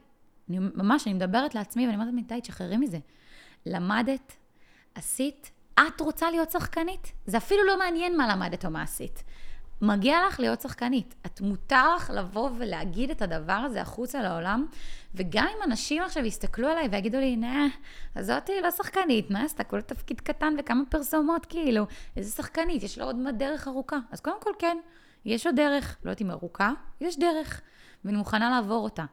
אני 0.49 0.59
ממש, 0.59 1.07
אני 1.07 1.13
מדברת 1.13 1.55
לעצמי 1.55 1.85
ואני 1.85 1.95
אומרת 1.95 2.07
לעצמי, 2.07 2.21
די, 2.21 2.41
תשחררי 2.41 2.77
מזה. 2.77 2.99
למדת, 3.65 4.35
עשית, 4.95 5.51
את 5.79 6.01
רוצה 6.01 6.31
להיות 6.31 6.51
שחקנית? 6.51 7.11
זה 7.25 7.37
אפילו 7.37 7.63
לא 7.63 7.79
מעניין 7.79 8.17
מה 8.17 8.35
למדת 8.35 8.65
או 8.65 8.71
מה 8.71 8.81
עשית. 8.81 9.23
מגיע 9.81 10.17
לך 10.27 10.39
להיות 10.39 10.61
שחקנית. 10.61 11.15
את 11.25 11.41
מותר 11.41 11.95
לך 11.95 12.09
לבוא 12.09 12.49
ולהגיד 12.57 13.09
את 13.09 13.21
הדבר 13.21 13.53
הזה 13.53 13.81
החוצה 13.81 14.21
לעולם, 14.21 14.65
וגם 15.15 15.47
אם 15.57 15.63
אנשים 15.63 16.03
עכשיו 16.03 16.25
יסתכלו 16.25 16.67
עליי 16.67 16.87
ויגידו 16.87 17.19
לי, 17.19 17.35
נה, 17.35 17.67
אז 18.15 18.25
זאתי 18.25 18.51
לא 18.61 18.71
שחקנית, 18.71 19.31
מה 19.31 19.43
עשתה? 19.43 19.63
כל 19.63 19.81
תפקיד 19.81 20.21
קטן 20.21 20.53
וכמה 20.59 20.83
פרסומות, 20.89 21.45
כאילו, 21.45 21.85
איזה 22.17 22.31
שחקנית, 22.31 22.83
יש 22.83 22.97
לה 22.97 23.03
עוד 23.03 23.15
דרך 23.37 23.67
ארוכה. 23.67 23.97
אז 24.11 24.19
קודם 24.19 24.41
כל, 24.41 24.51
כן, 24.59 24.77
יש 25.25 25.45
עוד 25.45 25.55
דרך, 25.55 25.97
לא 26.03 26.09
יודעת 26.09 26.21
אם 26.21 26.31
ארוכה, 26.31 26.71
יש 27.01 27.19
דרך, 27.19 27.61
ואני 28.05 28.17
מוכנה 28.17 28.49
לעבור 28.49 28.83
אותה. 28.83 29.05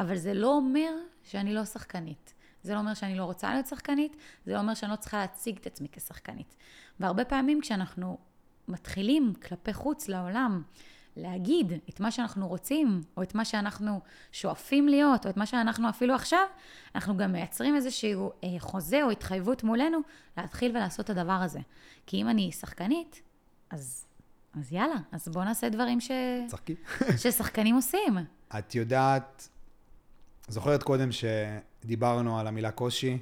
אבל 0.00 0.16
זה 0.16 0.34
לא 0.34 0.54
אומר 0.54 0.90
שאני 1.22 1.54
לא 1.54 1.64
שחקנית. 1.64 2.34
זה 2.66 2.74
לא 2.74 2.78
אומר 2.78 2.94
שאני 2.94 3.14
לא 3.14 3.24
רוצה 3.24 3.50
להיות 3.52 3.66
שחקנית, 3.66 4.16
זה 4.46 4.52
לא 4.52 4.58
אומר 4.58 4.74
שאני 4.74 4.90
לא 4.90 4.96
צריכה 4.96 5.18
להציג 5.18 5.56
את 5.56 5.66
עצמי 5.66 5.88
כשחקנית. 5.92 6.56
והרבה 7.00 7.24
פעמים 7.24 7.60
כשאנחנו 7.60 8.18
מתחילים 8.68 9.34
כלפי 9.48 9.72
חוץ 9.72 10.08
לעולם 10.08 10.62
להגיד 11.16 11.72
את 11.88 12.00
מה 12.00 12.10
שאנחנו 12.10 12.48
רוצים, 12.48 13.00
או 13.16 13.22
את 13.22 13.34
מה 13.34 13.44
שאנחנו 13.44 14.00
שואפים 14.32 14.88
להיות, 14.88 15.26
או 15.26 15.30
את 15.30 15.36
מה 15.36 15.46
שאנחנו 15.46 15.88
אפילו 15.88 16.14
עכשיו, 16.14 16.46
אנחנו 16.94 17.16
גם 17.16 17.32
מייצרים 17.32 17.76
איזשהו 17.76 18.30
אה, 18.44 18.48
חוזה 18.58 19.02
או 19.02 19.10
התחייבות 19.10 19.64
מולנו 19.64 19.98
להתחיל 20.36 20.70
ולעשות 20.70 21.10
את 21.10 21.10
הדבר 21.10 21.32
הזה. 21.32 21.60
כי 22.06 22.22
אם 22.22 22.28
אני 22.28 22.52
שחקנית, 22.52 23.22
אז, 23.70 24.06
אז 24.60 24.72
יאללה, 24.72 24.96
אז 25.12 25.28
בואו 25.28 25.44
נעשה 25.44 25.68
דברים 25.68 26.00
ש... 26.00 26.10
ששחקנים 27.22 27.74
עושים. 27.74 28.18
את 28.58 28.74
יודעת, 28.74 29.48
זוכרת 30.48 30.82
קודם 30.82 31.08
שדיברנו 31.12 32.38
על 32.40 32.46
המילה 32.46 32.70
קושי, 32.70 33.18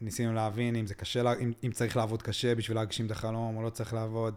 וניסינו 0.00 0.34
להבין 0.34 0.76
אם 0.76 0.86
זה 0.86 0.94
קשה, 0.94 1.32
אם, 1.40 1.52
אם 1.64 1.70
צריך 1.70 1.96
לעבוד 1.96 2.22
קשה 2.22 2.54
בשביל 2.54 2.76
להגשים 2.76 3.06
את 3.06 3.10
החלום 3.10 3.56
או 3.56 3.62
לא 3.62 3.70
צריך 3.70 3.94
לעבוד. 3.94 4.34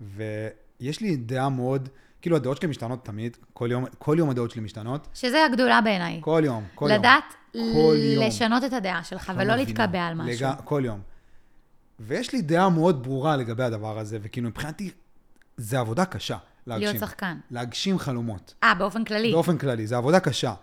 ויש 0.00 1.00
לי 1.00 1.16
דעה 1.16 1.48
מאוד, 1.48 1.88
כאילו 2.22 2.36
הדעות 2.36 2.56
שלי 2.56 2.68
משתנות 2.68 3.04
תמיד, 3.04 3.36
כל 3.52 3.68
יום, 3.70 3.84
כל 3.98 4.16
יום 4.18 4.30
הדעות 4.30 4.50
שלי 4.50 4.60
משתנות. 4.60 5.08
שזה 5.14 5.44
הגדולה 5.44 5.80
בעיניי. 5.80 6.18
כל 6.20 6.42
יום, 6.44 6.64
כל 6.74 6.86
לדעת 6.92 7.24
יום. 7.54 7.64
לדעת 7.64 8.28
לשנות 8.28 8.64
את 8.64 8.72
הדעה 8.72 9.04
שלך 9.04 9.32
ולא 9.36 9.54
להתקבע 9.56 10.06
על 10.06 10.14
משהו. 10.14 10.46
לג... 10.48 10.54
כל 10.64 10.82
יום. 10.84 11.00
ויש 12.00 12.32
לי 12.32 12.42
דעה 12.42 12.68
מאוד 12.68 13.02
ברורה 13.02 13.36
לגבי 13.36 13.62
הדבר 13.62 13.98
הזה, 13.98 14.18
וכאילו 14.22 14.48
מבחינתי, 14.48 14.90
זה 15.56 15.78
עבודה 15.78 16.04
קשה. 16.04 16.36
להגשים. 16.70 16.88
להיות 16.88 17.00
שחקן. 17.00 17.38
להגשים 17.50 17.98
חלומות. 17.98 18.54
אה, 18.62 18.74
באופן 18.74 19.04
כללי. 19.04 19.32
באופן 19.32 19.58
כללי, 19.58 19.86
זה 19.86 19.96
עבודה 19.96 20.20
קשה. 20.20 20.54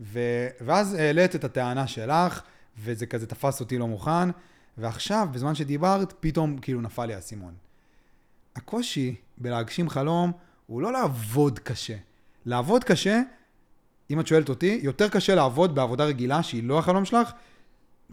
ו... 0.00 0.20
ואז 0.60 0.94
העלית 0.94 1.34
את 1.34 1.44
הטענה 1.44 1.86
שלך, 1.86 2.42
וזה 2.78 3.06
כזה 3.06 3.26
תפס 3.26 3.60
אותי 3.60 3.78
לא 3.78 3.88
מוכן, 3.88 4.28
ועכשיו, 4.78 5.28
בזמן 5.32 5.54
שדיברת, 5.54 6.14
פתאום 6.20 6.58
כאילו 6.58 6.80
נפל 6.80 7.06
לי 7.06 7.14
האסימון. 7.14 7.54
הקושי 8.56 9.14
בלהגשים 9.38 9.88
חלום 9.88 10.32
הוא 10.66 10.82
לא 10.82 10.92
לעבוד 10.92 11.58
קשה. 11.58 11.96
לעבוד 12.46 12.84
קשה, 12.84 13.20
אם 14.10 14.20
את 14.20 14.26
שואלת 14.26 14.48
אותי, 14.48 14.80
יותר 14.82 15.08
קשה 15.08 15.34
לעבוד 15.34 15.74
בעבודה 15.74 16.04
רגילה 16.04 16.42
שהיא 16.42 16.62
לא 16.64 16.78
החלום 16.78 17.04
שלך, 17.04 17.32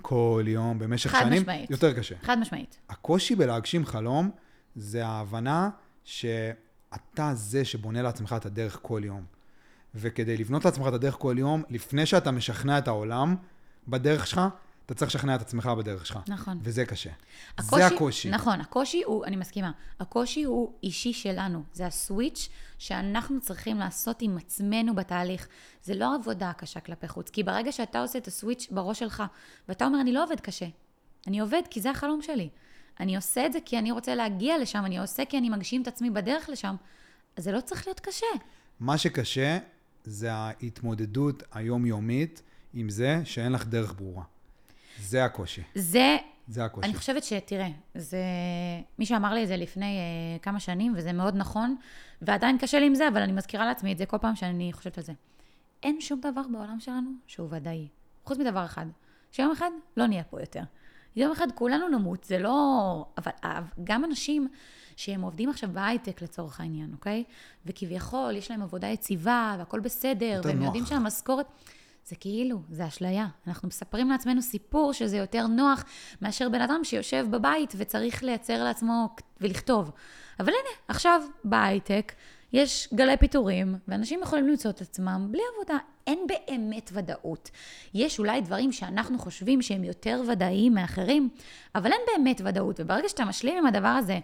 כל 0.01 0.43
יום, 0.47 0.79
במשך 0.79 1.11
חד 1.11 1.19
שנים, 1.19 1.41
משמעית. 1.41 1.71
יותר 1.71 1.93
קשה. 1.93 2.15
חד 2.21 2.39
משמעית. 2.39 2.79
הקושי 2.89 3.35
בלהגשים 3.35 3.85
חלום 3.85 4.29
זה 4.75 5.05
ההבנה 5.05 5.69
שאתה 6.93 7.31
זה 7.35 7.65
שבונה 7.65 8.01
לעצמך 8.01 8.35
את 8.37 8.45
הדרך 8.45 8.79
כל 8.81 9.01
יום. 9.05 9.23
וכדי 9.95 10.37
לבנות 10.37 10.65
לעצמך 10.65 10.87
את 10.87 10.93
הדרך 10.93 11.15
כל 11.19 11.35
יום, 11.37 11.63
לפני 11.69 12.05
שאתה 12.05 12.31
משכנע 12.31 12.77
את 12.77 12.87
העולם 12.87 13.35
בדרך 13.87 14.27
שלך, 14.27 14.41
אתה 14.85 14.93
צריך 14.93 15.11
לשכנע 15.15 15.35
את 15.35 15.41
עצמך 15.41 15.65
בדרך 15.65 16.05
שלך. 16.05 16.19
נכון. 16.27 16.59
וזה 16.61 16.85
קשה. 16.85 17.09
הקושי, 17.57 17.75
זה 17.75 17.87
הקושי. 17.87 18.29
נכון, 18.29 18.61
הקושי 18.61 19.03
הוא, 19.05 19.25
אני 19.25 19.35
מסכימה, 19.35 19.71
הקושי 19.99 20.43
הוא 20.43 20.73
אישי 20.83 21.13
שלנו. 21.13 21.63
זה 21.73 21.85
הסוויץ' 21.85 22.49
שאנחנו 22.77 23.41
צריכים 23.41 23.77
לעשות 23.77 24.21
עם 24.21 24.37
עצמנו 24.37 24.95
בתהליך. 24.95 25.47
זה 25.83 25.95
לא 25.95 26.15
עבודה 26.15 26.51
קשה 26.57 26.79
כלפי 26.79 27.07
חוץ, 27.07 27.29
כי 27.29 27.43
ברגע 27.43 27.71
שאתה 27.71 28.01
עושה 28.01 28.19
את 28.19 28.27
הסוויץ' 28.27 28.67
בראש 28.71 28.99
שלך, 28.99 29.23
ואתה 29.69 29.85
אומר, 29.85 30.01
אני 30.01 30.11
לא 30.11 30.23
עובד 30.23 30.39
קשה, 30.39 30.67
אני 31.27 31.39
עובד 31.39 31.61
כי 31.69 31.81
זה 31.81 31.91
החלום 31.91 32.21
שלי. 32.21 32.49
אני 32.99 33.15
עושה 33.15 33.45
את 33.45 33.53
זה 33.53 33.59
כי 33.65 33.79
אני 33.79 33.91
רוצה 33.91 34.15
להגיע 34.15 34.57
לשם, 34.57 34.85
אני 34.85 34.99
עושה 34.99 35.25
כי 35.25 35.37
אני 35.37 35.49
מגשים 35.49 35.81
את 35.81 35.87
עצמי 35.87 36.09
בדרך 36.09 36.49
לשם, 36.49 36.75
אז 37.35 37.43
זה 37.43 37.51
לא 37.51 37.61
צריך 37.61 37.87
להיות 37.87 37.99
קשה. 37.99 38.25
מה 38.79 38.97
שקשה 38.97 39.57
זה 40.03 40.33
ההתמודדות 40.33 41.43
היומיומית 41.51 42.41
עם 42.73 42.89
זה 42.89 43.21
שאין 43.23 43.51
לך 43.51 43.65
דרך 43.65 43.93
ברורה. 43.93 44.23
זה 44.99 45.25
הקושי. 45.25 45.61
זה... 45.75 46.17
זה 46.47 46.65
הקושי. 46.65 46.87
אני 46.87 46.97
חושבת 46.97 47.23
שתראה, 47.23 47.69
זה... 47.95 48.23
מישהו 48.99 49.15
אמר 49.15 49.33
לי 49.33 49.43
את 49.43 49.47
זה 49.47 49.57
לפני 49.57 49.97
uh, 49.97 50.43
כמה 50.43 50.59
שנים, 50.59 50.93
וזה 50.97 51.13
מאוד 51.13 51.35
נכון, 51.35 51.75
ועדיין 52.21 52.57
קשה 52.57 52.79
לי 52.79 52.85
עם 52.85 52.95
זה, 52.95 53.07
אבל 53.07 53.21
אני 53.21 53.31
מזכירה 53.31 53.65
לעצמי 53.65 53.93
את 53.93 53.97
זה 53.97 54.05
כל 54.05 54.17
פעם 54.17 54.35
שאני 54.35 54.73
חושבת 54.73 54.97
על 54.97 55.03
זה. 55.03 55.13
אין 55.83 56.01
שום 56.01 56.19
דבר 56.19 56.41
בעולם 56.51 56.79
שלנו 56.79 57.11
שהוא 57.27 57.47
ודאי. 57.51 57.87
חוץ 58.25 58.37
מדבר 58.37 58.65
אחד, 58.65 58.85
שיום 59.31 59.51
אחד 59.51 59.69
לא 59.97 60.07
נהיה 60.07 60.23
פה 60.23 60.41
יותר. 60.41 60.61
יום 61.15 61.31
אחד 61.31 61.51
כולנו 61.51 61.87
נמות, 61.87 62.23
זה 62.23 62.39
לא... 62.39 63.05
אבל 63.17 63.31
גם 63.83 64.05
אנשים 64.05 64.47
שהם 64.95 65.21
עובדים 65.21 65.49
עכשיו 65.49 65.69
בהייטק 65.73 66.21
לצורך 66.21 66.59
העניין, 66.59 66.93
אוקיי? 66.93 67.23
וכביכול 67.65 68.35
יש 68.35 68.51
להם 68.51 68.61
עבודה 68.61 68.87
יציבה 68.87 69.55
והכל 69.59 69.79
בסדר, 69.79 70.41
והם 70.43 70.57
נוח. 70.57 70.65
יודעים 70.65 70.85
שהמשכורת... 70.85 71.45
זה 72.05 72.15
כאילו, 72.15 72.61
זה 72.69 72.87
אשליה. 72.87 73.27
אנחנו 73.47 73.67
מספרים 73.67 74.09
לעצמנו 74.09 74.41
סיפור 74.41 74.93
שזה 74.93 75.17
יותר 75.17 75.47
נוח 75.47 75.83
מאשר 76.21 76.49
בן 76.49 76.61
אדם 76.61 76.83
שיושב 76.83 77.25
בבית 77.29 77.73
וצריך 77.77 78.23
לייצר 78.23 78.63
לעצמו 78.63 79.09
ולכתוב. 79.41 79.91
אבל 80.39 80.49
הנה, 80.49 80.75
עכשיו 80.87 81.21
בהייטק 81.43 82.13
יש 82.53 82.89
גלי 82.93 83.17
פיטורים, 83.17 83.75
ואנשים 83.87 84.21
יכולים 84.21 84.47
למצוא 84.47 84.71
את 84.71 84.81
עצמם 84.81 85.27
בלי 85.31 85.41
עבודה. 85.55 85.77
אין 86.09 86.19
באמת 86.27 86.89
ודאות. 86.93 87.49
יש 87.93 88.19
אולי 88.19 88.41
דברים 88.41 88.71
שאנחנו 88.71 89.19
חושבים 89.19 89.61
שהם 89.61 89.83
יותר 89.83 90.21
ודאיים 90.27 90.73
מאחרים, 90.73 91.29
אבל 91.75 91.91
אין 91.91 92.01
באמת 92.15 92.41
ודאות. 92.45 92.79
וברגע 92.79 93.09
שאתה 93.09 93.25
משלים 93.25 93.57
עם 93.57 93.65
הדבר 93.65 93.87
הזה, 93.87 94.19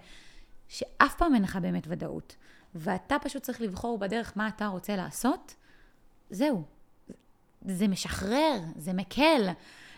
שאף 0.68 1.16
פעם 1.16 1.36
אין 1.36 1.44
לך 1.44 1.56
באמת 1.56 1.84
ודאות, 1.88 2.36
ואתה 2.76 3.16
פשוט 3.22 3.44
צריך 3.44 3.62
לבחור 3.62 3.98
בדרך 3.98 4.34
מה 4.36 4.48
אתה 4.48 4.68
רוצה 4.68 4.96
לעשות, 4.96 5.56
זהו, 6.30 6.64
זה 7.66 7.88
משחרר, 7.88 8.60
זה 8.76 8.94
מקל. 8.94 9.50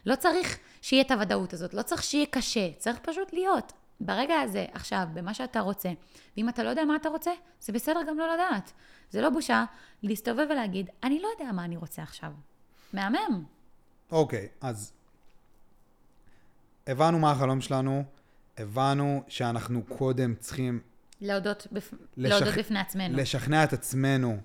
לא 0.06 0.16
צריך 0.16 0.58
שיהיה 0.82 1.02
את 1.02 1.12
הוודאות 1.12 1.54
הזאת, 1.54 1.74
לא 1.74 1.82
צריך 1.82 2.04
שיהיה 2.04 2.26
קשה, 2.26 2.70
צריך 2.78 3.00
פשוט 3.02 3.34
להיות. 3.34 3.74
ברגע 4.00 4.40
הזה, 4.40 4.66
עכשיו, 4.72 5.08
במה 5.14 5.34
שאתה 5.34 5.60
רוצה, 5.60 5.90
ואם 6.38 6.50
אתה 6.50 6.64
לא 6.64 6.70
יודע 6.70 6.86
מה 6.86 6.96
אתה 6.96 7.10
רוצה, 7.10 7.32
זה 7.60 7.74
בסדר 7.74 8.00
גם 8.08 8.18
לא 8.18 8.34
לדעת. 8.34 8.74
זה 9.10 9.22
לא 9.22 9.30
בושה 9.30 9.66
להסתובב 10.04 10.48
ולהגיד, 10.50 10.90
אני 11.04 11.20
לא 11.22 11.28
יודע 11.40 11.52
מה 11.52 11.66
אני 11.66 11.78
רוצה 11.78 12.04
עכשיו. 12.04 12.32
מהמם. 12.94 13.44
אוקיי, 14.12 14.48
okay, 14.52 14.68
אז 14.68 14.94
הבנו 16.88 17.20
מה 17.20 17.32
החלום 17.32 17.62
שלנו, 17.62 18.04
הבנו 18.58 19.24
שאנחנו 19.28 19.84
קודם 19.84 20.36
צריכים... 20.36 20.80
להודות, 21.22 21.68
בפ... 21.72 21.94
לשכ... 22.18 22.32
להודות 22.42 22.58
בפני 22.58 22.80
עצמנו. 22.80 23.18
לשכנע 23.18 23.64
את 23.64 23.74
עצמנו 23.74 24.38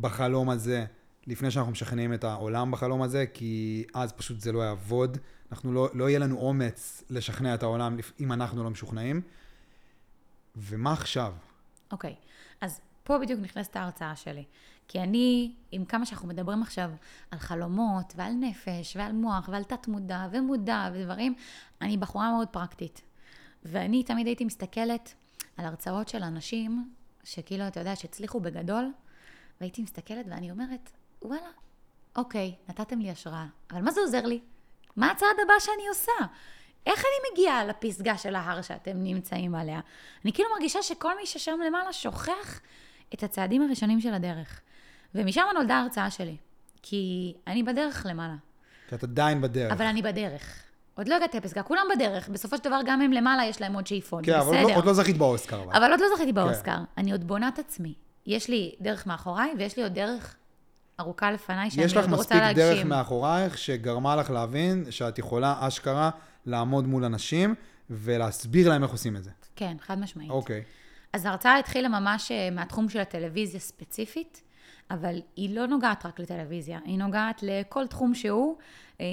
בחלום 0.00 0.50
הזה. 0.50 0.84
לפני 1.26 1.50
שאנחנו 1.50 1.72
משכנעים 1.72 2.14
את 2.14 2.24
העולם 2.24 2.70
בחלום 2.70 3.02
הזה, 3.02 3.26
כי 3.34 3.84
אז 3.94 4.12
פשוט 4.12 4.40
זה 4.40 4.52
לא 4.52 4.58
יעבוד. 4.58 5.18
אנחנו 5.52 5.72
לא, 5.72 5.88
לא 5.92 6.08
יהיה 6.08 6.18
לנו 6.18 6.38
אומץ 6.38 7.02
לשכנע 7.10 7.54
את 7.54 7.62
העולם 7.62 7.96
אם 8.20 8.32
אנחנו 8.32 8.64
לא 8.64 8.70
משוכנעים. 8.70 9.20
ומה 10.56 10.92
עכשיו? 10.92 11.34
אוקיי, 11.92 12.10
okay. 12.10 12.24
אז 12.60 12.80
פה 13.04 13.18
בדיוק 13.18 13.40
נכנסת 13.40 13.76
ההרצאה 13.76 14.16
שלי. 14.16 14.44
כי 14.88 15.00
אני, 15.00 15.52
עם 15.70 15.84
כמה 15.84 16.06
שאנחנו 16.06 16.28
מדברים 16.28 16.62
עכשיו 16.62 16.90
על 17.30 17.38
חלומות 17.38 18.12
ועל 18.16 18.32
נפש 18.32 18.96
ועל 18.96 19.12
מוח 19.12 19.48
ועל 19.52 19.64
תת-מודע 19.64 20.26
ומודע 20.32 20.90
ודברים, 20.94 21.34
אני 21.80 21.96
בחורה 21.96 22.32
מאוד 22.32 22.48
פרקטית. 22.48 23.02
ואני 23.62 24.02
תמיד 24.02 24.26
הייתי 24.26 24.44
מסתכלת 24.44 25.14
על 25.56 25.66
הרצאות 25.66 26.08
של 26.08 26.22
אנשים 26.22 26.92
שכאילו, 27.24 27.68
אתה 27.68 27.80
יודע, 27.80 27.96
שהצליחו 27.96 28.40
בגדול, 28.40 28.92
והייתי 29.60 29.82
מסתכלת 29.82 30.26
ואני 30.28 30.50
אומרת, 30.50 30.90
וואלה, 31.22 31.50
אוקיי, 32.16 32.54
נתתם 32.68 32.98
לי 32.98 33.10
השראה, 33.10 33.46
אבל 33.70 33.82
מה 33.82 33.90
זה 33.90 34.00
עוזר 34.00 34.26
לי? 34.26 34.40
מה 34.96 35.10
הצעד 35.10 35.36
הבא 35.44 35.54
שאני 35.58 35.88
עושה? 35.88 36.12
איך 36.86 36.98
אני 36.98 37.32
מגיעה 37.32 37.64
לפסגה 37.64 38.18
של 38.18 38.34
ההר 38.34 38.62
שאתם 38.62 38.92
נמצאים 38.94 39.54
עליה? 39.54 39.80
אני 40.24 40.32
כאילו 40.32 40.48
מרגישה 40.50 40.82
שכל 40.82 41.16
מי 41.16 41.26
ששם 41.26 41.58
למעלה 41.66 41.92
שוכח 41.92 42.60
את 43.14 43.22
הצעדים 43.22 43.62
הראשונים 43.62 44.00
של 44.00 44.14
הדרך. 44.14 44.60
ומשם 45.14 45.42
נולדה 45.54 45.74
ההרצאה 45.74 46.10
שלי, 46.10 46.36
כי 46.82 47.34
אני 47.46 47.62
בדרך 47.62 48.06
למעלה. 48.08 48.34
כי 48.88 48.94
את 48.94 49.02
עדיין 49.02 49.40
בדרך. 49.40 49.72
אבל 49.72 49.86
אני 49.86 50.02
בדרך. 50.02 50.62
עוד 50.94 51.08
לא 51.08 51.14
הגעתי 51.14 51.36
לפסגה, 51.36 51.62
כולם 51.62 51.86
בדרך. 51.94 52.28
בסופו 52.28 52.56
של 52.56 52.64
דבר, 52.64 52.80
גם 52.86 53.00
הם 53.00 53.12
למעלה, 53.12 53.44
יש 53.44 53.60
להם 53.60 53.74
עוד 53.74 53.86
שאיפות, 53.86 54.24
כן, 54.24 54.40
בסדר. 54.40 54.52
כן, 54.52 54.64
אבל 54.64 54.74
עוד 54.74 54.84
לא 54.84 54.92
זכית 54.92 55.18
באוסקר. 55.18 55.62
אבל. 55.62 55.90
עוד 55.90 56.00
לא 56.00 56.06
זכיתי 56.14 56.32
באוסקר. 56.32 56.76
כן. 56.76 56.82
אני 56.98 57.12
עוד 57.12 57.26
בונה 57.26 57.48
את 57.48 57.58
עצמי. 57.58 57.94
יש 58.26 58.48
לי 58.48 58.74
דרך 58.80 59.06
מאחוריי, 59.06 59.52
ויש 59.58 59.76
לי 59.76 59.82
עוד 59.82 59.94
דרך 59.94 60.36
ארוכה 61.00 61.32
לפניי, 61.32 61.70
שאני 61.70 61.84
עוד 61.84 62.12
רוצה 62.12 62.34
להגשים. 62.34 62.34
יש 62.34 62.34
לך 62.36 62.36
מספיק 62.36 62.56
דרך 62.56 62.84
מאחורייך 62.84 63.58
שגרמה 63.58 64.16
לך 64.16 64.30
להבין 64.30 64.84
שאת 64.90 65.18
יכולה 65.18 65.54
אשכרה 65.60 66.10
לעמוד 66.46 66.86
מול 66.86 67.04
אנשים 67.04 67.54
ולהסביר 67.90 68.68
להם 68.68 68.82
איך 68.82 68.90
עושים 68.90 69.16
את 69.16 69.24
זה. 69.24 69.30
כן, 69.56 69.76
חד 69.80 69.98
משמעית. 69.98 70.30
אוקיי. 70.30 70.62
אז 71.12 71.24
ההרצאה 71.24 71.58
התחילה 71.58 71.88
ממש 71.88 72.32
אה, 72.32 72.50
מהתחום 72.50 72.88
של 72.88 72.98
הטלוויזיה 72.98 73.60
ספציפית, 73.60 74.42
אבל 74.90 75.20
היא 75.36 75.56
לא 75.56 75.66
נוגעת 75.66 76.06
רק 76.06 76.20
לטלוויזיה, 76.20 76.78
היא 76.84 76.98
נוגעת 76.98 77.42
לכל 77.42 77.86
תחום 77.86 78.14
שהוא, 78.14 78.56
אה, 79.00 79.06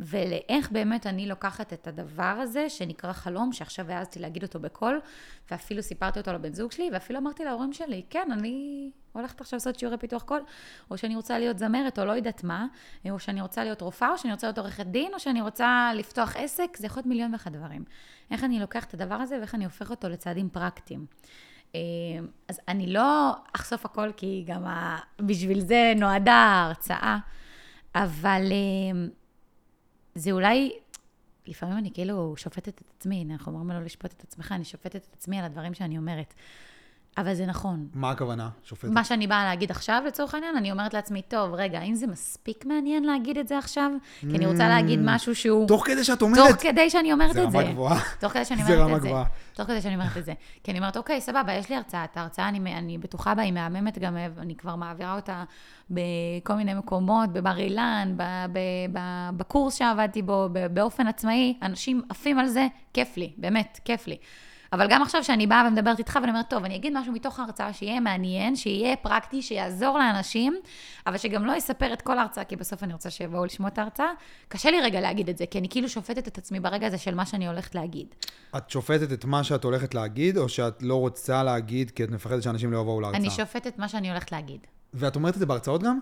ולאיך 0.00 0.72
באמת 0.72 1.06
אני 1.06 1.26
לוקחת 1.26 1.72
את 1.72 1.86
הדבר 1.86 2.22
הזה, 2.22 2.70
שנקרא 2.70 3.12
חלום, 3.12 3.52
שעכשיו 3.52 3.90
העזתי 3.90 4.18
להגיד 4.18 4.42
אותו 4.42 4.60
בקול, 4.60 5.00
ואפילו 5.50 5.82
סיפרתי 5.82 6.18
אותו 6.18 6.32
לבן 6.32 6.54
זוג 6.54 6.72
שלי, 6.72 6.90
ואפילו 6.92 7.18
אמרתי 7.18 7.44
להורים 7.44 7.72
שלי, 7.72 8.02
כן, 8.10 8.28
אני 8.32 8.90
הולכת 9.12 9.40
עכשיו 9.40 9.56
לעשות 9.56 9.78
שיעורי 9.78 9.98
פיתוח 9.98 10.22
קול, 10.22 10.42
או 10.90 10.98
שאני 10.98 11.16
רוצה 11.16 11.38
להיות 11.38 11.58
זמרת, 11.58 11.98
או 11.98 12.04
לא 12.04 12.12
יודעת 12.12 12.44
מה, 12.44 12.66
או 13.10 13.18
שאני 13.18 13.40
רוצה 13.40 13.64
להיות 13.64 13.80
רופאה, 13.80 14.10
או 14.10 14.18
שאני 14.18 14.32
רוצה 14.32 14.46
להיות 14.46 14.58
עורכת 14.58 14.86
דין, 14.86 15.14
או 15.14 15.20
שאני 15.20 15.40
רוצה 15.40 15.90
לפתוח 15.94 16.36
עסק, 16.36 16.76
זה 16.76 16.86
יכול 16.86 16.98
להיות 16.98 17.06
מיליון 17.06 17.32
ואחד 17.32 17.52
דברים. 17.52 17.84
איך 18.30 18.44
אני 18.44 18.60
לוקחת 18.60 18.88
את 18.88 18.94
הדבר 18.94 19.14
הזה, 19.14 19.38
ואיך 19.38 19.54
אני 19.54 19.64
הופך 19.64 19.90
אותו 19.90 20.08
לצעדים 20.08 20.48
פרקטיים. 20.48 21.06
אה, 21.74 21.80
אז 22.48 22.60
אני 22.68 22.86
לא 22.86 23.32
אחשוף 23.56 23.84
הכל, 23.84 24.12
כי 24.16 24.44
גם. 24.46 24.64
בשביל 25.18 25.60
זה 25.60 25.92
נועדה 25.96 26.32
ההרצאה, 26.32 27.18
אבל 27.94 28.42
אה, 28.52 29.08
זה 30.14 30.30
אולי, 30.30 30.72
לפעמים 31.46 31.78
אני 31.78 31.90
כאילו 31.94 32.34
שופטת 32.36 32.68
את 32.68 32.92
עצמי, 32.96 33.26
אנחנו 33.30 33.52
אומרים 33.52 33.78
לא 33.78 33.84
לשפוט 33.84 34.12
את 34.12 34.22
עצמך, 34.22 34.52
אני 34.52 34.64
שופטת 34.64 34.96
את 34.96 35.12
עצמי 35.12 35.38
על 35.38 35.44
הדברים 35.44 35.74
שאני 35.74 35.98
אומרת. 35.98 36.34
אבל 37.18 37.34
זה 37.34 37.46
נכון. 37.46 37.86
מה 37.94 38.10
הכוונה, 38.10 38.48
שופטת? 38.64 38.90
מה 38.90 39.04
שאני 39.04 39.26
באה 39.26 39.44
להגיד 39.44 39.70
עכשיו, 39.70 40.02
לצורך 40.06 40.34
העניין, 40.34 40.56
אני 40.56 40.72
אומרת 40.72 40.94
לעצמי, 40.94 41.22
טוב, 41.22 41.54
רגע, 41.54 41.78
האם 41.78 41.94
זה 41.94 42.06
מספיק 42.06 42.66
מעניין 42.66 43.04
להגיד 43.04 43.38
את 43.38 43.48
זה 43.48 43.58
עכשיו? 43.58 43.90
כי 44.20 44.26
אני 44.36 44.46
רוצה 44.46 44.68
להגיד 44.68 44.98
Mm. 44.98 45.02
משהו 45.06 45.34
שהוא... 45.34 45.68
תוך 45.68 45.86
כדי 45.86 46.04
שאת 46.04 46.22
אומרת... 46.22 46.50
תוך 46.50 46.62
כדי 46.62 46.90
שאני 46.90 47.12
אומרת 47.12 47.32
זה 47.32 47.44
את 47.44 47.50
זה. 47.52 47.58
רמה 47.58 47.72
גבוהה. 47.72 48.00
תוך 48.20 48.32
כדי 48.32 48.44
שאני 48.44 48.64
זה 48.64 48.72
אומרת 48.72 48.86
רמה 48.88 48.96
את 48.96 49.02
זה. 49.02 49.08
גבוהה. 49.08 49.24
תוך 49.52 49.66
כדי 49.66 49.80
שאני 49.80 49.94
אומרת 49.94 50.16
את 50.16 50.24
זה. 50.24 50.32
כי 50.64 50.70
אני 50.70 50.78
אומרת, 50.78 50.96
אוקיי, 50.96 51.20
סבבה, 51.20 51.52
יש 51.52 51.68
לי 51.70 51.76
הרצאה. 51.76 52.04
את 52.04 52.16
ההרצאה, 52.16 52.48
אני, 52.48 52.74
אני 52.74 52.98
בטוחה 52.98 53.34
בה, 53.34 53.42
היא 53.42 53.52
מהממת 53.52 53.98
גם, 53.98 54.16
אני 54.38 54.56
כבר 54.56 54.76
מעבירה 54.76 55.16
אותה 55.16 55.44
בכל 55.90 56.54
מיני 56.54 56.74
מקומות, 56.74 57.32
בבר 57.32 57.58
אילן, 57.58 58.14
בקורס 59.36 59.74
שעבדתי 59.74 60.22
בו, 60.22 60.48
באופן 60.72 61.06
עצמאי. 61.06 61.54
אנשים 61.62 62.02
עפים 62.08 62.38
על 62.38 62.46
זה, 62.46 62.66
כיף 62.94 63.16
לי, 63.16 63.32
באמת, 63.36 63.80
כיף 63.84 64.06
לי. 64.06 64.16
אבל 64.72 64.86
גם 64.90 65.02
עכשיו 65.02 65.24
שאני 65.24 65.46
באה 65.46 65.68
ומדברת 65.68 65.98
איתך 65.98 66.18
ואני 66.22 66.30
אומרת, 66.30 66.50
טוב, 66.50 66.64
אני 66.64 66.76
אגיד 66.76 66.92
משהו 66.96 67.12
מתוך 67.12 67.40
ההרצאה 67.40 67.72
שיהיה 67.72 68.00
מעניין, 68.00 68.56
שיהיה 68.56 68.96
פרקטי, 68.96 69.42
שיעזור 69.42 69.98
לאנשים, 69.98 70.56
אבל 71.06 71.18
שגם 71.18 71.44
לא 71.44 71.52
יספר 71.52 71.92
את 71.92 72.02
כל 72.02 72.18
ההרצאה, 72.18 72.44
כי 72.44 72.56
בסוף 72.56 72.82
אני 72.82 72.92
רוצה 72.92 73.10
שיבואו 73.10 73.44
לשמוע 73.44 73.68
את 73.68 73.78
ההרצאה. 73.78 74.10
קשה 74.48 74.70
לי 74.70 74.80
רגע 74.80 75.00
להגיד 75.00 75.28
את 75.28 75.38
זה, 75.38 75.46
כי 75.46 75.58
אני 75.58 75.68
כאילו 75.68 75.88
שופטת 75.88 76.28
את 76.28 76.38
עצמי 76.38 76.60
ברגע 76.60 76.86
הזה 76.86 76.98
של 76.98 77.14
מה 77.14 77.26
שאני 77.26 77.48
הולכת 77.48 77.74
להגיד. 77.74 78.06
את 78.56 78.70
שופטת 78.70 79.12
את 79.12 79.24
מה 79.24 79.44
שאת 79.44 79.64
הולכת 79.64 79.94
להגיד, 79.94 80.38
או 80.38 80.48
שאת 80.48 80.82
לא 80.82 80.94
רוצה 80.94 81.42
להגיד 81.42 81.90
כי 81.90 82.04
את 82.04 82.10
מפחדת 82.10 82.42
שאנשים 82.42 82.72
לא 82.72 82.78
יבואו 82.78 83.00
להרצאה? 83.00 83.20
אני 83.20 83.30
שופטת 83.30 83.78
מה 83.78 83.88
שאני 83.88 84.10
הולכת 84.10 84.32
להגיד. 84.32 84.66
ואת 84.94 85.16
אומרת 85.16 85.34
את 85.34 85.38
זה 85.38 85.46
בהרצאות 85.46 85.82
גם? 85.82 85.98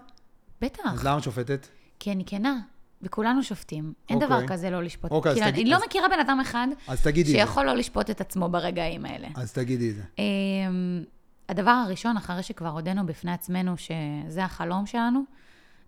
בטח, 0.60 0.82
אז 0.92 1.04
למה 1.04 1.18
את 1.18 1.22
שופטת? 1.22 1.68
כי 2.00 2.12
אני 2.12 2.24
כנה, 2.26 2.58
וכולנו 3.02 3.42
שופטים. 3.42 3.92
אין 4.08 4.22
אוקיי. 4.22 4.28
דבר 4.28 4.46
כזה 4.46 4.70
לא 4.70 4.82
לשפוט. 4.82 5.10
אוקיי, 5.10 5.32
אז 5.32 5.36
כאילו, 5.38 5.50
תגיד- 5.50 5.62
אני 5.62 5.70
לא 5.70 5.76
אז- 5.76 5.82
מכירה 5.86 6.08
בן 6.08 6.18
אדם 6.20 6.40
אחד 6.40 6.66
אז 6.88 7.02
תגידי 7.02 7.20
את 7.20 7.26
זה. 7.26 7.32
שיכול 7.46 7.66
לא 7.66 7.76
לשפוט 7.76 8.10
את 8.10 8.20
עצמו 8.20 8.48
ברגעים 8.48 9.04
האלה. 9.06 9.28
אז 9.34 9.52
תגידי 9.52 9.90
את 9.90 9.94
זה. 9.96 10.02
אמ, 10.18 11.04
הדבר 11.48 11.70
הראשון, 11.70 12.16
אחרי 12.16 12.42
שכבר 12.42 12.68
הודינו 12.68 13.06
בפני 13.06 13.32
עצמנו 13.32 13.74
שזה 13.76 14.44
החלום 14.44 14.86
שלנו, 14.86 15.20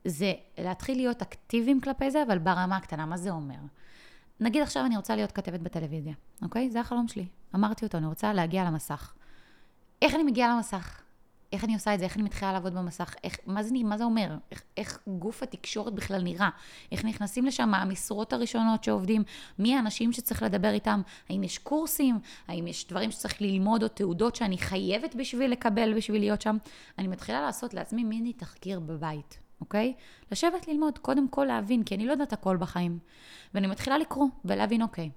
זה 0.05 0.33
להתחיל 0.59 0.97
להיות 0.97 1.23
אקטיביים 1.23 1.81
כלפי 1.81 2.11
זה, 2.11 2.23
אבל 2.27 2.39
ברמה 2.39 2.77
הקטנה. 2.77 3.07
מה 3.07 3.17
זה 3.17 3.31
אומר? 3.31 3.55
נגיד 4.41 4.63
עכשיו 4.63 4.87
אני 4.87 4.97
רוצה 4.97 5.17
להיות 5.17 5.33
כתבת 5.33 5.61
בטלוויזיה, 5.61 6.13
אוקיי? 6.43 6.71
זה 6.71 6.81
החלום 6.81 7.09
שלי. 7.09 7.27
אמרתי 7.55 7.85
אותו, 7.85 7.99
אני 7.99 8.07
רוצה 8.07 8.33
להגיע 8.33 8.65
למסך. 8.65 9.13
איך 10.03 10.15
אני 10.15 10.23
מגיעה 10.23 10.55
למסך? 10.57 11.00
איך 11.53 11.65
אני 11.65 11.75
עושה 11.75 11.95
את 11.95 11.99
זה? 11.99 12.05
איך 12.05 12.17
אני 12.17 12.23
מתחילה 12.23 12.53
לעבוד 12.53 12.75
במסך? 12.75 13.15
איך, 13.25 13.37
מה, 13.47 13.63
זה, 13.63 13.75
מה 13.85 13.99
זה 13.99 14.05
אומר? 14.05 14.37
איך, 14.51 14.63
איך 14.77 14.99
גוף 15.07 15.43
התקשורת 15.43 15.95
בכלל 15.95 16.23
נראה? 16.23 16.49
איך 16.93 17.05
נכנסים 17.05 17.47
לשם? 17.47 17.75
המשרות 17.75 18.33
הראשונות 18.33 18.85
שעובדים? 18.85 19.23
מי 19.59 19.77
האנשים 19.77 20.13
שצריך 20.13 20.43
לדבר 20.43 20.71
איתם? 20.71 21.03
האם 21.29 21.43
יש 21.43 21.59
קורסים? 21.59 22.19
האם 22.49 22.67
יש 22.67 22.89
דברים 22.89 23.11
שצריך 23.11 23.43
ללמוד 23.43 23.83
או 23.83 23.89
תעודות 23.89 24.37
שאני 24.37 24.59
חייבת 24.59 25.15
בשביל 25.15 25.51
לקבל, 25.51 25.95
בשביל 25.97 26.21
להיות 26.21 26.43
שם? 26.43 26.57
אני 26.99 27.09
מתחילה 27.09 27.41
לעשות 27.41 27.75
לעצמי 27.75 28.05
מיני 28.05 28.33
תחקיר 28.33 28.81
בבית, 28.81 29.39
אוקיי? 29.61 29.95
לשבת 30.33 30.69
ללמוד, 30.69 30.99
קודם 30.99 31.29
כל 31.29 31.45
להבין, 31.45 31.83
כי 31.83 31.95
אני 31.95 32.07
לא 32.07 32.13
יודעת 32.13 32.33
הכל 32.33 32.57
בחיים. 32.57 32.99
ואני 33.55 33.67
מתחילה 33.67 33.99
לקרוא 33.99 34.27
ולהבין, 34.45 34.83
אוקיי, 34.83 35.11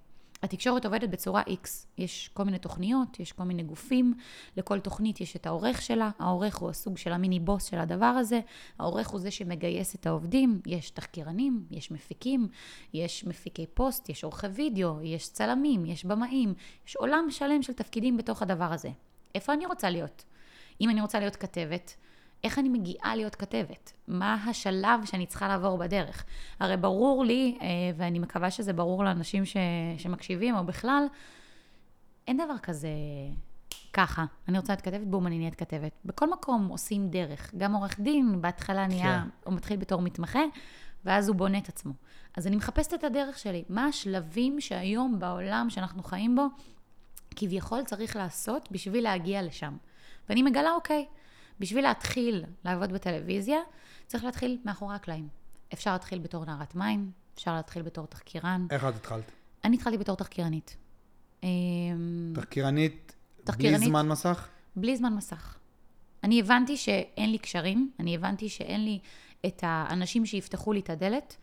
התקשורת 0.43 0.85
עובדת 0.85 1.09
בצורה 1.09 1.41
X. 1.41 1.67
יש 1.97 2.29
כל 2.33 2.43
מיני 2.43 2.59
תוכניות, 2.59 3.19
יש 3.19 3.31
כל 3.31 3.43
מיני 3.43 3.63
גופים, 3.63 4.13
לכל 4.57 4.79
תוכנית 4.79 5.21
יש 5.21 5.35
את 5.35 5.45
העורך 5.45 5.81
שלה, 5.81 6.09
העורך 6.19 6.55
הוא 6.55 6.69
הסוג 6.69 6.97
של 6.97 7.13
המיני 7.13 7.39
בוס 7.39 7.65
של 7.65 7.77
הדבר 7.79 8.05
הזה, 8.05 8.39
העורך 8.79 9.07
הוא 9.07 9.19
זה 9.19 9.31
שמגייס 9.31 9.95
את 9.95 10.07
העובדים, 10.07 10.61
יש 10.65 10.89
תחקירנים, 10.89 11.65
יש 11.71 11.91
מפיקים, 11.91 12.47
יש 12.93 13.25
מפיקי 13.25 13.65
פוסט, 13.73 14.09
יש 14.09 14.23
עורכי 14.23 14.47
וידאו, 14.47 15.01
יש 15.01 15.29
צלמים, 15.29 15.85
יש 15.85 16.05
במאים, 16.05 16.53
יש 16.87 16.95
עולם 16.95 17.25
שלם 17.29 17.61
של 17.61 17.73
תפקידים 17.73 18.17
בתוך 18.17 18.41
הדבר 18.41 18.73
הזה. 18.73 18.89
איפה 19.35 19.53
אני 19.53 19.65
רוצה 19.65 19.89
להיות? 19.89 20.23
אם 20.81 20.89
אני 20.89 21.01
רוצה 21.01 21.19
להיות 21.19 21.35
כתבת, 21.35 21.95
איך 22.43 22.59
אני 22.59 22.69
מגיעה 22.69 23.15
להיות 23.15 23.35
כתבת? 23.35 23.91
מה 24.07 24.33
השלב 24.33 25.05
שאני 25.05 25.25
צריכה 25.25 25.47
לעבור 25.47 25.77
בדרך? 25.77 26.25
הרי 26.59 26.77
ברור 26.77 27.25
לי, 27.25 27.57
אה, 27.61 27.67
ואני 27.97 28.19
מקווה 28.19 28.51
שזה 28.51 28.73
ברור 28.73 29.03
לאנשים 29.03 29.45
ש, 29.45 29.57
שמקשיבים, 29.97 30.55
או 30.55 30.63
בכלל, 30.63 31.03
אין 32.27 32.37
דבר 32.37 32.57
כזה 32.57 32.89
ככה. 33.93 34.25
אני 34.47 34.57
רוצה 34.57 34.73
להיות 34.73 34.81
כתבת, 34.81 35.07
בום, 35.07 35.27
אני 35.27 35.37
נהיית 35.37 35.55
כתבת. 35.55 35.91
בכל 36.05 36.29
מקום 36.29 36.67
עושים 36.67 37.09
דרך. 37.09 37.55
גם 37.57 37.73
עורך 37.73 37.99
דין, 37.99 38.41
בהתחלה 38.41 38.87
נהיה, 38.87 39.21
כן. 39.23 39.29
הוא 39.43 39.53
מתחיל 39.53 39.77
בתור 39.77 40.01
מתמחה, 40.01 40.41
ואז 41.05 41.27
הוא 41.27 41.35
בונה 41.35 41.57
את 41.57 41.69
עצמו. 41.69 41.93
אז 42.37 42.47
אני 42.47 42.55
מחפשת 42.55 42.93
את 42.93 43.03
הדרך 43.03 43.39
שלי. 43.39 43.63
מה 43.69 43.85
השלבים 43.85 44.61
שהיום 44.61 45.19
בעולם 45.19 45.69
שאנחנו 45.69 46.03
חיים 46.03 46.35
בו, 46.35 46.47
כביכול 47.35 47.83
צריך 47.83 48.15
לעשות 48.15 48.71
בשביל 48.71 49.03
להגיע 49.03 49.41
לשם. 49.41 49.77
ואני 50.29 50.43
מגלה, 50.43 50.71
אוקיי, 50.71 51.05
בשביל 51.59 51.83
להתחיל 51.83 52.43
לעבוד 52.65 52.93
בטלוויזיה, 52.93 53.57
צריך 54.07 54.23
להתחיל 54.23 54.57
מאחורי 54.65 54.95
הקלעים. 54.95 55.27
אפשר 55.73 55.93
להתחיל 55.93 56.19
בתור 56.19 56.45
נערת 56.45 56.75
מים, 56.75 57.11
אפשר 57.35 57.55
להתחיל 57.55 57.81
בתור 57.81 58.05
תחקירן. 58.05 58.67
איך 58.71 58.85
את 58.85 58.95
התחלת? 58.95 59.31
אני 59.63 59.75
התחלתי 59.75 59.97
בתור 59.97 60.15
תחקירנית. 60.15 60.77
אמ, 61.43 62.33
תחקירנית, 62.35 63.15
בלי 63.37 63.43
תחקירנית. 63.43 63.89
זמן 63.89 64.07
מסך? 64.07 64.47
בלי 64.75 64.97
זמן 64.97 65.13
מסך. 65.13 65.57
אני 66.23 66.39
הבנתי 66.39 66.77
שאין 66.77 67.31
לי 67.31 67.37
קשרים, 67.37 67.91
אני 67.99 68.15
הבנתי 68.15 68.49
שאין 68.49 68.83
לי 68.83 68.99
את 69.45 69.59
האנשים 69.67 70.25
שיפתחו 70.25 70.73
לי 70.73 70.79
את 70.79 70.89
הדלת, 70.89 71.37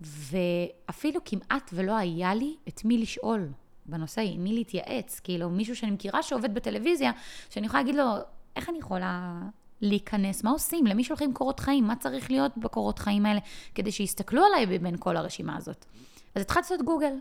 ואפילו 0.00 1.20
כמעט 1.24 1.70
ולא 1.72 1.96
היה 1.96 2.34
לי 2.34 2.56
את 2.68 2.84
מי 2.84 2.98
לשאול 2.98 3.48
בנושא, 3.86 4.20
עם 4.20 4.44
מי 4.44 4.52
להתייעץ. 4.52 5.20
כאילו, 5.20 5.50
מישהו 5.50 5.76
שאני 5.76 5.92
מכירה 5.92 6.22
שעובד 6.22 6.54
בטלוויזיה, 6.54 7.12
שאני 7.50 7.66
יכולה 7.66 7.82
להגיד 7.82 7.94
לו, 7.94 8.04
איך 8.56 8.68
אני 8.68 8.78
יכולה 8.78 9.40
להיכנס? 9.80 10.44
מה 10.44 10.50
עושים? 10.50 10.86
למי 10.86 11.04
שולחים 11.04 11.34
קורות 11.34 11.60
חיים? 11.60 11.84
מה 11.84 11.96
צריך 11.96 12.30
להיות 12.30 12.58
בקורות 12.58 12.98
חיים 12.98 13.26
האלה? 13.26 13.40
כדי 13.74 13.92
שיסתכלו 13.92 14.42
עליי 14.44 14.78
בין 14.78 14.96
כל 14.98 15.16
הרשימה 15.16 15.56
הזאת. 15.56 15.86
אז 16.34 16.42
התחלתי 16.42 16.60
לעשות 16.70 16.86
גוגל. 16.86 17.12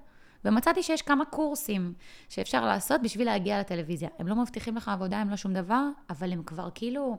ומצאתי 0.46 0.84
שיש 0.84 1.02
כמה 1.02 1.26
קורסים 1.26 1.94
שאפשר 2.30 2.66
לעשות 2.66 3.02
בשביל 3.02 3.28
להגיע 3.28 3.60
לטלוויזיה. 3.60 4.10
הם 4.20 4.28
לא 4.28 4.36
מבטיחים 4.36 4.76
לך 4.76 4.88
עבודה, 4.88 5.18
הם 5.18 5.30
לא 5.30 5.36
שום 5.36 5.54
דבר, 5.54 5.88
אבל 6.10 6.32
הם 6.34 6.44
כבר 6.44 6.70
כאילו 6.76 7.18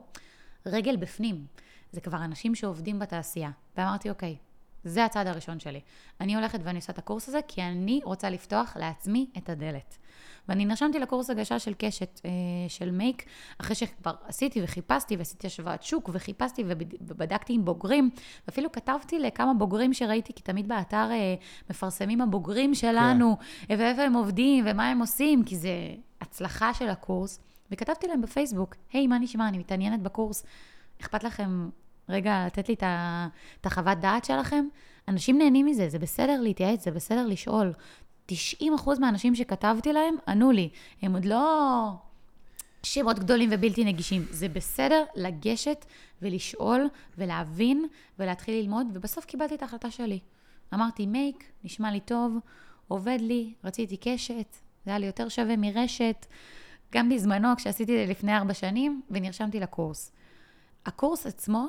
רגל 0.65 0.95
בפנים. 0.95 1.45
זה 1.91 2.01
כבר 2.01 2.17
אנשים 2.17 2.55
שעובדים 2.55 2.99
בתעשייה. 2.99 3.49
ואמרתי, 3.77 4.09
אוקיי, 4.09 4.35
זה 4.83 5.05
הצעד 5.05 5.27
הראשון 5.27 5.59
שלי. 5.59 5.81
אני 6.21 6.35
הולכת 6.35 6.59
ואני 6.63 6.77
עושה 6.79 6.93
את 6.93 6.97
הקורס 6.97 7.27
הזה, 7.27 7.39
כי 7.47 7.61
אני 7.61 8.01
רוצה 8.03 8.29
לפתוח 8.29 8.77
לעצמי 8.77 9.29
את 9.37 9.49
הדלת. 9.49 9.97
ואני 10.49 10.65
נרשמתי 10.65 10.99
לקורס 10.99 11.29
הגשה 11.29 11.59
של 11.59 11.73
קשת, 11.77 12.21
אה, 12.25 12.29
של 12.67 12.91
מייק, 12.91 13.25
אחרי 13.57 13.75
שכבר 13.75 14.13
עשיתי 14.27 14.63
וחיפשתי 14.63 15.15
ועשיתי 15.17 15.47
השוואת 15.47 15.83
שוק, 15.83 16.09
וחיפשתי 16.13 16.63
ובד- 16.67 16.93
ובדקתי 17.01 17.53
עם 17.53 17.65
בוגרים, 17.65 18.09
ואפילו 18.47 18.71
כתבתי 18.71 19.19
לכמה 19.19 19.53
בוגרים 19.53 19.93
שראיתי, 19.93 20.33
כי 20.33 20.41
תמיד 20.41 20.67
באתר 20.67 21.07
אה, 21.11 21.35
מפרסמים 21.69 22.21
הבוגרים 22.21 22.75
שלנו, 22.75 23.37
ואיפה 23.69 24.01
הם 24.01 24.13
עובדים 24.13 24.65
ומה 24.67 24.89
הם 24.89 24.99
עושים, 24.99 25.43
כי 25.43 25.55
זה 25.57 25.69
הצלחה 26.21 26.73
של 26.73 26.89
הקורס. 26.89 27.39
וכתבתי 27.71 28.07
להם 28.07 28.21
בפייסבוק, 28.21 28.75
היי, 28.93 29.07
מה 29.07 29.19
נשמע, 29.19 29.47
אני 29.47 29.57
מתעניינת 29.57 30.01
בקורס, 30.01 30.45
אכפת 31.01 31.23
לכם 31.23 31.69
רגע 32.09 32.43
לתת 32.45 32.69
לי 32.69 32.75
את 33.61 33.65
החוות 33.65 33.97
דעת 33.97 34.25
שלכם? 34.25 34.65
אנשים 35.07 35.37
נהנים 35.37 35.65
מזה, 35.65 35.89
זה 35.89 35.99
בסדר 35.99 36.41
להתייעץ, 36.41 36.83
זה 36.83 36.91
בסדר 36.91 37.25
לשאול. 37.27 37.73
90% 38.31 38.33
מהאנשים 38.99 39.35
שכתבתי 39.35 39.93
להם 39.93 40.15
ענו 40.27 40.51
לי, 40.51 40.69
הם 41.01 41.13
עוד 41.13 41.25
לא 41.25 41.91
שמות 42.83 43.19
גדולים 43.19 43.49
ובלתי 43.51 43.85
נגישים. 43.85 44.25
זה 44.31 44.49
בסדר 44.49 45.03
לגשת 45.15 45.85
ולשאול 46.21 46.87
ולהבין 47.17 47.85
ולהתחיל 48.19 48.55
ללמוד, 48.55 48.87
ובסוף 48.93 49.25
קיבלתי 49.25 49.55
את 49.55 49.61
ההחלטה 49.61 49.91
שלי. 49.91 50.19
אמרתי, 50.73 51.05
מייק, 51.05 51.43
נשמע 51.63 51.91
לי 51.91 51.99
טוב, 51.99 52.37
עובד 52.87 53.17
לי, 53.21 53.53
רציתי 53.63 53.97
קשת, 53.97 54.55
זה 54.85 54.91
היה 54.91 54.99
לי 54.99 55.05
יותר 55.05 55.29
שווה 55.29 55.55
מרשת, 55.57 56.25
גם 56.93 57.09
בזמנו, 57.09 57.47
כשעשיתי 57.57 58.01
את 58.01 58.07
זה 58.07 58.11
לפני 58.11 58.37
ארבע 58.37 58.53
שנים, 58.53 59.01
ונרשמתי 59.11 59.59
לקורס. 59.59 60.11
הקורס 60.85 61.25
עצמו 61.25 61.67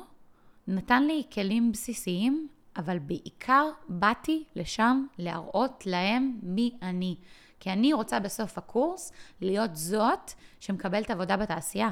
נתן 0.67 1.03
לי 1.03 1.23
כלים 1.33 1.71
בסיסיים, 1.71 2.47
אבל 2.77 2.99
בעיקר 2.99 3.69
באתי 3.89 4.43
לשם 4.55 5.05
להראות 5.17 5.83
להם 5.85 6.39
מי 6.43 6.71
אני. 6.81 7.15
כי 7.59 7.69
אני 7.69 7.93
רוצה 7.93 8.19
בסוף 8.19 8.57
הקורס 8.57 9.11
להיות 9.41 9.75
זאת 9.75 10.31
שמקבלת 10.59 11.11
עבודה 11.11 11.37
בתעשייה. 11.37 11.89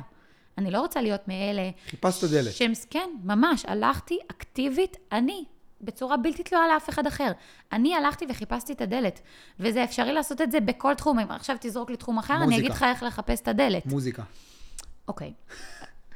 אני 0.58 0.72
לא 0.72 0.80
רוצה 0.80 1.02
להיות 1.02 1.28
מאלה... 1.28 1.70
חיפשת 1.86 2.24
דלת. 2.24 2.54
שהם, 2.54 2.72
כן, 2.90 3.10
ממש, 3.24 3.66
הלכתי 3.66 4.20
אקטיבית, 4.32 4.98
אני, 5.12 5.46
בצורה 5.82 6.18
בלתי 6.18 6.44
תלויה 6.44 6.68
לאף 6.68 6.90
אחד 6.90 7.08
אחר. 7.08 7.32
אני 7.72 7.96
הלכתי 7.96 8.26
וחיפשתי 8.30 8.74
את 8.74 8.82
הדלת, 8.82 9.20
וזה 9.60 9.84
אפשרי 9.84 10.14
לעשות 10.14 10.42
את 10.42 10.52
זה 10.52 10.60
בכל 10.60 10.94
תחום. 10.94 11.20
אם 11.20 11.32
עכשיו 11.32 11.56
תזרוק 11.60 11.90
לי 11.90 11.98
תחום 11.98 12.18
אחר, 12.18 12.34
מוזיקה. 12.34 12.56
אני 12.56 12.60
אגיד 12.60 12.72
לך 12.72 12.84
איך 12.84 13.04
לחפש 13.04 13.42
את 13.42 13.48
הדלת. 13.48 13.86
מוזיקה. 13.86 14.24
אוקיי. 15.08 15.34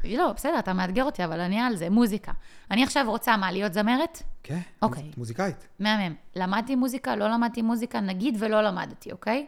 לא, 0.04 0.32
בסדר, 0.36 0.60
אתה 0.60 0.74
מאתגר 0.74 1.04
אותי, 1.04 1.24
אבל 1.26 1.40
אני 1.40 1.60
על 1.60 1.76
זה, 1.76 1.90
מוזיקה. 1.90 2.32
אני 2.72 2.84
עכשיו 2.84 3.06
רוצה, 3.08 3.38
מה, 3.38 3.52
להיות 3.52 3.74
זמרת? 3.74 4.24
כן, 4.44 4.60
אוקיי. 4.82 5.04
מוז- 5.04 5.18
מוזיקאית. 5.18 5.68
מהמם. 5.80 6.16
למדתי 6.36 6.76
מוזיקה, 6.76 7.16
לא 7.16 7.28
למדתי 7.28 7.62
מוזיקה, 7.62 8.00
נגיד 8.00 8.36
ולא 8.40 8.62
למדתי, 8.62 9.12
אוקיי? 9.12 9.46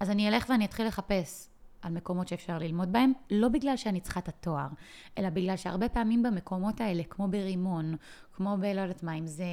אז 0.00 0.10
אני 0.10 0.28
אלך 0.28 0.46
ואני 0.48 0.64
אתחיל 0.64 0.86
לחפש 0.86 1.46
על 1.82 1.92
מקומות 1.92 2.28
שאפשר 2.28 2.58
ללמוד 2.58 2.92
בהם, 2.92 3.12
לא 3.30 3.48
בגלל 3.48 3.76
שאני 3.76 4.00
צריכה 4.00 4.20
את 4.20 4.28
התואר, 4.28 4.66
אלא 5.18 5.30
בגלל 5.30 5.56
שהרבה 5.56 5.88
פעמים 5.88 6.22
במקומות 6.22 6.80
האלה, 6.80 7.02
כמו 7.10 7.28
ברימון, 7.28 7.94
כמו 8.32 8.56
ב... 8.60 8.64
לא 8.64 8.80
יודעת 8.80 9.02
מה, 9.02 9.14
אם 9.14 9.26
זה 9.26 9.44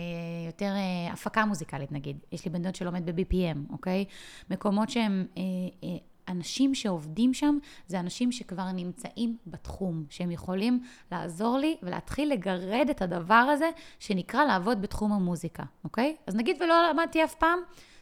יותר 0.47 0.73
אה, 0.75 1.13
הפקה 1.13 1.45
מוזיקלית 1.45 1.91
נגיד, 1.91 2.17
יש 2.31 2.45
לי 2.45 2.51
בן 2.51 2.61
דוד 2.61 2.75
שלומד 2.75 3.09
ב-BPM, 3.09 3.71
אוקיי? 3.73 4.05
מקומות 4.49 4.89
שהם... 4.89 5.25
אה, 5.37 5.41
אה, 5.83 5.97
אנשים 6.27 6.75
שעובדים 6.75 7.33
שם, 7.33 7.57
זה 7.87 7.99
אנשים 7.99 8.31
שכבר 8.31 8.71
נמצאים 8.71 9.37
בתחום, 9.47 10.03
שהם 10.09 10.31
יכולים 10.31 10.79
לעזור 11.11 11.57
לי 11.57 11.77
ולהתחיל 11.83 12.31
לגרד 12.33 12.87
את 12.89 13.01
הדבר 13.01 13.33
הזה 13.33 13.69
שנקרא 13.99 14.45
לעבוד 14.45 14.81
בתחום 14.81 15.11
המוזיקה, 15.11 15.63
אוקיי? 15.83 16.15
אז 16.27 16.35
נגיד 16.35 16.61
ולא 16.61 16.89
למדתי 16.89 17.23
אף 17.23 17.35
פעם, 17.35 17.59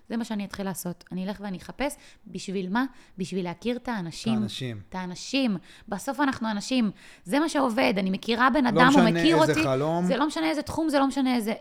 זה 0.10 0.18
מה 0.18 0.24
שאני 0.24 0.46
אתחיל 0.46 0.66
לעשות. 0.66 1.04
אני 1.12 1.28
אלך 1.28 1.38
ואני 1.42 1.58
אחפש, 1.58 1.96
בשביל 2.28 2.70
מה? 2.70 2.86
בשביל 3.18 3.46
להכיר 3.46 3.78
את 3.78 3.88
האנשים. 3.88 4.34
את 4.34 4.40
האנשים. 4.40 4.82
את 4.90 4.96
האנשים. 4.96 5.58
בסוף 5.88 6.20
אנחנו 6.20 6.52
אנשים. 6.52 6.92
זה 7.24 7.40
מה 7.40 7.50
שעובד. 7.50 7.94
אני 7.98 8.10
מכירה 8.10 8.50
בן 8.50 8.66
אדם, 8.66 8.78
לא 8.78 8.82
הוא 8.82 8.90
משנה 8.90 9.12
מכיר 9.12 9.42
איזה 9.42 9.52
אותי. 9.52 9.64
חלום. 9.64 10.06
זה 10.06 10.18
לא 10.18 10.28
משנה 10.28 10.50
איזה 10.50 10.62
תחום, 10.62 10.90
זה 10.90 11.00
לא 11.00 11.08
משנה 11.08 11.36
איזה... 11.36 11.54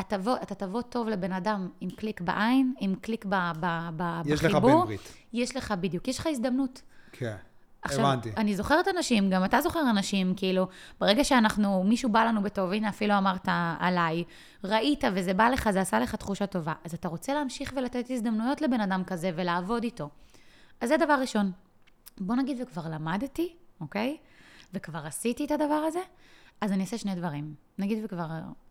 אתה 0.00 0.18
תבוא, 0.18 0.36
אתה 0.42 0.54
תבוא 0.54 0.82
טוב 0.82 1.08
לבן 1.08 1.32
אדם 1.32 1.68
עם 1.80 1.90
קליק 1.90 2.20
בעין, 2.20 2.74
עם 2.80 2.94
קליק 2.94 3.24
ב, 3.28 3.34
ב, 3.60 3.66
ב, 3.96 4.02
יש 4.24 4.44
לך 4.44 4.50
בחיבור. 4.50 4.80
בן 4.80 4.86
ברית. 4.86 5.12
יש 5.32 5.56
לך 5.56 5.74
בדיוק, 5.80 6.08
יש 6.08 6.18
לך 6.18 6.26
הזדמנות. 6.26 6.82
כן, 7.12 7.36
עכשיו, 7.82 8.06
הבנתי. 8.06 8.30
אני 8.36 8.56
זוכרת 8.56 8.88
אנשים, 8.88 9.30
גם 9.30 9.44
אתה 9.44 9.60
זוכר 9.60 9.80
אנשים, 9.90 10.34
כאילו, 10.36 10.66
ברגע 11.00 11.24
שאנחנו, 11.24 11.84
מישהו 11.84 12.12
בא 12.12 12.24
לנו 12.24 12.42
בטוב, 12.42 12.72
הנה 12.72 12.88
אפילו 12.88 13.18
אמרת 13.18 13.48
עליי, 13.78 14.24
ראית 14.64 15.04
וזה 15.14 15.34
בא 15.34 15.48
לך, 15.48 15.70
זה 15.70 15.80
עשה 15.80 15.98
לך 16.00 16.14
תחושה 16.14 16.46
טובה, 16.46 16.72
אז 16.84 16.94
אתה 16.94 17.08
רוצה 17.08 17.34
להמשיך 17.34 17.72
ולתת 17.76 18.10
הזדמנויות 18.10 18.60
לבן 18.60 18.80
אדם 18.80 19.04
כזה 19.04 19.30
ולעבוד 19.36 19.82
איתו. 19.84 20.08
אז 20.80 20.88
זה 20.88 20.96
דבר 20.96 21.14
ראשון. 21.20 21.52
בוא 22.18 22.34
נגיד 22.34 22.60
וכבר 22.62 22.82
למדתי, 22.90 23.54
אוקיי? 23.80 24.16
וכבר 24.74 25.06
עשיתי 25.06 25.44
את 25.44 25.50
הדבר 25.50 25.82
הזה, 25.86 26.00
אז 26.60 26.72
אני 26.72 26.80
אעשה 26.80 26.98
שני 26.98 27.14
דברים. 27.14 27.54
נגיד 27.78 28.04
וכבר 28.04 28.26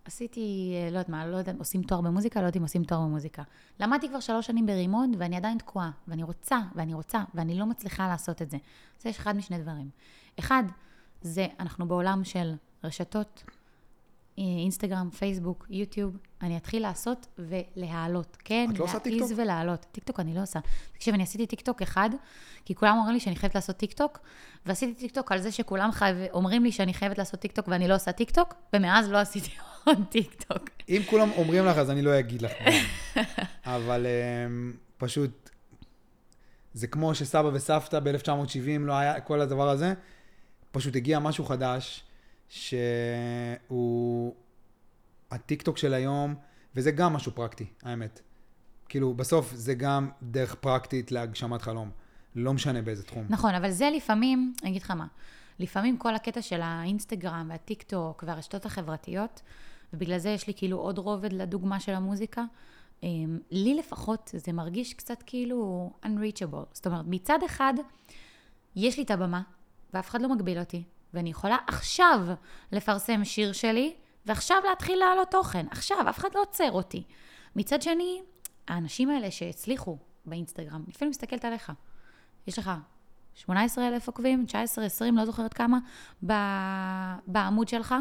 עשיתי, 0.05 0.73
אה, 0.75 0.91
לא 0.91 0.97
יודעת 0.97 1.09
מה, 1.09 1.27
לא 1.27 1.37
יודעת, 1.37 1.55
עושים 1.59 1.83
תואר 1.83 2.01
במוזיקה, 2.01 2.39
לא 2.41 2.45
יודעת 2.45 2.57
אם 2.57 2.61
עושים 2.61 2.83
תואר 2.83 3.01
במוזיקה. 3.01 3.43
למדתי 3.79 4.09
כבר 4.09 4.19
שלוש 4.19 4.47
שנים 4.47 4.65
ברימון, 4.65 5.11
ואני 5.17 5.35
עדיין 5.35 5.57
תקועה, 5.57 5.91
ואני 6.07 6.23
רוצה, 6.23 6.59
ואני 6.75 6.93
רוצה, 6.93 7.23
ואני 7.33 7.59
לא 7.59 7.65
מצליחה 7.65 8.07
לעשות 8.07 8.41
את 8.41 8.49
זה. 8.49 8.57
אז 8.99 9.05
יש 9.05 9.17
אחד 9.17 9.35
משני 9.35 9.57
דברים. 9.57 9.89
אחד, 10.39 10.63
זה, 11.21 11.47
אנחנו 11.59 11.87
בעולם 11.87 12.23
של 12.23 12.53
רשתות, 12.83 13.43
אה, 13.47 13.54
אינסטגרם, 14.37 15.09
פייסבוק, 15.09 15.65
יוטיוב, 15.69 16.17
אני 16.41 16.57
אתחיל 16.57 16.81
לעשות 16.81 17.27
ולהעלות. 17.39 18.37
כן, 18.43 18.69
את 18.73 18.79
לא 18.79 18.83
עושה 18.83 18.97
להעיז 19.05 19.21
טיקטוק? 19.21 19.39
ולהעלות. 19.39 19.85
טיקטוק 19.91 20.19
אני 20.19 20.35
לא 20.35 20.41
עושה. 20.41 20.59
תקשיב, 20.93 21.13
אני 21.13 21.23
עשיתי 21.23 21.47
טיקטוק 21.47 21.81
אחד, 21.81 22.09
כי 22.65 22.75
כולם 22.75 22.97
אומרים 22.97 23.13
לי 23.13 23.19
שאני 23.19 23.35
חייבת 23.35 23.55
לעשות 23.55 23.77
טיקטוק, 23.77 24.19
ועשיתי 24.65 24.93
טיקטוק 24.93 25.31
על 25.31 25.41
זה 25.41 25.51
שכולם 25.51 25.91
חייב, 25.91 26.17
אומרים 26.33 26.63
לי 26.63 26.71
שאני 26.71 26.93
חייבת 26.93 27.17
לעשות 27.17 27.39
טיקטוק 27.39 27.67
ואני 27.67 27.87
לא 27.87 27.95
עושה 27.95 28.11
טיקטוק, 28.11 28.53
ומאז 28.73 29.09
לא 29.09 29.17
עשיתי 29.17 29.51
עוד 29.85 29.97
טיקטוק. 30.09 30.69
אם 30.89 31.01
כולם 31.09 31.29
אומרים 31.37 31.65
לך, 31.65 31.77
אז 31.77 31.91
אני 31.91 32.01
לא 32.01 32.19
אגיד 32.19 32.41
לך. 32.41 32.51
אבל 33.65 34.05
um, 34.05 34.77
פשוט, 34.97 35.49
זה 36.73 36.87
כמו 36.87 37.15
שסבא 37.15 37.49
וסבתא 37.53 37.99
ב-1970 37.99 38.79
לא 38.79 38.93
היה 38.93 39.19
כל 39.21 39.41
הדבר 39.41 39.69
הזה, 39.69 39.93
פשוט 40.71 40.95
הגיע 40.95 41.19
משהו 41.19 41.45
חדש, 41.45 42.03
שהוא 42.49 44.35
הטיקטוק 45.31 45.77
של 45.77 45.93
היום, 45.93 46.35
וזה 46.75 46.91
גם 46.91 47.13
משהו 47.13 47.31
פרקטי, 47.31 47.65
האמת. 47.83 48.21
כאילו, 48.89 49.13
בסוף 49.13 49.53
זה 49.53 49.73
גם 49.73 50.09
דרך 50.23 50.55
פרקטית 50.55 51.11
להגשמת 51.11 51.61
חלום. 51.61 51.89
לא 52.35 52.53
משנה 52.53 52.81
באיזה 52.81 53.03
תחום. 53.03 53.25
נכון, 53.29 53.55
אבל 53.55 53.71
זה 53.71 53.89
לפעמים, 53.95 54.53
אני 54.61 54.69
אגיד 54.69 54.81
לך 54.81 54.91
מה, 54.91 55.07
לפעמים 55.59 55.97
כל 55.97 56.15
הקטע 56.15 56.41
של 56.41 56.61
האינסטגרם 56.61 57.47
והטיק 57.49 57.83
טוק 57.83 58.23
והרשתות 58.27 58.65
החברתיות, 58.65 59.41
ובגלל 59.93 60.17
זה 60.17 60.29
יש 60.29 60.47
לי 60.47 60.53
כאילו 60.55 60.77
עוד 60.77 60.97
רובד 60.97 61.33
לדוגמה 61.33 61.79
של 61.79 61.91
המוזיקה, 61.91 62.43
אמ, 63.03 63.39
לי 63.51 63.75
לפחות 63.75 64.31
זה 64.33 64.53
מרגיש 64.53 64.93
קצת 64.93 65.23
כאילו 65.25 65.91
unreachable. 66.03 66.65
זאת 66.73 66.87
אומרת, 66.87 67.05
מצד 67.07 67.39
אחד, 67.45 67.73
יש 68.75 68.97
לי 68.97 69.03
את 69.03 69.11
הבמה, 69.11 69.41
ואף 69.93 70.09
אחד 70.09 70.21
לא 70.21 70.35
מגביל 70.35 70.59
אותי, 70.59 70.83
ואני 71.13 71.29
יכולה 71.29 71.57
עכשיו 71.67 72.19
לפרסם 72.71 73.23
שיר 73.23 73.51
שלי, 73.53 73.95
ועכשיו 74.25 74.57
להתחיל 74.69 74.99
להעלות 74.99 75.31
תוכן. 75.31 75.65
עכשיו, 75.71 76.09
אף 76.09 76.17
אחד 76.17 76.29
לא 76.35 76.41
עוצר 76.41 76.71
אותי. 76.71 77.03
מצד 77.55 77.81
שני, 77.81 78.21
האנשים 78.67 79.09
האלה 79.09 79.31
שהצליחו 79.31 79.97
באינסטגרם, 80.25 80.83
לפעמים 80.87 81.09
מסתכלת 81.09 81.45
עליך. 81.45 81.71
יש 82.47 82.59
לך 82.59 82.71
18,000 83.35 84.07
עוקבים, 84.07 84.45
19, 84.45 84.85
20, 84.85 85.17
לא 85.17 85.25
זוכרת 85.25 85.53
כמה, 85.53 85.79
ב- 86.25 87.15
בעמוד 87.27 87.67
שלך. 87.67 87.95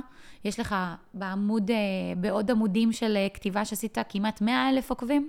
יש 0.45 0.61
לך 0.61 0.77
בעמוד, 1.15 1.71
אה, 1.71 1.77
בעוד 2.17 2.51
עמודים 2.51 2.93
של 2.93 3.17
אה, 3.17 3.29
כתיבה 3.35 3.65
שעשית 3.65 3.99
כמעט 4.09 4.41
100,000 4.41 4.91
עוקבים. 4.91 5.29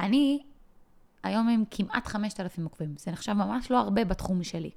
אני 0.00 0.42
היום 1.22 1.48
עם 1.48 1.64
כמעט 1.70 2.06
5,000 2.06 2.64
עוקבים. 2.64 2.94
זה 2.98 3.10
נחשב 3.10 3.32
ממש 3.32 3.70
לא 3.70 3.78
הרבה 3.78 4.04
בתחום 4.04 4.44
שלי. 4.44 4.70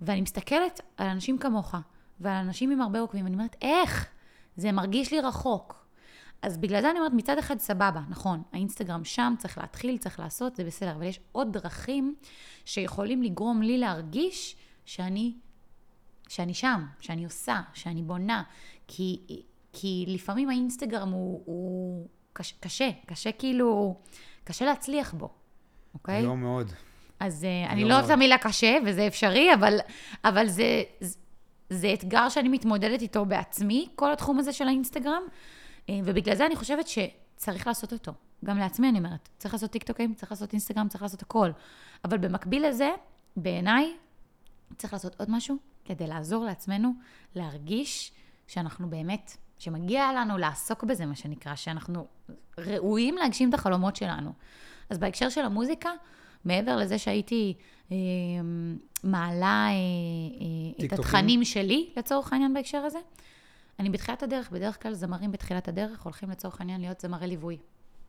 ואני 0.00 0.20
מסתכלת 0.20 0.80
על 0.96 1.06
אנשים 1.06 1.38
כמוך, 1.38 1.74
ועל 2.20 2.36
אנשים 2.36 2.70
עם 2.70 2.80
הרבה 2.80 3.00
עוקבים, 3.00 3.24
ואני 3.24 3.34
אומרת, 3.34 3.56
איך? 3.62 4.08
זה 4.56 4.72
מרגיש 4.72 5.12
לי 5.12 5.20
רחוק. 5.20 5.88
אז 6.42 6.58
בגלל 6.58 6.80
זה 6.80 6.90
אני 6.90 6.98
אומרת, 6.98 7.12
מצד 7.12 7.38
אחד 7.38 7.58
סבבה, 7.58 8.00
נכון, 8.08 8.42
האינסטגרם 8.52 9.04
שם, 9.04 9.34
צריך 9.38 9.58
להתחיל, 9.58 9.98
צריך 9.98 10.20
לעשות, 10.20 10.56
זה 10.56 10.64
בסדר, 10.64 10.92
אבל 10.92 11.02
יש 11.02 11.20
עוד 11.32 11.52
דרכים 11.52 12.14
שיכולים 12.64 13.22
לגרום 13.22 13.62
לי 13.62 13.78
להרגיש 13.78 14.56
שאני, 14.84 15.34
שאני 16.28 16.54
שם, 16.54 16.86
שאני 17.00 17.24
עושה, 17.24 17.60
שאני 17.74 18.02
בונה, 18.02 18.42
כי, 18.88 19.26
כי 19.72 20.04
לפעמים 20.08 20.48
האינסטגרם 20.48 21.10
הוא, 21.10 21.42
הוא 21.44 22.08
קשה, 22.32 22.54
קשה, 22.60 22.90
קשה 23.06 23.32
כאילו, 23.32 23.96
קשה 24.44 24.64
להצליח 24.64 25.14
בו, 25.14 25.30
אוקיי? 25.94 26.22
לא 26.22 26.36
מאוד. 26.36 26.72
אז 27.20 27.44
uh, 27.44 27.70
אני 27.70 27.82
לא 27.82 27.88
לא 27.88 27.94
אוהבת 27.94 28.06
את. 28.06 28.10
המילה 28.10 28.38
קשה, 28.38 28.78
וזה 28.86 29.06
אפשרי, 29.06 29.54
אבל, 29.54 29.78
אבל 30.24 30.48
זה, 30.48 30.82
זה, 31.00 31.16
זה 31.70 31.92
אתגר 31.94 32.28
שאני 32.28 32.48
מתמודדת 32.48 33.02
איתו 33.02 33.24
בעצמי, 33.24 33.88
כל 33.94 34.12
התחום 34.12 34.38
הזה 34.38 34.52
של 34.52 34.68
האינסטגרם, 34.68 35.22
אה, 35.88 36.00
ובגלל 36.04 36.34
זה 36.34 36.46
אני 36.46 36.56
חושבת 36.56 36.88
שצריך 36.88 37.66
לעשות 37.66 37.92
אותו. 37.92 38.12
גם 38.44 38.58
לעצמי 38.58 38.88
אני 38.88 38.98
אומרת, 38.98 39.28
צריך 39.38 39.54
לעשות 39.54 39.70
טיקטוקים, 39.70 40.14
צריך 40.14 40.32
לעשות 40.32 40.52
אינסטגרם, 40.52 40.88
צריך 40.88 41.02
לעשות 41.02 41.22
הכל. 41.22 41.50
אבל 42.04 42.18
במקביל 42.18 42.66
לזה, 42.66 42.90
בעיניי, 43.36 43.96
צריך 44.76 44.92
לעשות 44.92 45.20
עוד 45.20 45.30
משהו 45.30 45.56
כדי 45.84 46.06
לעזור 46.06 46.44
לעצמנו 46.44 46.92
להרגיש 47.34 48.12
שאנחנו 48.46 48.90
באמת, 48.90 49.36
שמגיע 49.58 50.12
לנו 50.12 50.38
לעסוק 50.38 50.84
בזה, 50.84 51.06
מה 51.06 51.14
שנקרא, 51.14 51.54
שאנחנו 51.54 52.06
ראויים 52.58 53.16
להגשים 53.16 53.48
את 53.48 53.54
החלומות 53.54 53.96
שלנו. 53.96 54.32
אז 54.90 54.98
בהקשר 54.98 55.28
של 55.28 55.44
המוזיקה, 55.44 55.90
מעבר 56.44 56.76
לזה 56.76 56.98
שהייתי 56.98 57.54
אה, 57.92 57.96
מעלה 59.04 59.66
אה, 59.68 59.72
אה, 60.80 60.86
את? 60.86 60.92
התכנים 60.92 61.44
שלי, 61.44 61.90
לצורך 61.96 62.32
העניין 62.32 62.54
בהקשר 62.54 62.78
הזה, 62.78 62.98
אני 63.78 63.90
בתחילת 63.90 64.22
הדרך, 64.22 64.50
בדרך 64.50 64.82
כלל 64.82 64.94
זמרים 64.94 65.32
בתחילת 65.32 65.68
הדרך 65.68 66.02
הולכים 66.02 66.30
לצורך 66.30 66.60
העניין 66.60 66.80
להיות 66.80 67.00
זמרי 67.00 67.26
ליווי, 67.26 67.56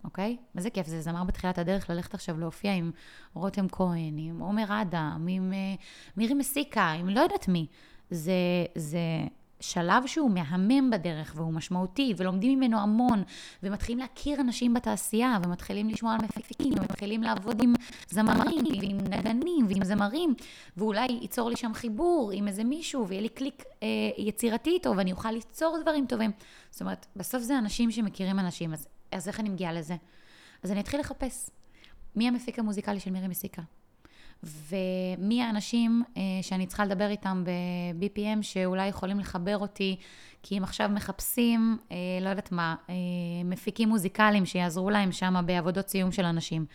אוקיי? 0.04 0.38
איזה 0.58 0.70
כיף 0.70 0.88
זה 0.88 1.02
זמר 1.02 1.24
בתחילת 1.24 1.58
הדרך 1.58 1.90
ללכת 1.90 2.14
עכשיו 2.14 2.40
להופיע 2.40 2.74
עם 2.74 2.92
רותם 3.34 3.68
כהן, 3.72 4.18
עם 4.18 4.40
עומר 4.40 4.82
אדם, 4.82 5.26
עם 5.30 5.54
אה, 5.54 5.76
מירי 6.18 6.34
מסיקה, 6.34 6.90
עם 6.90 7.10
לא 7.10 7.20
יודעת 7.20 7.48
מי. 7.48 7.66
זה, 8.10 8.34
זה, 8.76 9.00
שלב 9.60 10.04
שהוא 10.06 10.32
מהמם 10.32 10.90
בדרך 10.90 11.34
והוא 11.36 11.54
משמעותי, 11.54 12.14
ולומדים 12.18 12.60
ממנו 12.60 12.80
המון, 12.80 13.24
ומתחילים 13.64 14.00
להכיר 14.00 14.42
אנשים 14.42 14.74
בתעשייה, 14.74 15.38
ומתחילים 15.44 15.90
לשמוע 15.90 16.14
על 16.14 16.20
מפיקים, 16.24 16.74
ומתחילים 16.74 17.24
לעבוד 17.24 17.64
עם 17.64 17.74
זמרים, 18.10 18.66
ועם 18.82 18.98
נגנים, 18.98 19.66
ועם 19.70 19.84
זמרים, 19.84 20.34
ואולי 20.78 21.08
ייצור 21.22 21.50
לי 21.50 21.56
שם 21.56 21.74
חיבור 21.74 22.32
עם 22.34 22.48
איזה 22.48 22.64
מישהו, 22.64 23.08
ויהיה 23.08 23.22
לי 23.22 23.30
קליק 23.30 23.64
אה, 23.84 23.88
יצירתי 24.18 24.70
איתו, 24.70 24.94
ואני 24.98 25.12
אוכל 25.12 25.32
ליצור 25.32 25.78
דברים 25.82 26.06
טובים. 26.06 26.32
זאת 26.72 26.82
אומרת, 26.82 27.06
בסוף 27.16 27.44
זה 27.44 27.58
אנשים 27.58 27.92
שמכירים 27.92 28.40
אנשים, 28.40 28.74
אז, 28.74 28.88
אז 29.12 29.28
איך 29.28 29.40
אני 29.40 29.50
מגיעה 29.50 29.74
לזה? 29.74 29.96
אז 30.64 30.72
אני 30.72 30.80
אתחיל 30.80 31.00
לחפש. 31.00 31.50
מי 32.16 32.28
המפיק 32.28 32.60
המוזיקלי 32.60 33.00
של 33.00 33.12
מירי 33.12 33.28
מסיקה? 33.28 33.62
ומי 34.44 35.44
האנשים 35.44 36.04
אה, 36.18 36.22
שאני 36.42 36.68
צריכה 36.68 36.86
לדבר 36.86 37.10
איתם 37.10 37.44
ב-BPM 37.46 38.42
שאולי 38.42 38.88
יכולים 38.88 39.20
לחבר 39.20 39.58
אותי, 39.58 39.96
כי 40.44 40.58
הם 40.58 40.64
עכשיו 40.64 40.90
מחפשים, 40.90 41.78
אה, 41.92 41.98
לא 42.22 42.30
יודעת 42.30 42.52
מה, 42.52 42.76
אה, 42.90 42.96
מפיקים 43.46 43.90
מוזיקליים 43.90 44.46
שיעזרו 44.46 44.90
להם 44.90 45.12
שם 45.12 45.36
בעבודות 45.46 45.88
סיום 45.88 46.12
של 46.12 46.26
אנשים. 46.26 46.66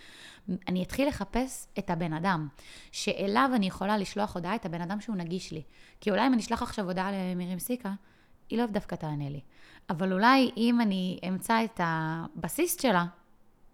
אני 0.69 0.83
אתחיל 0.83 1.09
לחפש 1.09 1.67
את 1.79 1.91
הבן 1.91 2.13
אדם, 2.13 2.49
שאליו 2.93 3.51
אני 3.55 3.67
יכולה 3.67 3.99
לשלוח 3.99 4.35
הודעה, 4.35 4.55
את 4.55 4.67
הבן 4.67 4.81
אדם 4.81 5.01
שהוא 5.01 5.17
נגיש 5.17 5.53
לי. 5.53 5.63
כי 6.01 6.11
אולי 6.11 6.27
אם 6.27 6.33
אני 6.33 6.43
אשלח 6.43 6.63
עכשיו 6.63 6.85
הודעה 6.85 7.11
למירים 7.13 7.59
סיקה, 7.59 7.93
היא 8.51 8.59
לא 8.59 8.67
דווקא 8.67 8.95
תענה 8.95 9.29
לי. 9.29 9.41
אבל 9.91 10.13
אולי 10.13 10.51
אם 10.57 10.81
אני 10.81 11.19
אמצא 11.29 11.65
את 11.65 11.81
הבסיסט 11.85 12.81
שלה, 12.81 13.05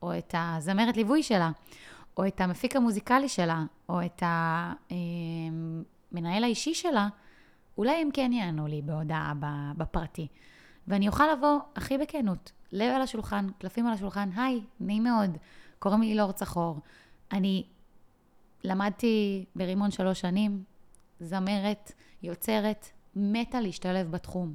או 0.02 0.18
את 0.18 0.34
הזמרת 0.38 0.96
ליווי 0.96 1.22
שלה, 1.22 1.50
או 2.16 2.26
את 2.26 2.40
המפיק 2.40 2.76
המוזיקלי 2.76 3.28
שלה, 3.28 3.64
או 3.88 4.00
את 4.06 4.22
המנהל 6.12 6.44
האישי 6.44 6.74
שלה, 6.74 7.08
אולי 7.78 7.96
הם 7.96 8.08
כן 8.12 8.32
יענו 8.32 8.66
לי 8.66 8.82
בהודעה 8.82 9.32
בפרטי. 9.76 10.26
ואני 10.88 11.08
אוכל 11.08 11.32
לבוא 11.32 11.58
הכי 11.76 11.98
בכנות, 11.98 12.52
לב 12.72 12.92
על 12.94 13.02
השולחן, 13.02 13.46
קלפים 13.58 13.86
על 13.86 13.92
השולחן, 13.92 14.30
היי, 14.36 14.60
נעים 14.80 15.04
מאוד, 15.04 15.36
קוראים 15.78 16.02
לי 16.02 16.14
לורד 16.14 16.34
צחור. 16.34 16.80
אני 17.32 17.64
למדתי 18.64 19.44
ברימון 19.56 19.90
שלוש 19.90 20.20
שנים, 20.20 20.64
זמרת, 21.20 21.92
יוצרת, 22.22 22.86
מתה 23.16 23.60
להשתלב 23.60 24.10
בתחום. 24.10 24.54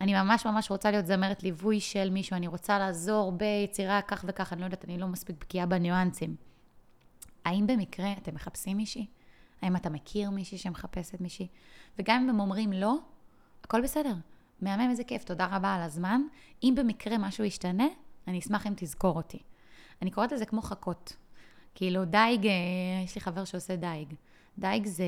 אני 0.00 0.14
ממש 0.14 0.46
ממש 0.46 0.70
רוצה 0.70 0.90
להיות 0.90 1.06
זמרת 1.06 1.42
ליווי 1.42 1.80
של 1.80 2.10
מישהו, 2.10 2.36
אני 2.36 2.46
רוצה 2.46 2.78
לעזור 2.78 3.32
ביצירה 3.32 4.02
כך 4.02 4.24
וכך, 4.28 4.52
אני 4.52 4.60
לא 4.60 4.66
יודעת, 4.66 4.84
אני 4.84 4.98
לא 4.98 5.06
מספיק 5.06 5.36
בקיאה 5.40 5.66
בניואנסים. 5.66 6.36
האם 7.44 7.66
במקרה 7.66 8.12
אתם 8.12 8.34
מחפשים 8.34 8.76
מישהי? 8.76 9.06
האם 9.62 9.76
אתה 9.76 9.90
מכיר 9.90 10.30
מישהי 10.30 10.58
שמחפשת 10.58 11.20
מישהי? 11.20 11.48
וגם 11.98 12.22
אם 12.22 12.28
הם 12.30 12.40
אומרים 12.40 12.72
לא, 12.72 12.96
הכל 13.64 13.82
בסדר. 13.82 14.14
מהמם, 14.60 14.90
איזה 14.90 15.04
כיף, 15.04 15.24
תודה 15.24 15.46
רבה 15.50 15.74
על 15.74 15.82
הזמן. 15.82 16.20
אם 16.62 16.74
במקרה 16.76 17.18
משהו 17.18 17.44
ישתנה, 17.44 17.86
אני 18.28 18.38
אשמח 18.38 18.66
אם 18.66 18.72
תזכור 18.76 19.16
אותי. 19.16 19.38
אני 20.02 20.10
קוראת 20.10 20.32
לזה 20.32 20.46
כמו 20.46 20.62
חכות. 20.62 21.16
כאילו, 21.74 22.04
דייג, 22.04 22.46
אה, 22.46 22.52
יש 23.04 23.14
לי 23.14 23.20
חבר 23.20 23.44
שעושה 23.44 23.76
דייג. 23.76 24.14
דייג 24.58 24.86
זה 24.86 25.04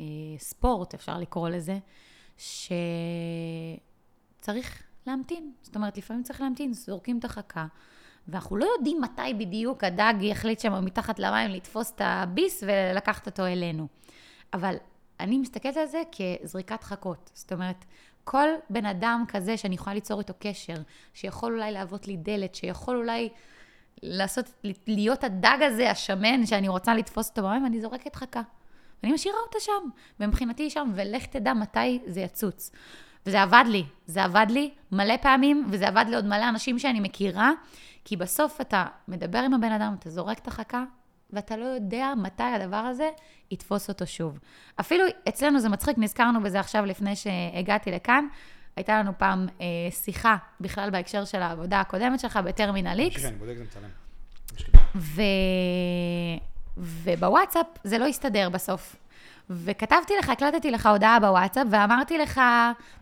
אה, 0.00 0.04
ספורט, 0.38 0.94
אפשר 0.94 1.18
לקרוא 1.18 1.48
לזה, 1.48 1.78
שצריך 4.38 4.82
להמתין. 5.06 5.52
זאת 5.62 5.76
אומרת, 5.76 5.98
לפעמים 5.98 6.22
צריך 6.22 6.40
להמתין, 6.40 6.72
זורקים 6.72 7.18
את 7.18 7.24
החכה. 7.24 7.66
ואנחנו 8.28 8.56
לא 8.56 8.66
יודעים 8.76 9.00
מתי 9.00 9.34
בדיוק 9.38 9.84
הדג 9.84 10.14
יחליט 10.20 10.60
שם 10.60 10.84
מתחת 10.84 11.18
למים 11.18 11.50
לתפוס 11.50 11.92
את 11.94 12.00
הביס 12.04 12.64
ולקחת 12.66 13.26
אותו 13.26 13.46
אלינו. 13.46 13.86
אבל 14.52 14.74
אני 15.20 15.38
מסתכלת 15.38 15.76
על 15.76 15.86
זה 15.86 16.02
כזריקת 16.12 16.82
חכות. 16.82 17.30
זאת 17.34 17.52
אומרת, 17.52 17.84
כל 18.24 18.48
בן 18.70 18.86
אדם 18.86 19.24
כזה 19.28 19.56
שאני 19.56 19.74
יכולה 19.74 19.94
ליצור 19.94 20.20
איתו 20.20 20.34
קשר, 20.38 20.74
שיכול 21.14 21.52
אולי 21.52 21.72
להוות 21.72 22.08
לי 22.08 22.16
דלת, 22.16 22.54
שיכול 22.54 22.96
אולי 22.96 23.28
לעשות, 24.02 24.64
להיות 24.86 25.24
הדג 25.24 25.58
הזה, 25.60 25.90
השמן, 25.90 26.46
שאני 26.46 26.68
רוצה 26.68 26.94
לתפוס 26.94 27.28
אותו 27.28 27.42
במים, 27.42 27.66
אני 27.66 27.80
זורקת 27.80 28.16
חכה. 28.16 28.42
ואני 29.02 29.14
משאירה 29.14 29.38
אותה 29.46 29.58
שם, 29.60 29.88
ומבחינתי 30.20 30.62
היא 30.62 30.70
שם, 30.70 30.90
ולך 30.94 31.26
תדע 31.26 31.54
מתי 31.54 32.00
זה 32.06 32.20
יצוץ. 32.20 32.70
וזה 33.26 33.42
עבד 33.42 33.64
לי, 33.68 33.84
זה 34.06 34.24
עבד 34.24 34.46
לי 34.50 34.70
מלא 34.92 35.16
פעמים, 35.16 35.66
וזה 35.70 35.88
עבד 35.88 36.04
לעוד 36.08 36.24
מלא 36.24 36.48
אנשים 36.48 36.78
שאני 36.78 37.00
מכירה, 37.00 37.52
כי 38.08 38.16
בסוף 38.16 38.60
אתה 38.60 38.86
מדבר 39.08 39.38
עם 39.38 39.54
הבן 39.54 39.72
אדם, 39.72 39.96
אתה 39.98 40.10
זורק 40.10 40.38
את 40.38 40.48
החכה, 40.48 40.84
ואתה 41.30 41.56
לא 41.56 41.64
יודע 41.64 42.12
מתי 42.22 42.42
הדבר 42.42 42.76
הזה 42.76 43.10
יתפוס 43.50 43.88
אותו 43.88 44.06
שוב. 44.06 44.38
אפילו 44.80 45.04
אצלנו 45.28 45.60
זה 45.60 45.68
מצחיק, 45.68 45.98
נזכרנו 45.98 46.42
בזה 46.42 46.60
עכשיו 46.60 46.84
לפני 46.84 47.16
שהגעתי 47.16 47.90
לכאן. 47.90 48.26
הייתה 48.76 48.98
לנו 48.98 49.12
פעם 49.18 49.46
אה, 49.60 49.66
שיחה 49.90 50.36
בכלל 50.60 50.90
בהקשר 50.90 51.24
של 51.24 51.42
העבודה 51.42 51.80
הקודמת 51.80 52.20
שלך 52.20 52.36
בטרמינל 52.36 52.98
איקס. 52.98 53.24
אני 53.24 53.36
בודק, 53.36 53.54
זה 53.56 53.64
מצלם. 53.64 53.88
ו... 54.96 55.22
ובוואטסאפ 56.76 57.66
זה 57.84 57.98
לא 57.98 58.06
הסתדר 58.06 58.48
בסוף. 58.48 58.96
וכתבתי 59.50 60.12
לך, 60.18 60.28
הקלטתי 60.30 60.70
לך 60.70 60.86
הודעה 60.86 61.20
בוואטסאפ, 61.20 61.66
ואמרתי 61.70 62.18
לך, 62.18 62.40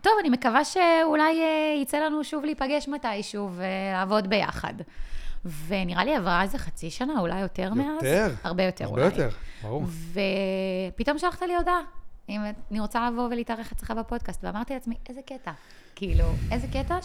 טוב, 0.01 0.13
אני 0.19 0.29
מקווה 0.29 0.65
שאולי 0.65 1.41
אה, 1.41 1.81
יצא 1.81 1.97
לנו 1.97 2.23
שוב 2.23 2.45
להיפגש 2.45 2.87
מתישהו 2.87 3.49
ולעבוד 3.55 4.27
ביחד. 4.27 4.73
ונראה 5.67 6.05
לי 6.05 6.15
עברה 6.15 6.41
איזה 6.41 6.57
חצי 6.57 6.89
שנה, 6.89 7.19
אולי 7.19 7.39
יותר 7.39 7.73
מאז. 7.73 8.03
יותר. 8.03 8.33
הרבה 8.43 8.63
יותר, 8.63 8.85
הרבה 8.85 9.01
אולי. 9.01 9.05
יותר, 9.13 9.29
ברור. 9.63 9.83
ופתאום 10.93 11.17
שלחת 11.17 11.41
לי 11.41 11.55
הודעה, 11.55 11.79
אם 12.29 12.41
אני 12.71 12.79
רוצה 12.79 13.09
לבוא 13.09 13.27
ולהתארח 13.31 13.71
אצלך 13.71 13.91
בפודקאסט, 13.91 14.43
ואמרתי 14.43 14.73
לעצמי, 14.73 14.95
איזה 15.09 15.21
קטע. 15.21 15.51
כאילו, 15.95 16.25
איזה 16.51 16.67
קטע 16.67 17.01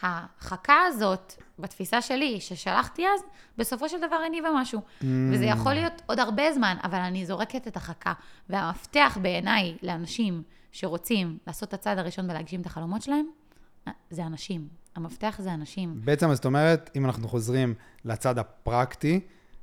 שהחכה 0.00 0.76
הזאת, 0.86 1.42
בתפיסה 1.58 2.02
שלי, 2.02 2.40
ששלחתי 2.40 3.02
אז, 3.06 3.20
בסופו 3.58 3.88
של 3.88 3.98
דבר 3.98 4.16
הניבה 4.16 4.48
משהו. 4.54 4.80
Mm. 4.80 5.04
וזה 5.32 5.44
יכול 5.44 5.74
להיות 5.74 6.02
עוד 6.06 6.18
הרבה 6.18 6.52
זמן, 6.52 6.76
אבל 6.84 6.98
אני 6.98 7.26
זורקת 7.26 7.68
את 7.68 7.76
החכה. 7.76 8.12
והמפתח 8.48 9.18
בעיניי 9.22 9.76
לאנשים 9.82 10.42
שרוצים 10.72 11.38
לעשות 11.46 11.68
את 11.68 11.74
הצעד 11.74 11.98
הראשון 11.98 12.30
ולהגשים 12.30 12.60
את 12.60 12.66
החלומות 12.66 13.02
שלהם, 13.02 13.26
זה 14.10 14.26
אנשים. 14.26 14.68
המפתח 14.96 15.36
זה 15.38 15.54
אנשים. 15.54 16.00
בעצם, 16.04 16.30
אז 16.30 16.36
זאת 16.36 16.44
אומרת, 16.44 16.90
אם 16.96 17.04
אנחנו 17.06 17.28
חוזרים 17.28 17.74
לצד 18.04 18.38
הפרקטי, 18.38 19.20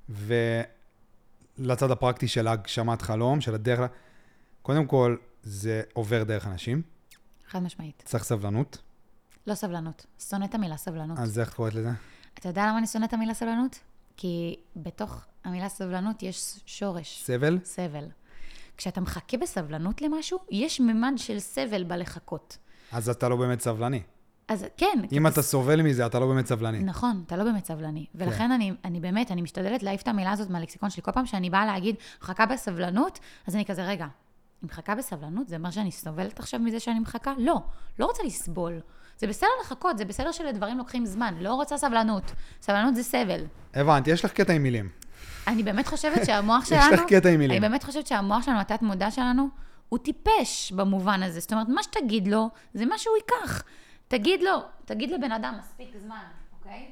ולצד 0.09 1.91
הפרקטי 1.91 2.27
של 2.27 2.47
הגשמת 2.47 3.01
חלום, 3.01 3.41
של 3.41 3.55
הדרך, 3.55 3.89
קודם 4.61 4.85
כל, 4.85 5.15
זה 5.43 5.81
עובר 5.93 6.23
דרך 6.23 6.47
אנשים. 6.47 6.81
חד 7.49 7.59
משמעית. 7.59 8.03
צריך 8.05 8.23
סבלנות. 8.23 8.77
לא 9.49 9.55
סבלנות. 9.55 10.05
שונאת 10.29 10.55
המילה 10.55 10.77
סבלנות. 10.77 11.19
אז 11.19 11.39
איך 11.39 11.49
את 11.49 11.53
קוראת 11.53 11.73
לזה? 11.73 11.91
אתה 12.33 12.49
יודע 12.49 12.67
למה 12.67 12.77
אני 12.77 12.87
שונאת 12.87 13.13
המילה 13.13 13.33
סבלנות? 13.33 13.79
כי 14.17 14.55
בתוך 14.75 15.25
המילה 15.43 15.69
סבלנות 15.69 16.23
יש 16.23 16.59
שורש. 16.65 17.23
סבל? 17.23 17.59
סבל. 17.63 18.05
כשאתה 18.77 19.01
מחכה 19.01 19.37
בסבלנות 19.37 20.01
למשהו, 20.01 20.39
יש 20.51 20.79
ממד 20.79 21.13
של 21.17 21.39
סבל 21.39 21.83
בלחכות. 21.83 22.57
אז 22.91 23.09
אתה 23.09 23.29
לא 23.29 23.35
באמת 23.35 23.61
סבלני. 23.61 24.01
אז 24.47 24.65
כן. 24.77 24.99
אם 25.11 25.27
אתה 25.27 25.41
סובל 25.41 25.81
מזה, 25.81 26.05
אתה 26.05 26.19
לא 26.19 26.27
באמת 26.27 26.47
סבלני. 26.47 26.79
נכון, 26.79 27.23
אתה 27.27 27.37
לא 27.37 27.43
באמת 27.43 27.65
סבלני. 27.65 28.05
ולכן 28.15 28.51
אני, 28.51 28.73
אני 28.85 28.99
באמת, 28.99 29.31
אני 29.31 29.41
משתדלת 29.41 29.83
להעיף 29.83 30.01
את 30.01 30.07
המילה 30.07 30.31
הזאת 30.31 30.49
מהלקסיקון 30.49 30.89
שלי. 30.89 31.03
כל 31.03 31.11
פעם 31.11 31.25
שאני 31.25 31.49
באה 31.49 31.65
להגיד, 31.65 31.95
מחכה 32.21 32.45
בסבלנות, 32.45 33.19
אז 33.47 33.55
אני 33.55 33.65
כזה, 33.65 33.85
רגע, 33.85 34.03
אני 34.03 34.69
מחכה 34.71 34.95
בסבלנות? 34.95 35.47
זה 35.47 35.55
אומר 35.55 35.71
שאני 35.71 35.91
סובלת 35.91 36.39
עכשיו 36.39 36.59
מזה 36.59 36.79
שאני 36.79 36.99
מחכה? 36.99 37.33
לא, 37.37 37.61
לא 37.99 38.05
רוצה 38.05 38.23
לסבול. 38.23 38.79
זה 39.19 39.27
בסדר 39.27 39.49
לחכות, 39.61 39.97
זה 39.97 40.05
בסדר 40.05 40.31
שלדברים 40.31 40.77
לוקחים 40.77 41.05
זמן, 41.05 41.35
לא 41.39 41.53
רוצה 41.53 41.77
סבלנות. 41.77 42.31
סבלנות 42.61 42.95
זה 42.95 43.03
סבל. 43.03 43.45
הבנתי, 43.73 44.11
יש 44.11 44.25
לך 44.25 44.31
קטע 44.31 44.53
עם 44.53 44.63
מילים. 44.63 44.89
אני 45.47 45.63
באמת 45.63 45.87
חושבת 45.87 46.25
שהמוח 46.27 46.63
יש 46.63 46.69
שלנו... 46.69 46.93
לך 46.93 47.01
קטע 47.07 47.29
עם 47.29 47.39
מילים. 47.39 47.51
אני 47.51 47.69
באמת 47.69 47.83
חושבת 47.83 48.07
שהמוח 48.07 48.45
שלנו, 48.45 48.59
התת 48.59 48.81
מודע 48.81 49.11
שלנו, 49.11 49.49
הוא 49.89 49.99
טיפש 49.99 50.71
במובן 50.75 51.23
הזה. 51.23 51.39
זאת 51.39 51.53
אומרת, 51.53 51.67
מה 51.69 51.83
שתגיד 51.83 52.27
לו, 52.27 52.49
זה 52.73 52.85
מה 52.85 52.97
שהוא 52.97 53.15
ייקח. 53.17 53.63
תגיד 54.07 54.43
לו, 54.43 54.61
תגיד 54.85 55.11
לבן 55.11 55.31
אדם 55.31 55.55
מספיק 55.59 55.97
זמן, 55.97 56.23
אוקיי? 56.59 56.91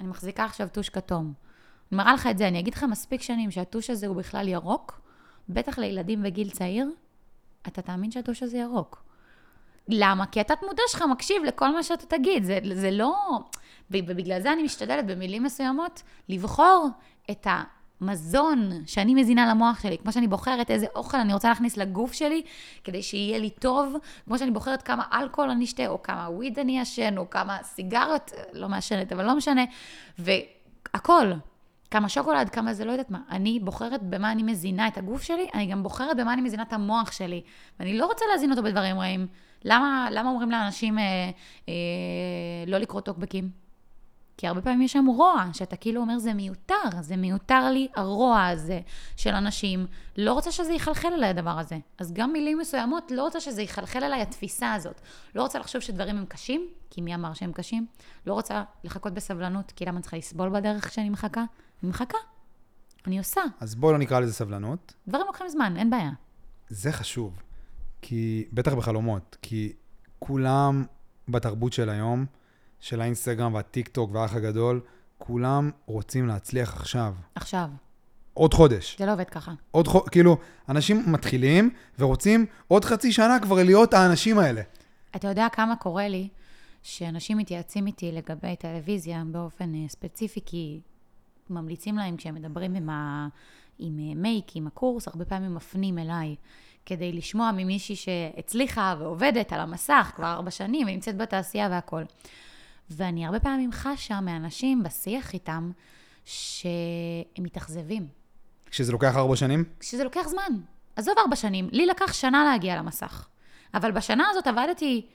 אני 0.00 0.08
מחזיקה 0.08 0.44
עכשיו 0.44 0.68
טוש 0.72 0.88
כתום. 0.88 1.32
אני 1.92 1.96
מראה 1.98 2.14
לך 2.14 2.26
את 2.26 2.38
זה, 2.38 2.48
אני 2.48 2.60
אגיד 2.60 2.74
לך 2.74 2.82
מספיק 2.90 3.22
שנים 3.22 3.50
שהטוש 3.50 3.90
הזה 3.90 4.06
הוא 4.06 4.16
בכלל 4.16 4.48
ירוק, 4.48 5.00
בטח 5.48 5.78
לילדים 5.78 6.22
בגיל 6.22 6.50
צעיר, 6.50 6.90
אתה 7.68 7.82
תאמין 7.82 8.10
שהטוש 8.10 8.42
הזה 8.42 8.58
ירוק. 8.58 9.07
למה? 9.88 10.26
כי 10.26 10.40
התת 10.40 10.58
מודע 10.62 10.82
שלך 10.88 11.02
מקשיב 11.02 11.44
לכל 11.44 11.74
מה 11.74 11.82
שאתה 11.82 12.06
תגיד, 12.06 12.44
זה, 12.44 12.58
זה 12.72 12.90
לא... 12.90 13.16
ובגלל 13.90 14.40
זה 14.40 14.52
אני 14.52 14.62
משתדלת 14.62 15.06
במילים 15.06 15.42
מסוימות 15.42 16.02
לבחור 16.28 16.88
את 17.30 17.46
המזון 18.00 18.70
שאני 18.86 19.14
מזינה 19.14 19.50
למוח 19.50 19.82
שלי, 19.82 19.98
כמו 19.98 20.12
שאני 20.12 20.28
בוחרת 20.28 20.70
איזה 20.70 20.86
אוכל 20.94 21.16
אני 21.16 21.34
רוצה 21.34 21.48
להכניס 21.48 21.76
לגוף 21.76 22.12
שלי, 22.12 22.42
כדי 22.84 23.02
שיהיה 23.02 23.38
לי 23.38 23.50
טוב, 23.50 23.96
כמו 24.24 24.38
שאני 24.38 24.50
בוחרת 24.50 24.82
כמה 24.82 25.04
אלכוהול 25.12 25.50
אני 25.50 25.64
אשתה, 25.64 25.86
או 25.86 26.02
כמה 26.02 26.30
וויד 26.30 26.58
אני 26.58 26.82
אשן, 26.82 27.18
או 27.18 27.30
כמה 27.30 27.58
סיגריות, 27.62 28.32
לא 28.52 28.68
מעשנת, 28.68 29.12
אבל 29.12 29.24
לא 29.24 29.36
משנה, 29.36 29.64
והכל. 30.18 31.32
כמה 31.90 32.08
שוקולד, 32.08 32.48
כמה 32.48 32.74
זה, 32.74 32.84
לא 32.84 32.92
יודעת 32.92 33.10
מה. 33.10 33.20
אני 33.30 33.60
בוחרת 33.60 34.02
במה 34.02 34.32
אני 34.32 34.42
מזינה 34.42 34.88
את 34.88 34.98
הגוף 34.98 35.22
שלי, 35.22 35.46
אני 35.54 35.66
גם 35.66 35.82
בוחרת 35.82 36.16
במה 36.16 36.32
אני 36.32 36.42
מזינה 36.42 36.62
את 36.62 36.72
המוח 36.72 37.12
שלי. 37.12 37.42
ואני 37.80 37.98
לא 37.98 38.06
רוצה 38.06 38.24
להזין 38.32 38.50
אותו 38.50 38.62
בדברים 38.62 38.98
רעים. 38.98 39.26
למה, 39.64 40.08
למה 40.10 40.30
אומרים 40.30 40.50
לאנשים 40.50 40.98
אה, 40.98 41.04
אה, 41.68 41.74
לא 42.66 42.78
לקרוא 42.78 43.00
טוקבקים? 43.00 43.50
כי 44.38 44.46
הרבה 44.46 44.62
פעמים 44.62 44.82
יש 44.82 44.92
שם 44.92 45.06
רוע, 45.06 45.44
שאתה 45.52 45.76
כאילו 45.76 46.00
אומר, 46.00 46.18
זה 46.18 46.34
מיותר, 46.34 46.74
זה 47.00 47.16
מיותר 47.16 47.70
לי 47.70 47.88
הרוע 47.96 48.46
הזה 48.46 48.80
של 49.16 49.30
אנשים. 49.30 49.86
לא 50.16 50.32
רוצה 50.32 50.52
שזה 50.52 50.72
יחלחל 50.72 51.08
אליי 51.08 51.28
הדבר 51.28 51.58
הזה. 51.58 51.78
אז 51.98 52.12
גם 52.12 52.32
מילים 52.32 52.58
מסוימות, 52.58 53.10
לא 53.10 53.22
רוצה 53.22 53.40
שזה 53.40 53.62
יחלחל 53.62 54.04
אליי 54.04 54.22
התפיסה 54.22 54.74
הזאת. 54.74 55.00
לא 55.34 55.42
רוצה 55.42 55.58
לחשוב 55.58 55.80
שדברים 55.80 56.16
הם 56.16 56.26
קשים, 56.26 56.68
כי 56.90 57.00
מי 57.00 57.14
אמר 57.14 57.34
שהם 57.34 57.52
קשים? 57.52 57.86
לא 58.26 58.32
רוצה 58.32 58.62
לחכות 58.84 59.14
בסבלנות, 59.14 59.72
כי 59.76 59.84
למה 59.84 59.96
אני 59.96 60.02
צריכה 60.02 60.16
לסבול 60.16 60.48
בדרך 60.48 60.88
כשאני 60.88 61.10
מחכה? 61.10 61.44
אני 61.82 61.90
מחכה. 61.90 62.18
אני 63.06 63.18
עושה. 63.18 63.40
אז 63.60 63.74
בואו 63.74 63.92
לא 63.92 63.98
נקרא 63.98 64.20
לזה 64.20 64.32
סבלנות. 64.32 64.94
דברים 65.08 65.26
לוקחים 65.26 65.48
זמן, 65.48 65.76
אין 65.76 65.90
בעיה. 65.90 66.10
זה 66.68 66.92
חשוב. 66.92 67.47
כי, 68.02 68.44
בטח 68.52 68.74
בחלומות, 68.74 69.36
כי 69.42 69.72
כולם 70.18 70.84
בתרבות 71.28 71.72
של 71.72 71.88
היום, 71.88 72.26
של 72.80 73.00
האינסטגרם 73.00 73.54
והטיק 73.54 73.88
טוק 73.88 74.14
והאח 74.14 74.34
הגדול, 74.34 74.80
כולם 75.18 75.70
רוצים 75.86 76.26
להצליח 76.26 76.76
עכשיו. 76.76 77.14
עכשיו. 77.34 77.68
עוד 78.34 78.54
חודש. 78.54 78.96
זה 78.98 79.06
לא 79.06 79.12
עובד 79.12 79.30
ככה. 79.30 79.52
עוד 79.70 79.88
חודש, 79.88 80.08
כאילו, 80.08 80.36
אנשים 80.68 81.12
מתחילים 81.12 81.70
ורוצים 81.98 82.46
עוד 82.68 82.84
חצי 82.84 83.12
שנה 83.12 83.38
כבר 83.42 83.62
להיות 83.62 83.94
האנשים 83.94 84.38
האלה. 84.38 84.62
אתה 85.16 85.28
יודע 85.28 85.46
כמה 85.52 85.76
קורה 85.76 86.08
לי 86.08 86.28
שאנשים 86.82 87.38
מתייעצים 87.38 87.86
איתי 87.86 88.12
לגבי 88.12 88.56
טלוויזיה 88.56 89.22
באופן 89.26 89.74
אה, 89.74 89.88
ספציפי, 89.88 90.40
כי 90.46 90.80
ממליצים 91.50 91.96
להם 91.96 92.16
כשהם 92.16 92.34
מדברים 92.34 92.74
עם, 92.74 92.90
ה... 92.90 93.28
עם 93.78 93.98
אה, 93.98 94.14
מייק, 94.14 94.46
עם 94.54 94.66
הקורס, 94.66 95.08
הרבה 95.08 95.24
פעמים 95.24 95.54
מפנים 95.54 95.98
אליי. 95.98 96.36
כדי 96.86 97.12
לשמוע 97.12 97.50
ממישהי 97.52 97.96
שהצליחה 97.96 98.94
ועובדת 98.98 99.52
על 99.52 99.60
המסך 99.60 100.12
כבר 100.16 100.32
ארבע 100.32 100.50
שנים 100.50 100.86
ונמצאת 100.86 101.16
בתעשייה 101.16 101.68
והכול. 101.70 102.04
ואני 102.90 103.26
הרבה 103.26 103.40
פעמים 103.40 103.72
חשה 103.72 104.20
מאנשים 104.20 104.82
בשיח 104.82 105.34
איתם 105.34 105.70
שהם 106.24 107.44
מתאכזבים. 107.44 108.06
שזה 108.70 108.92
לוקח 108.92 109.16
ארבע 109.16 109.36
שנים? 109.36 109.64
שזה 109.80 110.04
לוקח 110.04 110.28
זמן. 110.28 110.60
עזוב 110.96 111.14
ארבע 111.18 111.36
שנים, 111.36 111.68
לי 111.72 111.86
לקח 111.86 112.12
שנה 112.12 112.44
להגיע 112.44 112.76
למסך. 112.76 113.28
אבל 113.74 113.90
בשנה 113.90 114.24
הזאת 114.30 114.46
עבדתי 114.46 115.06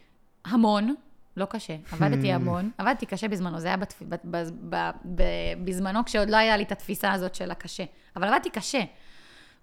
המון, 0.45 0.95
לא 1.37 1.45
קשה, 1.45 1.75
עבדתי 1.91 2.31
המון, 2.31 2.71
עבדתי 2.77 3.05
קשה 3.05 3.27
בזמנו, 3.27 3.59
זה 3.59 3.67
היה 3.67 3.77
בתפ... 3.77 4.01
ב... 4.01 4.15
ב... 4.23 4.43
ב... 4.69 4.75
ב... 5.15 5.23
בזמנו 5.63 6.05
כשעוד 6.05 6.29
לא 6.29 6.37
היה 6.37 6.57
לי 6.57 6.63
את 6.63 6.71
התפיסה 6.71 7.11
הזאת 7.11 7.35
של 7.35 7.51
הקשה. 7.51 7.83
אבל 8.15 8.27
עבדתי 8.27 8.49
קשה. 8.49 8.81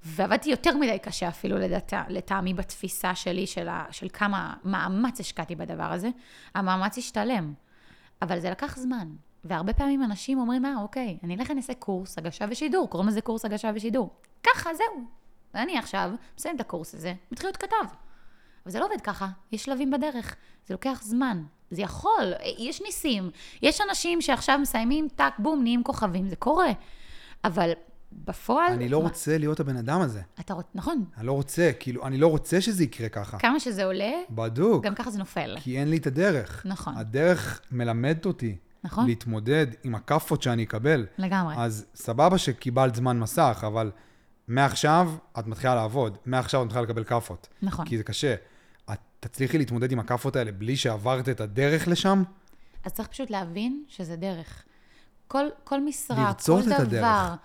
ועבדתי 0.04 0.50
יותר 0.50 0.76
מדי 0.76 0.98
קשה 0.98 1.28
אפילו 1.28 1.58
לדעת, 1.58 1.92
לטעמי 2.08 2.54
בתפיסה 2.54 3.14
שלי 3.14 3.46
של, 3.46 3.68
ה... 3.68 3.84
של 3.90 4.08
כמה 4.12 4.54
מאמץ 4.64 5.20
השקעתי 5.20 5.54
בדבר 5.54 5.92
הזה. 5.92 6.08
המאמץ 6.54 6.98
השתלם. 6.98 7.54
אבל 8.22 8.40
זה 8.40 8.50
לקח 8.50 8.76
זמן. 8.76 9.08
והרבה 9.44 9.72
פעמים 9.72 10.02
אנשים 10.02 10.38
אומרים, 10.38 10.64
אה, 10.64 10.74
אוקיי, 10.82 11.18
אני 11.24 11.36
אלך 11.36 11.50
אעשה 11.56 11.74
קורס 11.74 12.18
הגשה 12.18 12.44
ושידור, 12.50 12.90
קוראים 12.90 13.08
לזה 13.08 13.20
קורס 13.20 13.44
הגשה 13.44 13.70
ושידור. 13.74 14.10
ככה, 14.42 14.74
זהו. 14.74 15.04
ואני 15.54 15.78
עכשיו 15.78 16.10
מסיים 16.38 16.56
את 16.56 16.60
הקורס 16.60 16.94
הזה, 16.94 17.14
מתחיל 17.32 17.48
להיות 17.48 17.56
כתב. 17.56 17.94
אבל 18.64 18.72
זה 18.72 18.80
לא 18.80 18.84
עובד 18.84 19.00
ככה, 19.00 19.28
יש 19.52 19.64
שלבים 19.64 19.90
בדרך, 19.90 20.36
זה 20.66 20.74
לוקח 20.74 21.00
זמן. 21.02 21.42
זה 21.70 21.82
יכול, 21.82 22.32
יש 22.58 22.82
ניסים. 22.82 23.30
יש 23.62 23.80
אנשים 23.80 24.20
שעכשיו 24.20 24.58
מסיימים, 24.58 25.08
טאק, 25.08 25.38
בום, 25.38 25.62
נהיים 25.62 25.82
כוכבים, 25.82 26.28
זה 26.28 26.36
קורה. 26.36 26.70
אבל 27.44 27.72
בפועל... 28.12 28.72
אני 28.72 28.88
לא 28.88 29.02
מה? 29.02 29.08
רוצה 29.08 29.38
להיות 29.38 29.60
הבן 29.60 29.76
אדם 29.76 30.00
הזה. 30.00 30.20
אתה 30.40 30.54
רוצה, 30.54 30.68
נכון. 30.74 31.04
אני 31.16 31.26
לא 31.26 31.32
רוצה, 31.32 31.70
כאילו, 31.80 32.06
אני 32.06 32.18
לא 32.18 32.26
רוצה 32.26 32.60
שזה 32.60 32.84
יקרה 32.84 33.08
ככה. 33.08 33.38
כמה 33.38 33.60
שזה 33.60 33.84
עולה, 33.84 34.12
בדוק. 34.30 34.84
גם 34.84 34.94
ככה 34.94 35.10
זה 35.10 35.18
נופל. 35.18 35.56
כי 35.60 35.78
אין 35.78 35.90
לי 35.90 35.96
את 35.96 36.06
הדרך. 36.06 36.66
נכון. 36.66 36.96
הדרך 36.96 37.60
מלמדת 37.72 38.26
אותי. 38.26 38.56
נכון. 38.84 39.06
להתמודד 39.06 39.66
עם 39.84 39.94
הכאפות 39.94 40.42
שאני 40.42 40.64
אקבל. 40.64 41.06
לגמרי. 41.18 41.54
אז 41.58 41.86
סבבה 41.94 42.38
שקיבלת 42.38 42.94
זמן 42.94 43.18
מסך, 43.18 43.64
אבל 43.66 43.90
מעכשיו 44.48 45.12
את 45.38 45.46
מתחילה 45.46 45.74
לעבוד, 45.74 46.18
מעכשיו 46.26 46.60
את 46.60 46.66
מתחילה 46.66 46.82
לקבל 46.82 47.04
כאפות. 47.04 47.48
נכון. 47.62 47.86
כי 47.86 47.96
זה 47.96 48.02
קשה. 48.02 48.34
את 48.92 48.98
תצליחי 49.20 49.58
להתמודד 49.58 49.92
עם 49.92 49.98
הכאפות 49.98 50.36
האלה 50.36 50.52
בלי 50.52 50.76
שעברת 50.76 51.28
את 51.28 51.40
הדרך 51.40 51.88
לשם? 51.88 52.22
אז 52.84 52.92
צריך 52.92 53.08
פשוט 53.08 53.30
להבין 53.30 53.84
שזה 53.88 54.16
דרך. 54.16 54.62
כל, 55.28 55.44
כל 55.64 55.80
משרה, 55.80 56.24
לרצות 56.24 56.64
כל 56.64 56.72
את 56.72 56.88
דבר. 56.88 57.06
הדרך. 57.06 57.38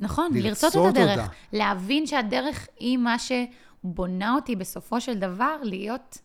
נכון, 0.00 0.30
לרצות 0.34 0.72
את 0.72 0.80
הדרך. 0.96 1.18
אותה. 1.18 1.32
להבין 1.52 2.06
שהדרך 2.06 2.68
היא 2.78 2.98
מה 2.98 3.16
שבונה 3.18 4.34
אותי 4.34 4.56
בסופו 4.56 5.00
של 5.00 5.18
דבר 5.18 5.56
להיות 5.62 6.18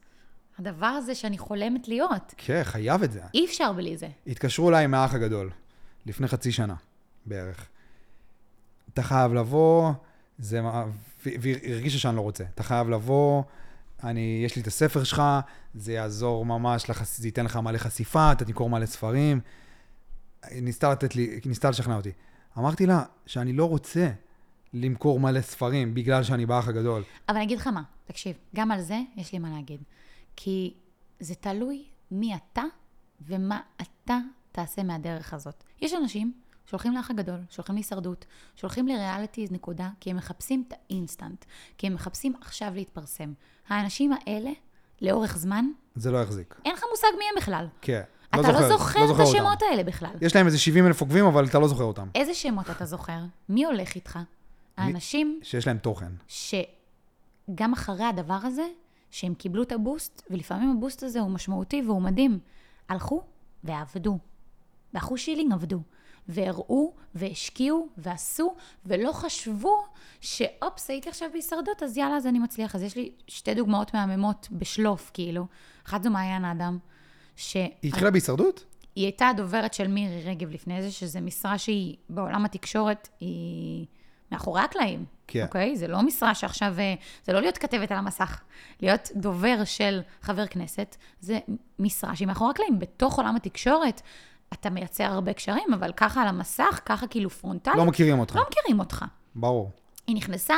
הדבר 0.59 0.85
הזה 0.85 1.15
שאני 1.15 1.37
חולמת 1.37 1.87
להיות. 1.87 2.33
כן, 2.37 2.61
חייב 2.63 3.03
את 3.03 3.11
זה. 3.11 3.21
אי 3.33 3.45
אפשר 3.45 3.73
בלי 3.73 3.97
זה. 3.97 4.07
התקשרו 4.27 4.69
אליי 4.69 4.87
מהאח 4.87 5.13
הגדול, 5.13 5.51
לפני 6.05 6.27
חצי 6.27 6.51
שנה 6.51 6.75
בערך. 7.25 7.67
אתה 8.93 9.03
חייב 9.03 9.33
לבוא, 9.33 9.91
זה, 10.39 10.61
והיא 11.25 11.55
הרגישה 11.73 11.99
שאני 11.99 12.15
לא 12.15 12.21
רוצה. 12.21 12.43
אתה 12.55 12.63
חייב 12.63 12.89
לבוא, 12.89 13.43
אני, 14.03 14.41
יש 14.45 14.55
לי 14.55 14.61
את 14.61 14.67
הספר 14.67 15.03
שלך, 15.03 15.21
זה 15.75 15.93
יעזור 15.93 16.45
ממש, 16.45 16.89
לחס, 16.89 17.19
זה 17.19 17.27
ייתן 17.27 17.45
לך 17.45 17.55
מלא 17.55 17.77
חשיפה, 17.77 18.31
אתה 18.31 18.45
תמכור 18.45 18.69
מלא 18.69 18.85
ספרים. 18.85 19.39
ניסתה 20.51 20.91
לתת 20.91 21.15
לי, 21.15 21.39
ניסתה 21.45 21.69
לשכנע 21.69 21.95
אותי. 21.95 22.11
אמרתי 22.57 22.85
לה 22.85 23.03
שאני 23.25 23.53
לא 23.53 23.65
רוצה 23.65 24.11
למכור 24.73 25.19
מלא 25.19 25.41
ספרים 25.41 25.93
בגלל 25.93 26.23
שאני 26.23 26.45
באח 26.45 26.67
הגדול. 26.67 27.03
אבל 27.29 27.35
אני 27.35 27.45
אגיד 27.45 27.59
לך 27.59 27.67
מה, 27.67 27.83
תקשיב, 28.05 28.35
גם 28.55 28.71
על 28.71 28.81
זה 28.81 28.99
יש 29.15 29.33
לי 29.33 29.39
מה 29.39 29.49
להגיד. 29.49 29.83
כי 30.35 30.73
זה 31.19 31.35
תלוי 31.35 31.83
מי 32.11 32.35
אתה 32.35 32.63
ומה 33.21 33.61
אתה 33.81 34.17
תעשה 34.51 34.83
מהדרך 34.83 35.33
הזאת. 35.33 35.63
יש 35.81 35.93
אנשים 35.93 36.33
שהולכים 36.65 36.93
לאח 36.93 37.11
הגדול, 37.11 37.39
שהולכים 37.49 37.75
להישרדות, 37.75 38.25
שהולכים 38.55 38.87
ל 38.87 38.94
realities 38.94 39.51
נקודה, 39.51 39.89
כי 39.99 40.09
הם 40.09 40.17
מחפשים 40.17 40.63
את 40.67 40.73
האינסטנט, 40.73 41.45
כי 41.77 41.87
הם 41.87 41.93
מחפשים 41.93 42.33
עכשיו 42.41 42.71
להתפרסם. 42.75 43.33
האנשים 43.67 44.11
האלה, 44.13 44.51
לאורך 45.01 45.37
זמן, 45.37 45.65
זה 45.95 46.11
לא 46.11 46.17
יחזיק. 46.17 46.55
אין 46.65 46.73
לך 46.73 46.83
מושג 46.91 47.07
מי 47.17 47.23
הם 47.31 47.41
בכלל. 47.41 47.67
כן. 47.81 48.01
אתה 48.39 48.51
לא 48.51 48.67
זוכר 48.67 49.05
את 49.05 49.09
אותם. 49.09 49.21
השמות 49.21 49.61
האלה 49.61 49.83
בכלל. 49.83 50.09
יש 50.21 50.35
להם 50.35 50.45
איזה 50.45 50.59
70 50.59 50.87
אלף 50.87 51.01
עוקבים, 51.01 51.25
אבל 51.25 51.45
אתה 51.45 51.59
לא 51.59 51.67
זוכר 51.67 51.83
אותם. 51.83 52.07
איזה 52.15 52.33
שמות 52.33 52.69
אתה 52.69 52.85
זוכר? 52.85 53.19
מי 53.49 53.65
הולך 53.65 53.95
איתך? 53.95 54.19
האנשים 54.77 55.39
שיש 55.43 55.67
להם 55.67 55.77
תוכן. 55.77 56.11
שגם 56.27 57.73
אחרי 57.73 58.05
הדבר 58.05 58.39
הזה, 58.43 58.65
שהם 59.11 59.33
קיבלו 59.33 59.63
את 59.63 59.71
ה 59.71 59.78
boost, 59.78 60.21
ולפעמים 60.29 60.71
ה 60.77 60.82
boost 60.82 61.03
הזה 61.03 61.19
הוא 61.19 61.29
משמעותי 61.29 61.81
והוא 61.85 62.01
מדהים, 62.01 62.39
הלכו 62.89 63.21
ועבדו. 63.63 64.17
ואחו 64.93 65.17
שילינג 65.17 65.53
עבדו. 65.53 65.79
והראו, 66.27 66.93
והשקיעו, 67.15 67.87
ועשו, 67.97 68.55
ולא 68.85 69.11
חשבו 69.11 69.83
שאופס, 70.21 70.89
הייתי 70.89 71.09
עכשיו 71.09 71.29
בהישרדות, 71.31 71.83
אז 71.83 71.97
יאללה, 71.97 72.15
אז 72.15 72.27
אני 72.27 72.39
מצליח. 72.39 72.75
אז 72.75 72.83
יש 72.83 72.95
לי 72.95 73.11
שתי 73.27 73.53
דוגמאות 73.53 73.93
מהממות 73.93 74.47
בשלוף, 74.51 75.11
כאילו. 75.13 75.45
אחת 75.87 76.03
זו 76.03 76.09
מעיין 76.09 76.45
אדם, 76.45 76.77
שהיא 77.35 77.69
היא 77.81 77.89
התחילה 77.89 78.11
בהישרדות? 78.11 78.65
הייתה 78.95 79.27
הדוברת 79.27 79.73
של 79.73 79.87
מירי 79.87 80.21
רגב 80.25 80.49
לפני 80.49 80.81
זה, 80.81 80.91
שזו 80.91 81.19
משרה 81.21 81.57
שהיא 81.57 81.95
בעולם 82.09 82.45
התקשורת, 82.45 83.09
היא 83.19 83.85
מאחורי 84.31 84.61
הקלעים. 84.61 85.05
כן. 85.27 85.43
אוקיי? 85.43 85.75
זה 85.75 85.87
לא 85.87 86.01
משרה 86.01 86.35
שעכשיו, 86.35 86.79
אה, 86.79 86.93
זה 87.23 87.33
לא 87.33 87.41
להיות 87.41 87.57
כתבת 87.57 87.91
על 87.91 87.97
המסך. 87.97 88.41
להיות 88.81 89.09
דובר 89.15 89.63
של 89.63 90.01
חבר 90.21 90.47
כנסת, 90.47 90.95
זה 91.19 91.39
משרה 91.79 92.15
שהיא 92.15 92.27
מאחורי 92.27 92.51
הקלעים. 92.51 92.79
בתוך 92.79 93.17
עולם 93.17 93.35
התקשורת, 93.35 94.01
אתה 94.53 94.69
מייצר 94.69 95.03
הרבה 95.03 95.33
קשרים, 95.33 95.73
אבל 95.73 95.91
ככה 95.91 96.21
על 96.21 96.27
המסך, 96.27 96.81
ככה 96.85 97.07
כאילו 97.07 97.29
פרונטלי, 97.29 97.77
לא 97.77 97.85
מכירים 97.85 98.19
אותך. 98.19 98.35
לא 98.35 98.43
מכירים 98.49 98.79
אותך. 98.79 99.05
ברור. 99.35 99.71
היא 100.07 100.15
נכנסה 100.15 100.55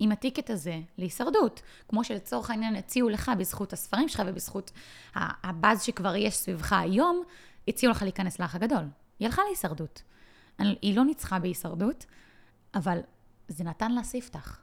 עם 0.00 0.12
הטיקט 0.12 0.50
הזה 0.50 0.80
להישרדות, 0.98 1.62
כמו 1.88 2.04
שלצורך 2.04 2.50
העניין 2.50 2.76
הציעו 2.76 3.08
לך 3.08 3.30
בזכות 3.38 3.72
הספרים 3.72 4.08
שלך 4.08 4.22
ובזכות 4.26 4.70
הבאז 5.14 5.82
שכבר 5.82 6.16
יש 6.16 6.34
סביבך 6.34 6.72
היום, 6.72 7.22
הציעו 7.68 7.90
לך 7.90 8.02
להיכנס 8.02 8.40
לאח 8.40 8.54
הגדול. 8.54 8.84
היא 9.18 9.26
הלכה 9.26 9.42
להישרדות. 9.46 10.02
היא 10.58 10.96
לא 10.96 11.04
ניצחה 11.04 11.38
בהישרדות, 11.38 12.06
אבל 12.74 12.98
זה 13.48 13.64
נתן 13.64 13.92
לה 13.92 14.02
ספתח. 14.02 14.60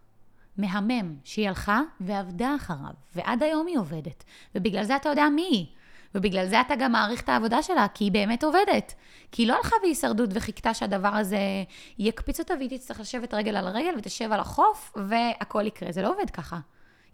מהמם 0.58 1.16
שהיא 1.24 1.48
הלכה 1.48 1.82
ועבדה 2.00 2.56
אחריו, 2.56 2.94
ועד 3.16 3.44
היום 3.44 3.68
היא 3.68 3.78
עובדת. 3.78 4.24
ובגלל 4.56 4.84
זה 4.84 4.96
אתה 4.96 5.10
יודע 5.10 5.30
מי 5.30 5.42
היא. 5.42 5.66
ובגלל 6.16 6.48
זה 6.48 6.62
אתה 6.62 6.76
גם 6.76 6.92
מעריך 6.92 7.22
את 7.22 7.30
העבודה 7.30 7.62
שלה, 7.62 7.88
כי 7.94 8.04
היא 8.04 8.12
באמת 8.12 8.44
עובדת. 8.44 8.94
כי 9.32 9.42
היא 9.42 9.48
לא 9.48 9.56
הלכה 9.56 9.76
בהישרדות 9.82 10.30
וחיכתה 10.34 10.74
שהדבר 10.74 11.08
הזה 11.08 11.40
יקפיץ 12.00 12.40
אותה 12.40 12.54
והיא 12.54 12.70
תצטרך 12.70 13.00
לשבת 13.00 13.34
רגל 13.34 13.56
על 13.56 13.68
רגל 13.68 13.94
ותשב 13.98 14.32
על 14.32 14.40
החוף 14.40 14.94
והכל 14.96 15.66
יקרה. 15.66 15.92
זה 15.92 16.02
לא 16.02 16.10
עובד 16.10 16.30
ככה. 16.30 16.60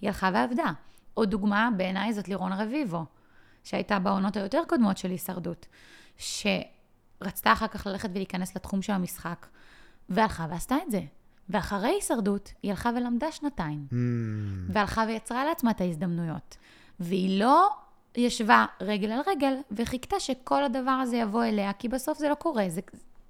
היא 0.01 0.09
הלכה 0.09 0.29
ועבדה. 0.33 0.71
עוד 1.13 1.29
דוגמה 1.29 1.69
בעיניי 1.77 2.13
זאת 2.13 2.27
לירון 2.27 2.53
רביבו, 2.53 3.05
שהייתה 3.63 3.99
בעונות 3.99 4.37
היותר 4.37 4.61
קודמות 4.67 4.97
של 4.97 5.09
הישרדות, 5.09 5.67
שרצתה 6.17 7.53
אחר 7.53 7.67
כך 7.67 7.87
ללכת 7.87 8.09
ולהיכנס 8.13 8.55
לתחום 8.55 8.81
של 8.81 8.93
המשחק, 8.93 9.45
והלכה 10.09 10.47
ועשתה 10.49 10.75
את 10.85 10.91
זה. 10.91 11.01
ואחרי 11.49 11.89
הישרדות, 11.89 12.53
היא 12.63 12.71
הלכה 12.71 12.89
ולמדה 12.95 13.31
שנתיים. 13.31 13.87
Mm, 13.89 13.93
והלכה 14.73 15.03
ויצרה 15.07 15.45
לעצמה 15.45 15.71
את 15.71 15.81
ההזדמנויות. 15.81 16.57
והיא 16.99 17.39
לא 17.39 17.69
ישבה 18.17 18.65
רגל 18.81 19.11
על 19.11 19.19
רגל 19.27 19.53
וחיכתה 19.71 20.19
שכל 20.19 20.63
הדבר 20.63 20.91
הזה 20.91 21.17
יבוא 21.17 21.43
אליה, 21.43 21.73
כי 21.73 21.89
בסוף 21.89 22.17
זה 22.17 22.29
לא 22.29 22.35
קורה, 22.35 22.65
זה, 22.67 22.81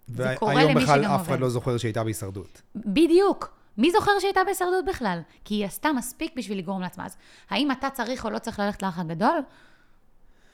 זה 0.08 0.34
קורה 0.38 0.54
למי 0.54 0.64
שגם 0.64 0.72
עובד. 0.72 0.88
והיום 0.88 1.02
בכלל 1.02 1.16
אף 1.16 1.28
אחד 1.28 1.40
לא 1.40 1.50
זוכר 1.50 1.78
שהיא 1.78 1.90
הייתה 1.90 2.04
בהישרדות. 2.04 2.62
בדיוק. 2.76 3.54
מי 3.78 3.92
זוכר 3.92 4.12
שהיא 4.20 4.28
הייתה 4.28 4.44
בהישרדות 4.44 4.86
בכלל? 4.86 5.20
כי 5.46 5.56
היא 5.56 5.66
עשתה 5.66 5.92
מספיק 5.94 6.34
בשביל 6.38 6.58
לגרום 6.58 6.82
לעצמה. 6.82 7.06
אז 7.06 7.18
האם 7.50 7.72
אתה 7.72 7.90
צריך 7.90 8.26
או 8.26 8.30
לא 8.30 8.40
צריך 8.40 8.60
ללכת 8.60 8.84
לאח 8.84 9.00
הגדול? 9.00 9.40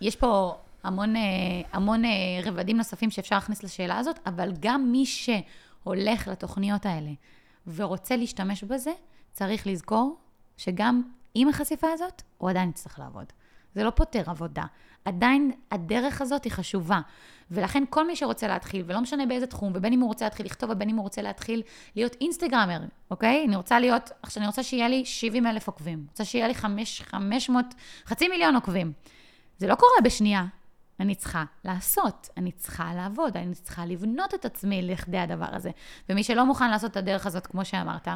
יש 0.02 0.16
פה 0.16 0.56
המון, 0.84 1.16
אה, 1.16 1.22
המון 1.74 2.06
אה, 2.06 2.10
רבדים 2.44 2.78
נוספים 2.78 3.12
שאפשר 3.12 3.36
להכניס 3.36 3.64
לשאלה 3.64 3.98
הזאת, 3.98 4.20
אבל 4.26 4.54
גם 4.60 4.92
מי 4.92 5.06
שהולך 5.06 6.28
לתוכניות 6.28 6.86
האלה 6.86 7.12
ורוצה 7.68 8.16
להשתמש 8.16 8.64
בזה, 8.64 8.92
צריך 9.32 9.68
לזכור 9.68 10.18
שגם 10.58 11.02
עם 11.34 11.50
החשיפה 11.50 11.88
הזאת, 11.94 12.22
הוא 12.38 12.50
עדיין 12.50 12.70
יצטרך 12.70 13.00
לעבוד. 13.00 13.26
זה 13.76 13.84
לא 13.84 13.90
פותר 13.90 14.24
עבודה. 14.26 14.64
עדיין 15.06 15.52
הדרך 15.72 16.22
הזאת 16.22 16.44
היא 16.44 16.52
חשובה. 16.52 17.02
ולכן 17.52 17.84
כל 17.90 18.08
מי 18.08 18.16
שרוצה 18.16 18.48
להתחיל, 18.48 18.84
ולא 18.88 19.02
משנה 19.02 19.26
באיזה 19.26 19.48
תחום, 19.48 19.72
ובין 19.76 19.94
אם 19.94 20.00
הוא 20.00 20.08
רוצה 20.08 20.26
להתחיל 20.26 20.46
לכתוב, 20.46 20.70
ובין 20.70 20.90
אם 20.90 20.96
הוא 20.96 21.04
רוצה 21.04 21.22
להתחיל 21.22 21.62
להיות 21.96 22.16
אינסטגרמר, 22.22 22.80
אוקיי? 23.12 23.46
אני 23.48 23.56
רוצה 23.56 23.80
להיות, 23.80 24.12
עכשיו 24.22 24.42
אני 24.42 24.48
רוצה 24.48 24.64
שיהיה 24.64 24.88
לי 24.88 25.06
70 25.06 25.48
אלף 25.48 25.68
עוקבים. 25.68 26.06
רוצה 26.10 26.26
שיהיה 26.26 26.48
לי 26.48 26.54
5, 26.54 27.02
500, 27.02 27.66
חצי 28.06 28.28
מיליון 28.28 28.56
עוקבים. 28.56 28.94
זה 29.58 29.68
לא 29.68 29.76
קורה 29.76 30.02
בשנייה. 30.04 30.46
אני 31.00 31.16
צריכה 31.16 31.44
לעשות, 31.66 32.30
אני 32.38 32.52
צריכה 32.52 32.94
לעבוד, 32.96 33.38
אני 33.38 33.56
צריכה 33.56 33.86
לבנות 33.86 34.34
את 34.34 34.46
עצמי 34.46 34.82
לכדי 34.82 35.18
הדבר 35.18 35.50
הזה. 35.52 35.72
ומי 36.10 36.24
שלא 36.24 36.46
מוכן 36.46 36.70
לעשות 36.70 36.92
את 36.92 36.98
הדרך 36.98 37.26
הזאת, 37.26 37.48
כמו 37.48 37.66
שאמרת, 37.66 38.08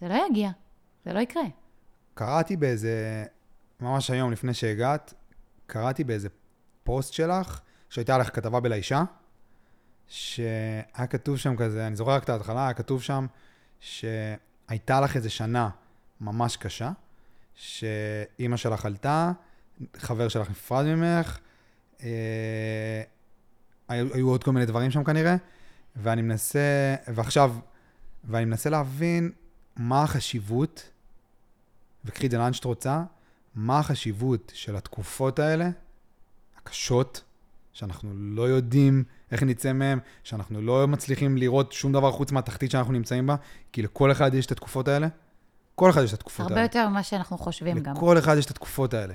זה 0.00 0.08
לא 0.08 0.26
יגיע, 0.30 0.50
זה 1.04 1.12
לא 1.12 1.18
יקרה. 1.20 1.42
קראתי 2.14 2.56
באיזה, 2.56 3.24
ממש 3.80 4.10
היום 4.10 4.32
לפני 4.32 4.54
שהגעת, 4.54 5.14
קראתי 5.66 6.04
באיזה 6.04 6.28
פוסט 6.84 7.12
שלך, 7.12 7.60
שהייתה 7.90 8.18
לך 8.18 8.36
כתבה 8.36 8.60
בלישה, 8.60 9.04
שהיה 10.08 11.06
כתוב 11.10 11.36
שם 11.36 11.56
כזה, 11.56 11.86
אני 11.86 11.96
זוכר 11.96 12.10
רק 12.10 12.24
את 12.24 12.28
ההתחלה, 12.28 12.64
היה 12.64 12.74
כתוב 12.74 13.02
שם 13.02 13.26
שהייתה 13.80 15.00
לך 15.00 15.16
איזה 15.16 15.30
שנה 15.30 15.70
ממש 16.20 16.56
קשה, 16.56 16.90
שאימא 17.54 18.56
שלך 18.56 18.86
עלתה, 18.86 19.32
חבר 19.96 20.28
שלך 20.28 20.50
נפרד 20.50 20.84
ממך, 20.86 21.38
אה, 22.02 23.02
היו, 23.88 24.14
היו 24.14 24.28
עוד 24.28 24.44
כל 24.44 24.52
מיני 24.52 24.66
דברים 24.66 24.90
שם 24.90 25.04
כנראה, 25.04 25.36
ואני 25.96 26.22
מנסה, 26.22 26.94
ועכשיו, 27.08 27.54
ואני 28.24 28.44
מנסה 28.44 28.70
להבין 28.70 29.30
מה 29.76 30.02
החשיבות, 30.02 30.90
וקחי 32.04 32.26
את 32.26 32.30
זה 32.30 32.38
לאן 32.38 32.52
שאת 32.52 32.64
רוצה, 32.64 33.02
מה 33.56 33.78
החשיבות 33.78 34.52
של 34.54 34.76
התקופות 34.76 35.38
האלה, 35.38 35.70
הקשות, 36.56 37.24
שאנחנו 37.72 38.10
לא 38.14 38.42
יודעים 38.42 39.04
איך 39.30 39.42
נצא 39.42 39.72
מהם, 39.72 39.98
שאנחנו 40.24 40.62
לא 40.62 40.88
מצליחים 40.88 41.36
לראות 41.36 41.72
שום 41.72 41.92
דבר 41.92 42.12
חוץ 42.12 42.32
מהתחתית 42.32 42.70
שאנחנו 42.70 42.92
נמצאים 42.92 43.26
בה, 43.26 43.36
כי 43.72 43.82
לכל 43.82 44.12
אחד 44.12 44.34
יש 44.34 44.46
את 44.46 44.52
התקופות 44.52 44.88
האלה. 44.88 45.08
כל 45.74 45.90
אחד 45.90 46.02
יש 46.02 46.12
את 46.12 46.18
התקופות 46.18 46.40
הרבה 46.40 46.54
האלה. 46.54 46.64
יותר 46.64 46.88
ממה 46.88 47.02
שאנחנו 47.02 47.38
חושבים 47.38 47.78
גם. 47.78 47.96
לכל 47.96 48.18
אחד 48.18 48.36
יש 48.38 48.46
את 48.46 48.50
התקופות 48.50 48.94
האלה. 48.94 49.14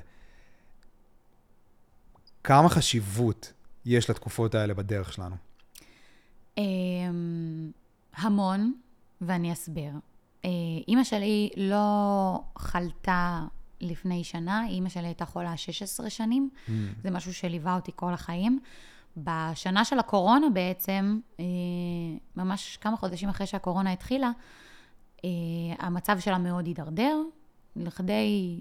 כמה 2.44 2.70
חשיבות 2.70 3.54
יש 3.86 4.10
לתקופות 4.10 4.56
האלה 4.56 4.74
בדרך 4.74 5.14
שלנו? 5.14 5.36
אמ, 6.58 7.72
המון, 8.16 8.74
ואני 9.22 9.54
אסביר. 9.54 9.94
אה, 10.46 10.50
אימא 10.88 11.04
שלי 11.04 11.50
לא 11.58 12.44
חלתה 12.58 13.42
לפני 13.82 14.24
שנה, 14.24 14.68
אימא 14.68 14.90
שלי 14.90 15.08
הייתה 15.08 15.26
חולה 15.26 15.58
16 15.58 16.10
שנים, 16.10 16.50
Mm. 16.68 16.72
זה 17.04 17.12
משהו 17.12 17.34
שליווה 17.34 17.76
אותי 17.76 17.92
כל 17.96 18.14
החיים. 18.14 18.60
בשנה 19.18 19.86
של 19.86 20.00
הקורונה 20.00 20.50
בעצם, 20.50 21.20
אה, 21.40 21.46
ממש 22.36 22.78
כמה 22.78 22.98
חודשים 22.98 23.30
אחרי 23.30 23.48
שהקורונה 23.48 23.92
התחילה, 23.92 24.32
אה, 25.26 25.30
המצב 25.80 26.20
שלה 26.20 26.38
מאוד 26.38 26.66
הידרדר, 26.66 27.18
לכדי 27.76 28.60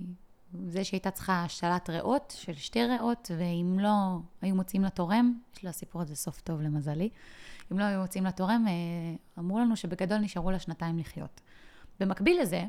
זה 0.67 0.85
שהייתה 0.85 1.11
צריכה 1.11 1.45
השתלת 1.45 1.91
ריאות 1.91 2.35
של 2.37 2.55
שתי 2.55 2.85
ריאות, 2.85 3.31
ואם 3.39 3.79
לא 3.81 4.17
היו 4.43 4.55
מוצאים 4.55 4.83
לה 4.83 4.91
תורם, 4.91 5.35
יש 5.57 5.65
לסיפור 5.65 6.03
הזה 6.03 6.17
סוף 6.17 6.41
טוב 6.41 6.61
למזלי, 6.61 7.09
אם 7.73 7.79
לא 7.79 7.85
היו 7.85 8.01
מוצאים 8.01 8.25
לה 8.25 8.33
תורם, 8.33 8.65
אה, 8.69 8.73
אמרו 9.39 9.59
לנו 9.59 9.77
שבגדול 9.77 10.19
נשארו 10.19 10.51
לה 10.51 10.59
שנתיים 10.59 10.99
לחיות. 10.99 11.41
במקביל 12.01 12.41
לזה, 12.41 12.65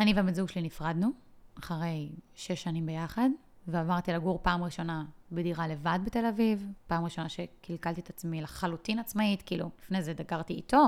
אני 0.00 0.12
והבן 0.12 0.34
זוג 0.34 0.48
שלי 0.48 0.62
נפרדנו, 0.62 1.10
אחרי 1.58 2.08
שש 2.34 2.62
שנים 2.62 2.86
ביחד, 2.86 3.28
ועברתי 3.66 4.12
לגור 4.12 4.38
פעם 4.42 4.64
ראשונה 4.64 5.04
בדירה 5.32 5.68
לבד 5.68 5.98
בתל 6.04 6.26
אביב, 6.26 6.72
פעם 6.86 7.04
ראשונה 7.04 7.28
שקלקלתי 7.28 8.00
את 8.00 8.10
עצמי 8.10 8.42
לחלוטין 8.42 8.98
עצמאית, 8.98 9.42
כאילו, 9.42 9.70
לפני 9.82 10.02
זה 10.02 10.12
גרתי 10.28 10.54
איתו, 10.54 10.86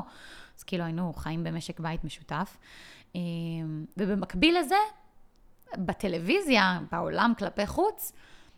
אז 0.58 0.62
כאילו 0.62 0.84
היינו 0.84 1.12
חיים 1.12 1.44
במשק 1.44 1.80
בית 1.80 2.04
משותף. 2.04 2.56
אה, 3.16 3.20
ובמקביל 3.96 4.58
לזה, 4.58 4.74
בטלוויזיה, 5.78 6.80
בעולם 6.92 7.32
כלפי 7.38 7.66
חוץ, 7.66 8.12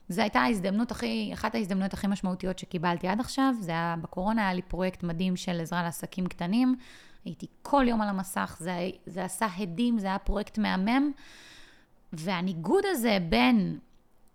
זו 0.09 0.23
הייתה 0.23 0.41
ההזדמנות 0.41 0.91
הכי, 0.91 1.31
אחת 1.33 1.55
ההזדמנויות 1.55 1.93
הכי 1.93 2.07
משמעותיות 2.07 2.59
שקיבלתי 2.59 3.09
עד 3.09 3.21
עכשיו. 3.21 3.55
זה 3.61 3.71
היה, 3.71 3.95
בקורונה 4.03 4.43
היה 4.43 4.55
לי 4.55 4.63
פרויקט 4.63 5.03
מדהים 5.03 5.37
של 5.37 5.61
עזרה 5.61 5.83
לעסקים 5.83 6.27
קטנים. 6.27 6.77
הייתי 7.25 7.47
כל 7.63 7.85
יום 7.89 8.01
על 8.01 8.09
המסך, 8.09 8.57
זה, 8.61 8.91
זה 9.07 9.25
עשה 9.25 9.47
הדים, 9.57 9.99
זה 9.99 10.07
היה 10.07 10.19
פרויקט 10.19 10.59
מהמם. 10.59 11.13
והניגוד 12.13 12.85
הזה 12.87 13.19
בין 13.29 13.79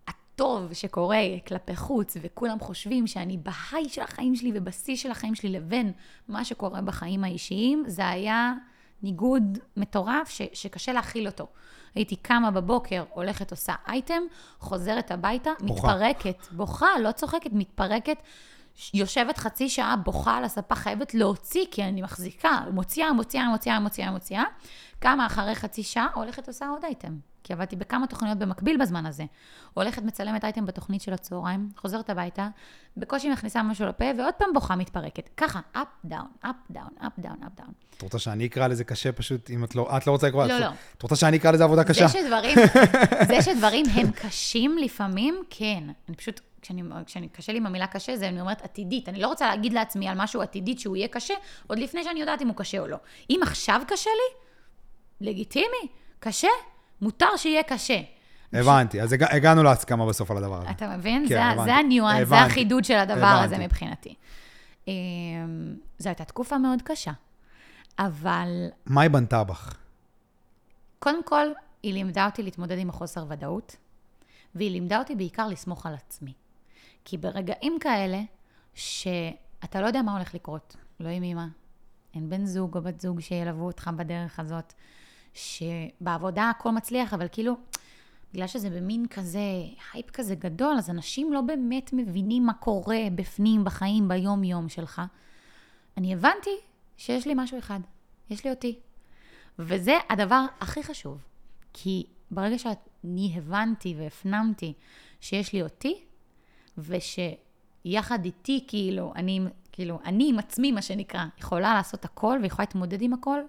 הטוב 0.07 0.73
שקורה 0.73 1.21
כלפי 1.47 1.75
חוץ, 1.75 2.17
וכולם 2.21 2.59
חושבים 2.59 3.07
שאני 3.07 3.37
בהיי 3.37 3.89
של 3.89 4.01
החיים 4.01 4.35
שלי 4.35 4.51
ובשיא 4.53 4.95
של 4.95 5.11
החיים 5.11 5.35
שלי, 5.35 5.49
לבין 5.49 5.91
מה 6.27 6.45
שקורה 6.45 6.81
בחיים 6.81 7.23
האישיים, 7.23 7.83
זה 7.87 8.07
היה 8.07 8.53
ניגוד 9.03 9.57
מטורף 9.77 10.29
ש, 10.29 10.41
שקשה 10.53 10.93
להכיל 10.93 11.27
אותו. 11.27 11.47
הייתי 11.95 12.15
קמה 12.15 12.51
בבוקר, 12.51 13.03
הולכת, 13.13 13.51
עושה 13.51 13.73
אייטם, 13.87 14.21
חוזרת 14.59 15.11
הביתה, 15.11 15.49
בוכה. 15.59 15.87
מתפרקת, 15.87 16.47
בוכה, 16.51 16.99
לא 17.03 17.11
צוחקת, 17.11 17.53
מתפרקת, 17.53 18.17
יושבת 18.93 19.37
חצי 19.37 19.69
שעה, 19.69 19.95
בוכה 19.95 20.37
על 20.37 20.43
הספה, 20.43 20.75
חייבת 20.75 21.13
להוציא, 21.13 21.65
כי 21.71 21.83
אני 21.83 22.01
מחזיקה, 22.01 22.59
מוציאה, 22.71 23.13
מוציאה, 23.13 23.49
מוציאה, 23.49 23.79
מוציאה, 23.79 24.11
מוציאה. 24.11 24.43
קמה 24.99 25.25
אחרי 25.25 25.55
חצי 25.55 25.83
שעה, 25.83 26.07
הולכת 26.15 26.47
עושה 26.47 26.69
עוד 26.69 26.83
אייטם. 26.83 27.17
כי 27.43 27.53
עבדתי 27.53 27.75
בכמה 27.75 28.07
תוכניות 28.07 28.37
במקביל 28.37 28.77
בזמן 28.81 29.05
הזה. 29.05 29.23
הולכת, 29.73 30.03
מצלמת 30.03 30.43
אייטם 30.43 30.65
בתוכנית 30.65 31.01
של 31.01 31.13
הצהריים, 31.13 31.69
חוזרת 31.77 32.09
הביתה, 32.09 32.47
בקושי 32.97 33.29
מכניסה 33.29 33.63
משהו 33.63 33.85
לפה, 33.85 34.05
ועוד 34.17 34.33
פעם 34.33 34.49
בוכה, 34.53 34.75
מתפרקת. 34.75 35.29
ככה, 35.37 35.59
up, 35.75 36.07
down, 36.07 36.45
up, 36.45 36.73
down, 36.73 37.03
up, 37.03 37.25
down, 37.25 37.43
up, 37.43 37.61
down. 37.61 37.71
את 37.97 38.01
רוצה 38.01 38.19
שאני 38.19 38.45
אקרא 38.45 38.67
לזה 38.67 38.83
קשה 38.83 39.11
פשוט, 39.11 39.49
אם 39.49 39.63
את 39.63 39.75
לא, 39.75 39.97
את 39.97 40.07
לא 40.07 40.11
רוצה 40.11 40.27
לקרוא? 40.27 40.45
לא, 40.45 40.55
את, 40.55 40.61
לא. 40.61 40.67
את 40.97 41.01
רוצה 41.01 41.15
שאני 41.15 41.37
אקרא 41.37 41.51
לזה 41.51 41.63
עבודה 41.63 41.83
קשה? 41.83 42.07
זה 42.07 42.19
שדברים, 42.19 42.57
זה 43.29 43.41
שדברים 43.41 43.85
הם 43.93 44.11
קשים 44.11 44.77
לפעמים, 44.77 45.43
כן. 45.49 45.83
אני 46.09 46.15
פשוט, 46.15 46.41
כשאני, 46.61 46.83
כשאני 47.05 47.29
קשה 47.29 47.51
לי 47.51 47.57
עם 47.57 47.65
המילה 47.65 47.87
קשה, 47.87 48.17
זה 48.17 48.27
אני 48.27 48.41
אומרת 48.41 48.61
עתידית. 48.61 49.09
אני 49.09 49.19
לא 49.19 49.27
רוצה 49.27 49.47
להגיד 49.47 49.73
לעצמי 49.73 50.07
על 50.07 50.17
משהו 50.17 50.41
עתידית 50.41 50.79
שהוא 50.79 50.95
יהיה 50.97 51.07
קשה, 51.07 51.33
עוד 51.67 51.79
לפני 51.79 52.03
שאני 52.03 52.19
יודעת 52.19 52.41
אם 52.41 52.47
הוא 52.47 52.55
קשה 52.55 52.79
או 52.79 52.87
לא. 52.87 52.97
אם 53.29 53.39
עכשיו 53.41 53.81
קשה 53.87 54.09
לי, 54.09 54.37
לגיטימי, 55.29 55.87
קשה, 56.19 56.47
מותר 57.01 57.37
שיהיה 57.37 57.63
קשה. 57.63 58.01
הבנתי, 58.53 59.01
אז 59.01 59.13
הגע, 59.13 59.27
הגענו 59.31 59.63
להסכמה 59.63 60.05
בסוף 60.05 60.31
על 60.31 60.37
הדבר 60.37 60.57
הזה. 60.61 60.69
אתה 60.71 60.97
מבין? 60.97 61.21
כן, 61.21 61.27
זה, 61.27 61.43
הבנתי. 61.43 61.65
זה 61.65 61.75
הניואנס, 61.75 62.27
זה. 62.27 62.35
החידוד 62.39 62.83
של 62.83 62.93
הדבר 62.93 63.25
הבנתי. 63.25 63.45
הזה 63.45 63.57
מבחינתי. 63.57 64.15
אמ, 64.87 64.93
זו 65.97 66.09
הייתה 66.09 66.23
תקופה 66.23 66.57
מאוד 66.57 66.81
קשה, 66.81 67.11
אבל 67.99 68.67
מה 68.85 69.01
היא 69.01 69.11
בנתה 69.11 69.43
בך? 69.43 69.73
קודם 70.99 71.23
כל, 71.23 71.45
היא 71.83 71.93
לימדה 71.93 72.25
אותי 72.25 72.43
להתמודד 72.43 72.77
עם 72.77 72.89
החוסר 72.89 73.25
ודאות, 73.29 73.75
והיא 74.55 74.71
לימדה 74.71 74.99
אותי 74.99 75.15
בעיקר 75.15 75.47
לסמוך 75.47 75.85
על 75.85 75.93
עצמי. 75.93 76.33
כי 77.09 77.17
ברגעים 77.17 77.77
כאלה, 77.79 78.21
שאתה 78.73 79.81
לא 79.81 79.87
יודע 79.87 80.01
מה 80.01 80.13
הולך 80.13 80.33
לקרות, 80.33 80.75
לא 80.99 81.09
עם 81.09 81.23
אמא, 81.23 81.45
אין 82.13 82.29
בן 82.29 82.45
זוג 82.45 82.77
או 82.77 82.81
בת 82.81 82.99
זוג 82.99 83.19
שילוו 83.19 83.65
אותך 83.65 83.89
בדרך 83.95 84.39
הזאת, 84.39 84.73
שבעבודה 85.33 86.49
הכל 86.49 86.71
מצליח, 86.71 87.13
אבל 87.13 87.27
כאילו, 87.31 87.53
בגלל 88.33 88.47
שזה 88.47 88.69
במין 88.69 89.07
כזה, 89.07 89.39
הייפ 89.93 90.11
כזה 90.11 90.35
גדול, 90.35 90.75
אז 90.77 90.89
אנשים 90.89 91.33
לא 91.33 91.41
באמת 91.41 91.89
מבינים 91.93 92.45
מה 92.45 92.53
קורה 92.53 92.99
בפנים, 93.15 93.63
בחיים, 93.63 94.07
ביום-יום 94.07 94.69
שלך. 94.69 95.01
אני 95.97 96.13
הבנתי 96.13 96.55
שיש 96.97 97.27
לי 97.27 97.33
משהו 97.35 97.59
אחד, 97.59 97.79
יש 98.29 98.43
לי 98.43 98.49
אותי. 98.49 98.79
וזה 99.59 99.97
הדבר 100.09 100.45
הכי 100.59 100.83
חשוב. 100.83 101.17
כי 101.73 102.05
ברגע 102.31 102.57
שאני 102.57 103.33
הבנתי 103.35 103.95
והפנמתי 103.97 104.73
שיש 105.21 105.53
לי 105.53 105.61
אותי, 105.61 106.03
ושיחד 106.77 108.25
איתי, 108.25 108.65
כאילו, 108.67 109.13
אני, 109.15 109.39
כאילו, 109.71 109.99
אני 110.05 110.29
עם 110.29 110.39
עצמי, 110.39 110.71
מה 110.71 110.81
שנקרא, 110.81 111.25
יכולה 111.37 111.73
לעשות 111.73 112.05
הכל 112.05 112.39
ויכולה 112.43 112.63
להתמודד 112.63 113.01
עם 113.01 113.13
הכל, 113.13 113.39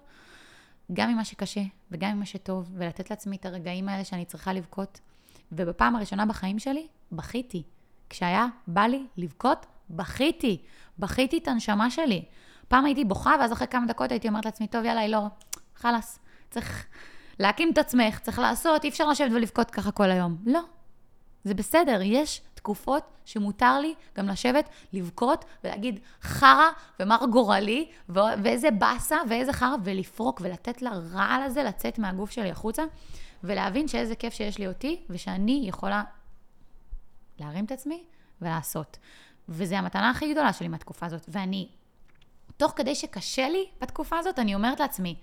גם 0.93 1.09
ממה 1.09 1.25
שקשה 1.25 1.61
וגם 1.91 2.15
ממה 2.15 2.25
שטוב, 2.25 2.71
ולתת 2.75 3.09
לעצמי 3.09 3.35
את 3.35 3.45
הרגעים 3.45 3.89
האלה 3.89 4.03
שאני 4.03 4.25
צריכה 4.25 4.53
לבכות. 4.53 4.99
ובפעם 5.51 5.95
הראשונה 5.95 6.25
בחיים 6.25 6.59
שלי, 6.59 6.87
בכיתי. 7.11 7.63
כשהיה 8.09 8.47
בא 8.67 8.81
לי 8.81 9.05
לבכות, 9.17 9.65
בכיתי. 9.89 10.61
בכיתי 10.99 11.37
את 11.37 11.47
הנשמה 11.47 11.89
שלי. 11.89 12.25
פעם 12.67 12.85
הייתי 12.85 13.05
בוכה, 13.05 13.35
ואז 13.39 13.53
אחרי 13.53 13.67
כמה 13.67 13.85
דקות 13.85 14.11
הייתי 14.11 14.27
אומרת 14.27 14.45
לעצמי, 14.45 14.67
טוב, 14.67 14.85
יאללה, 14.85 15.07
לא, 15.07 15.27
חלאס, 15.75 16.19
צריך 16.49 16.85
להקים 17.39 17.71
את 17.73 17.77
עצמך, 17.77 18.19
צריך 18.19 18.39
לעשות, 18.39 18.83
אי 18.83 18.89
אפשר 18.89 19.09
לשבת 19.09 19.31
ולבכות 19.31 19.71
ככה 19.71 19.91
כל 19.91 20.11
היום. 20.11 20.37
לא, 20.45 20.61
זה 21.43 21.53
בסדר, 21.53 21.99
יש 22.03 22.41
תקופות 22.61 23.03
שמותר 23.25 23.79
לי 23.79 23.93
גם 24.17 24.27
לשבת, 24.27 24.69
לבכות 24.93 25.45
ולהגיד 25.63 25.99
חרא 26.21 26.69
ומר 26.99 27.25
גורלי, 27.31 27.89
ו- 28.09 28.19
ואיזה 28.43 28.71
באסה 28.71 29.17
ואיזה 29.29 29.53
חרא, 29.53 29.75
ולפרוק 29.83 30.41
ולתת 30.43 30.81
לרעל 30.81 31.41
הזה 31.43 31.63
לצאת 31.63 31.99
מהגוף 31.99 32.31
שלי 32.31 32.51
החוצה, 32.51 32.83
ולהבין 33.43 33.87
שאיזה 33.87 34.15
כיף 34.15 34.33
שיש 34.33 34.57
לי 34.57 34.67
אותי, 34.67 35.01
ושאני 35.09 35.63
יכולה 35.67 36.03
להרים 37.39 37.65
את 37.65 37.71
עצמי 37.71 38.03
ולעשות. 38.41 38.97
וזו 39.49 39.75
המתנה 39.75 40.09
הכי 40.09 40.31
גדולה 40.33 40.53
שלי 40.53 40.67
מהתקופה 40.67 41.05
הזאת. 41.05 41.25
ואני, 41.27 41.69
תוך 42.57 42.73
כדי 42.75 42.95
שקשה 42.95 43.49
לי 43.49 43.65
בתקופה 43.81 44.17
הזאת, 44.17 44.39
אני 44.39 44.55
אומרת 44.55 44.79
לעצמי, 44.79 45.15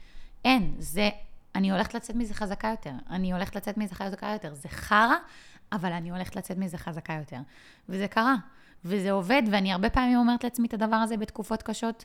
אין, 0.45 0.75
זה, 0.79 1.11
אני 1.55 1.71
הולכת 1.71 1.95
לצאת 1.95 2.17
מזה 2.17 2.35
חזקה 2.35 2.69
יותר. 2.69 2.93
אני 3.11 3.33
הולכת 3.33 3.57
לצאת 3.57 3.79
מזה 3.79 3.95
חזקה 3.95 4.27
יותר. 4.33 4.55
זה 4.55 4.69
חרא, 4.69 5.17
אבל 5.73 5.93
אני 5.93 6.11
הולכת 6.11 6.37
לצאת 6.37 6.59
מזה 6.59 6.79
חזקה 6.79 7.13
יותר. 7.13 7.39
וזה 7.89 8.09
קרה, 8.09 8.35
וזה 8.85 9.11
עובד, 9.11 9.43
ואני 9.51 9.73
הרבה 9.73 9.91
פעמים 9.91 10.19
אומרת 10.19 10.45
לעצמי 10.45 10.69
את 10.69 10.75
הדבר 10.75 10.97
הזה 10.97 11.17
בתקופות 11.17 11.63
קשות. 11.63 12.05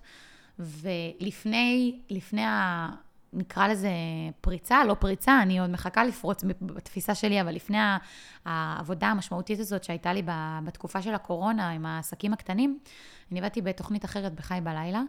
ולפני, 0.60 2.00
לפני 2.10 2.46
ה... 2.46 2.90
נקרא 3.34 3.68
לזה 3.68 3.90
פריצה, 4.42 4.84
לא 4.84 4.94
פריצה, 4.94 5.42
אני 5.42 5.60
עוד 5.60 5.70
מחכה 5.70 6.04
לפרוץ 6.04 6.44
בתפיסה 6.62 7.16
שלי, 7.16 7.42
אבל 7.42 7.56
לפני 7.56 7.78
העבודה 8.46 9.08
המשמעותית 9.08 9.60
הזאת 9.60 9.84
שהייתה 9.84 10.14
לי 10.14 10.22
בתקופה 10.64 11.02
של 11.02 11.14
הקורונה 11.14 11.70
עם 11.70 11.86
העסקים 11.86 12.34
הקטנים, 12.34 12.80
אני 13.32 13.40
עבדתי 13.40 13.62
בתוכנית 13.62 14.06
אחרת 14.06 14.36
בחי 14.36 14.60
בלילה, 14.64 15.02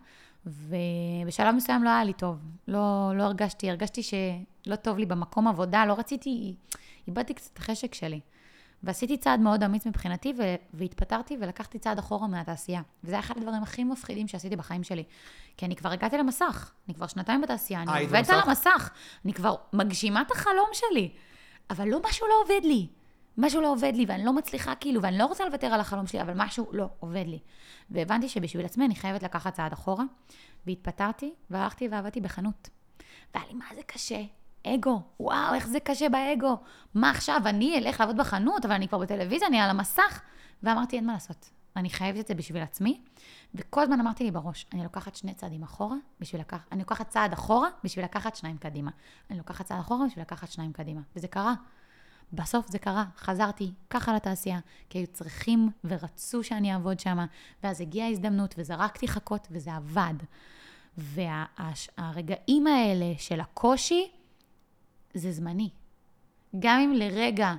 ובשלב 0.47 1.55
מסוים 1.55 1.85
לא 1.85 1.91
היה 1.91 2.05
לי 2.05 2.13
טוב. 2.13 2.39
לא, 2.69 3.13
לא 3.15 3.23
הרגשתי, 3.23 3.71
הרגשתי 3.71 4.03
שלא 4.03 4.77
טוב 4.77 4.99
לי 4.99 5.07
במקום 5.07 5.49
עבודה, 5.49 5.87
לא 5.87 5.93
רציתי, 5.93 6.55
איבדתי 7.09 7.35
קצת 7.35 7.53
את 7.53 7.59
החשק 7.59 7.95
שלי. 7.95 8.21
ועשיתי 8.83 9.17
צעד 9.17 9.41
מאוד 9.41 9.63
אמיץ 9.63 9.87
מבחינתי, 9.87 10.35
ו- 10.39 10.55
והתפטרתי 10.75 11.37
ולקחתי 11.41 11.79
צעד 11.79 11.99
אחורה 11.99 12.27
מהתעשייה. 12.27 12.83
וזה 13.05 13.13
היה 13.13 13.21
אחד 13.21 13.37
הדברים 13.39 13.63
הכי 13.63 13.85
מפחידים 13.85 14.29
שעשיתי 14.29 14.57
בחיים 14.57 14.83
שלי. 14.85 15.05
כי 15.57 15.67
אני 15.67 15.77
כבר 15.77 15.91
הגעתי 15.91 16.19
למסך, 16.19 16.73
אני 16.89 16.95
כבר 16.95 17.07
שנתיים 17.07 17.41
בתעשייה, 17.41 17.83
אני 17.83 18.03
עובדת 18.05 18.31
על 18.31 18.41
המסך, 18.41 18.91
אני 19.25 19.33
כבר 19.33 19.55
מגשימה 19.73 20.23
את 20.23 20.31
החלום 20.31 20.69
שלי. 20.73 21.11
אבל 21.71 21.89
לא, 21.89 22.01
משהו 22.09 22.27
לא 22.27 22.35
עובד 22.43 22.65
לי. 22.65 22.89
משהו 23.39 23.61
לא 23.61 23.73
עובד 23.73 23.93
לי, 23.95 24.05
ואני 24.09 24.25
לא 24.25 24.33
מצליחה 24.33 24.75
כאילו, 24.75 25.03
ואני 25.03 25.19
לא 25.19 25.27
רוצה 25.27 25.45
לוותר 25.45 25.67
על 25.67 25.81
החלום 25.81 26.07
שלי, 26.07 26.23
אבל 26.23 26.33
משהו 26.37 26.67
לא 26.73 26.89
עובד 27.01 27.25
לי. 27.27 27.39
והבנתי 27.91 28.29
שבשביל 28.29 28.65
עצמי 28.65 28.85
אני 28.85 28.95
חייבת 28.95 29.23
לקחת 29.23 29.55
צעד 29.55 29.73
אחורה, 29.73 30.05
והתפטרתי, 30.67 31.35
והלכתי 31.51 31.89
ועבדתי 31.89 32.21
בחנות. 32.21 32.69
והיה 33.35 33.47
לי 33.47 33.55
מה 33.55 33.65
זה 33.75 33.83
קשה, 33.87 34.23
אגו, 34.67 35.03
וואו, 35.21 35.55
איך 35.55 35.67
זה 35.67 35.81
קשה 35.81 36.09
באגו. 36.09 36.57
מה 36.95 37.11
עכשיו, 37.11 37.41
אני 37.47 37.79
אלך 37.79 38.01
לעבוד 38.01 38.17
בחנות, 38.17 38.65
אבל 38.65 38.75
אני 38.75 38.89
כבר 38.89 38.99
בטלוויזיה, 38.99 39.49
אני 39.49 39.61
על 39.61 39.71
המסך. 39.71 40.21
ואמרתי, 40.63 40.97
אין 40.97 41.07
מה 41.07 41.13
לעשות, 41.13 41.51
אני 41.77 41.91
חייבת 41.91 42.21
את 42.21 42.27
זה 42.27 42.35
בשביל 42.35 42.63
עצמי. 42.63 43.01
וכל 43.55 43.83
הזמן 43.83 44.01
אמרתי 44.01 44.25
לי 44.25 44.31
בראש, 44.31 44.67
אני 44.73 44.83
לוקחת 44.83 45.17
שני 45.17 45.35
צעדים 45.35 45.63
אחורה, 45.63 45.97
בשביל 46.21 46.41
לקחת, 46.41 46.73
אני 46.73 46.81
לוקחת 46.81 47.09
צעד 47.09 47.33
אחורה 47.33 47.69
בשביל 47.85 48.05
לקחת 48.05 48.37
שניים 48.37 48.59
קדימה. 48.59 48.91
אני 49.31 49.39
לוקחת 49.39 49.67
צעד 49.67 49.81
אחורה 49.81 50.07
בשביל 50.07 50.23
לקחת 50.23 50.53
שניים 50.53 50.73
קדימה. 50.73 51.01
וזה 51.17 51.29
קרה. 51.29 51.55
בסוף 52.33 52.69
זה 52.69 52.79
קרה, 52.79 53.05
חזרתי 53.17 53.73
ככה 53.91 54.15
לתעשייה, 54.15 54.59
כי 54.91 54.99
היו 54.99 55.07
צריכים 55.07 55.71
ורצו 55.85 56.45
שאני 56.45 56.73
אעבוד 56.73 57.01
שם, 57.01 57.19
ואז 57.63 57.81
הגיעה 57.81 58.09
ההזדמנות 58.09 58.55
וזרקתי 58.59 59.09
חכות 59.09 59.49
וזה 59.51 59.75
עבד. 59.75 60.15
והרגעים 60.99 62.67
האלה 62.67 63.13
של 63.19 63.41
הקושי, 63.41 64.11
זה 65.15 65.33
זמני. 65.33 65.71
גם 66.59 66.81
אם 66.81 66.93
לרגע 66.93 67.55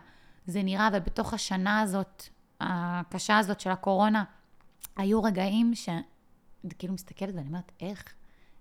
זה 0.46 0.64
נראה, 0.64 0.90
ובתוך 0.94 1.34
השנה 1.34 1.82
הזאת, 1.82 2.24
הקשה 2.62 3.38
הזאת 3.38 3.60
של 3.60 3.70
הקורונה, 3.70 4.24
היו 4.98 5.24
רגעים 5.24 5.76
שאני 5.76 6.02
כאילו 6.80 6.94
מסתכלת 6.94 7.36
ואני 7.36 7.48
אומרת, 7.48 7.72
איך? 7.82 8.14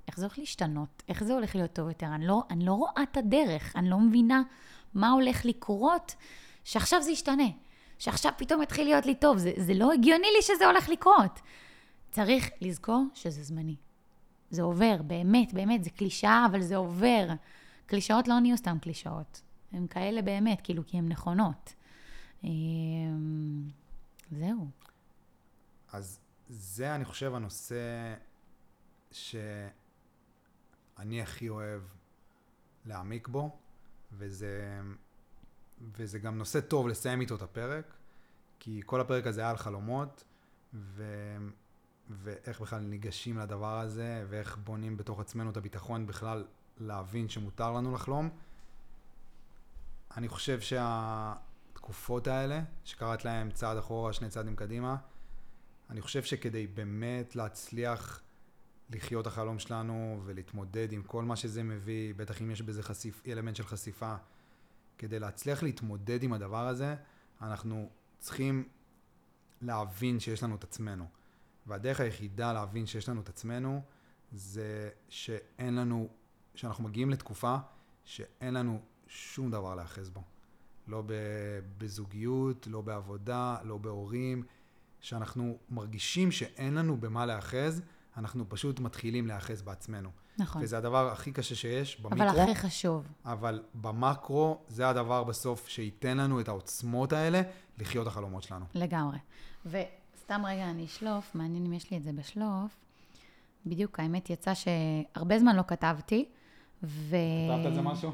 איך 0.08 0.16
זה 0.16 0.24
הולך 0.24 0.38
להשתנות? 0.38 1.02
איך 1.08 1.24
זה 1.24 1.32
הולך 1.32 1.54
להיות 1.54 1.72
טוב 1.72 1.88
יותר? 1.88 2.06
אני 2.06 2.26
לא, 2.26 2.42
אני 2.50 2.64
לא 2.64 2.72
רואה 2.72 3.02
את 3.02 3.16
הדרך, 3.16 3.76
אני 3.76 3.90
לא 3.90 3.98
מבינה 3.98 4.42
מה 4.94 5.10
הולך 5.10 5.44
לקרות, 5.44 6.14
שעכשיו 6.64 7.02
זה 7.02 7.10
ישתנה, 7.10 7.48
שעכשיו 7.98 8.32
פתאום 8.36 8.62
יתחיל 8.62 8.84
להיות 8.84 9.06
לי 9.06 9.14
טוב. 9.14 9.38
זה, 9.38 9.52
זה 9.56 9.74
לא 9.74 9.92
הגיוני 9.92 10.26
לי 10.36 10.42
שזה 10.42 10.66
הולך 10.66 10.88
לקרות. 10.88 11.40
צריך 12.10 12.50
לזכור 12.60 13.04
שזה 13.14 13.42
זמני. 13.42 13.76
זה 14.50 14.62
עובר, 14.62 14.96
באמת, 15.02 15.52
באמת, 15.52 15.84
זה 15.84 15.90
קלישאה, 15.90 16.46
אבל 16.50 16.60
זה 16.60 16.76
עובר. 16.76 17.26
קלישאות 17.86 18.28
לא 18.28 18.40
נהיו 18.40 18.56
סתם 18.56 18.78
קלישאות. 18.82 19.42
הן 19.72 19.86
כאלה 19.86 20.22
באמת, 20.22 20.60
כאילו, 20.64 20.82
כי 20.86 20.96
הן 20.98 21.08
נכונות. 21.08 21.74
אמ, 22.44 23.68
זהו. 24.30 24.68
אז 25.92 26.20
זה, 26.48 26.94
אני 26.94 27.04
חושב, 27.04 27.34
הנושא 27.34 28.14
שאני 29.10 29.72
הכי 31.22 31.48
אוהב 31.48 31.82
להעמיק 32.86 33.28
בו, 33.28 33.56
וזה, 34.12 34.80
וזה 35.96 36.18
גם 36.18 36.38
נושא 36.38 36.60
טוב 36.60 36.88
לסיים 36.88 37.20
איתו 37.20 37.34
את 37.34 37.42
הפרק, 37.42 37.94
כי 38.58 38.82
כל 38.86 39.00
הפרק 39.00 39.26
הזה 39.26 39.40
היה 39.40 39.50
על 39.50 39.56
חלומות, 39.56 40.24
ו, 40.74 41.04
ואיך 42.10 42.60
בכלל 42.60 42.80
ניגשים 42.80 43.38
לדבר 43.38 43.80
הזה, 43.80 44.24
ואיך 44.28 44.56
בונים 44.56 44.96
בתוך 44.96 45.20
עצמנו 45.20 45.50
את 45.50 45.56
הביטחון 45.56 46.06
בכלל 46.06 46.44
להבין 46.78 47.28
שמותר 47.28 47.72
לנו 47.72 47.94
לחלום. 47.94 48.30
אני 50.16 50.28
חושב 50.28 50.60
שהתקופות 50.60 52.26
האלה, 52.26 52.60
שקראת 52.84 53.24
להם 53.24 53.50
צעד 53.50 53.76
אחורה, 53.76 54.12
שני 54.12 54.28
צעדים 54.28 54.56
קדימה, 54.56 54.96
אני 55.90 56.00
חושב 56.00 56.22
שכדי 56.22 56.66
באמת 56.66 57.36
להצליח 57.36 58.20
לחיות 58.90 59.26
החלום 59.26 59.58
שלנו 59.58 60.20
ולהתמודד 60.24 60.92
עם 60.92 61.02
כל 61.02 61.24
מה 61.24 61.36
שזה 61.36 61.62
מביא, 61.62 62.14
בטח 62.14 62.42
אם 62.42 62.50
יש 62.50 62.62
בזה 62.62 62.82
חשיפ, 62.82 63.22
אלמנט 63.26 63.56
של 63.56 63.64
חשיפה, 63.64 64.14
כדי 64.98 65.18
להצליח 65.18 65.62
להתמודד 65.62 66.22
עם 66.22 66.32
הדבר 66.32 66.66
הזה, 66.66 66.96
אנחנו 67.42 67.90
צריכים 68.18 68.68
להבין 69.62 70.20
שיש 70.20 70.42
לנו 70.42 70.54
את 70.54 70.64
עצמנו. 70.64 71.06
והדרך 71.66 72.00
היחידה 72.00 72.52
להבין 72.52 72.86
שיש 72.86 73.08
לנו 73.08 73.20
את 73.20 73.28
עצמנו, 73.28 73.82
זה 74.32 74.90
שאין 75.08 75.74
לנו 75.74 76.08
שאנחנו 76.54 76.84
מגיעים 76.84 77.10
לתקופה 77.10 77.56
שאין 78.04 78.54
לנו 78.54 78.80
שום 79.08 79.50
דבר 79.50 79.74
להאחז 79.74 80.10
בו. 80.10 80.22
לא 80.88 81.02
בזוגיות, 81.78 82.66
לא 82.66 82.80
בעבודה, 82.80 83.56
לא 83.64 83.78
בהורים, 83.78 84.42
שאנחנו 85.00 85.58
מרגישים 85.70 86.32
שאין 86.32 86.74
לנו 86.74 86.96
במה 87.00 87.26
להאחז, 87.26 87.82
אנחנו 88.16 88.48
פשוט 88.48 88.80
מתחילים 88.80 89.26
להאחז 89.26 89.62
בעצמנו. 89.62 90.10
נכון. 90.38 90.62
וזה 90.62 90.78
הדבר 90.78 91.12
הכי 91.12 91.32
קשה 91.32 91.54
שיש 91.54 92.00
במיקרו. 92.00 92.30
אבל 92.30 92.40
הכי 92.40 92.54
חשוב. 92.54 93.06
אבל 93.24 93.62
במקרו, 93.74 94.58
זה 94.68 94.88
הדבר 94.88 95.24
בסוף 95.24 95.68
שייתן 95.68 96.16
לנו 96.16 96.40
את 96.40 96.48
העוצמות 96.48 97.12
האלה 97.12 97.42
לחיות 97.78 98.06
החלומות 98.06 98.42
שלנו. 98.42 98.64
לגמרי. 98.74 99.18
וסתם 99.66 100.42
רגע 100.46 100.70
אני 100.70 100.84
אשלוף, 100.84 101.34
מעניין 101.34 101.66
אם 101.66 101.72
יש 101.72 101.90
לי 101.90 101.96
את 101.96 102.02
זה 102.02 102.12
בשלוף. 102.12 102.76
בדיוק, 103.66 104.00
האמת 104.00 104.30
יצא 104.30 104.52
שהרבה 104.54 105.38
זמן 105.38 105.56
לא 105.56 105.62
כתבתי, 105.66 106.28
ו... 106.84 107.16
כתבת 107.48 107.66
על 107.66 107.74
זה 107.74 107.82
משהו? 107.82 108.12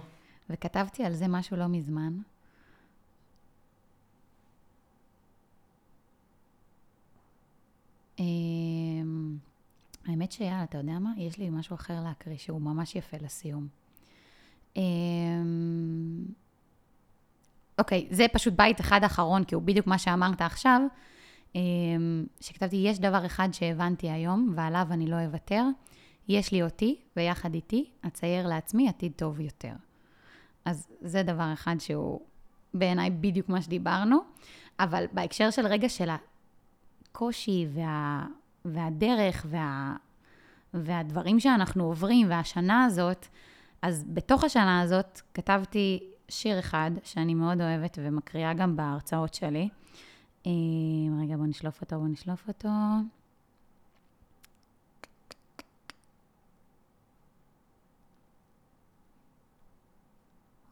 וכתבתי 0.51 1.05
על 1.05 1.15
זה 1.15 1.29
משהו 1.29 1.57
לא 1.57 1.67
מזמן. 1.67 2.19
אמ, 8.19 9.37
האמת 10.07 10.33
שיאללה, 10.33 10.65
אתה 10.65 10.79
יודע 10.79 10.99
מה? 10.99 11.11
יש 11.17 11.39
לי 11.39 11.51
משהו 11.51 11.75
אחר 11.75 12.01
להקריא 12.05 12.37
שהוא 12.37 12.61
ממש 12.61 12.97
יפה 12.97 13.17
לסיום. 13.21 13.69
אמ, 14.77 16.25
אוקיי, 17.79 18.07
זה 18.11 18.27
פשוט 18.33 18.55
בית 18.57 18.81
אחד 18.81 19.05
אחרון, 19.05 19.45
כי 19.45 19.55
הוא 19.55 19.63
בדיוק 19.63 19.87
מה 19.87 19.99
שאמרת 19.99 20.41
עכשיו, 20.41 20.81
אמ, 21.55 22.27
שכתבתי, 22.41 22.77
יש 22.77 22.99
דבר 22.99 23.27
אחד 23.27 23.49
שהבנתי 23.53 24.11
היום, 24.11 24.53
ועליו 24.57 24.87
אני 24.91 25.07
לא 25.07 25.25
אוותר, 25.25 25.65
יש 26.31 26.53
לי 26.53 26.63
אותי, 26.63 26.97
ויחד 27.17 27.55
איתי 27.55 27.91
אצייר 28.07 28.47
לעצמי 28.47 28.89
עתיד 28.89 29.13
טוב 29.17 29.41
יותר. 29.41 29.73
אז 30.65 30.89
זה 31.01 31.23
דבר 31.23 31.53
אחד 31.53 31.77
שהוא 31.79 32.21
בעיניי 32.75 33.11
בדיוק 33.11 33.49
מה 33.49 33.63
שדיברנו, 33.63 34.19
אבל 34.81 35.05
בהקשר 35.13 35.51
של 35.51 35.67
רגע 35.67 35.89
של 35.89 36.09
הקושי 37.11 37.67
וה, 37.75 38.27
והדרך 38.65 39.47
וה, 39.49 39.97
והדברים 40.75 41.41
שאנחנו 41.41 41.85
עוברים, 41.85 42.31
והשנה 42.31 42.85
הזאת, 42.85 43.27
אז 43.83 44.05
בתוך 44.09 44.45
השנה 44.45 44.81
הזאת 44.81 45.21
כתבתי 45.35 46.01
שיר 46.29 46.59
אחד 46.59 46.91
שאני 47.03 47.35
מאוד 47.35 47.61
אוהבת 47.61 47.99
ומקריאה 48.03 48.55
גם 48.55 48.77
בהרצאות 48.77 49.35
שלי. 49.35 49.69
אה, 50.47 50.53
רגע, 51.23 51.37
בוא 51.37 51.47
נשלוף 51.47 51.81
אותו, 51.81 51.99
בוא 51.99 52.09
נשלוף 52.09 52.49
אותו. 52.49 52.69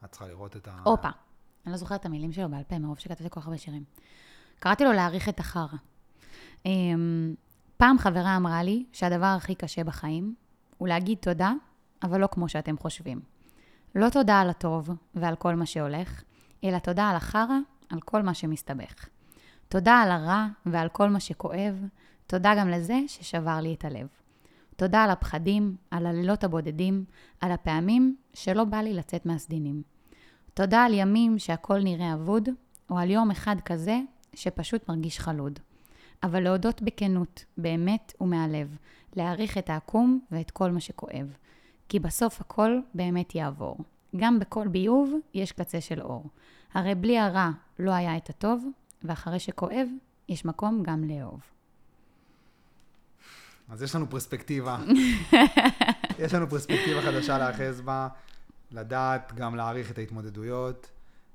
את 0.09 0.11
צריכה 0.11 0.27
לראות 0.27 0.55
את 0.55 0.67
ה... 0.67 0.71
הופה. 0.83 1.09
אני 1.65 1.71
לא 1.71 1.77
זוכרת 1.77 1.99
את 1.99 2.05
המילים 2.05 2.31
שלו 2.31 2.49
בעל 2.49 2.63
פה, 2.63 2.79
מרוב 2.79 2.99
שכתבתי 2.99 3.29
כל 3.29 3.41
כך 3.41 3.47
הרבה 3.47 3.57
שירים. 3.57 3.83
קראתי 4.59 4.83
לו 4.83 4.93
להעריך 4.93 5.29
את 5.29 5.39
החרא. 5.39 5.77
אמ, 6.65 7.35
פעם 7.77 7.97
חברה 7.97 8.37
אמרה 8.37 8.63
לי 8.63 8.85
שהדבר 8.93 9.25
הכי 9.25 9.55
קשה 9.55 9.83
בחיים 9.83 10.35
הוא 10.77 10.87
להגיד 10.87 11.17
תודה, 11.17 11.53
אבל 12.03 12.19
לא 12.19 12.27
כמו 12.27 12.49
שאתם 12.49 12.77
חושבים. 12.77 13.21
לא 13.95 14.09
תודה 14.09 14.39
על 14.39 14.49
הטוב 14.49 14.89
ועל 15.15 15.35
כל 15.35 15.55
מה 15.55 15.65
שהולך, 15.65 16.23
אלא 16.63 16.79
תודה 16.79 17.09
על 17.09 17.15
החרא, 17.15 17.57
על 17.89 17.99
כל 18.01 18.21
מה 18.21 18.33
שמסתבך. 18.33 19.07
תודה 19.67 19.93
על 19.93 20.11
הרע 20.11 20.47
ועל 20.65 20.89
כל 20.89 21.09
מה 21.09 21.19
שכואב, 21.19 21.85
תודה 22.27 22.55
גם 22.57 22.69
לזה 22.69 22.99
ששבר 23.07 23.59
לי 23.61 23.73
את 23.73 23.85
הלב. 23.85 24.07
תודה 24.75 25.03
על 25.03 25.09
הפחדים, 25.09 25.75
על 25.91 26.05
הלילות 26.05 26.43
הבודדים, 26.43 27.05
על 27.41 27.51
הפעמים 27.51 28.15
שלא 28.33 28.63
בא 28.63 28.77
לי 28.77 28.93
לצאת 28.93 29.25
מהסדינים. 29.25 29.83
תודה 30.59 30.83
על 30.83 30.93
ימים 30.93 31.39
שהכל 31.39 31.79
נראה 31.83 32.13
אבוד, 32.13 32.49
או 32.89 32.99
על 32.99 33.09
יום 33.09 33.31
אחד 33.31 33.55
כזה 33.65 33.99
שפשוט 34.33 34.89
מרגיש 34.89 35.19
חלוד. 35.19 35.59
אבל 36.23 36.39
להודות 36.39 36.81
בכנות, 36.81 37.45
באמת 37.57 38.13
ומהלב, 38.21 38.75
להעריך 39.15 39.57
את 39.57 39.69
העקום 39.69 40.19
ואת 40.31 40.51
כל 40.51 40.71
מה 40.71 40.79
שכואב. 40.79 41.33
כי 41.89 41.99
בסוף 41.99 42.41
הכל 42.41 42.79
באמת 42.93 43.35
יעבור. 43.35 43.77
גם 44.15 44.39
בכל 44.39 44.67
ביוב 44.67 45.13
יש 45.33 45.51
קצה 45.51 45.81
של 45.81 46.01
אור. 46.01 46.25
הרי 46.73 46.95
בלי 46.95 47.19
הרע 47.19 47.49
לא 47.79 47.91
היה 47.91 48.17
את 48.17 48.29
הטוב, 48.29 48.65
ואחרי 49.03 49.39
שכואב, 49.39 49.87
יש 50.29 50.45
מקום 50.45 50.83
גם 50.83 51.03
לאהוב. 51.03 51.41
אז 53.69 53.83
יש 53.83 53.95
לנו 53.95 54.09
פרספקטיבה. 54.09 54.77
יש 56.23 56.33
לנו 56.33 56.49
פרספקטיבה 56.49 57.01
חדשה 57.01 57.37
להאחז 57.37 57.81
בה, 57.81 58.07
לדעת 58.71 59.33
גם 59.35 59.55
להעריך 59.55 59.91
את 59.91 59.97
ההתמודדויות, 59.97 60.89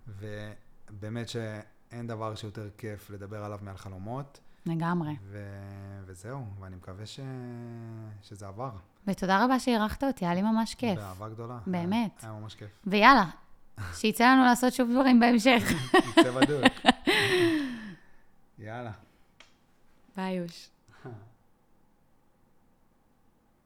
ובאמת 0.09 1.29
שאין 1.29 2.07
דבר 2.07 2.35
שיותר 2.35 2.69
כיף 2.79 3.11
לדבר 3.11 3.45
עליו 3.45 3.59
מעל 3.63 3.77
חלומות. 3.77 4.41
לגמרי. 4.67 5.13
ו- 5.23 5.39
וזהו, 6.07 6.45
ואני 6.61 6.77
מקווה 6.77 7.07
ש- 7.07 7.21
שזה 8.23 8.47
עבר. 8.47 8.71
ותודה 9.07 9.45
רבה 9.45 9.59
שאירחת 9.59 10.05
אותי, 10.05 10.25
היה 10.25 10.35
לי 10.35 10.43
ממש 10.43 10.75
כיף. 10.75 10.99
באהבה 10.99 11.29
גדולה. 11.29 11.59
באמת. 11.67 12.11
היה, 12.23 12.31
היה 12.31 12.41
ממש 12.41 12.55
כיף. 12.55 12.71
ויאללה, 12.87 13.25
שיצא 13.95 14.25
לנו 14.25 14.45
לעשות 14.45 14.73
שוב 14.73 14.91
דברים 14.93 15.21
בהמשך. 15.21 15.63
יצא 16.19 16.31
בדוק. 16.31 16.73
יאללה. 18.59 18.93
ביי, 20.17 20.35
יוש. 20.35 20.69